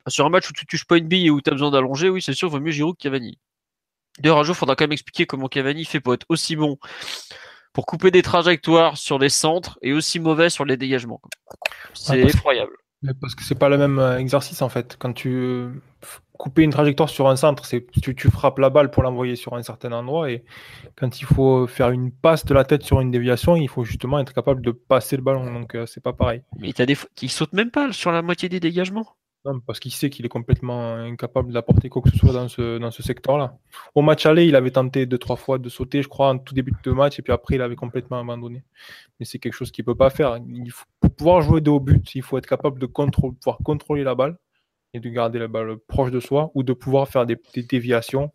Sur 0.09 0.27
un 0.27 0.31
match 0.31 0.51
où 0.51 0.53
tu 0.53 0.67
touches 0.67 0.85
pas 0.85 0.99
une 0.99 1.07
bille 1.07 1.27
et 1.27 1.31
où 1.31 1.41
tu 1.41 1.51
as 1.51 1.53
besoin 1.53 1.71
d'allonger, 1.71 2.09
oui, 2.09 2.21
c'est 2.21 2.35
sûr, 2.35 2.49
il 2.49 2.51
vaut 2.51 2.61
mieux 2.61 2.73
Giroud 2.73 2.97
que 2.97 3.03
Cavani. 3.03 3.39
D'ailleurs, 4.19 4.39
un 4.39 4.43
jour, 4.43 4.55
il 4.55 4.59
faudra 4.59 4.77
quand 4.77 4.85
même 4.85 4.93
expliquer 4.93 5.27
comment 5.27 5.49
Cavani 5.49 5.85
fait 5.85 6.01
pour 6.01 6.15
être 6.15 6.27
aussi 6.29 6.57
bon 6.57 6.79
pour 7.73 7.87
couper 7.87 8.11
des 8.11 8.23
trajectoires 8.23 8.97
sur 8.99 9.19
les 9.19 9.29
centres 9.29 9.79
et 9.83 9.93
aussi 9.93 10.21
mauvais 10.21 10.51
sur 10.51 10.65
les 10.65 10.77
dégagements. 10.77 11.21
C'est 11.95 12.21
effroyable. 12.21 12.77
Parce 13.21 13.35
que 13.35 13.43
c'est 13.43 13.57
pas 13.57 13.69
le 13.69 13.79
même 13.79 13.99
euh, 13.99 14.19
exercice 14.19 14.63
en 14.63 14.69
fait. 14.69 14.97
Quand 14.99 15.13
tu 15.13 15.69
couper 16.39 16.63
une 16.63 16.71
trajectoire 16.71 17.09
sur 17.09 17.29
un 17.29 17.37
centre, 17.37 17.65
c'est 17.67 17.87
tu, 18.03 18.15
tu 18.15 18.31
frappes 18.31 18.59
la 18.59 18.71
balle 18.71 18.91
pour 18.91 19.03
l'envoyer 19.03 19.37
sur 19.37 19.55
un 19.55 19.63
certain 19.63 19.93
endroit 19.93 20.31
et 20.31 20.45
quand 20.97 21.21
il 21.21 21.25
faut 21.25 21.67
faire 21.67 21.91
une 21.91 22.11
passe 22.11 22.45
de 22.45 22.55
la 22.55 22.65
tête 22.65 22.83
sur 22.83 23.01
une 23.01 23.11
déviation, 23.11 23.55
il 23.55 23.69
faut 23.69 23.85
justement 23.85 24.19
être 24.19 24.33
capable 24.33 24.61
de 24.63 24.73
passer 24.73 25.17
le 25.17 25.23
ballon. 25.23 25.53
Donc 25.53 25.75
euh, 25.75 25.87
c'est 25.87 26.03
pas 26.03 26.13
pareil. 26.13 26.43
Mais 26.59 26.71
il 26.71 26.87
des 26.87 26.97
qui 27.15 27.29
saute 27.29 27.53
même 27.53 27.71
pas 27.71 27.93
sur 27.93 28.11
la 28.11 28.23
moitié 28.23 28.49
des 28.49 28.61
dégagements. 28.61 29.17
Non, 29.45 29.59
parce 29.59 29.81
qu'il 29.81 29.93
sait 29.93 30.09
qu'il 30.09 30.25
est 30.25 30.29
complètement 30.29 30.95
incapable 30.95 31.53
d'apporter 31.53 31.89
quoi 31.89 32.01
que 32.01 32.11
ce 32.11 32.17
soit 32.17 32.33
dans 32.33 32.47
ce, 32.47 32.79
dans 32.79 32.93
ce 32.93 33.03
secteur-là. 33.03 33.59
Au 33.97 34.01
match 34.01 34.25
aller, 34.25 34.47
il 34.47 34.55
avait 34.55 34.71
tenté 34.71 35.05
deux, 35.05 35.19
trois 35.19 35.35
fois 35.35 35.59
de 35.59 35.69
sauter, 35.69 36.01
je 36.01 36.09
crois, 36.09 36.29
en 36.29 36.39
tout 36.39 36.55
début 36.55 36.73
de 36.85 36.91
match, 36.93 37.19
et 37.19 37.23
puis 37.23 37.33
après, 37.33 37.57
il 37.57 37.63
avait 37.63 37.75
complètement 37.75 38.21
abandonné. 38.21 38.63
Mais 39.19 39.27
c'est 39.27 39.41
quelque 39.41 39.55
chose 39.55 39.73
qu'il 39.73 39.83
ne 39.83 39.87
peut 39.87 39.97
pas 39.97 40.11
faire. 40.11 40.39
Il 40.49 40.71
faut, 40.71 40.87
pour 41.01 41.11
pouvoir 41.17 41.43
jouer 41.43 41.61
de 41.61 41.71
haut 41.71 41.81
but, 41.81 42.15
il 42.15 42.23
faut 42.23 42.39
être 42.39 42.47
capable 42.47 42.79
de 42.79 42.87
pouvoir 42.87 43.59
contrôler 43.65 44.05
la 44.05 44.15
balle 44.15 44.39
et 44.95 45.01
de 45.01 45.09
garder 45.09 45.41
la 45.41 45.49
balle 45.49 45.77
proche 45.77 46.13
de 46.13 46.21
soi, 46.21 46.53
ou 46.55 46.63
de 46.63 46.73
pouvoir 46.73 47.09
faire 47.09 47.27
des, 47.27 47.37
déviations. 47.69 48.33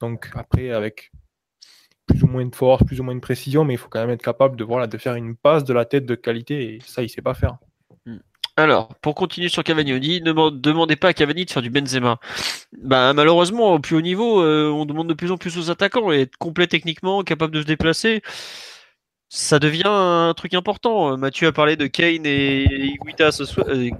Donc 0.00 0.30
après, 0.34 0.70
avec 0.70 1.10
plus 2.06 2.22
ou 2.22 2.26
moins 2.26 2.44
de 2.44 2.54
force, 2.54 2.84
plus 2.84 3.00
ou 3.00 3.04
moins 3.04 3.14
de 3.14 3.20
précision, 3.20 3.64
mais 3.64 3.74
il 3.74 3.78
faut 3.78 3.88
quand 3.88 4.00
même 4.00 4.10
être 4.10 4.22
capable 4.22 4.56
de, 4.56 4.64
voilà, 4.64 4.86
de 4.88 4.98
faire 4.98 5.14
une 5.14 5.36
passe 5.36 5.64
de 5.64 5.72
la 5.72 5.86
tête 5.86 6.04
de 6.04 6.14
qualité, 6.14 6.74
et 6.74 6.80
ça, 6.80 7.02
il 7.02 7.08
sait 7.08 7.22
pas 7.22 7.34
faire. 7.34 7.56
Alors, 8.56 8.94
pour 9.02 9.16
continuer 9.16 9.48
sur 9.48 9.64
Cavani, 9.64 9.92
on 9.94 9.98
dit 9.98 10.20
ne 10.22 10.32
demandez 10.50 10.94
pas 10.94 11.08
à 11.08 11.12
Cavani 11.12 11.44
de 11.44 11.50
faire 11.50 11.62
du 11.62 11.70
Benzema. 11.70 12.20
Bah, 12.72 13.12
malheureusement, 13.12 13.74
au 13.74 13.80
plus 13.80 13.96
haut 13.96 14.00
niveau, 14.00 14.40
euh, 14.42 14.70
on 14.70 14.86
demande 14.86 15.08
de 15.08 15.14
plus 15.14 15.32
en 15.32 15.36
plus 15.38 15.58
aux 15.58 15.70
attaquants 15.70 16.12
et 16.12 16.22
être 16.22 16.36
complet 16.36 16.68
techniquement, 16.68 17.24
capable 17.24 17.52
de 17.52 17.62
se 17.62 17.66
déplacer. 17.66 18.22
Ça 19.28 19.58
devient 19.58 19.82
un 19.86 20.32
truc 20.36 20.54
important. 20.54 21.16
Mathieu 21.18 21.48
a 21.48 21.52
parlé 21.52 21.76
de 21.76 21.86
Kane 21.88 22.24
et 22.26 22.64
Iguita 22.64 23.32
ce 23.32 23.44
soir. 23.44 23.66
Euh, 23.68 23.90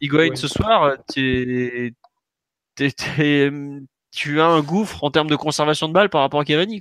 Higuain 0.00 0.34
ce 0.34 0.48
soir. 0.48 0.96
Tu 1.12 1.94
tu 4.14 4.40
as 4.40 4.46
un 4.46 4.62
gouffre 4.62 5.02
en 5.02 5.10
termes 5.10 5.28
de 5.28 5.34
conservation 5.34 5.88
de 5.88 5.92
balles 5.92 6.08
par 6.08 6.20
rapport 6.20 6.38
à 6.38 6.44
Cavani. 6.44 6.80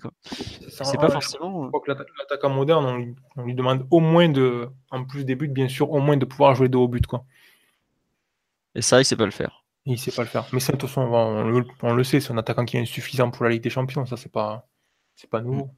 C'est 0.70 0.98
pas 0.98 1.10
forcément. 1.10 1.66
Euh, 1.66 1.96
l'attaquant 2.20 2.50
moderne, 2.50 3.16
on, 3.36 3.42
lui 3.42 3.56
demande 3.56 3.88
au 3.90 4.00
moins 4.00 4.30
de, 4.30 4.70
en 4.92 5.04
plus 5.04 5.26
des 5.26 5.36
buts, 5.36 5.48
bien 5.48 5.68
sûr, 5.68 5.92
au 5.92 6.00
moins 6.00 6.16
de 6.16 6.26
pouvoir 6.26 6.54
jouer 6.54 6.70
de 6.70 6.78
haut 6.78 6.88
but. 6.88 7.08
Quoi. 7.08 7.26
Et 8.76 8.84
ça, 8.84 9.02
il 9.02 9.06
sait 9.06 9.16
pas 9.16 9.26
le 9.26 9.32
faire. 9.32 9.64
Il 9.86 9.98
sait 9.98 10.12
pas 10.12 10.22
le 10.22 10.28
faire. 10.28 10.46
Mais 10.54 10.60
ça, 10.60 10.74
de 10.74 10.78
toute 10.78 10.90
façon, 10.90 11.02
on, 11.82 11.94
le 11.94 12.04
sait, 12.04 12.20
c'est 12.20 12.32
un 12.32 12.38
attaquant 12.38 12.66
qui 12.66 12.78
est 12.78 12.82
insuffisant 12.82 13.32
pour 13.32 13.46
la 13.46 13.50
Ligue 13.50 13.64
des 13.64 13.72
Champions. 13.72 14.06
Ça, 14.06 14.16
c'est 14.16 14.32
pas, 14.32 14.68
c'est 15.16 15.30
pas 15.30 15.42
nouveau. 15.42 15.72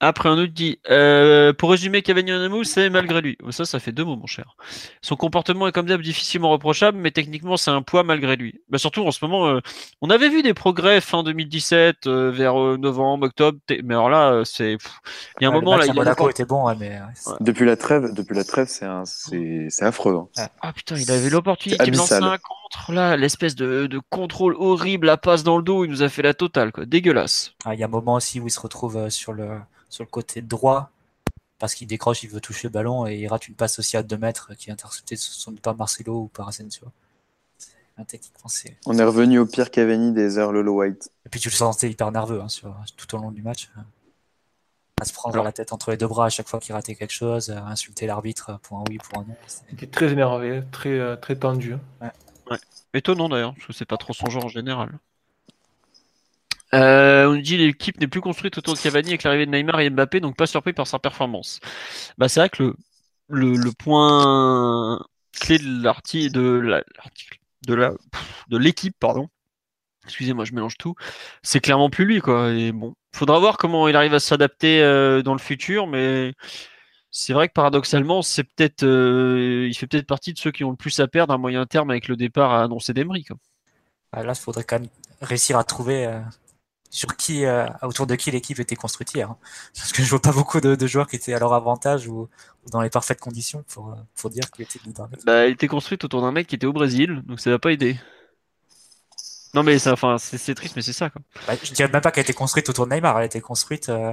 Après, 0.00 0.28
un 0.28 0.36
autre 0.36 0.52
dit 0.52 0.78
euh, 0.90 1.54
Pour 1.54 1.70
résumer, 1.70 2.02
Cavani 2.02 2.30
en 2.30 2.36
un 2.36 2.64
c'est 2.64 2.90
malgré 2.90 3.22
lui. 3.22 3.38
Ça, 3.50 3.64
ça 3.64 3.78
fait 3.78 3.92
deux 3.92 4.04
mots, 4.04 4.16
mon 4.16 4.26
cher. 4.26 4.54
Son 5.00 5.16
comportement 5.16 5.66
est 5.66 5.72
comme 5.72 5.86
d'hab 5.86 6.02
difficilement 6.02 6.50
reprochable, 6.50 6.98
mais 6.98 7.10
techniquement, 7.10 7.56
c'est 7.56 7.70
un 7.70 7.80
poids 7.80 8.02
malgré 8.02 8.36
lui. 8.36 8.60
Bah, 8.68 8.76
surtout 8.76 9.06
en 9.06 9.10
ce 9.10 9.24
moment, 9.24 9.48
euh, 9.48 9.60
on 10.02 10.10
avait 10.10 10.28
vu 10.28 10.42
des 10.42 10.52
progrès 10.52 11.00
fin 11.00 11.22
2017, 11.22 12.06
euh, 12.06 12.30
vers 12.30 12.56
novembre, 12.78 13.26
octobre, 13.26 13.58
mais 13.84 13.94
alors 13.94 14.10
là, 14.10 14.42
c'est. 14.44 14.76
Il 15.40 15.44
y 15.44 15.46
a 15.46 15.48
un 15.48 15.52
moment 15.52 15.76
là. 15.76 15.90
Monaco 15.94 16.28
était 16.28 16.44
bon, 16.44 16.74
mais. 16.76 17.00
Depuis 17.40 17.64
la 17.64 17.76
trêve, 17.76 18.12
depuis 18.12 18.36
la 18.36 18.44
trêve, 18.44 18.66
c'est 18.68 18.84
un... 18.84 19.04
c'est 19.06 19.82
affreux. 19.82 20.26
Hein. 20.36 20.48
Ah 20.60 20.74
putain, 20.74 20.96
il 20.96 21.10
avait 21.10 21.30
l'opportunité 21.30 21.90
de 21.90 21.96
lancer 21.96 22.14
un 22.14 22.36
contre 22.36 22.92
là, 22.92 23.16
l'espèce 23.16 23.54
de, 23.54 23.86
de, 23.86 24.00
contrôle 24.10 24.56
horrible, 24.58 25.06
la 25.06 25.16
passe 25.16 25.42
dans 25.42 25.56
le 25.56 25.62
dos, 25.62 25.84
il 25.84 25.90
nous 25.90 26.02
a 26.02 26.08
fait 26.10 26.22
la 26.22 26.34
totale, 26.34 26.72
quoi. 26.72 26.84
Dégueulasse. 26.84 27.54
Ah, 27.64 27.74
il 27.74 27.80
y 27.80 27.82
a 27.82 27.86
un 27.86 27.90
moment 27.90 28.14
aussi 28.14 28.40
où 28.40 28.46
il 28.46 28.50
se 28.50 28.60
retrouve 28.60 29.08
sur 29.08 29.32
le 29.32 29.60
sur 29.88 30.04
le 30.04 30.10
côté 30.10 30.42
droit 30.42 30.90
parce 31.58 31.74
qu'il 31.74 31.86
décroche, 31.86 32.22
il 32.22 32.30
veut 32.30 32.40
toucher 32.40 32.68
le 32.68 32.72
ballon 32.72 33.06
et 33.06 33.16
il 33.16 33.26
rate 33.28 33.48
une 33.48 33.54
passe 33.54 33.78
aussi 33.78 33.96
à 33.96 34.02
2 34.02 34.16
mètres 34.18 34.54
qui 34.58 34.68
est 34.68 34.72
interceptée 34.72 35.16
par 35.62 35.74
Marcelo 35.76 36.22
ou 36.22 36.28
par 36.28 36.48
Asensio. 36.48 36.86
On 38.84 38.98
est 38.98 39.04
revenu 39.04 39.38
au 39.38 39.46
pire 39.46 39.70
Cavani 39.70 40.12
des 40.12 40.36
heures 40.36 40.52
Lolo 40.52 40.74
White. 40.74 41.10
Et 41.24 41.28
puis 41.30 41.40
tu 41.40 41.48
le 41.48 41.54
sentais 41.54 41.88
hyper 41.90 42.12
nerveux 42.12 42.42
hein, 42.42 42.48
sur, 42.48 42.76
tout 42.96 43.14
au 43.14 43.18
long 43.18 43.30
du 43.30 43.40
match. 43.40 43.70
À 45.00 45.04
se 45.04 45.12
prendre 45.12 45.42
la 45.42 45.52
tête 45.52 45.72
entre 45.72 45.90
les 45.90 45.96
deux 45.96 46.06
bras 46.06 46.26
à 46.26 46.28
chaque 46.28 46.48
fois 46.48 46.58
qu'il 46.58 46.74
ratait 46.74 46.94
quelque 46.94 47.12
chose, 47.12 47.50
à 47.50 47.66
insulter 47.66 48.06
l'arbitre 48.06 48.58
pour 48.62 48.78
un 48.78 48.84
oui, 48.88 48.98
pour 48.98 49.18
un 49.18 49.24
non. 49.24 49.34
Il 49.68 49.74
était 49.74 49.86
très 49.86 50.12
énervé, 50.12 50.62
très, 50.72 50.98
euh, 50.98 51.16
très 51.16 51.36
tendu. 51.36 51.74
Hein. 51.74 51.80
Ouais. 52.50 52.58
Étonnant 52.94 53.28
d'ailleurs, 53.28 53.54
parce 53.54 53.66
que 53.66 53.72
c'est 53.72 53.84
pas 53.84 53.98
trop 53.98 54.14
son 54.14 54.30
genre 54.30 54.46
en 54.46 54.48
général. 54.48 54.90
Euh, 56.74 57.26
on 57.28 57.36
dit 57.36 57.56
l'équipe 57.56 58.00
n'est 58.00 58.08
plus 58.08 58.20
construite 58.20 58.58
autour 58.58 58.74
de 58.74 58.78
Cavani 58.78 59.10
avec 59.10 59.22
l'arrivée 59.22 59.46
de 59.46 59.50
Neymar 59.50 59.80
et 59.80 59.90
Mbappé, 59.90 60.20
donc 60.20 60.36
pas 60.36 60.46
surpris 60.46 60.72
par 60.72 60.86
sa 60.86 60.98
performance. 60.98 61.60
Bah, 62.18 62.28
c'est 62.28 62.40
vrai 62.40 62.48
que 62.48 62.74
le, 63.28 63.56
le, 63.56 63.72
point 63.72 65.00
clé 65.32 65.58
de 65.58 65.82
l'article 65.82 66.32
de 67.66 67.74
la 67.74 67.92
de 68.48 68.56
l'équipe, 68.56 68.96
pardon. 68.98 69.28
Excusez-moi, 70.04 70.44
je 70.44 70.52
mélange 70.52 70.76
tout. 70.78 70.94
C'est 71.42 71.60
clairement 71.60 71.90
plus 71.90 72.04
lui, 72.04 72.20
quoi. 72.20 72.52
Bon, 72.72 72.94
faudra 73.12 73.38
voir 73.40 73.58
comment 73.58 73.88
il 73.88 73.96
arrive 73.96 74.14
à 74.14 74.20
s'adapter 74.20 74.80
euh, 74.82 75.22
dans 75.22 75.32
le 75.32 75.40
futur, 75.40 75.88
mais 75.88 76.32
c'est 77.10 77.32
vrai 77.32 77.48
que 77.48 77.52
paradoxalement, 77.52 78.22
c'est 78.22 78.44
peut-être, 78.44 78.84
euh, 78.84 79.66
il 79.68 79.74
fait 79.74 79.86
peut-être 79.88 80.06
partie 80.06 80.32
de 80.32 80.38
ceux 80.38 80.52
qui 80.52 80.62
ont 80.62 80.70
le 80.70 80.76
plus 80.76 81.00
à 81.00 81.08
perdre 81.08 81.34
à 81.34 81.38
moyen 81.38 81.66
terme 81.66 81.90
avec 81.90 82.06
le 82.06 82.16
départ 82.16 82.52
à 82.52 82.62
annoncer 82.62 82.92
d'Emery. 82.92 83.26
Ah, 84.12 84.22
là, 84.22 84.32
il 84.36 84.40
faudrait 84.40 84.64
quand 84.64 84.78
même 84.78 84.88
réussir 85.20 85.58
à 85.58 85.64
trouver 85.64 86.06
sur 86.90 87.16
qui, 87.16 87.44
euh, 87.44 87.66
autour 87.82 88.06
de 88.06 88.14
qui 88.14 88.30
l'équipe 88.30 88.58
était 88.58 88.76
construite 88.76 89.14
hier. 89.14 89.30
Hein. 89.30 89.38
Parce 89.74 89.92
que 89.92 90.02
je 90.02 90.10
vois 90.10 90.20
pas 90.20 90.32
beaucoup 90.32 90.60
de, 90.60 90.86
joueurs 90.86 91.06
qui 91.06 91.16
étaient 91.16 91.34
à 91.34 91.38
leur 91.38 91.52
avantage 91.52 92.08
ou, 92.08 92.28
dans 92.70 92.80
les 92.80 92.90
parfaites 92.90 93.20
conditions 93.20 93.64
pour, 93.68 93.92
euh, 93.92 93.96
pour 94.16 94.30
dire 94.30 94.50
qu'il 94.50 94.64
était 94.64 94.80
Bah, 95.24 95.44
elle 95.44 95.52
était 95.52 95.68
construite 95.68 96.04
autour 96.04 96.22
d'un 96.22 96.32
mec 96.32 96.46
qui 96.46 96.54
était 96.54 96.66
au 96.66 96.72
Brésil, 96.72 97.22
donc 97.26 97.40
ça 97.40 97.50
va 97.50 97.58
pas 97.58 97.72
aider. 97.72 97.98
Non 99.54 99.62
mais 99.62 99.78
ça, 99.78 99.92
enfin, 99.92 100.18
c'est 100.18 100.54
triste, 100.54 100.76
mais 100.76 100.82
c'est 100.82 100.92
ça 100.92 101.08
quoi. 101.08 101.22
Bah, 101.46 101.54
je 101.62 101.72
dirais 101.72 101.90
même 101.90 102.02
pas 102.02 102.10
qu'elle 102.10 102.24
était 102.24 102.34
construite 102.34 102.68
autour 102.68 102.86
de 102.86 102.94
Neymar, 102.94 103.18
elle 103.18 103.26
était 103.26 103.40
construite. 103.40 103.88
Euh, 103.88 104.12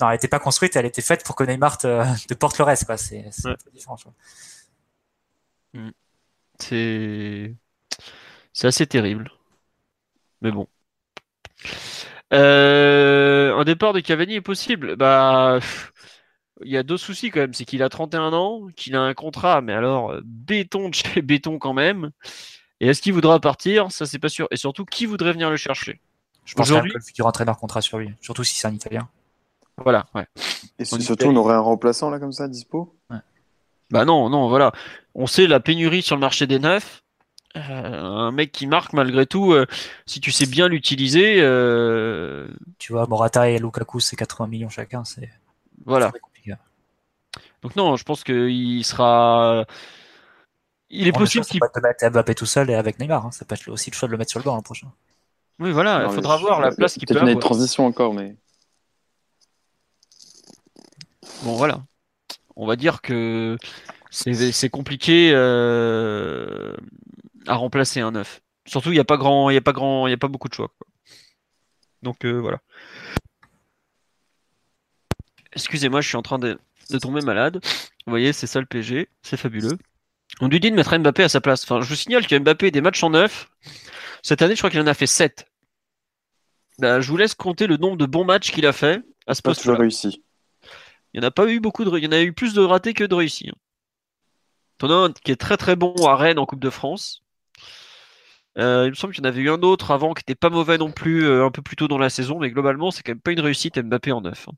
non, 0.00 0.08
elle 0.08 0.16
était 0.16 0.28
pas 0.28 0.38
construite, 0.38 0.74
elle 0.76 0.86
était 0.86 1.02
faite 1.02 1.24
pour 1.24 1.36
que 1.36 1.44
Neymar 1.44 1.76
te, 1.78 2.34
porte 2.34 2.56
le 2.58 2.64
reste, 2.64 2.86
quoi. 2.86 2.96
C'est 2.96 3.24
peu 3.42 3.70
différent. 3.72 3.96
Mm. 5.74 5.90
C'est 6.58 7.54
c'est 8.52 8.66
assez 8.68 8.86
terrible. 8.86 9.30
Mais 10.42 10.50
bon. 10.50 10.68
Euh, 12.32 13.56
un 13.56 13.64
départ 13.64 13.92
de 13.92 14.00
Cavani 14.00 14.34
est 14.34 14.40
possible. 14.40 14.96
Bah, 14.96 15.58
il 16.62 16.70
y 16.70 16.76
a 16.76 16.82
deux 16.82 16.96
soucis 16.96 17.30
quand 17.30 17.40
même. 17.40 17.54
C'est 17.54 17.64
qu'il 17.64 17.82
a 17.82 17.88
31 17.88 18.32
ans, 18.32 18.66
qu'il 18.76 18.94
a 18.96 19.00
un 19.00 19.14
contrat, 19.14 19.60
mais 19.60 19.72
alors 19.72 20.12
euh, 20.12 20.20
béton 20.24 20.88
de 20.88 20.94
chez 20.94 21.22
béton 21.22 21.58
quand 21.58 21.74
même. 21.74 22.10
Et 22.80 22.88
est-ce 22.88 23.02
qu'il 23.02 23.12
voudra 23.12 23.40
partir? 23.40 23.90
Ça, 23.92 24.06
c'est 24.06 24.18
pas 24.18 24.28
sûr. 24.28 24.48
Et 24.50 24.56
surtout, 24.56 24.84
qui 24.84 25.06
voudrait 25.06 25.32
venir 25.32 25.50
le 25.50 25.56
chercher? 25.56 26.00
Je 26.44 26.54
pense 26.54 26.70
que 26.70 26.74
le 26.74 27.00
futur 27.00 27.26
entraîneur 27.26 27.58
contrat 27.58 27.82
sur 27.82 27.98
lui, 27.98 28.10
surtout 28.20 28.42
si 28.42 28.56
c'est 28.56 28.66
un 28.66 28.74
Italien. 28.74 29.08
Voilà, 29.76 30.06
ouais. 30.14 30.26
Et 30.78 30.84
surtout, 30.84 31.26
on 31.26 31.36
aurait 31.36 31.54
un 31.54 31.60
remplaçant 31.60 32.10
là 32.10 32.18
comme 32.18 32.32
ça, 32.32 32.48
dispo? 32.48 32.96
Bah 33.90 34.04
non, 34.04 34.30
non, 34.30 34.48
voilà. 34.48 34.72
On 35.14 35.26
sait 35.26 35.46
la 35.46 35.60
pénurie 35.60 36.02
sur 36.02 36.16
le 36.16 36.20
marché 36.20 36.46
des 36.46 36.58
neufs. 36.58 37.02
Euh, 37.56 37.60
un 37.60 38.30
mec 38.30 38.52
qui 38.52 38.66
marque 38.68 38.92
malgré 38.92 39.26
tout, 39.26 39.52
euh, 39.52 39.66
si 40.06 40.20
tu 40.20 40.30
sais 40.30 40.46
bien 40.46 40.68
l'utiliser. 40.68 41.40
Euh, 41.40 42.48
tu 42.78 42.92
vois, 42.92 43.06
Morata 43.06 43.50
et 43.50 43.58
Lukaku, 43.58 43.98
c'est 43.98 44.16
80 44.16 44.46
millions 44.46 44.68
chacun, 44.68 45.04
c'est. 45.04 45.30
Voilà. 45.84 46.12
Donc 47.62 47.76
non, 47.76 47.96
je 47.96 48.04
pense 48.04 48.24
qu'il 48.24 48.84
sera. 48.84 49.66
Il 50.88 51.06
est 51.06 51.12
possible 51.12 51.44
qu'il. 51.44 51.60
peut 51.60 51.80
mettre 51.82 52.08
Mbappé 52.08 52.34
tout 52.34 52.46
seul 52.46 52.70
et 52.70 52.74
avec 52.74 52.98
Neymar. 52.98 53.26
Hein. 53.26 53.30
Ça 53.32 53.44
peut 53.44 53.54
être 53.54 53.68
aussi 53.68 53.90
le 53.90 53.96
choix 53.96 54.08
de 54.08 54.12
le 54.12 54.18
mettre 54.18 54.30
sur 54.30 54.40
le 54.40 54.44
banc 54.44 54.54
l'an 54.54 54.62
prochain. 54.62 54.90
Oui, 55.58 55.70
voilà. 55.72 56.06
Il 56.08 56.14
faudra 56.14 56.38
voir 56.38 56.60
la 56.60 56.70
place 56.70 56.94
qu'il 56.94 57.06
peut 57.06 57.16
avoir. 57.16 57.28
une 57.28 57.38
transition 57.38 57.84
encore, 57.84 58.14
mais. 58.14 58.34
Bon, 61.42 61.54
voilà. 61.56 61.82
On 62.56 62.66
va 62.66 62.76
dire 62.76 63.02
que 63.02 63.58
c'est 64.10 64.70
compliqué. 64.70 65.32
Euh 65.34 66.74
à 67.46 67.54
remplacer 67.54 68.00
un 68.00 68.12
neuf. 68.12 68.40
Surtout, 68.66 68.90
il 68.90 68.94
n'y 68.94 69.00
a 69.00 69.04
pas 69.04 69.16
grand, 69.16 69.50
il 69.50 69.54
y 69.54 69.56
a 69.56 69.62
pas 69.62 69.72
grand, 69.72 70.06
il 70.06 70.10
y 70.10 70.14
a 70.14 70.18
pas 70.18 70.28
beaucoup 70.28 70.48
de 70.48 70.54
choix. 70.54 70.72
Donc 72.02 72.24
euh, 72.24 72.38
voilà. 72.38 72.60
Excusez-moi, 75.52 76.00
je 76.00 76.08
suis 76.08 76.16
en 76.16 76.22
train 76.22 76.38
de, 76.38 76.58
tomber 77.00 77.20
malade. 77.22 77.60
Vous 78.06 78.10
voyez, 78.10 78.32
c'est 78.32 78.46
ça 78.46 78.60
le 78.60 78.66
PG, 78.66 79.08
c'est 79.22 79.36
fabuleux. 79.36 79.76
On 80.40 80.48
lui 80.48 80.60
dit 80.60 80.70
de 80.70 80.76
mettre 80.76 80.96
Mbappé 80.96 81.24
à 81.24 81.28
sa 81.28 81.40
place. 81.40 81.64
Enfin, 81.64 81.80
je 81.80 81.88
vous 81.88 81.96
signale 81.96 82.26
que 82.26 82.38
Mbappé 82.38 82.70
des 82.70 82.80
matchs 82.80 83.02
en 83.02 83.10
neuf. 83.10 83.50
Cette 84.22 84.42
année, 84.42 84.54
je 84.54 84.60
crois 84.60 84.70
qu'il 84.70 84.80
en 84.80 84.86
a 84.86 84.94
fait 84.94 85.06
7. 85.06 85.46
Bah, 86.78 87.00
je 87.00 87.10
vous 87.10 87.16
laisse 87.16 87.34
compter 87.34 87.66
le 87.66 87.76
nombre 87.76 87.96
de 87.96 88.06
bons 88.06 88.24
matchs 88.24 88.52
qu'il 88.52 88.66
a 88.66 88.72
fait 88.72 89.02
à 89.26 89.34
ce 89.34 89.42
poste. 89.42 89.62
réussi. 89.66 90.22
Il 91.12 91.20
n'y 91.20 91.26
en 91.26 91.28
a 91.28 91.32
pas 91.32 91.46
eu 91.50 91.60
beaucoup 91.60 91.84
de, 91.84 91.98
il 91.98 92.04
y 92.04 92.06
en 92.06 92.12
a 92.12 92.22
eu 92.22 92.32
plus 92.32 92.54
de 92.54 92.62
ratés 92.62 92.94
que 92.94 93.04
de 93.04 93.14
réussis. 93.14 93.50
T'en 94.78 95.12
qui 95.12 95.32
est 95.32 95.36
très 95.36 95.56
très 95.56 95.76
bon 95.76 95.94
à 96.06 96.16
Rennes 96.16 96.38
en 96.38 96.46
Coupe 96.46 96.60
de 96.60 96.70
France. 96.70 97.22
Euh, 98.60 98.84
il 98.86 98.90
me 98.90 98.94
semble 98.94 99.14
qu'il 99.14 99.24
y 99.24 99.26
en 99.26 99.30
avait 99.30 99.40
eu 99.40 99.50
un 99.50 99.62
autre 99.62 99.90
avant 99.90 100.12
qui 100.12 100.20
n'était 100.20 100.34
pas 100.34 100.50
mauvais 100.50 100.76
non 100.76 100.90
plus, 100.90 101.24
euh, 101.24 101.46
un 101.46 101.50
peu 101.50 101.62
plus 101.62 101.76
tôt 101.76 101.88
dans 101.88 101.98
la 101.98 102.10
saison, 102.10 102.38
mais 102.38 102.50
globalement, 102.50 102.90
c'est 102.90 103.02
quand 103.02 103.12
même 103.12 103.20
pas 103.20 103.32
une 103.32 103.40
réussite 103.40 103.78
Mbappé 103.78 104.12
en 104.12 104.20
neuf. 104.20 104.48
Hein. 104.48 104.52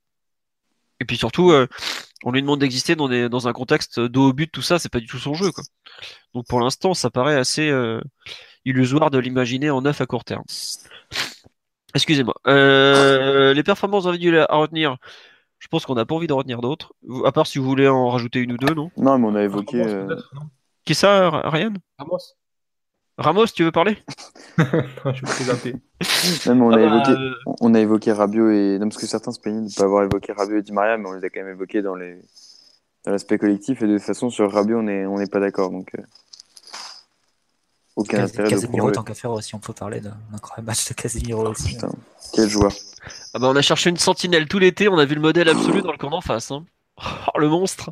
Et 1.00 1.04
puis 1.04 1.16
surtout, 1.16 1.50
euh, 1.52 1.66
on 2.24 2.32
lui 2.32 2.42
demande 2.42 2.60
d'exister 2.60 2.96
dans, 2.96 3.08
dans, 3.08 3.48
un 3.48 3.52
contexte 3.52 4.00
de 4.00 4.18
haut 4.18 4.32
but, 4.32 4.50
tout 4.50 4.62
ça, 4.62 4.78
c'est 4.78 4.88
pas 4.88 5.00
du 5.00 5.06
tout 5.06 5.18
son 5.18 5.34
jeu. 5.34 5.50
Quoi. 5.52 5.64
Donc 6.34 6.46
pour 6.48 6.60
l'instant, 6.60 6.94
ça 6.94 7.10
paraît 7.10 7.36
assez 7.36 7.72
illusoire 8.64 9.10
de 9.10 9.18
l'imaginer 9.18 9.70
en 9.70 9.82
neuf 9.82 10.00
à 10.00 10.06
court 10.06 10.24
terme. 10.24 10.44
Excusez-moi. 11.94 12.34
les 12.46 13.62
performances 13.64 14.06
individuelles 14.06 14.46
à 14.48 14.56
retenir, 14.56 14.96
je 15.58 15.66
pense 15.68 15.86
qu'on 15.86 15.94
n'a 15.94 16.06
pas 16.06 16.14
envie 16.14 16.28
d'en 16.28 16.38
retenir 16.38 16.60
d'autres. 16.60 16.92
À 17.24 17.32
part 17.32 17.48
si 17.48 17.58
vous 17.58 17.64
voulez 17.64 17.88
en 17.88 18.08
rajouter 18.08 18.38
une 18.38 18.52
ou 18.52 18.56
deux, 18.56 18.74
non? 18.74 18.90
Non, 18.96 19.18
mais 19.18 19.26
on 19.26 19.34
a 19.34 19.42
évoqué. 19.42 19.84
Qui 20.84 20.94
ça, 20.94 21.30
Ryan? 21.44 21.74
Ramos, 21.98 22.36
tu 23.54 23.64
veux 23.64 23.72
parler? 23.72 23.98
Je 24.58 25.64
vais 25.64 25.74
on, 26.50 26.70
a 26.70 26.74
ah 26.74 26.76
bah, 26.76 26.82
évoqué, 26.82 27.10
euh, 27.12 27.34
on 27.60 27.74
a 27.74 27.80
évoqué 27.80 28.12
Rabiot 28.12 28.50
et. 28.50 28.78
Non, 28.78 28.88
parce 28.88 29.00
que 29.00 29.06
certains 29.06 29.32
se 29.32 29.40
plaignaient 29.40 29.60
de 29.60 29.66
ne 29.66 29.74
pas 29.74 29.84
avoir 29.84 30.04
évoqué 30.04 30.32
Rabiot 30.32 30.58
et 30.58 30.62
Di 30.62 30.72
Maria, 30.72 30.96
mais 30.96 31.08
on 31.08 31.12
les 31.12 31.24
a 31.24 31.30
quand 31.30 31.40
même 31.40 31.54
évoqués 31.54 31.82
dans 31.82 31.94
les 31.94 32.18
l'aspect 33.06 33.38
collectif. 33.38 33.82
Et 33.82 33.86
de 33.86 33.96
toute 33.96 34.06
façon, 34.06 34.30
sur 34.30 34.50
Rabiot, 34.52 34.78
on 34.78 34.82
n'est 34.82 35.06
on 35.06 35.26
pas 35.26 35.40
d'accord. 35.40 35.70
Donc, 35.70 35.90
euh. 35.98 36.02
aucun 37.96 38.24
intérêt 38.24 38.48
Casemiro, 38.48 38.90
tant 38.90 39.02
qu'à 39.02 39.14
faire 39.14 39.32
aussi, 39.32 39.54
on 39.54 39.60
peut 39.60 39.72
parler 39.72 40.00
d'un 40.00 40.16
incroyable 40.34 40.66
match 40.66 40.88
de 40.88 40.94
Casemiro 40.94 41.48
aussi. 41.48 41.74
Putain, 41.74 41.92
quel 42.32 42.48
joueur. 42.48 42.72
Ah 43.34 43.38
bah 43.38 43.48
on 43.48 43.56
a 43.56 43.62
cherché 43.62 43.90
une 43.90 43.96
sentinelle 43.96 44.46
tout 44.46 44.58
l'été, 44.58 44.88
on 44.88 44.98
a 44.98 45.04
vu 45.04 45.16
le 45.16 45.20
modèle 45.20 45.48
absolu 45.48 45.82
dans 45.82 45.92
le 45.92 45.98
camp 45.98 46.10
d'en 46.10 46.20
face. 46.20 46.50
Hein. 46.50 46.64
Oh, 47.34 47.38
le 47.38 47.48
monstre 47.48 47.90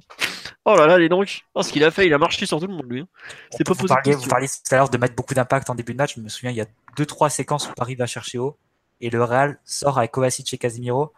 Oh 0.66 0.76
là 0.76 0.86
là, 0.86 0.98
les 0.98 1.08
donc 1.08 1.42
oh, 1.54 1.62
Ce 1.62 1.72
qu'il 1.72 1.82
a 1.84 1.90
fait, 1.90 2.06
il 2.06 2.12
a 2.12 2.18
marché 2.18 2.44
sur 2.44 2.60
tout 2.60 2.66
le 2.66 2.74
monde, 2.74 2.86
lui. 2.88 3.00
Hein. 3.00 3.08
C'est 3.50 3.64
pas 3.64 3.72
vous, 3.72 3.86
parliez, 3.86 4.14
vous 4.14 4.28
parliez 4.28 4.46
tout 4.46 4.74
à 4.74 4.76
l'heure 4.76 4.90
de 4.90 4.98
mettre 4.98 5.14
beaucoup 5.14 5.34
d'impact 5.34 5.70
en 5.70 5.74
début 5.74 5.92
de 5.92 5.98
match. 5.98 6.16
Je 6.16 6.20
me 6.20 6.28
souviens, 6.28 6.50
il 6.50 6.56
y 6.56 6.60
a 6.60 6.66
2-3 6.96 7.30
séquences 7.30 7.68
où 7.68 7.72
Paris 7.72 7.94
va 7.94 8.06
chercher 8.06 8.38
haut 8.38 8.58
et 9.00 9.10
le 9.10 9.22
Real 9.24 9.58
sort 9.64 9.98
avec 9.98 10.10
Kovacic 10.10 10.52
et 10.52 10.58
Casemiro. 10.58 11.12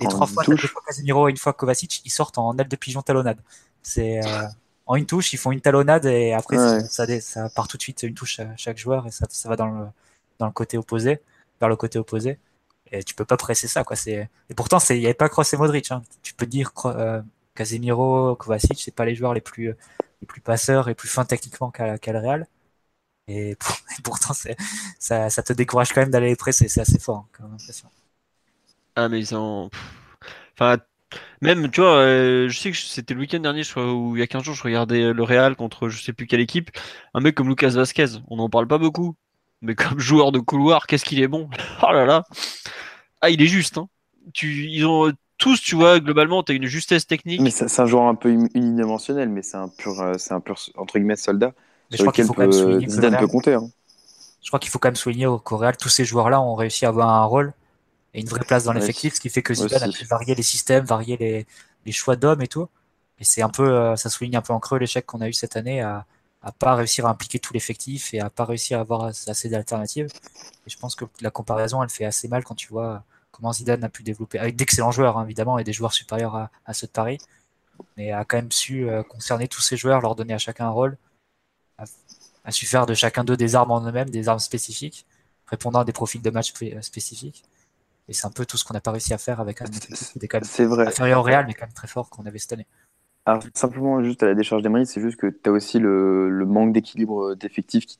Et 0.00 0.06
trois 0.06 0.26
fois, 0.26 0.42
deux 0.44 0.56
fois 0.56 0.82
Casemiro 0.86 1.28
et 1.28 1.30
une 1.30 1.36
fois 1.36 1.52
Kovacic, 1.52 2.02
ils 2.04 2.10
sortent 2.10 2.38
en 2.38 2.56
aile 2.58 2.68
de 2.68 2.76
pigeon 2.76 3.00
talonnade. 3.00 3.38
C'est 3.82 4.24
euh, 4.26 4.42
en 4.86 4.96
une 4.96 5.06
touche, 5.06 5.32
ils 5.32 5.36
font 5.36 5.52
une 5.52 5.60
talonnade 5.60 6.04
et 6.06 6.32
après 6.32 6.56
ça, 6.56 7.20
ça, 7.20 7.48
part 7.50 7.68
tout 7.68 7.76
de 7.76 7.82
suite 7.82 8.02
une 8.02 8.14
touche 8.14 8.40
à 8.40 8.56
chaque 8.56 8.76
joueur 8.76 9.06
et 9.06 9.10
ça, 9.10 9.26
ça 9.30 9.48
va 9.48 9.56
dans 9.56 9.66
le, 9.66 9.86
dans 10.38 10.46
le 10.46 10.52
côté 10.52 10.76
opposé, 10.76 11.20
vers 11.60 11.68
le 11.68 11.76
côté 11.76 11.98
opposé. 11.98 12.38
Et 12.90 13.02
tu 13.02 13.14
peux 13.14 13.24
pas 13.24 13.36
presser 13.36 13.66
ça, 13.66 13.82
quoi. 13.82 13.96
Et 14.06 14.28
pourtant 14.54 14.78
il 14.90 14.98
y 14.98 15.06
avait 15.06 15.14
pas 15.14 15.28
Kroos 15.28 15.44
et 15.52 15.56
Modric. 15.56 15.90
Hein. 15.90 16.02
Tu 16.22 16.34
peux 16.34 16.46
dire 16.46 16.72
euh, 16.84 17.22
Casemiro, 17.54 18.36
Kovacic, 18.36 18.80
c'est 18.80 18.94
pas 18.94 19.04
les 19.04 19.14
joueurs 19.14 19.34
les 19.34 19.40
plus 19.40 19.74
les 20.20 20.26
plus 20.26 20.40
passeurs 20.40 20.88
et 20.88 20.94
plus 20.94 21.08
fins 21.08 21.24
techniquement 21.24 21.70
qu'à 21.70 21.96
le 21.96 22.18
Real. 22.18 22.46
Et, 23.28 23.56
pourtant 24.04 24.34
ça, 24.98 25.30
te 25.30 25.52
décourage 25.52 25.92
quand 25.92 26.00
même 26.02 26.10
d'aller 26.10 26.36
presser. 26.36 26.68
C'est 26.68 26.80
assez 26.80 26.98
fort, 26.98 27.26
hein. 27.40 27.56
Ah 28.96 29.08
mais 29.08 29.18
ils 29.18 29.34
ont, 29.34 29.70
enfin 30.54 30.78
même, 31.42 31.70
tu 31.70 31.80
vois, 31.80 31.96
euh, 31.98 32.48
je 32.48 32.58
sais 32.58 32.70
que 32.70 32.76
c'était 32.76 33.14
le 33.14 33.20
week-end 33.20 33.40
dernier, 33.40 33.62
ou 33.76 34.16
il 34.16 34.20
y 34.20 34.22
a 34.22 34.26
15 34.26 34.42
jours, 34.44 34.54
je 34.54 34.62
regardais 34.62 35.12
le 35.12 35.22
Real 35.22 35.56
contre 35.56 35.88
je 35.88 36.02
sais 36.02 36.12
plus 36.12 36.26
quelle 36.26 36.40
équipe. 36.40 36.70
Un 37.14 37.20
mec 37.20 37.34
comme 37.34 37.48
Lucas 37.48 37.70
Vasquez, 37.70 38.06
on 38.28 38.36
n'en 38.36 38.48
parle 38.48 38.66
pas 38.66 38.78
beaucoup. 38.78 39.16
Mais 39.62 39.74
comme 39.74 39.98
joueur 40.00 40.32
de 40.32 40.38
couloir, 40.40 40.86
qu'est-ce 40.86 41.04
qu'il 41.04 41.20
est 41.20 41.28
bon? 41.28 41.48
Oh 41.82 41.92
là 41.92 42.06
là 42.06 42.24
Ah, 43.20 43.30
il 43.30 43.42
est 43.42 43.46
juste. 43.46 43.78
Hein. 43.78 43.88
Ils 44.42 44.86
ont 44.86 45.12
tous, 45.44 45.60
tu 45.60 45.74
vois, 45.74 46.00
globalement, 46.00 46.42
tu 46.42 46.52
as 46.52 46.54
une 46.54 46.64
justesse 46.64 47.06
technique. 47.06 47.42
Mais 47.42 47.50
c'est 47.50 47.78
un 47.78 47.84
joueur 47.84 48.04
un 48.04 48.14
peu 48.14 48.30
unidimensionnel, 48.30 49.28
mais 49.28 49.42
c'est 49.42 49.58
un 49.58 49.68
pur, 49.68 50.00
euh, 50.00 50.14
c'est 50.16 50.32
un 50.32 50.40
pur 50.40 50.56
entre 50.74 50.96
guillemets 50.96 51.16
soldat 51.16 51.52
mais 51.90 51.98
sur 51.98 52.06
lequel 52.06 52.88
Zidane 52.88 53.18
peut 53.18 53.26
compter. 53.26 53.52
Hein. 53.52 53.68
Je 54.42 54.48
crois 54.48 54.58
qu'il 54.58 54.70
faut 54.70 54.78
quand 54.78 54.88
même 54.88 54.96
souligner 54.96 55.26
au 55.26 55.42
Real, 55.44 55.76
tous 55.76 55.90
ces 55.90 56.06
joueurs-là 56.06 56.40
ont 56.40 56.54
réussi 56.54 56.86
à 56.86 56.88
avoir 56.88 57.10
un 57.10 57.24
rôle 57.26 57.52
et 58.14 58.22
une 58.22 58.26
vraie 58.26 58.44
place 58.46 58.64
dans 58.64 58.72
l'effectif, 58.72 59.16
ce 59.16 59.20
qui 59.20 59.28
fait 59.28 59.42
que 59.42 59.52
Zidane 59.52 59.82
a 59.82 59.92
pu 59.92 60.06
varier 60.06 60.34
les 60.34 60.42
systèmes, 60.42 60.86
varier 60.86 61.18
les, 61.18 61.46
les 61.84 61.92
choix 61.92 62.16
d'hommes 62.16 62.40
et 62.40 62.48
tout. 62.48 62.66
Et 63.18 63.24
c'est 63.24 63.42
un 63.42 63.50
peu, 63.50 63.68
euh, 63.68 63.96
ça 63.96 64.08
souligne 64.08 64.36
un 64.36 64.42
peu 64.42 64.54
en 64.54 64.60
creux 64.60 64.78
l'échec 64.78 65.04
qu'on 65.04 65.20
a 65.20 65.28
eu 65.28 65.34
cette 65.34 65.56
année 65.56 65.82
à, 65.82 66.06
à 66.42 66.52
pas 66.52 66.74
réussir 66.74 67.04
à 67.04 67.10
impliquer 67.10 67.38
tout 67.38 67.52
l'effectif 67.52 68.14
et 68.14 68.20
à 68.20 68.30
pas 68.30 68.46
réussir 68.46 68.78
à 68.78 68.80
avoir 68.80 69.04
assez 69.04 69.50
d'alternatives. 69.50 70.08
Et 70.66 70.70
je 70.70 70.78
pense 70.78 70.94
que 70.94 71.04
la 71.20 71.30
comparaison, 71.30 71.82
elle 71.82 71.90
fait 71.90 72.06
assez 72.06 72.28
mal 72.28 72.44
quand 72.44 72.54
tu 72.54 72.68
vois 72.68 73.04
comment 73.34 73.52
Zidane 73.52 73.84
a 73.84 73.88
pu 73.88 74.02
développer, 74.02 74.38
avec 74.38 74.56
d'excellents 74.56 74.92
joueurs 74.92 75.18
hein, 75.18 75.24
évidemment 75.24 75.58
et 75.58 75.64
des 75.64 75.72
joueurs 75.72 75.92
supérieurs 75.92 76.36
à, 76.36 76.50
à, 76.66 76.74
ceux 76.74 76.86
de 76.86 76.92
Paris, 76.92 77.18
mais 77.96 78.12
a 78.12 78.24
quand 78.24 78.36
même 78.36 78.52
su 78.52 78.88
euh, 78.88 79.02
concerner 79.02 79.48
tous 79.48 79.60
ces 79.62 79.76
joueurs, 79.76 80.00
leur 80.00 80.14
donner 80.14 80.34
à 80.34 80.38
chacun 80.38 80.66
un 80.66 80.70
rôle, 80.70 80.96
a, 81.78 81.84
a 82.44 82.50
su 82.52 82.66
faire 82.66 82.86
de 82.86 82.94
chacun 82.94 83.24
d'eux 83.24 83.36
des 83.36 83.54
armes 83.56 83.72
en 83.72 83.80
eux-mêmes, 83.80 84.10
des 84.10 84.28
armes 84.28 84.38
spécifiques, 84.38 85.06
répondant 85.46 85.80
à 85.80 85.84
des 85.84 85.92
profils 85.92 86.22
de 86.22 86.30
match 86.30 86.52
spécifiques. 86.80 87.44
Et 88.08 88.12
c'est 88.12 88.26
un 88.26 88.30
peu 88.30 88.44
tout 88.46 88.56
ce 88.56 88.64
qu'on 88.64 88.74
n'a 88.74 88.80
pas 88.80 88.90
réussi 88.92 89.14
à 89.14 89.18
faire 89.18 89.40
avec 89.40 89.62
un 89.62 89.66
C'est 90.42 90.66
vrai. 90.66 90.86
inférieur 90.86 91.20
au 91.20 91.22
Real, 91.22 91.46
mais 91.46 91.54
quand 91.54 91.66
même 91.66 91.72
très 91.72 91.88
fort 91.88 92.10
qu'on 92.10 92.26
avait 92.26 92.38
cette 92.38 92.52
année. 92.52 92.66
Alors, 93.26 93.42
simplement, 93.54 94.02
juste 94.04 94.22
à 94.22 94.26
la 94.26 94.34
décharge 94.34 94.62
des 94.62 94.68
mérites, 94.68 94.88
c'est 94.88 95.00
juste 95.00 95.16
que 95.18 95.28
tu 95.28 95.48
as 95.48 95.52
aussi 95.52 95.78
le, 95.78 96.28
le 96.28 96.44
manque 96.44 96.74
d'équilibre 96.74 97.34
d'effectifs 97.34 97.86
qui, 97.86 97.98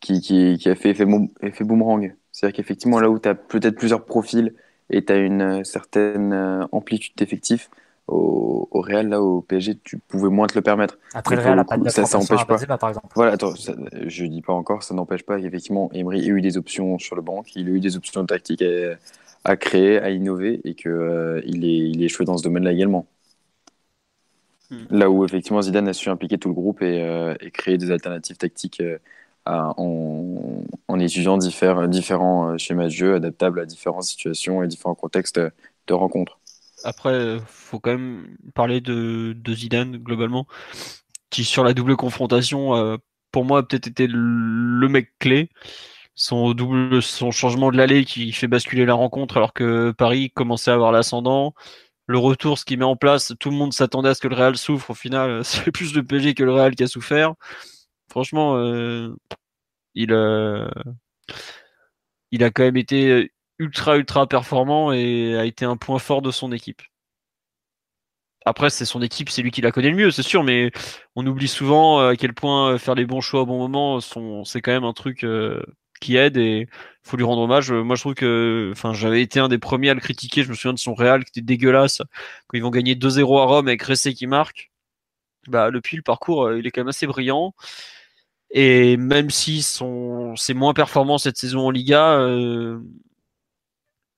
qui, 0.00 0.20
qui, 0.20 0.58
qui, 0.58 0.68
a 0.68 0.74
fait 0.74 0.90
effet, 0.90 1.06
effet 1.42 1.64
boomerang. 1.64 2.14
C'est-à-dire 2.32 2.56
qu'effectivement, 2.56 2.98
là 2.98 3.10
où 3.10 3.18
tu 3.18 3.28
as 3.28 3.34
peut-être 3.34 3.76
plusieurs 3.76 4.04
profils 4.04 4.54
et 4.90 5.04
tu 5.04 5.12
as 5.12 5.16
une 5.16 5.64
certaine 5.64 6.32
euh, 6.32 6.64
amplitude 6.72 7.14
d'effectifs, 7.16 7.70
au, 8.08 8.68
au, 8.70 8.80
Real, 8.80 9.08
là, 9.08 9.22
au 9.22 9.42
PSG, 9.42 9.78
tu 9.84 9.98
pouvais 9.98 10.28
moins 10.28 10.46
te 10.46 10.54
le 10.54 10.62
permettre. 10.62 10.98
Après, 11.14 11.36
le 11.36 11.42
Real 11.42 11.56
n'a 11.56 11.64
pas 11.64 11.76
de 11.76 11.88
ça, 11.88 12.04
ça 12.04 12.18
empêche 12.18 12.44
pas. 12.46 12.78
par 12.78 12.88
exemple. 12.88 13.08
Voilà, 13.14 13.32
attends, 13.32 13.54
ça, 13.54 13.74
je 14.06 14.24
dis 14.24 14.42
pas 14.42 14.52
encore, 14.52 14.82
ça 14.82 14.94
n'empêche 14.94 15.22
pas 15.22 15.40
qu'effectivement, 15.40 15.90
Emery 15.92 16.24
ait 16.24 16.28
eu 16.28 16.40
des 16.40 16.56
options 16.56 16.98
sur 16.98 17.14
le 17.16 17.22
banc, 17.22 17.44
il 17.54 17.68
a 17.68 17.70
eu 17.70 17.80
des 17.80 17.96
options 17.96 18.24
tactiques 18.26 18.62
à, 18.62 18.96
à 19.44 19.56
créer, 19.56 19.98
à 19.98 20.10
innover, 20.10 20.60
et 20.64 20.74
qu'il 20.74 20.90
euh, 20.90 21.40
est, 21.42 21.48
il 21.48 22.02
est 22.02 22.06
échoué 22.06 22.26
dans 22.26 22.36
ce 22.36 22.42
domaine-là 22.42 22.72
également. 22.72 23.06
Hmm. 24.70 24.84
Là 24.90 25.10
où 25.10 25.24
effectivement 25.24 25.62
Zidane 25.62 25.88
a 25.88 25.92
su 25.92 26.08
impliquer 26.08 26.38
tout 26.38 26.48
le 26.48 26.54
groupe 26.54 26.82
et, 26.82 27.02
euh, 27.02 27.34
et 27.40 27.50
créer 27.50 27.78
des 27.78 27.90
alternatives 27.90 28.36
tactiques 28.36 28.80
euh, 28.80 28.98
en, 29.46 31.00
étudiant 31.00 31.36
différents, 31.36 31.88
différents 31.88 32.56
schémas 32.58 32.84
de 32.84 32.90
jeu 32.90 33.14
adaptables 33.14 33.60
à 33.60 33.66
différentes 33.66 34.04
situations 34.04 34.62
et 34.62 34.68
différents 34.68 34.94
contextes 34.94 35.40
de 35.86 35.94
rencontre. 35.94 36.38
Après, 36.84 37.38
faut 37.46 37.80
quand 37.80 37.92
même 37.92 38.36
parler 38.54 38.80
de, 38.80 39.34
Zidane 39.48 39.96
globalement, 39.98 40.46
qui 41.30 41.44
sur 41.44 41.64
la 41.64 41.74
double 41.74 41.96
confrontation, 41.96 42.74
euh, 42.76 42.96
pour 43.30 43.44
moi, 43.44 43.60
a 43.60 43.62
peut-être 43.62 43.86
été 43.86 44.06
le, 44.08 44.88
mec 44.88 45.12
clé. 45.18 45.50
Son 46.14 46.52
double, 46.52 47.02
son 47.02 47.30
changement 47.30 47.70
de 47.72 47.76
l'allée 47.78 48.04
qui 48.04 48.32
fait 48.32 48.48
basculer 48.48 48.84
la 48.84 48.94
rencontre 48.94 49.38
alors 49.38 49.54
que 49.54 49.92
Paris 49.92 50.30
commençait 50.30 50.70
à 50.70 50.74
avoir 50.74 50.92
l'ascendant. 50.92 51.54
Le 52.06 52.18
retour, 52.18 52.58
ce 52.58 52.64
qu'il 52.66 52.78
met 52.78 52.84
en 52.84 52.96
place, 52.96 53.32
tout 53.40 53.50
le 53.50 53.56
monde 53.56 53.72
s'attendait 53.72 54.10
à 54.10 54.14
ce 54.14 54.20
que 54.20 54.28
le 54.28 54.36
Real 54.36 54.56
souffre. 54.56 54.90
Au 54.90 54.94
final, 54.94 55.44
c'est 55.44 55.70
plus 55.72 55.94
le 55.94 56.02
PSG 56.04 56.34
que 56.34 56.44
le 56.44 56.52
Real 56.52 56.74
qui 56.74 56.82
a 56.82 56.86
souffert. 56.86 57.34
Franchement, 58.12 58.56
euh, 58.58 59.16
il, 59.94 60.12
a, 60.12 60.70
il 62.30 62.44
a 62.44 62.50
quand 62.50 62.62
même 62.64 62.76
été 62.76 63.32
ultra 63.58 63.96
ultra 63.96 64.26
performant 64.26 64.92
et 64.92 65.34
a 65.38 65.46
été 65.46 65.64
un 65.64 65.78
point 65.78 65.98
fort 65.98 66.20
de 66.20 66.30
son 66.30 66.52
équipe. 66.52 66.82
Après, 68.44 68.70
c'est 68.70 68.84
son 68.84 69.00
équipe, 69.02 69.30
c'est 69.30 69.42
lui 69.42 69.50
qui 69.50 69.60
la 69.60 69.70
connaît 69.72 69.90
le 69.90 69.96
mieux, 69.96 70.10
c'est 70.10 70.22
sûr, 70.22 70.42
mais 70.44 70.72
on 71.16 71.26
oublie 71.26 71.48
souvent 71.48 72.00
euh, 72.00 72.10
à 72.10 72.16
quel 72.16 72.34
point 72.34 72.72
euh, 72.72 72.78
faire 72.78 72.94
les 72.94 73.06
bons 73.06 73.20
choix 73.20 73.42
au 73.42 73.46
bon 73.46 73.58
moment, 73.58 74.00
c'est 74.44 74.60
quand 74.60 74.72
même 74.72 74.84
un 74.84 74.92
truc 74.92 75.24
euh, 75.24 75.62
qui 76.00 76.16
aide 76.16 76.36
et 76.36 76.66
faut 77.02 77.16
lui 77.16 77.24
rendre 77.24 77.42
hommage. 77.42 77.72
Moi, 77.72 77.96
je 77.96 78.02
trouve 78.02 78.14
que, 78.14 78.72
j'avais 78.92 79.22
été 79.22 79.40
un 79.40 79.48
des 79.48 79.58
premiers 79.58 79.90
à 79.90 79.94
le 79.94 80.00
critiquer. 80.00 80.42
Je 80.42 80.50
me 80.50 80.54
souviens 80.54 80.74
de 80.74 80.78
son 80.78 80.94
Real 80.94 81.24
qui 81.24 81.30
était 81.30 81.40
dégueulasse 81.40 81.98
quand 82.48 82.58
ils 82.58 82.62
vont 82.62 82.70
gagner 82.70 82.94
2-0 82.94 83.40
à 83.40 83.44
Rome 83.44 83.68
avec 83.68 83.82
Ressé 83.82 84.14
qui 84.14 84.26
marque. 84.26 84.70
Bah, 85.48 85.70
depuis 85.70 85.96
le 85.96 86.02
parcours, 86.02 86.52
il 86.52 86.66
est 86.66 86.70
quand 86.70 86.82
même 86.82 86.88
assez 86.88 87.06
brillant. 87.06 87.54
Et 88.52 88.96
même 88.96 89.30
si 89.30 89.62
c'est 89.62 90.54
moins 90.54 90.74
performant 90.74 91.18
cette 91.18 91.38
saison 91.38 91.66
en 91.66 91.70
Liga, 91.70 92.18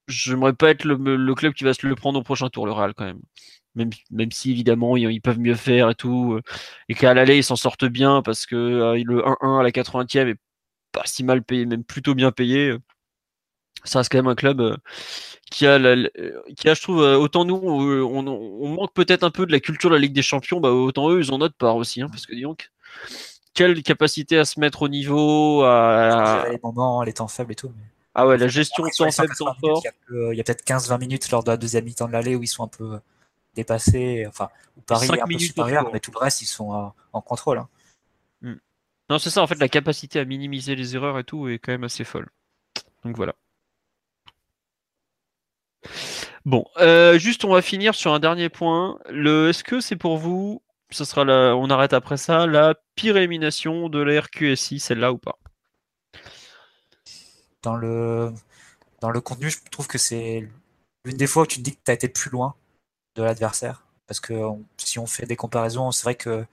j'aimerais 0.09 0.53
pas 0.53 0.71
être 0.71 0.85
le, 0.85 1.35
club 1.35 1.55
qui 1.55 1.65
va 1.65 1.75
se 1.75 1.87
le 1.87 1.95
prendre 1.95 2.19
au 2.19 2.23
prochain 2.23 2.49
tour, 2.49 2.67
le 2.67 2.73
Real, 2.73 2.95
quand 2.95 3.05
même. 3.05 3.21
Même, 3.75 3.91
même 4.11 4.31
si, 4.31 4.53
évidemment, 4.53 4.97
ils, 4.97 5.21
peuvent 5.21 5.41
mieux 5.41 5.55
faire 5.55 5.91
et 5.91 5.95
tout. 5.95 6.35
Euh, 6.35 6.43
et 6.89 6.95
qu'à 6.95 7.15
l'aller, 7.15 7.39
ils 7.39 7.45
s'en 7.45 7.57
sortent 7.57 7.87
bien 7.87 8.23
parce 8.23 8.47
que 8.47 8.55
euh, 8.57 9.03
le 9.05 9.23
1-1 9.23 9.61
à 9.61 9.63
la 9.63 9.71
80e 9.71 10.29
est 10.29 10.41
pas 10.93 11.03
si 11.07 11.25
mal 11.25 11.43
payé, 11.43 11.67
même 11.67 11.85
plutôt 11.85 12.15
bien 12.15 12.31
payé. 12.33 12.75
Ça 13.85 13.99
reste 13.99 14.13
quand 14.13 14.19
même 14.19 14.29
un 14.29 14.35
club 14.37 14.61
euh, 14.61 14.77
qui 15.51 15.67
a, 15.67 15.79
qui 16.57 16.69
a 16.69 16.75
je 16.75 16.83
trouve, 16.83 16.99
autant 17.01 17.45
nous, 17.45 17.57
on, 17.57 18.69
manque 18.69 18.95
peut-être 18.95 19.25
un 19.25 19.31
peu 19.31 19.47
de 19.47 19.53
la 19.53 19.61
culture 19.61 19.91
de 19.91 19.97
la 19.97 20.01
Ligue 20.01 20.15
des 20.15 20.23
Champions, 20.23 20.61
bah, 20.61 20.71
autant 20.71 21.11
eux, 21.11 21.21
ils 21.21 21.33
ont 21.33 21.39
notre 21.39 21.57
part 21.57 21.77
aussi. 21.77 22.01
Hein, 22.01 22.09
parce 22.09 22.27
que, 22.27 22.35
dis 22.35 22.43
donc, 22.43 22.71
quelle 23.55 23.83
capacité 23.83 24.39
à 24.39 24.45
se 24.45 24.61
mettre 24.61 24.83
au 24.83 24.89
niveau, 24.89 25.63
à. 25.63 26.47
Les 26.51 26.59
moments, 26.63 27.03
les 27.03 27.13
temps 27.13 27.29
faibles 27.29 27.53
et 27.53 27.57
tout. 27.57 27.73
Ah 28.15 28.27
ouais, 28.27 28.37
la 28.37 28.49
gestion 28.49 28.85
de 28.85 28.91
temps 28.97 29.11
faible, 29.11 29.35
temps 29.37 29.55
fort. 29.61 29.83
Il 30.11 30.37
y 30.37 30.41
a, 30.41 30.45
peut-être 30.45 30.65
15-20 30.65 31.01
minutes 31.01 31.31
lors 31.31 31.43
de 31.43 31.51
la 31.51 31.57
deuxième 31.57 31.85
mi-temps 31.85 32.07
de 32.07 32.13
l'aller 32.13 32.37
où 32.37 32.43
ils 32.43 32.49
sont 32.49 32.65
un 32.65 32.69
peu 32.69 33.01
dépassés. 33.55 34.25
Enfin, 34.29 34.51
où 34.77 34.81
Paris 34.83 35.09
est 35.13 35.21
un 35.21 35.27
peu 35.27 35.39
supérieur, 35.39 35.91
mais 35.93 36.01
tout 36.01 36.13
le 36.13 36.19
reste, 36.19 36.43
ils 36.43 36.47
sont 36.47 36.93
en 37.13 37.21
contrôle. 37.21 37.59
Hein. 37.59 37.69
Hmm. 38.43 38.55
Non, 39.11 39.19
c'est 39.19 39.31
ça, 39.31 39.43
en 39.43 39.47
fait, 39.47 39.59
la 39.59 39.69
capacité 39.69 40.21
à 40.21 40.25
minimiser 40.25 40.77
les 40.77 40.95
erreurs 40.95 41.19
et 41.19 41.25
tout 41.25 41.49
est 41.49 41.59
quand 41.59 41.73
même 41.73 41.85
assez 41.85 42.05
folle. 42.05 42.29
Donc 43.05 43.17
voilà. 43.17 43.35
Bon, 46.45 46.67
euh, 46.79 47.19
juste 47.19 47.45
on 47.45 47.53
va 47.53 47.63
finir 47.63 47.95
sur 47.95 48.13
un 48.13 48.21
dernier 48.21 48.49
point. 48.49 48.99
Le, 49.09 49.49
est-ce 49.49 49.65
que 49.65 49.81
c'est 49.81 49.97
pour 49.97 50.19
vous, 50.19 50.63
ce 50.95 51.05
sera 51.05 51.25
la, 51.25 51.57
on 51.57 51.69
arrête 51.71 51.93
après 51.93 52.17
ça, 52.17 52.47
la 52.47 52.75
pire 52.95 53.17
élimination 53.17 53.89
de 53.89 54.01
la 54.01 54.21
RQSI, 54.21 54.79
celle-là 54.79 55.13
ou 55.13 55.19
pas? 55.19 55.39
Dans 57.63 57.77
le, 57.77 58.33
contenu, 59.23 59.51
je 59.51 59.59
trouve 59.71 59.87
que 59.89 59.99
c'est 59.99 60.49
l'une 61.05 61.17
des 61.17 61.27
fois 61.27 61.45
où 61.45 61.47
tu 61.47 61.59
te 61.59 61.63
dis 61.63 61.73
que 61.73 61.81
tu 61.85 61.91
as 61.91 61.95
été 61.95 62.09
plus 62.09 62.31
loin 62.31 62.55
de 63.17 63.23
l'adversaire. 63.23 63.85
Parce 64.07 64.21
que 64.21 64.35
si 64.77 64.99
on 64.99 65.07
fait 65.07 65.27
des 65.27 65.37
comparaisons, 65.37 65.91
c'est 65.91 66.05
vrai 66.05 66.15
que 66.15 66.45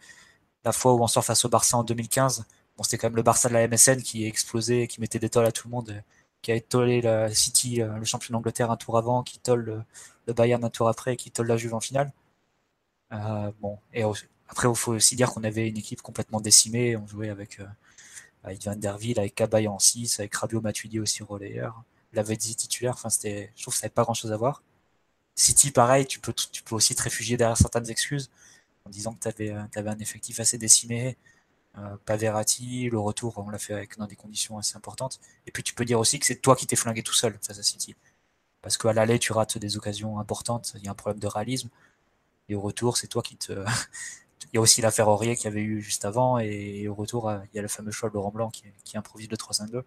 la 0.63 0.71
fois 0.71 0.93
où 0.93 1.03
on 1.03 1.07
sort 1.07 1.25
face 1.25 1.45
au 1.45 1.49
Barça 1.49 1.77
en 1.77 1.83
2015, 1.83 2.45
bon, 2.77 2.83
c'était 2.83 2.97
quand 2.97 3.07
même 3.07 3.17
le 3.17 3.23
Barça 3.23 3.49
de 3.49 3.53
la 3.53 3.67
MSN 3.67 4.01
qui 4.01 4.25
explosait, 4.25 4.87
qui 4.87 5.01
mettait 5.01 5.19
des 5.19 5.29
tolls 5.29 5.45
à 5.45 5.51
tout 5.51 5.67
le 5.67 5.71
monde, 5.71 6.03
qui 6.41 6.51
a 6.51 6.55
étoilé 6.55 7.01
la 7.01 7.33
City, 7.33 7.81
euh, 7.81 7.97
le 7.97 8.05
champion 8.05 8.33
d'Angleterre 8.33 8.71
un 8.71 8.77
tour 8.77 8.97
avant, 8.97 9.23
qui 9.23 9.39
tolle 9.39 9.83
le, 10.27 10.33
Bayern 10.33 10.63
un 10.63 10.69
tour 10.69 10.87
après, 10.87 11.17
qui 11.17 11.31
tolle 11.31 11.47
la 11.47 11.57
Juve 11.57 11.73
en 11.73 11.79
finale. 11.81 12.11
Euh, 13.13 13.51
bon, 13.61 13.79
et 13.93 14.03
Après, 14.47 14.69
il 14.69 14.75
faut 14.75 14.93
aussi 14.93 15.15
dire 15.15 15.31
qu'on 15.31 15.43
avait 15.43 15.67
une 15.67 15.77
équipe 15.77 16.01
complètement 16.01 16.41
décimée. 16.41 16.95
On 16.97 17.07
jouait 17.07 17.29
avec, 17.29 17.59
euh, 17.59 17.65
avec 18.43 18.63
Van 18.63 18.75
Der 18.75 18.95
avec 19.17 19.35
Cabaye 19.35 19.67
en 19.67 19.79
6, 19.79 20.19
avec 20.19 20.35
Rabio 20.35 20.61
Matuidi 20.61 20.99
aussi 20.99 21.23
relayeur. 21.23 21.83
Lavezzi 22.13 22.55
titulaire. 22.55 22.93
Enfin, 22.93 23.09
c'était, 23.09 23.51
je 23.55 23.63
trouve 23.63 23.73
que 23.73 23.79
ça 23.79 23.87
n'avait 23.87 23.93
pas 23.93 24.03
grand 24.03 24.13
chose 24.13 24.31
à 24.31 24.37
voir. 24.37 24.63
City, 25.35 25.71
pareil, 25.71 26.05
tu 26.07 26.19
peux, 26.19 26.33
tu 26.33 26.63
peux 26.63 26.75
aussi 26.75 26.95
te 26.95 27.03
réfugier 27.03 27.37
derrière 27.37 27.57
certaines 27.57 27.89
excuses 27.89 28.29
en 28.85 28.89
disant 28.89 29.13
que 29.13 29.19
tu 29.21 29.27
avais, 29.27 29.51
euh, 29.51 29.63
avais, 29.75 29.89
un 29.89 29.99
effectif 29.99 30.39
assez 30.39 30.57
décimé. 30.57 31.17
Euh, 31.77 31.97
Paverati, 32.05 32.89
le 32.89 32.99
retour, 32.99 33.37
on 33.37 33.49
l'a 33.49 33.57
fait 33.59 33.73
avec, 33.73 33.97
dans 33.97 34.07
des 34.07 34.15
conditions 34.15 34.57
assez 34.57 34.75
importantes. 34.77 35.19
Et 35.47 35.51
puis 35.51 35.63
tu 35.63 35.73
peux 35.73 35.85
dire 35.85 35.99
aussi 35.99 36.19
que 36.19 36.25
c'est 36.25 36.37
toi 36.41 36.55
qui 36.55 36.67
t'es 36.67 36.75
flingué 36.75 37.03
tout 37.03 37.13
seul 37.13 37.37
face 37.41 37.59
à 37.59 37.63
City. 37.63 37.95
Parce 38.61 38.77
qu'à 38.77 38.93
l'aller, 38.93 39.19
tu 39.19 39.33
rates 39.33 39.57
des 39.57 39.77
occasions 39.77 40.19
importantes, 40.19 40.73
il 40.75 40.83
y 40.85 40.87
a 40.87 40.91
un 40.91 40.95
problème 40.95 41.19
de 41.19 41.27
réalisme. 41.27 41.69
Et 42.51 42.55
au 42.55 42.59
retour, 42.59 42.97
c'est 42.97 43.07
toi 43.07 43.21
qui 43.21 43.37
te. 43.37 43.53
il 44.53 44.55
y 44.55 44.57
a 44.57 44.61
aussi 44.61 44.81
l'affaire 44.81 45.07
Aurier 45.07 45.37
qui 45.37 45.47
avait 45.47 45.61
eu 45.61 45.81
juste 45.81 46.03
avant. 46.03 46.37
Et 46.37 46.87
au 46.89 46.93
retour, 46.93 47.31
il 47.31 47.55
y 47.55 47.59
a 47.59 47.61
le 47.61 47.69
fameux 47.69 47.91
choix 47.91 48.09
de 48.09 48.15
Laurent 48.15 48.31
Blanc 48.31 48.51
qui, 48.51 48.97
improvise 48.97 49.29
le 49.29 49.37
3-5-2. 49.37 49.71
Donc 49.71 49.85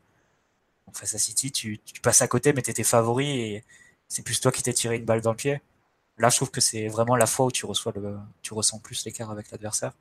face 0.97 1.15
à 1.15 1.19
City, 1.19 1.53
tu, 1.53 1.79
tu 1.79 2.01
passes 2.01 2.23
à 2.23 2.29
côté, 2.29 2.55
mais 2.55 2.63
tu 2.63 2.71
étais 2.71 2.85
favori 2.85 3.29
et 3.41 3.65
c'est 4.09 4.23
plus 4.23 4.41
toi 4.41 4.51
qui 4.51 4.63
t'es 4.63 4.73
tiré 4.73 4.97
une 4.97 5.05
balle 5.05 5.21
dans 5.21 5.31
le 5.33 5.37
pied. 5.37 5.61
Là, 6.17 6.31
je 6.31 6.37
trouve 6.37 6.51
que 6.51 6.61
c'est 6.63 6.89
vraiment 6.89 7.17
la 7.17 7.27
fois 7.27 7.47
où 7.47 7.51
tu 7.51 7.67
reçois 7.67 7.93
le, 7.97 8.19
tu 8.41 8.55
ressens 8.55 8.79
plus 8.79 9.05
l'écart 9.05 9.31
avec 9.31 9.51
l'adversaire. 9.51 9.93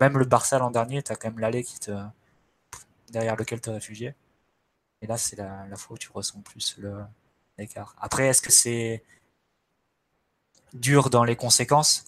Même 0.00 0.18
le 0.18 0.26
Barça 0.26 0.58
l'an 0.58 0.70
dernier, 0.70 1.02
tu 1.02 1.12
as 1.12 1.16
quand 1.16 1.28
même 1.28 1.38
l'allée 1.38 1.64
qui 1.64 1.78
te, 1.80 1.92
derrière 3.10 3.36
lequel 3.36 3.60
te 3.60 3.70
réfugier. 3.70 4.14
Et 5.00 5.06
là, 5.06 5.16
c'est 5.16 5.36
la, 5.36 5.66
la, 5.66 5.76
fois 5.76 5.94
où 5.94 5.98
tu 5.98 6.10
ressens 6.12 6.40
plus 6.40 6.78
l'écart. 7.56 7.94
Après, 7.98 8.26
est-ce 8.26 8.42
que 8.42 8.52
c'est 8.52 9.02
dur 10.74 11.10
dans 11.10 11.24
les 11.24 11.36
conséquences 11.36 12.04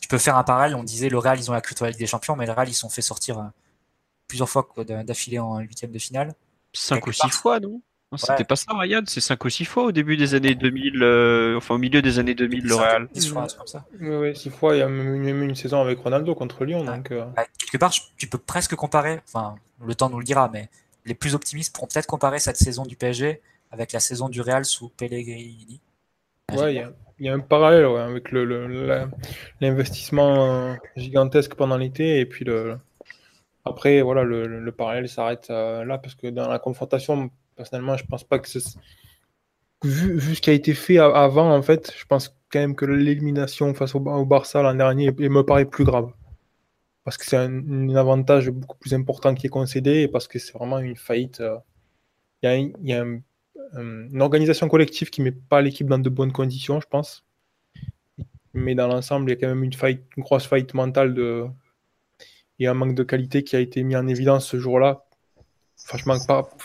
Tu 0.00 0.08
peux 0.08 0.18
faire 0.18 0.36
un 0.36 0.44
parallèle. 0.44 0.76
On 0.76 0.84
disait 0.84 1.08
le 1.08 1.18
Real, 1.18 1.38
ils 1.38 1.50
ont 1.50 1.54
la 1.54 1.60
culture 1.60 1.86
Ligue 1.86 1.98
des 1.98 2.06
Champions, 2.06 2.36
mais 2.36 2.46
le 2.46 2.52
Real, 2.52 2.68
ils 2.68 2.74
sont 2.74 2.88
fait 2.88 3.02
sortir 3.02 3.38
euh, 3.38 3.44
plusieurs 4.28 4.48
fois 4.48 4.68
d'affilée 4.86 5.38
en 5.38 5.58
huitième 5.58 5.92
de 5.92 5.98
finale. 5.98 6.34
Cinq 6.72 7.06
ou 7.06 7.12
six 7.12 7.30
fois, 7.30 7.60
non? 7.60 7.80
C'était 8.16 8.44
pas 8.44 8.56
ça, 8.56 8.72
Ryan. 8.72 9.02
C'est 9.06 9.20
5 9.20 9.44
ou 9.44 9.48
6 9.48 9.64
fois 9.64 9.84
au 9.84 9.92
début 9.92 10.16
des 10.16 10.34
années 10.34 10.54
2000, 10.54 11.02
euh, 11.02 11.56
enfin 11.56 11.74
au 11.74 11.78
milieu 11.78 12.02
des 12.02 12.18
années 12.18 12.34
2000, 12.34 12.64
le 12.64 12.74
Real. 12.74 13.08
6 13.12 13.28
fois, 13.28 13.46
comme 13.56 13.66
ça. 13.66 13.84
Oui, 14.00 14.36
6 14.36 14.50
fois. 14.50 14.74
Il 14.74 14.78
y 14.78 14.82
a 14.82 14.88
même 14.88 15.42
une, 15.42 15.54
saison 15.54 15.80
avec 15.80 15.98
Ronaldo 15.98 16.34
contre 16.34 16.64
Lyon. 16.64 16.84
Donc, 16.84 17.10
euh. 17.10 17.24
bah, 17.36 17.46
quelque 17.58 17.78
part, 17.78 17.92
tu 18.16 18.26
peux 18.26 18.38
presque 18.38 18.74
comparer, 18.74 19.20
enfin, 19.28 19.56
le 19.84 19.94
temps 19.94 20.10
nous 20.10 20.18
le 20.18 20.24
dira, 20.24 20.50
mais 20.52 20.68
les 21.04 21.14
plus 21.14 21.34
optimistes 21.34 21.74
pourront 21.74 21.86
peut-être 21.86 22.06
comparer 22.06 22.38
cette 22.38 22.56
saison 22.56 22.84
du 22.84 22.96
PSG 22.96 23.40
avec 23.70 23.92
la 23.92 24.00
saison 24.00 24.28
du 24.28 24.40
Real 24.40 24.64
sous 24.64 24.88
Pellegrini. 24.90 25.80
Ouais, 26.52 26.74
il 26.74 26.76
y, 26.76 26.80
a 26.80 26.92
un 27.22 27.40
parallèle 27.40 27.84
avec 27.84 28.32
l'investissement 29.60 30.72
euh, 30.72 30.74
gigantesque 30.96 31.54
pendant 31.54 31.76
l'été 31.76 32.20
et 32.20 32.26
puis. 32.26 32.46
Après, 33.66 34.02
voilà, 34.02 34.24
le, 34.24 34.72
parallèle 34.72 35.08
s'arrête 35.08 35.48
là 35.48 35.96
parce 35.96 36.14
que 36.14 36.26
dans 36.26 36.48
la 36.48 36.58
confrontation 36.58 37.30
Personnellement, 37.56 37.96
je 37.96 38.04
pense 38.04 38.24
pas 38.24 38.38
que. 38.38 38.48
Vu, 39.84 40.18
vu, 40.18 40.34
ce 40.34 40.40
qui 40.40 40.50
a 40.50 40.54
été 40.54 40.72
fait 40.74 40.98
avant, 40.98 41.54
en 41.54 41.62
fait, 41.62 41.92
je 41.96 42.04
pense 42.06 42.34
quand 42.50 42.58
même 42.58 42.74
que 42.74 42.86
l'élimination 42.86 43.74
face 43.74 43.94
au, 43.94 44.00
Barça 44.24 44.62
l'an 44.62 44.74
dernier 44.74 45.12
me 45.12 45.42
paraît 45.42 45.66
plus 45.66 45.84
grave. 45.84 46.10
Parce 47.04 47.18
que 47.18 47.26
c'est 47.26 47.36
un, 47.36 47.94
avantage 47.94 48.48
beaucoup 48.50 48.78
plus 48.78 48.94
important 48.94 49.34
qui 49.34 49.46
est 49.46 49.50
concédé 49.50 50.02
et 50.02 50.08
parce 50.08 50.26
que 50.26 50.38
c'est 50.38 50.54
vraiment 50.54 50.78
une 50.78 50.96
faillite. 50.96 51.40
Euh, 51.40 51.58
il 52.42 52.72
y 52.82 52.92
a, 52.92 53.04
une 53.76 54.22
organisation 54.22 54.68
collective 54.68 55.10
qui 55.10 55.22
met 55.22 55.32
pas 55.32 55.60
l'équipe 55.60 55.86
dans 55.86 55.98
de 55.98 56.08
bonnes 56.08 56.32
conditions, 56.32 56.80
je 56.80 56.86
pense. 56.86 57.24
Mais 58.52 58.74
dans 58.74 58.86
l'ensemble, 58.86 59.30
il 59.30 59.34
y 59.34 59.36
a 59.36 59.40
quand 59.40 59.48
même 59.48 59.64
une, 59.64 59.72
faillite, 59.72 60.04
une 60.16 60.22
grosse 60.22 60.46
faillite 60.46 60.74
mentale 60.74 61.16
et 62.58 62.66
un 62.66 62.74
manque 62.74 62.94
de 62.94 63.02
qualité 63.02 63.42
qui 63.42 63.56
a 63.56 63.60
été 63.60 63.82
mis 63.82 63.96
en 63.96 64.06
évidence 64.06 64.46
ce 64.46 64.58
jour-là 64.58 65.04
franchement, 65.84 66.16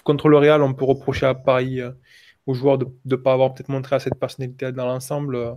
contre 0.03 0.30
le 0.30 0.38
Real, 0.38 0.61
on 0.61 0.73
peut 0.73 0.86
reprocher 0.86 1.26
à 1.26 1.36
Paris 1.36 1.81
euh, 1.81 1.91
aux 2.45 2.53
joueurs 2.53 2.77
de 2.77 2.88
ne 3.06 3.15
pas 3.15 3.34
avoir 3.34 3.53
peut-être 3.53 3.69
montré 3.69 3.95
assez 3.95 4.10
de 4.10 4.15
personnalité 4.15 4.72
dans 4.72 4.86
l'ensemble. 4.86 5.36
Euh, 5.36 5.53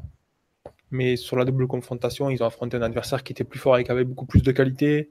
mais 0.90 1.16
sur 1.16 1.36
la 1.36 1.44
double 1.44 1.66
confrontation, 1.66 2.28
ils 2.28 2.42
ont 2.42 2.46
affronté 2.46 2.76
un 2.76 2.82
adversaire 2.82 3.22
qui 3.22 3.32
était 3.32 3.44
plus 3.44 3.58
fort 3.58 3.78
et 3.78 3.84
qui 3.84 3.90
avait 3.90 4.04
beaucoup 4.04 4.26
plus 4.26 4.42
de 4.42 4.52
qualité. 4.52 5.10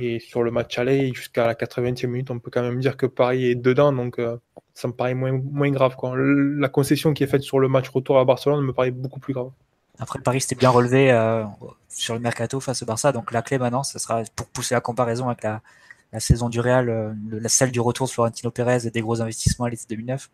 Et 0.00 0.18
sur 0.18 0.42
le 0.42 0.50
match 0.50 0.78
aller, 0.78 1.12
jusqu'à 1.12 1.46
la 1.46 1.54
80e 1.54 2.06
minute, 2.06 2.30
on 2.30 2.38
peut 2.38 2.50
quand 2.50 2.62
même 2.62 2.80
dire 2.80 2.96
que 2.96 3.06
Paris 3.06 3.46
est 3.46 3.54
dedans. 3.54 3.92
Donc, 3.92 4.18
euh, 4.18 4.36
ça 4.74 4.88
me 4.88 4.92
paraît 4.92 5.14
moins, 5.14 5.32
moins 5.32 5.70
grave. 5.70 5.96
Quoi. 5.96 6.14
La 6.16 6.68
concession 6.68 7.14
qui 7.14 7.24
est 7.24 7.26
faite 7.26 7.42
sur 7.42 7.58
le 7.58 7.68
match 7.68 7.88
retour 7.88 8.18
à 8.18 8.24
Barcelone 8.24 8.64
me 8.64 8.72
paraît 8.72 8.90
beaucoup 8.90 9.20
plus 9.20 9.34
grave. 9.34 9.50
Après, 9.98 10.18
Paris 10.18 10.40
s'était 10.40 10.56
bien 10.56 10.70
relevé 10.70 11.12
sur 11.88 12.14
le 12.14 12.20
mercato 12.20 12.58
face 12.58 12.82
au 12.82 12.86
Barça. 12.86 13.12
Donc, 13.12 13.30
la 13.30 13.42
clé 13.42 13.58
maintenant, 13.58 13.84
ce 13.84 13.98
sera 13.98 14.22
pour 14.34 14.46
pousser 14.46 14.74
la 14.74 14.80
comparaison 14.80 15.28
avec 15.28 15.44
la, 15.44 15.60
saison 16.18 16.48
du 16.48 16.60
Real, 16.60 16.88
euh, 16.88 17.12
la 17.30 17.48
salle 17.48 17.70
du 17.70 17.80
retour 17.80 18.06
de 18.06 18.12
Florentino 18.12 18.50
Pérez 18.50 18.86
et 18.86 18.90
des 18.90 19.00
gros 19.00 19.20
investissements 19.20 19.66
à 19.66 19.70
l'été 19.70 19.84
2009. 19.88 20.30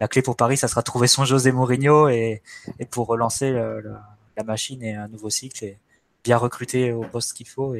La 0.00 0.08
clé 0.08 0.22
pour 0.22 0.36
Paris, 0.36 0.56
ça 0.56 0.68
sera 0.68 0.82
trouver 0.82 1.06
son 1.06 1.24
José 1.24 1.52
Mourinho 1.52 2.08
et, 2.08 2.42
pour 2.90 3.06
relancer 3.06 3.50
la 3.50 4.44
machine 4.44 4.82
et 4.82 4.94
un 4.94 5.08
nouveau 5.08 5.30
cycle 5.30 5.64
et 5.64 5.78
bien 6.22 6.36
recruter 6.36 6.92
au 6.92 7.00
poste 7.00 7.32
qu'il 7.32 7.48
faut 7.48 7.74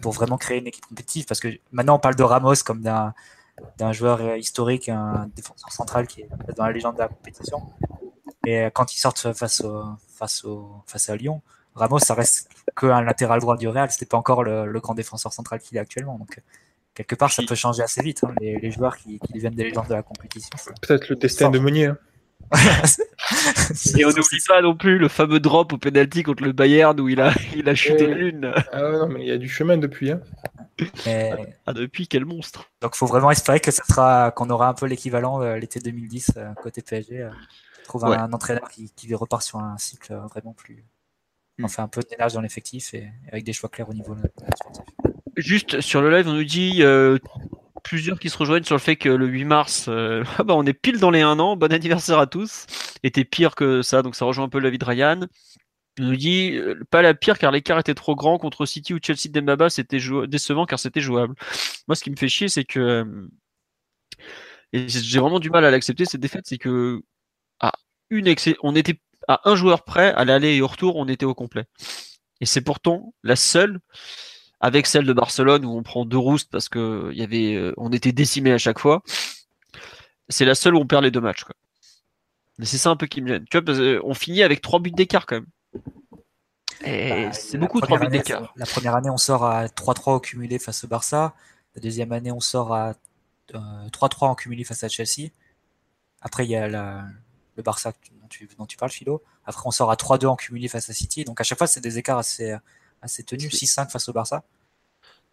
pour 0.00 0.12
vraiment 0.12 0.36
créer 0.36 0.58
une 0.58 0.66
équipe 0.66 0.86
compétitive. 0.86 1.26
Parce 1.26 1.40
que 1.40 1.48
maintenant, 1.72 1.96
on 1.96 1.98
parle 1.98 2.16
de 2.16 2.22
Ramos 2.22 2.56
comme 2.64 2.82
d'un 2.82 3.14
d'un 3.76 3.92
joueur 3.92 4.36
historique, 4.36 4.88
un 4.88 5.28
défenseur 5.34 5.72
central 5.72 6.06
qui 6.06 6.22
est 6.22 6.28
dans 6.56 6.64
la 6.64 6.72
légende 6.72 6.94
de 6.94 7.00
la 7.00 7.08
compétition. 7.08 7.62
Et 8.46 8.68
quand 8.72 8.94
ils 8.94 8.98
sortent 8.98 9.32
face, 9.32 9.62
au, 9.62 9.84
face, 10.08 10.44
au, 10.44 10.82
face 10.86 11.10
à 11.10 11.16
Lyon, 11.16 11.42
Ramos, 11.74 11.98
ça 11.98 12.14
reste 12.14 12.48
qu'un 12.76 13.02
latéral 13.02 13.40
droit 13.40 13.56
du 13.56 13.68
Real. 13.68 13.90
C'était 13.90 14.06
pas 14.06 14.16
encore 14.16 14.42
le, 14.42 14.80
grand 14.80 14.94
défenseur 14.94 15.32
central 15.32 15.60
qu'il 15.60 15.76
est 15.76 15.80
actuellement. 15.80 16.18
Donc, 16.18 16.40
quelque 16.94 17.14
part, 17.14 17.32
ça 17.32 17.42
peut 17.46 17.54
changer 17.54 17.82
assez 17.82 18.02
vite. 18.02 18.24
Hein, 18.24 18.34
les, 18.40 18.70
joueurs 18.70 18.96
qui, 18.96 19.18
qui, 19.18 19.32
deviennent 19.32 19.54
des 19.54 19.64
légendes 19.64 19.88
de 19.88 19.94
la 19.94 20.02
compétition. 20.02 20.50
Peut-être 20.82 21.08
le 21.08 21.16
destin 21.16 21.50
de 21.50 21.58
Meunier. 21.58 21.86
Hein. 21.86 21.98
Et 23.98 24.04
on 24.04 24.08
n'oublie 24.08 24.42
pas 24.46 24.62
non 24.62 24.74
plus 24.74 24.98
le 24.98 25.08
fameux 25.08 25.40
drop 25.40 25.72
au 25.72 25.78
penalty 25.78 26.22
contre 26.22 26.44
le 26.44 26.52
Bayern 26.52 26.98
où 27.00 27.08
il 27.08 27.20
a, 27.20 27.32
il 27.54 27.68
a 27.68 27.74
chuté 27.74 28.06
l'une. 28.06 28.52
Ah 28.72 28.82
non, 28.82 29.08
mais 29.08 29.20
il 29.20 29.28
y 29.28 29.32
a 29.32 29.38
du 29.38 29.48
chemin 29.48 29.76
depuis. 29.76 30.10
Hein. 30.10 30.20
Ah, 31.66 31.72
depuis, 31.72 32.06
quel 32.06 32.24
monstre. 32.24 32.70
Donc, 32.80 32.92
il 32.94 32.98
faut 32.98 33.06
vraiment 33.06 33.30
espérer 33.30 33.60
que 33.60 33.70
ça 33.70 33.84
sera, 33.84 34.30
qu'on 34.30 34.48
aura 34.50 34.68
un 34.68 34.74
peu 34.74 34.86
l'équivalent 34.86 35.42
euh, 35.42 35.56
l'été 35.56 35.80
2010 35.80 36.32
euh, 36.36 36.54
côté 36.62 36.82
PSG. 36.82 37.22
Euh, 37.22 37.30
trouver 37.84 38.16
un, 38.16 38.32
entraîneur 38.32 38.68
qui, 38.68 38.92
qui 38.94 39.14
repart 39.14 39.42
sur 39.42 39.58
un 39.58 39.78
cycle 39.78 40.14
vraiment 40.30 40.52
plus, 40.52 40.84
on 41.62 41.68
fait 41.68 41.82
un 41.82 41.88
peu 41.88 42.02
de 42.02 42.08
ménage 42.10 42.34
dans 42.34 42.40
l'effectif 42.40 42.94
et 42.94 43.08
avec 43.32 43.44
des 43.44 43.52
choix 43.52 43.68
clairs 43.68 43.88
au 43.88 43.94
niveau 43.94 44.14
Juste 45.36 45.80
sur 45.80 46.02
le 46.02 46.10
live, 46.10 46.28
on 46.28 46.34
nous 46.34 46.44
dit 46.44 46.82
euh, 46.82 47.18
plusieurs 47.88 48.18
qui 48.18 48.28
se 48.28 48.36
rejoignent 48.36 48.64
sur 48.64 48.74
le 48.74 48.80
fait 48.80 48.96
que 48.96 49.08
le 49.08 49.26
8 49.26 49.44
mars, 49.44 49.86
euh, 49.88 50.22
ah 50.38 50.44
bah 50.44 50.54
on 50.54 50.66
est 50.66 50.74
pile 50.74 50.98
dans 51.00 51.10
les 51.10 51.22
1 51.22 51.38
an. 51.38 51.56
Bon 51.56 51.72
anniversaire 51.72 52.18
à 52.18 52.26
tous. 52.26 52.66
Était 53.02 53.24
pire 53.24 53.54
que 53.54 53.80
ça, 53.80 54.02
donc 54.02 54.14
ça 54.14 54.26
rejoint 54.26 54.44
un 54.44 54.48
peu 54.50 54.58
l'avis 54.58 54.76
de 54.78 54.84
Ryan. 54.84 55.20
On 55.98 56.04
nous 56.04 56.16
dit 56.16 56.52
euh, 56.54 56.78
pas 56.90 57.00
la 57.00 57.14
pire 57.14 57.38
car 57.38 57.50
l'écart 57.50 57.78
était 57.78 57.94
trop 57.94 58.14
grand 58.14 58.38
contre 58.38 58.66
City 58.66 58.92
ou 58.92 58.98
Chelsea 59.02 59.30
Dembaba, 59.30 59.70
c'était 59.70 59.98
décevant 60.28 60.66
car 60.66 60.78
c'était 60.78 61.00
jouable. 61.00 61.34
Moi, 61.88 61.96
ce 61.96 62.04
qui 62.04 62.10
me 62.10 62.16
fait 62.16 62.28
chier, 62.28 62.48
c'est 62.48 62.64
que 62.64 63.28
et 64.74 64.88
j'ai 64.88 65.18
vraiment 65.18 65.40
du 65.40 65.48
mal 65.48 65.64
à 65.64 65.70
l'accepter 65.70 66.04
cette 66.04 66.20
défaite, 66.20 66.44
c'est 66.46 66.58
que 66.58 67.00
ah, 67.60 67.72
une 68.10 68.34
on 68.62 68.76
était 68.76 69.00
à 69.28 69.40
un 69.48 69.56
joueur 69.56 69.84
près, 69.84 70.12
à 70.12 70.24
l'aller 70.26 70.56
et 70.56 70.60
au 70.60 70.66
retour, 70.66 70.96
on 70.96 71.08
était 71.08 71.24
au 71.26 71.34
complet. 71.34 71.64
Et 72.40 72.46
c'est 72.46 72.60
pourtant 72.60 73.14
la 73.22 73.36
seule, 73.36 73.80
avec 74.60 74.86
celle 74.86 75.06
de 75.06 75.12
Barcelone 75.12 75.64
où 75.64 75.76
on 75.76 75.82
prend 75.82 76.04
deux 76.04 76.18
roustes 76.18 76.50
parce 76.50 76.68
que 76.68 77.12
y 77.12 77.22
avait, 77.22 77.54
euh, 77.54 77.72
on 77.76 77.92
était 77.92 78.12
décimé 78.12 78.52
à 78.52 78.58
chaque 78.58 78.78
fois. 78.78 79.02
C'est 80.28 80.44
la 80.44 80.54
seule 80.54 80.74
où 80.74 80.80
on 80.80 80.86
perd 80.86 81.04
les 81.04 81.10
deux 81.10 81.20
matchs. 81.20 81.44
Quoi. 81.44 81.54
Mais 82.58 82.66
c'est 82.66 82.78
ça 82.78 82.90
un 82.90 82.96
peu 82.96 83.06
qui 83.06 83.22
me 83.22 83.28
gêne. 83.28 83.44
Tu 83.50 83.56
vois, 83.56 83.64
parce 83.64 83.78
on 84.04 84.14
finit 84.14 84.42
avec 84.42 84.60
trois 84.60 84.80
buts 84.80 84.90
d'écart 84.90 85.26
quand 85.26 85.36
même. 85.36 85.46
Et 86.84 87.26
bah, 87.26 87.32
c'est 87.32 87.58
beaucoup 87.58 87.80
trois 87.80 87.98
buts 87.98 88.08
d'écart. 88.08 88.52
La 88.56 88.66
première 88.66 88.94
année, 88.94 89.10
on 89.10 89.16
sort 89.16 89.44
à 89.44 89.66
3-3 89.66 90.14
au 90.14 90.20
cumulé 90.20 90.58
face 90.58 90.84
au 90.84 90.88
Barça. 90.88 91.34
La 91.74 91.80
deuxième 91.80 92.12
année, 92.12 92.32
on 92.32 92.40
sort 92.40 92.74
à 92.74 92.94
3-3 93.52 93.54
euh, 93.54 94.26
en 94.26 94.34
cumulé 94.34 94.64
face 94.64 94.84
à 94.84 94.88
Chelsea. 94.88 95.30
Après, 96.20 96.44
il 96.44 96.50
y 96.50 96.56
a 96.56 96.68
le 96.68 97.62
Barça 97.62 97.92
dont 98.58 98.66
tu 98.66 98.76
parles, 98.76 98.90
Philo. 98.90 99.22
Après, 99.44 99.62
on 99.64 99.70
sort 99.70 99.90
à 99.90 99.94
3-2 99.94 100.26
en 100.26 100.36
cumulé 100.36 100.68
face 100.68 100.90
à 100.90 100.92
City. 100.92 101.24
Donc, 101.24 101.40
à 101.40 101.44
chaque 101.44 101.58
fois, 101.58 101.66
c'est 101.66 101.80
des 101.80 101.98
écarts 101.98 102.18
assez, 102.18 102.56
assez 103.02 103.22
tenus. 103.22 103.52
6-5 103.54 103.90
face 103.90 104.08
au 104.08 104.12
Barça. 104.12 104.44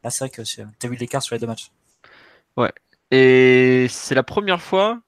Là, 0.04 0.10
c'est 0.10 0.26
vrai 0.26 0.30
que 0.30 0.42
tu 0.44 0.62
as 0.62 0.88
vu 0.88 0.96
l'écart 0.96 1.24
sur 1.24 1.36
les 1.36 1.40
deux 1.40 1.48
matchs. 1.48 1.72
Ouais. 2.58 2.72
Et 3.12 3.88
c'est 3.90 4.16
la 4.16 4.24
première 4.24 4.62
fois, 4.62 5.02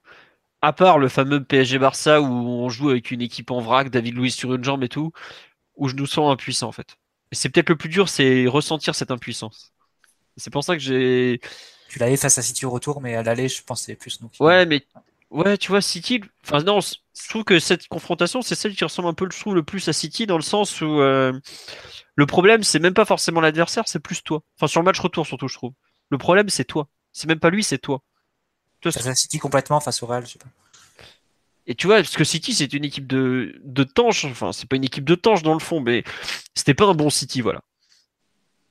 à 0.62 0.74
part 0.74 1.00
le 1.00 1.10
fameux 1.10 1.44
PSG 1.44 1.80
Barça 1.80 2.22
où 2.22 2.26
on 2.26 2.70
joue 2.70 2.90
avec 2.90 3.12
une 3.12 3.22
équipe 3.22 3.52
en 3.52 3.62
vrac, 3.62 3.90
David 3.90 4.16
Louis 4.16 4.32
sur 4.32 4.54
une 4.54 4.64
jambe 4.64 4.84
et 4.84 4.90
tout, 4.90 5.12
où 5.76 5.88
je 5.88 5.96
nous 5.96 6.06
sens 6.06 6.32
impuissant 6.32 6.68
en 6.68 6.72
fait. 6.72 6.98
Et 7.32 7.36
c'est 7.36 7.50
peut-être 7.50 7.70
le 7.70 7.76
plus 7.76 7.90
dur, 7.90 8.10
c'est 8.10 8.48
ressentir 8.48 8.96
cette 8.96 9.12
impuissance. 9.12 9.74
C'est 10.38 10.52
pour 10.52 10.64
ça 10.64 10.76
que 10.76 10.82
j'ai. 10.82 11.42
Tu 11.90 12.00
l'avais 12.00 12.18
face 12.18 12.38
à 12.38 12.42
City 12.42 12.66
au 12.66 12.70
retour, 12.70 13.02
mais 13.02 13.16
à 13.16 13.24
l'aller, 13.24 13.50
je 13.50 13.64
pense 13.64 13.82
c'est 13.82 13.96
plus 13.96 14.22
nous. 14.22 14.30
Ouais, 14.40 14.66
mais 14.66 14.86
ouais, 15.30 15.58
tu 15.58 15.70
vois, 15.70 15.82
City. 15.82 16.22
Enfin 16.44 16.64
non, 16.64 16.80
je 17.24 17.30
trouve 17.30 17.44
que 17.44 17.60
cette 17.60 17.88
confrontation, 17.88 18.42
c'est 18.42 18.56
celle 18.56 18.76
qui 18.76 18.84
ressemble 18.84 19.08
un 19.10 19.14
peu, 19.14 19.28
je 19.32 19.40
trouve, 19.40 19.56
le 19.56 19.64
plus 19.64 19.88
à 19.88 19.94
City 19.94 20.28
dans 20.28 20.38
le 20.38 20.44
sens 20.44 20.82
où 20.82 21.02
euh, 21.02 21.34
le 22.16 22.26
problème, 22.26 22.64
c'est 22.64 22.80
même 22.80 22.94
pas 22.94 23.06
forcément 23.06 23.42
l'adversaire, 23.42 23.88
c'est 23.88 24.00
plus 24.00 24.24
toi. 24.24 24.44
Enfin, 24.56 24.68
sur 24.68 24.82
le 24.82 24.86
match 24.86 25.00
retour, 25.00 25.26
surtout, 25.26 25.48
je 25.48 25.56
trouve. 25.56 25.74
Le 26.10 26.18
problème, 26.18 26.50
c'est 26.50 26.66
toi. 26.66 26.88
C'est 27.12 27.28
même 27.28 27.40
pas 27.40 27.50
lui, 27.50 27.64
c'est 27.64 27.80
toi. 27.80 28.02
Ça 28.84 29.16
City 29.16 29.40
complètement 29.40 29.80
face 29.80 30.04
au 30.04 30.06
Real, 30.06 30.26
je 30.26 30.34
sais 30.34 30.40
pas. 30.40 30.48
Et 31.66 31.76
tu 31.76 31.88
vois, 31.88 31.98
parce 31.98 32.16
que 32.16 32.24
City, 32.24 32.54
c'est 32.54 32.72
une 32.74 32.86
équipe 32.86 33.08
de, 33.08 33.60
de 33.64 33.84
tanches. 33.84 34.26
Enfin, 34.26 34.54
c'est 34.54 34.70
pas 34.70 34.78
une 34.78 34.86
équipe 34.86 35.04
de 35.04 35.16
tanches 35.16 35.44
dans 35.44 35.54
le 35.54 35.60
fond, 35.60 35.82
mais 35.82 36.04
c'était 36.56 36.74
pas 36.74 36.86
un 36.86 36.94
bon 36.94 37.10
City, 37.10 37.42
voilà. 37.42 37.62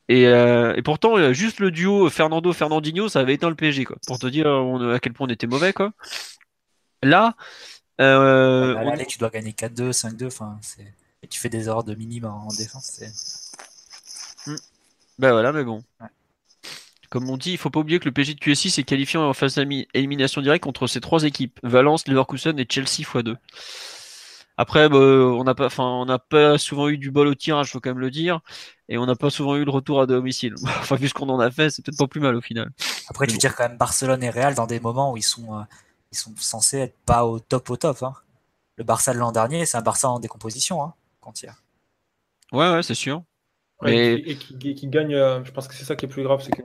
Et, 0.08 0.28
euh, 0.28 0.74
et 0.76 0.82
pourtant, 0.82 1.32
juste 1.32 1.58
le 1.58 1.70
duo 1.70 2.08
Fernando-Fernandinho, 2.08 3.08
ça 3.08 3.20
avait 3.20 3.34
éteint 3.34 3.50
le 3.50 3.56
PSG, 3.56 3.84
quoi. 3.84 3.96
Pour 4.06 4.18
te 4.18 4.26
dire 4.28 4.46
à 4.46 4.98
quel 5.00 5.12
point 5.12 5.26
on 5.26 5.30
était 5.30 5.48
mauvais, 5.48 5.72
quoi. 5.72 5.92
Là, 7.02 7.36
euh, 8.00 8.74
bah, 8.74 8.92
allez, 8.92 9.06
tu 9.06 9.18
dois 9.18 9.30
gagner 9.30 9.52
4-2, 9.52 9.92
5-2, 9.92 10.26
enfin, 10.26 10.58
et 11.22 11.28
tu 11.28 11.40
fais 11.40 11.48
des 11.48 11.68
erreurs 11.68 11.84
de 11.84 11.94
minimum 11.94 12.32
en 12.32 12.48
défense. 12.48 13.00
Hmm. 14.46 14.56
Ben 15.18 15.32
voilà, 15.32 15.52
mais 15.52 15.64
bon. 15.64 15.82
Comme 17.08 17.30
on 17.30 17.36
dit, 17.36 17.52
il 17.52 17.58
faut 17.58 17.70
pas 17.70 17.80
oublier 17.80 17.98
que 17.98 18.04
le 18.04 18.12
PSG 18.12 18.34
de 18.34 18.40
QSI 18.40 18.70
s'est 18.70 18.82
qualifié 18.82 19.18
en 19.18 19.32
phase 19.32 19.54
d'élimination 19.54 20.42
directe 20.42 20.64
contre 20.64 20.86
ces 20.86 21.00
trois 21.00 21.24
équipes 21.24 21.58
Valence, 21.62 22.06
Leverkusen 22.08 22.58
et 22.58 22.66
Chelsea 22.68 23.02
x2. 23.02 23.36
Après, 24.58 24.88
bah, 24.88 24.98
on 24.98 25.44
n'a 25.44 25.54
pas, 25.54 25.66
enfin, 25.66 25.84
on 25.84 26.06
n'a 26.06 26.18
pas 26.18 26.56
souvent 26.58 26.88
eu 26.88 26.98
du 26.98 27.10
bol 27.10 27.26
au 27.26 27.34
tirage, 27.34 27.70
faut 27.70 27.80
quand 27.80 27.90
même 27.90 27.98
le 27.98 28.10
dire, 28.10 28.40
et 28.88 28.96
on 28.96 29.06
n'a 29.06 29.14
pas 29.14 29.30
souvent 29.30 29.56
eu 29.56 29.64
le 29.64 29.70
retour 29.70 30.00
à 30.00 30.06
domicile. 30.06 30.54
enfin, 30.64 30.96
vu 30.96 31.08
ce 31.08 31.14
qu'on 31.14 31.28
en 31.28 31.38
a 31.40 31.50
fait, 31.50 31.70
c'est 31.70 31.84
peut-être 31.84 31.98
pas 31.98 32.06
plus 32.06 32.20
mal 32.20 32.34
au 32.34 32.40
final. 32.40 32.70
Après, 33.08 33.26
tu 33.26 33.36
tires 33.38 33.54
quand 33.54 33.68
même 33.68 33.76
Barcelone 33.76 34.22
et 34.22 34.30
Real 34.30 34.54
dans 34.54 34.66
des 34.66 34.80
moments 34.80 35.12
où 35.12 35.16
ils 35.16 35.22
sont, 35.22 35.58
euh, 35.58 35.62
ils 36.12 36.18
sont 36.18 36.34
censés 36.36 36.78
être 36.78 36.98
pas 37.04 37.24
au 37.24 37.38
top 37.38 37.70
au 37.70 37.76
top. 37.76 38.02
Hein. 38.02 38.14
Le 38.76 38.84
Barça 38.84 39.12
de 39.14 39.18
l'an 39.18 39.32
dernier, 39.32 39.66
c'est 39.66 39.76
un 39.76 39.82
Barça 39.82 40.08
en 40.08 40.20
décomposition 40.20 40.82
hein, 40.82 40.94
quand 41.20 41.42
il 41.42 41.46
y 41.46 41.48
a. 41.48 41.54
Ouais, 42.52 42.72
ouais, 42.72 42.82
c'est 42.82 42.94
sûr. 42.94 43.22
et, 43.84 44.36
qui, 44.36 44.88
gagne, 44.88 45.14
euh, 45.14 45.44
je 45.44 45.50
pense 45.50 45.68
que 45.68 45.74
c'est 45.74 45.84
ça 45.84 45.96
qui 45.96 46.06
est 46.06 46.08
plus 46.08 46.22
grave, 46.22 46.42
c'est 46.42 46.52
que 46.52 46.62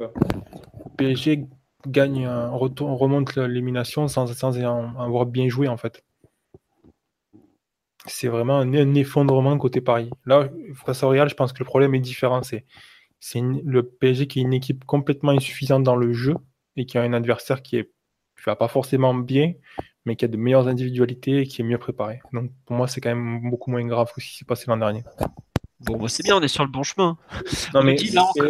PSG 0.97 1.47
gagne, 1.87 2.27
retour, 2.27 2.97
remonte 2.97 3.35
l'élimination 3.35 4.07
sans, 4.07 4.27
sans 4.27 4.57
avoir 4.57 5.25
bien 5.25 5.49
joué 5.49 5.67
en 5.67 5.77
fait. 5.77 6.03
C'est 8.07 8.27
vraiment 8.27 8.59
un, 8.59 8.95
effondrement 8.95 9.57
côté 9.57 9.79
Paris. 9.79 10.09
Là, 10.25 10.49
face 10.85 11.03
au 11.03 11.09
Real, 11.09 11.29
je 11.29 11.35
pense 11.35 11.53
que 11.53 11.59
le 11.59 11.65
problème 11.65 11.93
est 11.93 11.99
différent. 11.99 12.41
C'est 12.43 12.65
le 13.35 13.83
PSG 13.83 14.27
qui 14.27 14.39
est 14.39 14.43
une 14.43 14.53
équipe 14.53 14.85
complètement 14.85 15.31
insuffisante 15.31 15.83
dans 15.83 15.95
le 15.95 16.11
jeu 16.11 16.35
et 16.77 16.85
qui 16.85 16.97
a 16.97 17.03
un 17.03 17.13
adversaire 17.13 17.61
qui 17.61 17.77
est 17.77 17.91
qui 18.41 18.49
va 18.49 18.55
pas 18.55 18.67
forcément 18.67 19.13
bien, 19.13 19.53
mais 20.05 20.15
qui 20.15 20.25
a 20.25 20.27
de 20.27 20.37
meilleures 20.37 20.67
individualités 20.67 21.41
et 21.41 21.47
qui 21.47 21.61
est 21.61 21.65
mieux 21.65 21.77
préparé. 21.77 22.21
Donc 22.33 22.51
pour 22.65 22.75
moi, 22.75 22.87
c'est 22.87 23.01
quand 23.01 23.09
même 23.09 23.49
beaucoup 23.49 23.69
moins 23.69 23.85
grave 23.85 24.11
que 24.13 24.21
ce 24.21 24.27
qui 24.27 24.37
s'est 24.37 24.45
passé 24.45 24.65
l'an 24.67 24.77
dernier. 24.77 25.03
Bon, 25.81 25.97
bah, 25.97 26.07
c'est 26.07 26.23
bien, 26.23 26.37
on 26.37 26.41
est 26.41 26.47
sur 26.47 26.63
le 26.63 26.69
bon 26.69 26.83
chemin. 26.83 27.17
Non, 27.73 27.83
mais 27.83 27.95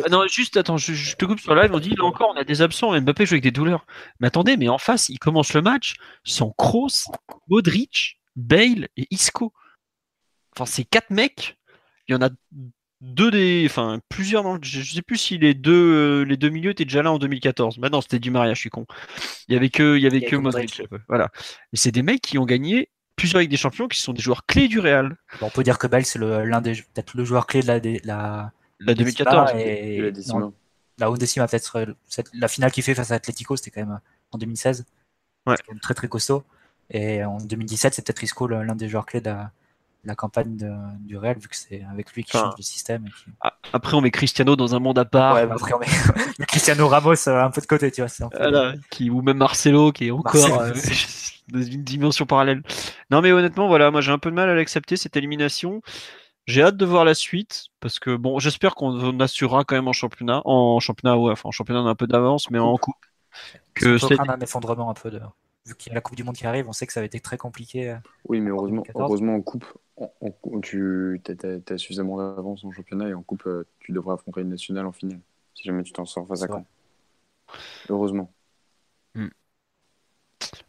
non, 0.10 0.28
juste 0.28 0.58
attends, 0.58 0.78
je, 0.78 1.16
te 1.16 1.26
coupe 1.26 1.40
sur 1.40 1.56
live. 1.56 1.72
On 1.74 1.80
dit 1.80 1.96
là 1.96 2.04
encore, 2.04 2.32
on 2.34 2.38
a 2.38 2.44
des 2.44 2.62
absents. 2.62 3.00
Mbappé 3.00 3.26
joue 3.26 3.36
avec 3.36 3.44
des 3.44 3.52
douleurs. 3.52 3.86
Mais 4.20 4.28
attendez, 4.28 4.58
mais 4.58 4.68
en 4.68 4.78
face, 4.78 5.10
il 5.10 5.18
commence 5.18 5.54
le 5.54 5.62
match 5.62 5.96
sans 6.24 6.52
Kroos, 6.52 7.12
Modric, 7.48 8.20
Bale 8.36 8.90
et 8.98 9.08
Isco. 9.12 9.54
Enfin, 10.56 10.66
c'est 10.66 10.84
quatre 10.84 11.10
mecs. 11.10 11.58
Il 12.08 12.14
y 12.14 12.16
en 12.16 12.22
a 12.22 12.30
deux 13.02 13.32
des, 13.32 13.64
enfin 13.66 14.00
plusieurs, 14.10 14.44
non, 14.44 14.60
je, 14.62 14.82
sais 14.82 15.02
plus 15.02 15.18
si 15.18 15.38
les 15.38 15.54
deux, 15.54 15.72
euh, 15.74 16.22
les 16.24 16.38
deux 16.38 16.50
milieux 16.50 16.72
étaient 16.72 16.86
déjà 16.86 17.02
là 17.02 17.12
en 17.12 17.18
2014. 17.18 17.80
Maintenant, 17.80 18.02
c'était 18.02 18.20
du 18.20 18.30
mariage, 18.30 18.58
je 18.58 18.62
suis 18.62 18.70
con. 18.70 18.86
Il 19.48 19.54
y 19.54 19.58
avait 19.58 19.70
que, 19.70 19.98
il 19.98 20.04
y 20.04 20.08
avait 20.08 20.22
que 20.22 20.36
Modric. 20.36 20.84
Voilà. 21.08 21.30
Et 21.74 21.78
c'est 21.78 21.92
des 21.92 22.04
mecs 22.04 22.22
qui 22.22 22.38
ont 22.38 22.46
gagné 22.46 22.90
plusieurs 23.16 23.40
avec 23.40 23.50
des 23.50 23.58
champions, 23.58 23.88
qui 23.88 24.00
sont 24.00 24.14
des 24.14 24.22
joueurs 24.22 24.46
clés 24.46 24.68
du 24.68 24.80
Real. 24.80 25.18
on 25.42 25.50
peut 25.50 25.64
dire 25.64 25.80
que 25.80 25.88
Bale 25.88 26.06
c'est 26.06 26.20
l'un 26.20 26.62
des, 26.62 26.74
peut-être 26.76 27.18
le 27.18 27.26
joueur 27.26 27.48
clé 27.48 27.62
de 27.62 27.68
la, 27.68 27.80
la, 28.04 28.52
la 28.80 28.94
2014 28.94 29.52
et, 29.56 30.02
la 30.02 30.12
décima. 30.12 30.52
la 31.00 31.12
décima 31.12 31.48
peut-être 31.48 31.96
la 32.34 32.48
finale 32.48 32.72
qu'il 32.72 32.84
fait 32.84 32.96
face 32.96 33.12
à 33.12 33.16
Atletico, 33.16 33.56
c'était 33.56 33.72
quand 33.72 33.86
même 33.86 34.00
en 34.32 34.38
2016. 34.38 34.86
Ouais. 35.48 35.56
très 35.82 35.96
très 35.96 36.08
costaud. 36.08 36.44
Et 36.92 37.24
en 37.24 37.38
2017, 37.38 37.94
c'est 37.96 38.06
peut-être 38.06 38.22
Isco 38.22 38.48
l'un 38.48 38.76
des 38.76 38.90
joueurs 38.90 39.06
clés 39.06 39.22
de 39.22 39.30
la, 39.30 39.52
la 40.04 40.16
campagne 40.16 40.58
du 41.00 41.18
Real, 41.18 41.38
vu 41.38 41.48
que 41.48 41.56
c'est 41.56 41.84
avec 41.92 42.14
lui 42.14 42.24
qui 42.24 42.32
change 42.32 42.56
le 42.58 42.64
système. 42.64 43.06
Après, 43.74 43.96
on 43.96 44.02
met 44.02 44.12
Cristiano 44.12 44.56
dans 44.56 44.76
un 44.76 44.80
monde 44.80 44.98
à 44.98 45.06
part. 45.06 45.36
Ouais, 45.36 45.42
après, 45.42 45.74
on 45.74 45.80
met 45.80 45.86
Cristiano 46.48 46.88
Ramos 46.88 47.28
euh, 47.28 47.44
un 47.44 47.52
peu 47.52 47.62
de 47.62 47.68
côté, 47.68 47.92
tu 47.92 48.02
vois. 48.02 48.74
qui, 48.90 49.10
ou 49.10 49.22
même 49.22 49.38
Marcelo, 49.38 49.92
qui 49.92 50.08
est 50.08 50.12
encore 50.12 50.62
euh, 50.62 50.74
dans 51.50 51.62
une 51.62 51.84
dimension 51.84 52.26
parallèle. 52.26 52.64
Non, 53.12 53.22
mais 53.22 53.32
honnêtement, 53.32 53.68
voilà, 53.68 53.92
moi 53.92 54.02
j'ai 54.02 54.12
un 54.12 54.20
peu 54.20 54.32
de 54.32 54.36
mal 54.36 54.50
à 54.50 54.56
l'accepter, 54.56 54.98
cette 54.98 55.16
élimination. 55.16 55.82
J'ai 56.48 56.64
hâte 56.64 56.78
de 56.78 56.86
voir 56.86 57.06
la 57.06 57.14
suite, 57.14 57.68
parce 57.80 58.00
que 58.00 58.16
bon, 58.16 58.40
j'espère 58.40 58.74
qu'on 58.74 59.20
assurera 59.20 59.64
quand 59.64 59.76
même 59.76 59.88
en 59.88 59.94
championnat. 59.94 60.42
En 60.46 60.80
championnat, 60.80 61.18
ouais, 61.18 61.32
enfin, 61.32 61.50
en 61.50 61.52
championnat, 61.52 61.82
on 61.82 61.88
a 61.88 61.92
un 61.92 61.96
peu 61.96 62.08
d'avance, 62.08 62.50
mais 62.50 62.60
en 62.60 62.76
coupe. 62.78 62.96
Que 63.76 63.98
c'est 63.98 64.20
un 64.20 64.40
effondrement 64.40 64.90
un 64.90 64.94
peu 64.94 65.12
de 65.12 65.22
vu 65.66 65.76
qu'il 65.76 65.90
y 65.90 65.92
a 65.92 65.96
la 65.96 66.02
Coupe 66.02 66.16
du 66.16 66.24
Monde 66.24 66.36
qui 66.36 66.46
arrive, 66.46 66.68
on 66.68 66.74
sait 66.74 66.88
que 66.88 66.94
ça 66.94 67.02
va 67.02 67.06
être 67.06 67.22
très 67.22 67.38
compliqué. 67.38 67.92
Euh, 67.92 67.98
oui, 68.28 68.40
mais 68.40 68.50
heureusement, 68.50 68.84
heureusement 68.96 69.36
en 69.36 69.42
Coupe, 69.42 69.66
tu 70.64 71.22
as, 71.68 71.78
suffisamment 71.78 72.18
d'avance 72.18 72.64
en 72.64 72.72
championnat 72.72 73.10
et 73.10 73.14
en 73.14 73.22
Coupe, 73.22 73.46
euh, 73.46 73.66
tu 73.80 73.92
devrais 73.92 74.14
affronter 74.14 74.42
une 74.42 74.50
nationale 74.50 74.86
en 74.86 74.92
finale, 74.92 75.20
si 75.54 75.64
jamais 75.64 75.84
tu 75.84 75.92
t'en 75.92 76.06
sors 76.06 76.28
face 76.28 76.44
à 76.44 76.48
quand. 76.48 76.66
Heureusement. 77.90 78.32
Hmm. 79.14 79.28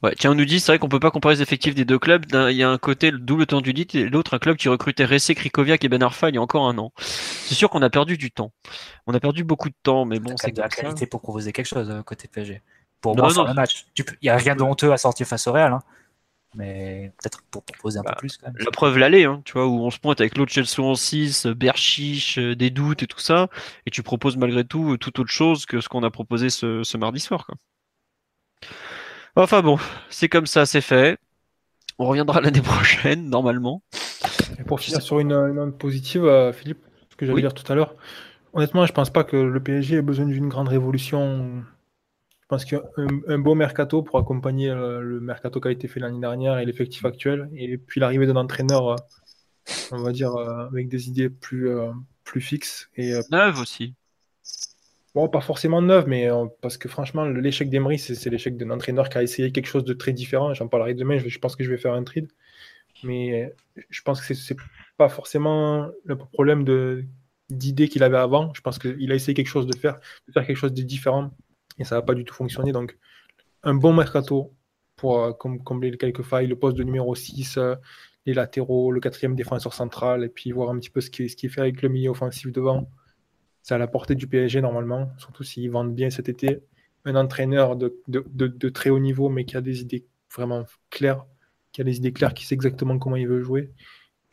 Ouais, 0.02 0.14
tiens, 0.18 0.32
on 0.32 0.34
nous 0.34 0.44
dit, 0.44 0.60
c'est 0.60 0.72
vrai 0.72 0.78
qu'on 0.78 0.88
peut 0.88 1.00
pas 1.00 1.10
comparer 1.10 1.36
les 1.36 1.42
effectifs 1.42 1.74
des 1.74 1.84
deux 1.84 1.98
clubs. 1.98 2.26
Il 2.32 2.56
y 2.56 2.62
a 2.62 2.68
un 2.68 2.78
côté 2.78 3.10
le 3.10 3.18
double 3.18 3.46
temps 3.46 3.60
du 3.60 3.72
dit 3.72 3.86
et 3.94 4.08
l'autre 4.08 4.34
un 4.34 4.38
club 4.38 4.56
qui 4.56 4.68
recrutait 4.68 5.04
Ressé, 5.04 5.34
Krikoviak 5.34 5.84
et 5.84 5.88
Ben 5.88 6.02
Arfa 6.02 6.28
il 6.28 6.34
y 6.34 6.38
a 6.38 6.42
encore 6.42 6.66
un 6.68 6.76
an. 6.78 6.92
C'est 6.98 7.54
sûr 7.54 7.70
qu'on 7.70 7.82
a 7.82 7.88
perdu 7.88 8.18
du 8.18 8.30
temps. 8.30 8.52
On 9.06 9.14
a 9.14 9.20
perdu 9.20 9.44
beaucoup 9.44 9.70
de 9.70 9.74
temps, 9.82 10.04
mais 10.04 10.18
bon, 10.18 10.34
c'est 10.36 10.52
de 10.52 10.60
la 10.60 10.68
qualité 10.68 11.06
pour 11.06 11.20
proposer 11.20 11.52
quelque 11.52 11.66
chose 11.66 11.88
euh, 11.90 12.02
côté 12.02 12.28
PSG 12.28 12.60
pour 13.02 13.16
moi 13.16 13.28
sur 13.30 13.46
le 13.46 13.52
match. 13.52 13.86
Il 13.98 14.04
n'y 14.22 14.28
a 14.30 14.36
rien 14.36 14.56
de 14.56 14.62
honteux 14.62 14.92
à 14.92 14.96
sortir 14.96 15.26
face 15.26 15.46
au 15.46 15.52
Real, 15.52 15.72
hein. 15.72 15.82
mais 16.54 17.12
peut-être 17.20 17.42
pour 17.50 17.62
proposer 17.64 17.98
un 17.98 18.02
peu 18.02 18.10
bah, 18.10 18.16
plus. 18.16 18.38
Quand 18.38 18.46
même. 18.46 18.56
La 18.64 18.70
preuve 18.70 18.96
l'allée, 18.96 19.24
hein, 19.24 19.42
tu 19.44 19.52
vois, 19.52 19.66
où 19.66 19.80
on 19.80 19.90
se 19.90 19.98
pointe 19.98 20.20
avec 20.20 20.38
l'autre 20.38 20.52
Chelsea 20.52 20.80
en 20.80 20.94
6, 20.94 21.48
Berchiche, 21.48 22.38
euh, 22.38 22.56
des 22.56 22.70
doutes 22.70 23.02
et 23.02 23.06
tout 23.06 23.18
ça, 23.18 23.48
et 23.84 23.90
tu 23.90 24.02
proposes 24.02 24.38
malgré 24.38 24.64
tout 24.64 24.92
euh, 24.92 24.98
tout 24.98 25.20
autre 25.20 25.30
chose 25.30 25.66
que 25.66 25.80
ce 25.80 25.88
qu'on 25.90 26.04
a 26.04 26.10
proposé 26.10 26.48
ce, 26.48 26.96
mardi 26.96 27.20
soir. 27.20 27.44
Quoi. 27.44 27.56
Enfin 29.36 29.60
bon, 29.60 29.78
c'est 30.08 30.28
comme 30.28 30.46
ça, 30.46 30.64
c'est 30.64 30.80
fait. 30.80 31.18
On 31.98 32.06
reviendra 32.06 32.40
l'année 32.40 32.62
prochaine, 32.62 33.28
normalement. 33.28 33.82
Et 34.58 34.62
pour 34.62 34.80
finir 34.80 35.02
sur 35.02 35.18
une, 35.18 35.52
note 35.52 35.76
positive, 35.76 36.24
euh, 36.24 36.52
Philippe, 36.52 36.84
ce 37.10 37.16
que 37.16 37.26
j'allais 37.26 37.42
dire 37.42 37.54
tout 37.54 37.70
à 37.70 37.74
l'heure, 37.74 37.96
honnêtement, 38.52 38.86
je 38.86 38.92
pense 38.92 39.10
pas 39.10 39.24
que 39.24 39.36
le 39.36 39.60
PSG 39.60 39.96
ait 39.96 40.02
besoin 40.02 40.26
d'une 40.26 40.48
grande 40.48 40.68
révolution 40.68 41.64
pense 42.52 42.66
qu'un 42.66 42.82
un 43.28 43.38
beau 43.38 43.54
mercato 43.54 44.02
pour 44.02 44.18
accompagner 44.18 44.68
euh, 44.68 45.00
le, 45.00 45.20
mercato 45.20 45.58
qui 45.58 45.68
a 45.68 45.70
été 45.70 45.88
fait 45.88 46.00
l'année 46.00 46.20
dernière 46.20 46.58
et 46.58 46.66
l'effectif 46.66 47.02
actuel, 47.06 47.48
et 47.56 47.78
puis 47.78 47.98
l'arrivée 47.98 48.26
d'un 48.26 48.36
entraîneur, 48.36 48.88
euh, 48.88 48.96
on 49.90 50.02
va 50.02 50.12
dire, 50.12 50.34
euh, 50.36 50.66
avec 50.66 50.88
des 50.90 51.08
idées 51.08 51.30
plus, 51.30 51.70
plus 52.24 52.42
fixes. 52.42 52.90
Et, 52.96 53.14
neuve 53.30 53.58
aussi. 53.58 53.94
Bon, 55.14 55.28
pas 55.28 55.40
forcément 55.40 55.80
neuve, 55.80 56.06
mais 56.08 56.28
parce 56.60 56.76
que 56.76 56.90
franchement, 56.90 57.24
l'échec 57.24 57.70
d'Emery, 57.70 57.98
c'est 57.98 58.28
l'échec 58.28 58.58
d'un 58.58 58.70
entraîneur 58.70 59.08
qui 59.08 59.16
a 59.16 59.22
essayé 59.22 59.50
quelque 59.50 59.66
chose 59.66 59.84
de 59.84 59.94
très 59.94 60.12
différent. 60.12 60.52
J'en 60.52 60.68
parlerai 60.68 60.92
demain, 60.92 61.16
je, 61.18 61.38
pense 61.38 61.56
que 61.56 61.64
je 61.64 61.70
vais 61.70 61.78
faire 61.78 61.94
un 61.94 62.04
trade. 62.04 62.28
Mais 63.02 63.50
je 63.88 64.02
pense 64.02 64.20
que 64.20 64.34
c'est 64.34 64.56
pas 64.98 65.08
forcément 65.08 65.88
le 66.04 66.16
problème 66.16 66.64
d'idées 67.48 67.88
qu'il 67.88 68.02
avait 68.02 68.18
avant. 68.18 68.52
Je 68.54 68.60
pense 68.60 68.78
qu'il 68.78 69.10
a 69.10 69.14
essayé 69.14 69.32
quelque 69.34 69.48
chose 69.48 69.66
de 69.66 69.76
faire, 69.76 70.00
de 70.28 70.32
faire 70.32 70.46
quelque 70.46 70.56
chose 70.56 70.74
de 70.74 70.82
différent 70.82 71.30
et 71.78 71.84
ça 71.84 71.96
n'a 71.96 72.02
pas 72.02 72.14
du 72.14 72.24
tout 72.24 72.34
fonctionné. 72.34 72.72
Donc, 72.72 72.96
un 73.62 73.74
bon 73.74 73.92
mercato 73.92 74.54
pour 74.96 75.20
euh, 75.20 75.32
combler 75.32 75.96
quelques 75.96 76.22
failles, 76.22 76.46
le 76.46 76.56
poste 76.56 76.76
de 76.76 76.84
numéro 76.84 77.14
6, 77.14 77.58
euh, 77.58 77.74
les 78.26 78.34
latéraux, 78.34 78.92
le 78.92 79.00
quatrième 79.00 79.34
défenseur 79.34 79.74
central, 79.74 80.24
et 80.24 80.28
puis 80.28 80.52
voir 80.52 80.70
un 80.70 80.78
petit 80.78 80.90
peu 80.90 81.00
ce 81.00 81.10
qui, 81.10 81.24
est 81.24 81.48
fait 81.48 81.60
avec 81.60 81.82
le 81.82 81.88
milieu 81.88 82.10
offensif 82.10 82.52
devant. 82.52 82.88
C'est 83.62 83.74
à 83.74 83.78
la 83.78 83.86
portée 83.86 84.14
du 84.14 84.26
PSG 84.26 84.60
normalement, 84.60 85.10
surtout 85.18 85.44
s'ils 85.44 85.70
vendent 85.70 85.94
bien 85.94 86.10
cet 86.10 86.28
été. 86.28 86.60
Un 87.04 87.16
entraîneur 87.16 87.76
de, 87.76 88.00
de, 88.06 88.68
très 88.68 88.90
haut 88.90 89.00
niveau, 89.00 89.28
mais 89.28 89.44
qui 89.44 89.56
a 89.56 89.60
des 89.60 89.80
idées 89.80 90.06
vraiment 90.32 90.64
claires, 90.90 91.26
qui 91.72 91.80
a 91.80 91.84
des 91.84 91.96
idées 91.96 92.12
claires, 92.12 92.34
qui 92.34 92.46
sait 92.46 92.54
exactement 92.54 92.98
comment 92.98 93.16
il 93.16 93.26
veut 93.26 93.42
jouer. 93.42 93.72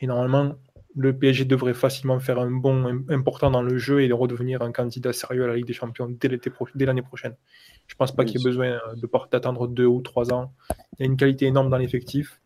Et 0.00 0.06
normalement, 0.06 0.54
le 0.96 1.16
PSG 1.16 1.44
devrait 1.44 1.74
facilement 1.74 2.18
faire 2.18 2.38
un 2.38 2.50
bond 2.50 3.04
important 3.08 3.50
dans 3.50 3.62
le 3.62 3.78
jeu 3.78 4.02
et 4.02 4.12
redevenir 4.12 4.62
un 4.62 4.72
candidat 4.72 5.12
sérieux 5.12 5.44
à 5.44 5.46
la 5.46 5.56
Ligue 5.56 5.66
des 5.66 5.72
Champions 5.72 6.08
dès 6.08 6.86
l'année 6.86 7.02
prochaine. 7.02 7.36
Je 7.86 7.94
ne 7.94 7.98
pense 7.98 8.12
pas 8.12 8.24
qu'il 8.24 8.38
y 8.38 8.42
ait 8.42 8.44
besoin 8.44 8.66
euh, 8.66 9.24
d'attendre 9.30 9.68
deux 9.68 9.86
ou 9.86 10.00
trois 10.00 10.32
ans. 10.32 10.52
Il 10.98 11.00
y 11.00 11.02
a 11.02 11.06
une 11.06 11.16
qualité 11.16 11.46
énorme 11.46 11.70
dans 11.70 11.76
l'effectif. 11.76 12.40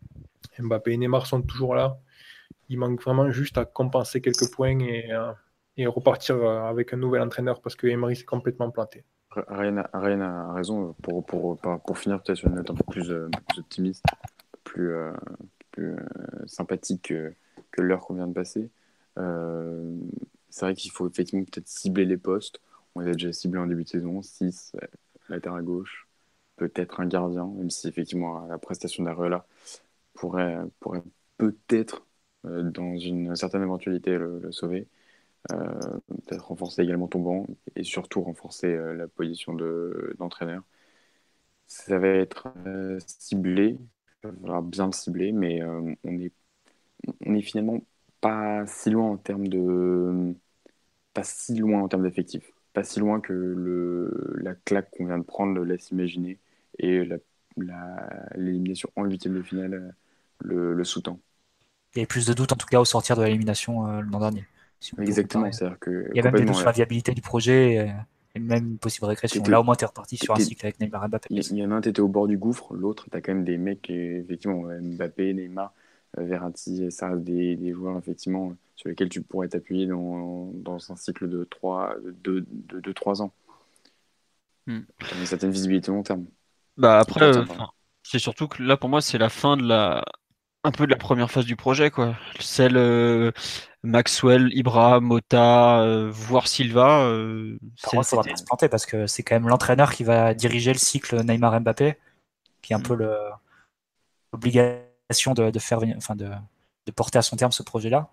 Mbappé 0.59 0.93
et 0.93 0.97
Neymar 0.97 1.27
sont 1.27 1.43
toujours 1.43 1.75
là. 1.75 1.99
Il 2.69 2.79
manque 2.79 3.03
vraiment 3.03 3.31
juste 3.31 3.59
à 3.59 3.65
compenser 3.65 4.21
quelques 4.21 4.51
points 4.53 4.79
et, 4.79 5.13
euh, 5.13 5.91
repartir 5.91 6.37
euh, 6.37 6.63
avec 6.63 6.93
un 6.93 6.97
nouvel 6.97 7.23
entraîneur 7.23 7.61
parce 7.61 7.77
que 7.77 7.87
Emery 7.87 8.17
s'est 8.17 8.25
complètement 8.25 8.71
planté. 8.71 9.05
Rien 9.49 9.77
a, 9.79 10.53
raison. 10.53 10.95
Pour, 11.03 11.27
pour, 11.27 11.59
pour, 11.59 11.99
finir 11.99 12.23
peut-être 12.23 12.39
sur 12.39 12.49
une 12.49 12.55
note 12.55 12.71
un 12.71 12.75
peu 12.75 12.85
plus, 12.89 13.13
optimiste, 13.59 14.05
plus, 14.63 14.95
plus 15.73 15.97
sympathique 16.47 17.09
que, 17.09 17.35
que 17.75 17.83
l'heure 17.83 18.01
qu'on 18.07 18.15
vient 18.15 18.29
de 18.29 18.33
passer. 18.35 18.71
c'est 20.51 20.67
vrai 20.67 20.75
qu'il 20.75 20.91
faut 20.91 21.09
effectivement 21.09 21.45
peut-être 21.45 21.69
cibler 21.69 22.05
les 22.05 22.17
postes. 22.17 22.61
On 22.95 23.01
les 23.01 23.11
a 23.11 23.13
déjà 23.13 23.33
ciblés 23.33 23.61
en 23.61 23.67
début 23.67 23.85
de 23.85 23.89
saison, 23.89 24.23
6, 24.23 24.77
la 25.29 25.41
terre 25.41 25.55
à 25.55 25.63
gauche, 25.63 26.09
peut-être 26.57 27.01
un 27.01 27.07
gardien, 27.07 27.47
même 27.47 27.71
si 27.71 27.89
effectivement 27.89 28.47
la 28.47 28.59
prestation 28.59 29.05
d'Areola 29.05 29.47
pourrait, 30.15 30.59
pourrait 30.81 31.03
peut-être, 31.39 32.07
dans 32.45 32.97
une 32.99 33.37
certaine 33.37 33.63
éventualité, 33.63 34.17
le 34.19 34.53
sauver. 34.53 34.89
Euh, 35.53 35.99
peut-être 36.27 36.47
renforcer 36.49 36.83
également 36.83 37.07
ton 37.09 37.21
banc 37.21 37.47
et 37.77 37.85
surtout 37.85 38.23
renforcer 38.23 38.69
euh, 38.69 38.95
la 38.95 39.09
position 39.09 39.55
d'entraîneur. 40.19 40.63
ça 41.67 41.99
va 41.99 42.09
être 42.09 42.49
euh, 42.67 42.99
ciblé, 43.07 43.79
il 44.23 44.29
va 44.29 44.33
falloir 44.33 44.63
bien 44.63 44.87
le 44.87 44.93
cibler, 44.93 45.33
mais 45.33 45.63
on 45.65 45.97
est, 46.19 46.33
on 47.27 47.35
est 47.35 47.43
finalement 47.43 47.81
pas 48.21 48.67
si 48.67 48.91
loin 48.91 49.11
en 49.11 49.17
termes 49.17 49.49
de 49.49 50.35
pas 51.13 51.23
si 51.25 51.57
loin 51.57 51.83
en 51.83 51.89
termes 51.89 52.03
d'effectifs, 52.03 52.51
pas 52.73 52.85
si 52.85 53.01
loin 53.01 53.21
que 53.21 53.33
le, 53.33 54.37
la 54.41 54.55
claque 54.55 54.91
qu'on 54.91 55.07
vient 55.07 55.19
de 55.19 55.25
prendre 55.25 55.55
le 55.55 55.65
laisse 55.65 55.91
imaginer 55.91 56.39
et 56.79 57.09
l'élimination 58.37 58.91
en 58.97 59.05
huitième 59.05 59.35
de 59.35 59.43
finale 59.43 59.95
le, 60.41 60.75
le 60.75 60.85
sous-tend. 60.85 61.21
Il 61.95 61.99
y 61.99 62.01
avait 62.01 62.07
plus 62.07 62.27
de 62.27 62.33
doutes 62.33 62.53
en 62.53 62.57
tout 62.57 62.67
cas 62.67 62.81
au 62.81 62.85
sortir 62.85 63.17
de 63.17 63.23
l'élimination 63.23 63.87
l'an 64.01 64.19
dernier. 64.19 64.45
Exactement. 64.99 65.51
C'est-à-dire 65.53 65.79
que 65.79 66.09
il 66.13 66.17
y 66.17 66.21
a 66.21 66.25
même 66.25 66.35
des 66.35 66.45
doutes 66.45 66.57
sur 66.57 66.67
la 66.67 66.73
viabilité 66.73 67.13
du 67.13 67.23
projet 67.23 67.95
et 68.35 68.41
même 68.41 68.67
une 68.67 68.79
possible 68.79 69.07
régression. 69.07 69.43
Là, 69.45 69.61
au 69.61 69.63
moins, 69.63 69.77
tu 69.77 69.85
es 69.85 69.87
reparti 69.87 70.17
sur 70.17 70.35
un 70.35 70.41
cycle 70.41 70.67
avec 70.67 70.81
Neymar 70.81 71.05
et 71.05 71.09
Mbappé. 71.09 71.29
Il 71.31 71.57
y 71.57 71.65
en 71.65 71.71
a 71.71 71.77
un, 71.77 71.81
tu 71.81 71.89
étais 71.91 72.01
au 72.01 72.09
bord 72.09 72.27
du 72.27 72.37
gouffre. 72.37 72.75
L'autre, 72.75 73.07
tu 73.09 73.17
as 73.17 73.21
quand 73.21 73.33
même 73.33 73.45
des 73.45 73.59
mecs, 73.59 73.89
effectivement, 73.89 74.65
Mbappé, 74.65 75.35
Neymar, 75.35 75.67
euh, 75.67 75.69
Verratti, 76.17 76.91
ça 76.91 77.09
reste 77.09 77.25
des, 77.25 77.57
des, 77.57 77.73
joueurs, 77.73 77.99
effectivement, 77.99 78.55
sur 78.77 78.89
lesquels 78.89 79.09
tu 79.09 79.23
pourrais 79.23 79.49
t'appuyer 79.49 79.87
dans, 79.87 80.51
dans, 80.55 80.79
un 80.91 80.97
cycle 80.97 81.29
de 81.29 81.45
3, 81.45 81.97
de, 82.23 82.45
de, 82.49 82.81
de 82.81 82.93
3 82.93 83.23
ans. 83.23 83.33
Hmm. 84.67 84.81
Une 85.19 85.27
certaine 85.27 85.51
visibilité 85.51 85.91
long 85.91 86.03
terme. 86.03 86.27
Bah 86.77 86.99
après, 86.99 87.37
euh, 87.37 87.45
c'est 88.03 88.19
surtout 88.19 88.49
que 88.49 88.63
là, 88.63 88.77
pour 88.77 88.89
moi, 88.89 89.01
c'est 89.01 89.19
la 89.19 89.29
fin 89.29 89.57
de 89.57 89.67
la, 89.67 90.05
un 90.65 90.73
peu 90.73 90.87
de 90.87 90.91
la 90.91 90.97
première 90.97 91.31
phase 91.31 91.45
du 91.45 91.57
projet, 91.57 91.91
quoi. 91.91 92.17
Celle 92.41 92.77
euh, 92.79 93.31
Maxwell, 93.83 94.49
Ibra, 94.53 95.01
Mota, 95.01 95.81
euh, 95.83 96.11
voire 96.11 96.49
Silva. 96.49 97.03
Euh, 97.03 97.59
Par 97.83 97.91
contre, 97.93 98.07
ça 98.07 98.17
va 98.17 98.23
pas 98.23 98.37
se 98.37 98.45
planter 98.45 98.69
parce 98.71 98.87
que 98.87 99.07
c'est 99.07 99.23
quand 99.23 99.35
même 99.35 99.49
l'entraîneur 99.49 99.93
qui 99.93 100.05
va 100.05 100.33
diriger 100.33 100.73
le 100.73 100.79
cycle 100.79 101.17
Neymar-Mbappé, 101.23 101.97
qui 102.63 102.73
est 102.73 102.77
un 102.77 102.79
mm. 102.79 102.83
peu 102.83 102.97
l'obligation 105.11 105.35
de, 105.35 105.59
faire, 105.59 105.81
enfin 105.97 106.17
de, 106.17 106.31
de, 106.87 106.93
porter 106.93 107.19
à 107.19 107.23
son 107.23 107.37
terme 107.37 107.53
ce 107.53 107.63
projet-là. 107.63 108.11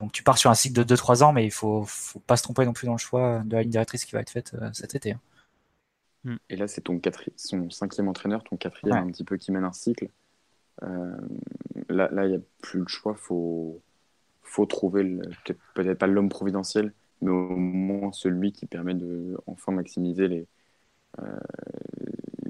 Donc 0.00 0.12
tu 0.12 0.22
pars 0.22 0.36
sur 0.36 0.50
un 0.50 0.54
cycle 0.54 0.84
de 0.84 0.94
2-3 0.94 1.22
ans, 1.22 1.32
mais 1.32 1.44
il 1.44 1.50
faut, 1.50 1.84
faut 1.86 2.20
pas 2.20 2.36
se 2.36 2.42
tromper 2.42 2.66
non 2.66 2.72
plus 2.72 2.86
dans 2.86 2.92
le 2.92 2.98
choix 2.98 3.42
de 3.44 3.54
la 3.54 3.62
ligne 3.62 3.70
directrice 3.70 4.04
qui 4.04 4.12
va 4.12 4.20
être 4.20 4.30
faite 4.30 4.54
euh, 4.54 4.70
cet 4.72 4.94
été. 4.94 5.12
Hein. 5.12 5.20
Mm. 6.24 6.36
Et 6.50 6.56
là, 6.56 6.68
c'est 6.68 6.82
ton 6.82 7.00
son 7.36 7.70
cinquième 7.70 8.08
entraîneur, 8.08 8.44
ton 8.44 8.56
quatrième 8.56 8.96
un 8.96 9.10
petit 9.10 9.24
peu 9.24 9.36
qui 9.36 9.52
mène 9.52 9.64
un 9.64 9.72
cycle. 9.72 10.08
Euh, 10.82 11.16
là, 11.88 12.10
il 12.24 12.30
n'y 12.30 12.36
a 12.36 12.40
plus 12.60 12.80
le 12.80 12.88
choix. 12.88 13.14
faut 13.14 13.80
faut 14.42 14.66
trouver 14.66 15.18
peut-être 15.74 15.98
pas 15.98 16.06
l'homme 16.06 16.28
providentiel, 16.28 16.92
mais 17.20 17.30
au 17.30 17.56
moins 17.56 18.12
celui 18.12 18.52
qui 18.52 18.66
permet 18.66 18.94
de 18.94 19.36
enfin 19.46 19.72
maximiser 19.72 20.28
les 20.28 20.46
euh, 21.18 21.38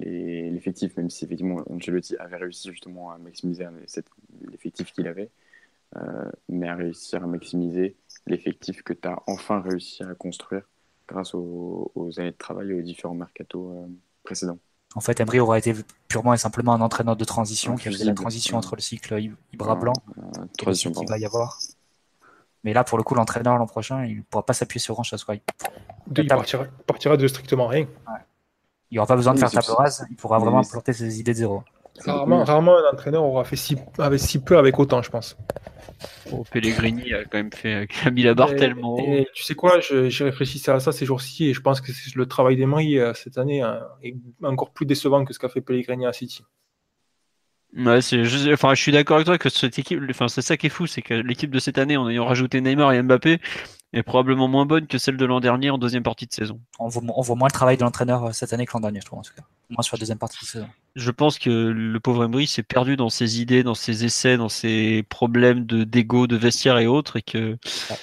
l'effectif, 0.07 0.97
même 0.97 1.11
si 1.11 1.25
effectivement 1.25 1.63
Ancelotti 1.71 2.17
avait 2.19 2.37
réussi 2.37 2.71
justement 2.71 3.11
à 3.11 3.19
maximiser 3.19 3.67
l'effectif 4.51 4.93
qu'il 4.93 5.07
avait, 5.09 5.31
euh, 5.97 6.31
mais 6.49 6.69
à 6.69 6.75
réussir 6.75 7.23
à 7.23 7.27
maximiser 7.27 7.97
l'effectif 8.27 8.83
que 8.83 8.93
tu 8.93 9.09
as 9.09 9.23
enfin 9.27 9.61
réussi 9.61 10.03
à 10.03 10.15
construire 10.15 10.63
grâce 11.09 11.35
aux, 11.35 11.93
années 12.19 12.33
de 12.33 12.37
travail 12.37 12.71
et 12.71 12.75
aux 12.75 12.83
différents 12.83 13.15
mercatos 13.15 13.71
euh, 13.71 13.87
précédents. 14.25 14.59
En 14.95 15.01
fait, 15.01 15.21
Emery 15.21 15.41
aura 15.41 15.59
été 15.59 15.75
purement 16.09 16.33
et 16.33 16.39
simplement 16.39 16.73
un 16.73 16.81
entraîneur 16.81 17.17
de 17.17 17.25
transition 17.25 17.77
qui 17.77 17.89
a 17.89 17.93
fait 17.93 18.05
la 18.05 18.15
transition 18.15 18.57
entre 18.57 18.77
le 18.77 18.81
cycle 18.81 19.21
Ibra 19.53 19.75
Blanc 19.75 19.93
et 20.63 20.65
le 20.65 20.75
cycle 20.75 20.95
qu'il 20.95 21.09
va 21.09 21.19
y 21.19 21.27
avoir. 21.27 21.59
Mais 22.65 22.73
là, 22.73 22.83
pour 22.83 22.99
le 22.99 23.05
coup, 23.05 23.15
l'entraîneur 23.15 23.59
l'an 23.59 23.67
prochain, 23.67 24.05
il 24.07 24.17
ne 24.17 24.23
pourra 24.23 24.45
pas 24.45 24.53
s'appuyer 24.53 24.81
sur 24.81 24.95
grand-chose. 24.95 25.25
Il, 26.17 26.27
partira, 26.27 27.17
de 27.17 27.29
strictement 27.29 27.69
rien. 27.69 27.87
Il 28.91 28.95
n'y 28.95 28.99
aura 28.99 29.07
pas 29.07 29.17
besoin 29.17 29.35
de 29.35 29.39
faire 29.39 29.51
table 29.51 29.67
rase. 29.77 30.07
Il 30.11 30.17
pourra 30.17 30.39
vraiment 30.39 30.63
planter 30.63 30.93
ses 30.93 31.21
idées 31.21 31.33
de 31.33 31.39
zéro. 31.39 31.63
Rarement, 32.05 32.79
un 32.79 32.93
entraîneur 32.93 33.25
aura 33.25 33.45
fait 33.45 33.57
si, 33.57 33.77
avec 33.99 34.21
si 34.21 34.39
peu 34.43 34.59
avec 34.59 34.79
autant, 34.79 35.03
je 35.03 35.11
pense. 35.11 35.37
Oh, 36.33 36.45
Pellegrini 36.51 37.15
a 37.15 37.25
quand 37.25 37.39
même 37.39 37.53
fait, 37.53 37.89
a 38.05 38.11
mis 38.11 38.23
la 38.23 38.35
barre 38.35 38.55
tellement. 38.55 38.99
Et 38.99 39.27
tu 39.35 39.43
sais 39.43 39.55
quoi, 39.55 39.81
j'ai 39.81 40.25
réfléchi 40.25 40.63
à 40.69 40.79
ça 40.81 40.93
ces 40.93 41.07
jours-ci 41.07 41.47
et 41.47 41.55
je 41.55 41.61
pense 41.61 41.81
que 41.81 41.91
le 42.15 42.27
travail 42.27 42.57
d'Emery 42.57 42.99
euh, 42.99 43.15
cette 43.15 43.39
année 43.39 43.63
hein, 43.63 43.81
est 44.03 44.15
encore 44.43 44.71
plus 44.71 44.87
décevant 44.87 45.25
que 45.25 45.33
ce 45.33 45.39
qu'a 45.39 45.49
fait 45.49 45.61
Pellegrini 45.61 46.07
à 46.07 46.13
City. 46.13 46.43
Ouais, 47.77 48.01
je, 48.01 48.53
enfin, 48.53 48.75
je 48.75 48.81
suis 48.81 48.93
d'accord 48.93 49.17
avec 49.17 49.27
toi 49.27 49.39
que 49.39 49.49
cette 49.49 49.79
équipe, 49.79 50.01
enfin, 50.09 50.29
c'est 50.29 50.41
ça 50.41 50.57
qui 50.57 50.67
est 50.67 50.71
fou, 50.71 50.87
c'est 50.87 51.03
que 51.03 51.15
l'équipe 51.15 51.51
de 51.51 51.59
cette 51.59 51.79
année, 51.79 51.97
en 51.97 52.09
ayant 52.09 52.25
rajouté 52.25 52.61
Neymar 52.61 52.93
et 52.93 53.03
Mbappé, 53.03 53.41
est 53.93 54.03
probablement 54.03 54.49
moins 54.49 54.67
bonne 54.67 54.87
que 54.87 54.99
celle 54.99 55.17
de 55.17 55.25
l'an 55.25 55.41
dernier 55.41 55.71
en 55.71 55.79
deuxième 55.79 56.03
partie 56.03 56.27
de 56.27 56.33
saison. 56.33 56.61
On 56.79 56.89
voit, 56.89 57.03
on 57.15 57.23
voit 57.23 57.37
moins 57.37 57.49
le 57.49 57.53
travail 57.53 57.77
de 57.77 57.83
l'entraîneur 57.83 58.25
euh, 58.25 58.33
cette 58.33 58.53
année 58.53 58.67
que 58.67 58.73
l'an 58.75 58.81
dernier, 58.81 59.01
je 59.01 59.07
trouve, 59.07 59.21
en 59.21 59.23
tout 59.23 59.33
cas. 59.35 59.43
Moins 59.71 59.83
sur 59.83 59.97
la 59.97 60.01
deuxième 60.01 60.19
partie 60.19 60.45
de 60.45 60.49
saison. 60.49 60.69
Je 60.95 61.11
pense 61.11 61.39
que 61.39 61.51
le 61.51 62.01
pauvre 62.01 62.25
Emery 62.25 62.47
s'est 62.47 62.63
perdu 62.63 62.97
dans 62.97 63.09
ses 63.09 63.41
idées, 63.41 63.63
dans 63.63 63.75
ses 63.75 64.05
essais, 64.05 64.37
dans 64.37 64.49
ses 64.49 65.05
problèmes 65.09 65.67
de 65.67 65.85
d'ego, 65.85 66.27
de 66.27 66.37
vestiaire 66.37 66.79
et 66.79 66.87
autres, 66.87 67.17
et 67.17 67.23
que. 67.23 67.59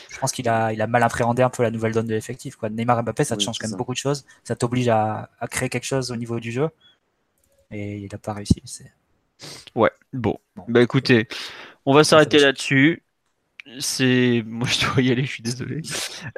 je 0.09 0.19
pense 0.19 0.31
qu'il 0.31 0.49
a, 0.49 0.73
il 0.73 0.81
a 0.81 0.87
mal 0.87 1.03
appréhendé 1.03 1.41
un 1.41 1.49
peu 1.49 1.63
la 1.63 1.71
nouvelle 1.71 1.93
donne 1.93 2.07
de 2.07 2.13
l'effectif, 2.13 2.55
quoi. 2.55 2.69
Neymar 2.69 2.99
et 2.99 3.03
Mbappé, 3.03 3.23
ça 3.23 3.37
te 3.37 3.41
change 3.43 3.59
quand 3.59 3.67
même 3.67 3.77
beaucoup 3.77 3.93
de 3.93 3.97
choses. 3.97 4.25
Ça 4.43 4.55
t'oblige 4.55 4.89
à, 4.89 5.29
à 5.39 5.47
créer 5.47 5.69
quelque 5.69 5.85
chose 5.85 6.11
au 6.11 6.15
niveau 6.15 6.39
du 6.39 6.51
jeu. 6.51 6.69
Et 7.71 7.97
il 7.97 8.09
n'a 8.11 8.17
pas 8.17 8.33
réussi. 8.33 8.61
C'est, 8.65 8.91
Ouais, 9.75 9.91
bon. 10.13 10.37
Bah 10.67 10.81
écoutez, 10.81 11.27
on 11.85 11.93
va 11.93 12.03
s'arrêter 12.03 12.39
là-dessus. 12.39 13.02
C'est 13.79 14.43
moi 14.47 14.67
je 14.67 14.85
dois 14.85 15.01
y 15.01 15.11
aller, 15.11 15.23
je 15.23 15.31
suis 15.31 15.43
désolé. 15.43 15.81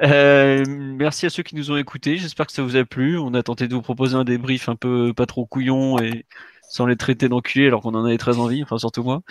Euh, 0.02 0.64
merci 0.68 1.26
à 1.26 1.30
ceux 1.30 1.42
qui 1.42 1.56
nous 1.56 1.70
ont 1.70 1.76
écoutés. 1.76 2.16
J'espère 2.16 2.46
que 2.46 2.52
ça 2.52 2.62
vous 2.62 2.76
a 2.76 2.84
plu. 2.84 3.18
On 3.18 3.34
a 3.34 3.42
tenté 3.42 3.68
de 3.68 3.74
vous 3.74 3.82
proposer 3.82 4.14
un 4.14 4.24
débrief 4.24 4.68
un 4.68 4.76
peu 4.76 5.12
pas 5.14 5.26
trop 5.26 5.46
couillon 5.46 5.98
et 5.98 6.24
sans 6.68 6.86
les 6.86 6.96
traiter 6.96 7.28
d'enculés 7.28 7.66
alors 7.68 7.82
qu'on 7.82 7.94
en 7.94 8.04
avait 8.04 8.18
très 8.18 8.38
envie, 8.38 8.62
enfin 8.62 8.78
surtout 8.78 9.02
moi. 9.02 9.22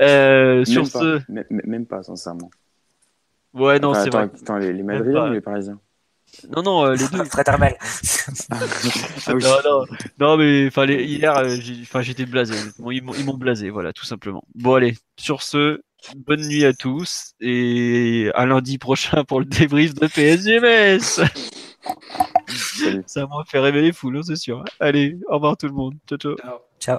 Euh, 0.00 0.64
sur 0.64 0.86
ce, 0.86 1.20
même, 1.28 1.86
pas 1.86 2.02
sincèrement. 2.02 2.50
Ouais 3.54 3.78
non 3.78 3.94
c'est 3.94 4.10
vrai. 4.10 4.24
Attends, 4.24 4.58
les, 4.58 4.72
les 4.72 4.82
Madridiens 4.82 5.30
ou 5.30 5.32
les 5.32 5.40
Parisiens? 5.40 5.78
Non, 6.54 6.62
non, 6.62 6.86
euh, 6.86 6.94
les 6.94 7.08
deux. 7.08 7.24
Très 7.30 7.44
thermal. 7.44 7.76
Ah 9.26 9.34
non, 9.34 9.56
non, 9.64 9.86
non, 10.18 10.36
mais 10.36 10.68
hier, 10.68 11.36
euh, 11.36 11.56
j'étais 12.00 12.26
blasé. 12.26 12.54
Ils 12.90 13.02
m'ont 13.02 13.34
blasé, 13.34 13.70
voilà, 13.70 13.92
tout 13.92 14.04
simplement. 14.04 14.42
Bon, 14.54 14.74
allez, 14.74 14.96
sur 15.16 15.42
ce, 15.42 15.80
bonne 16.16 16.46
nuit 16.46 16.64
à 16.64 16.72
tous 16.72 17.34
et 17.40 18.30
à 18.34 18.46
lundi 18.46 18.78
prochain 18.78 19.24
pour 19.24 19.40
le 19.40 19.46
débrief 19.46 19.94
de 19.94 20.06
PSGMS. 20.06 21.24
Ça 23.06 23.26
m'a 23.26 23.44
fait 23.46 23.58
rêver 23.60 23.82
les 23.82 23.92
foules, 23.92 24.18
hein, 24.18 24.22
c'est 24.24 24.36
sûr. 24.36 24.64
Allez, 24.80 25.18
au 25.28 25.34
revoir 25.34 25.56
tout 25.56 25.66
le 25.66 25.74
monde. 25.74 25.94
Ciao, 26.08 26.18
ciao. 26.18 26.36
Ciao. 26.80 26.98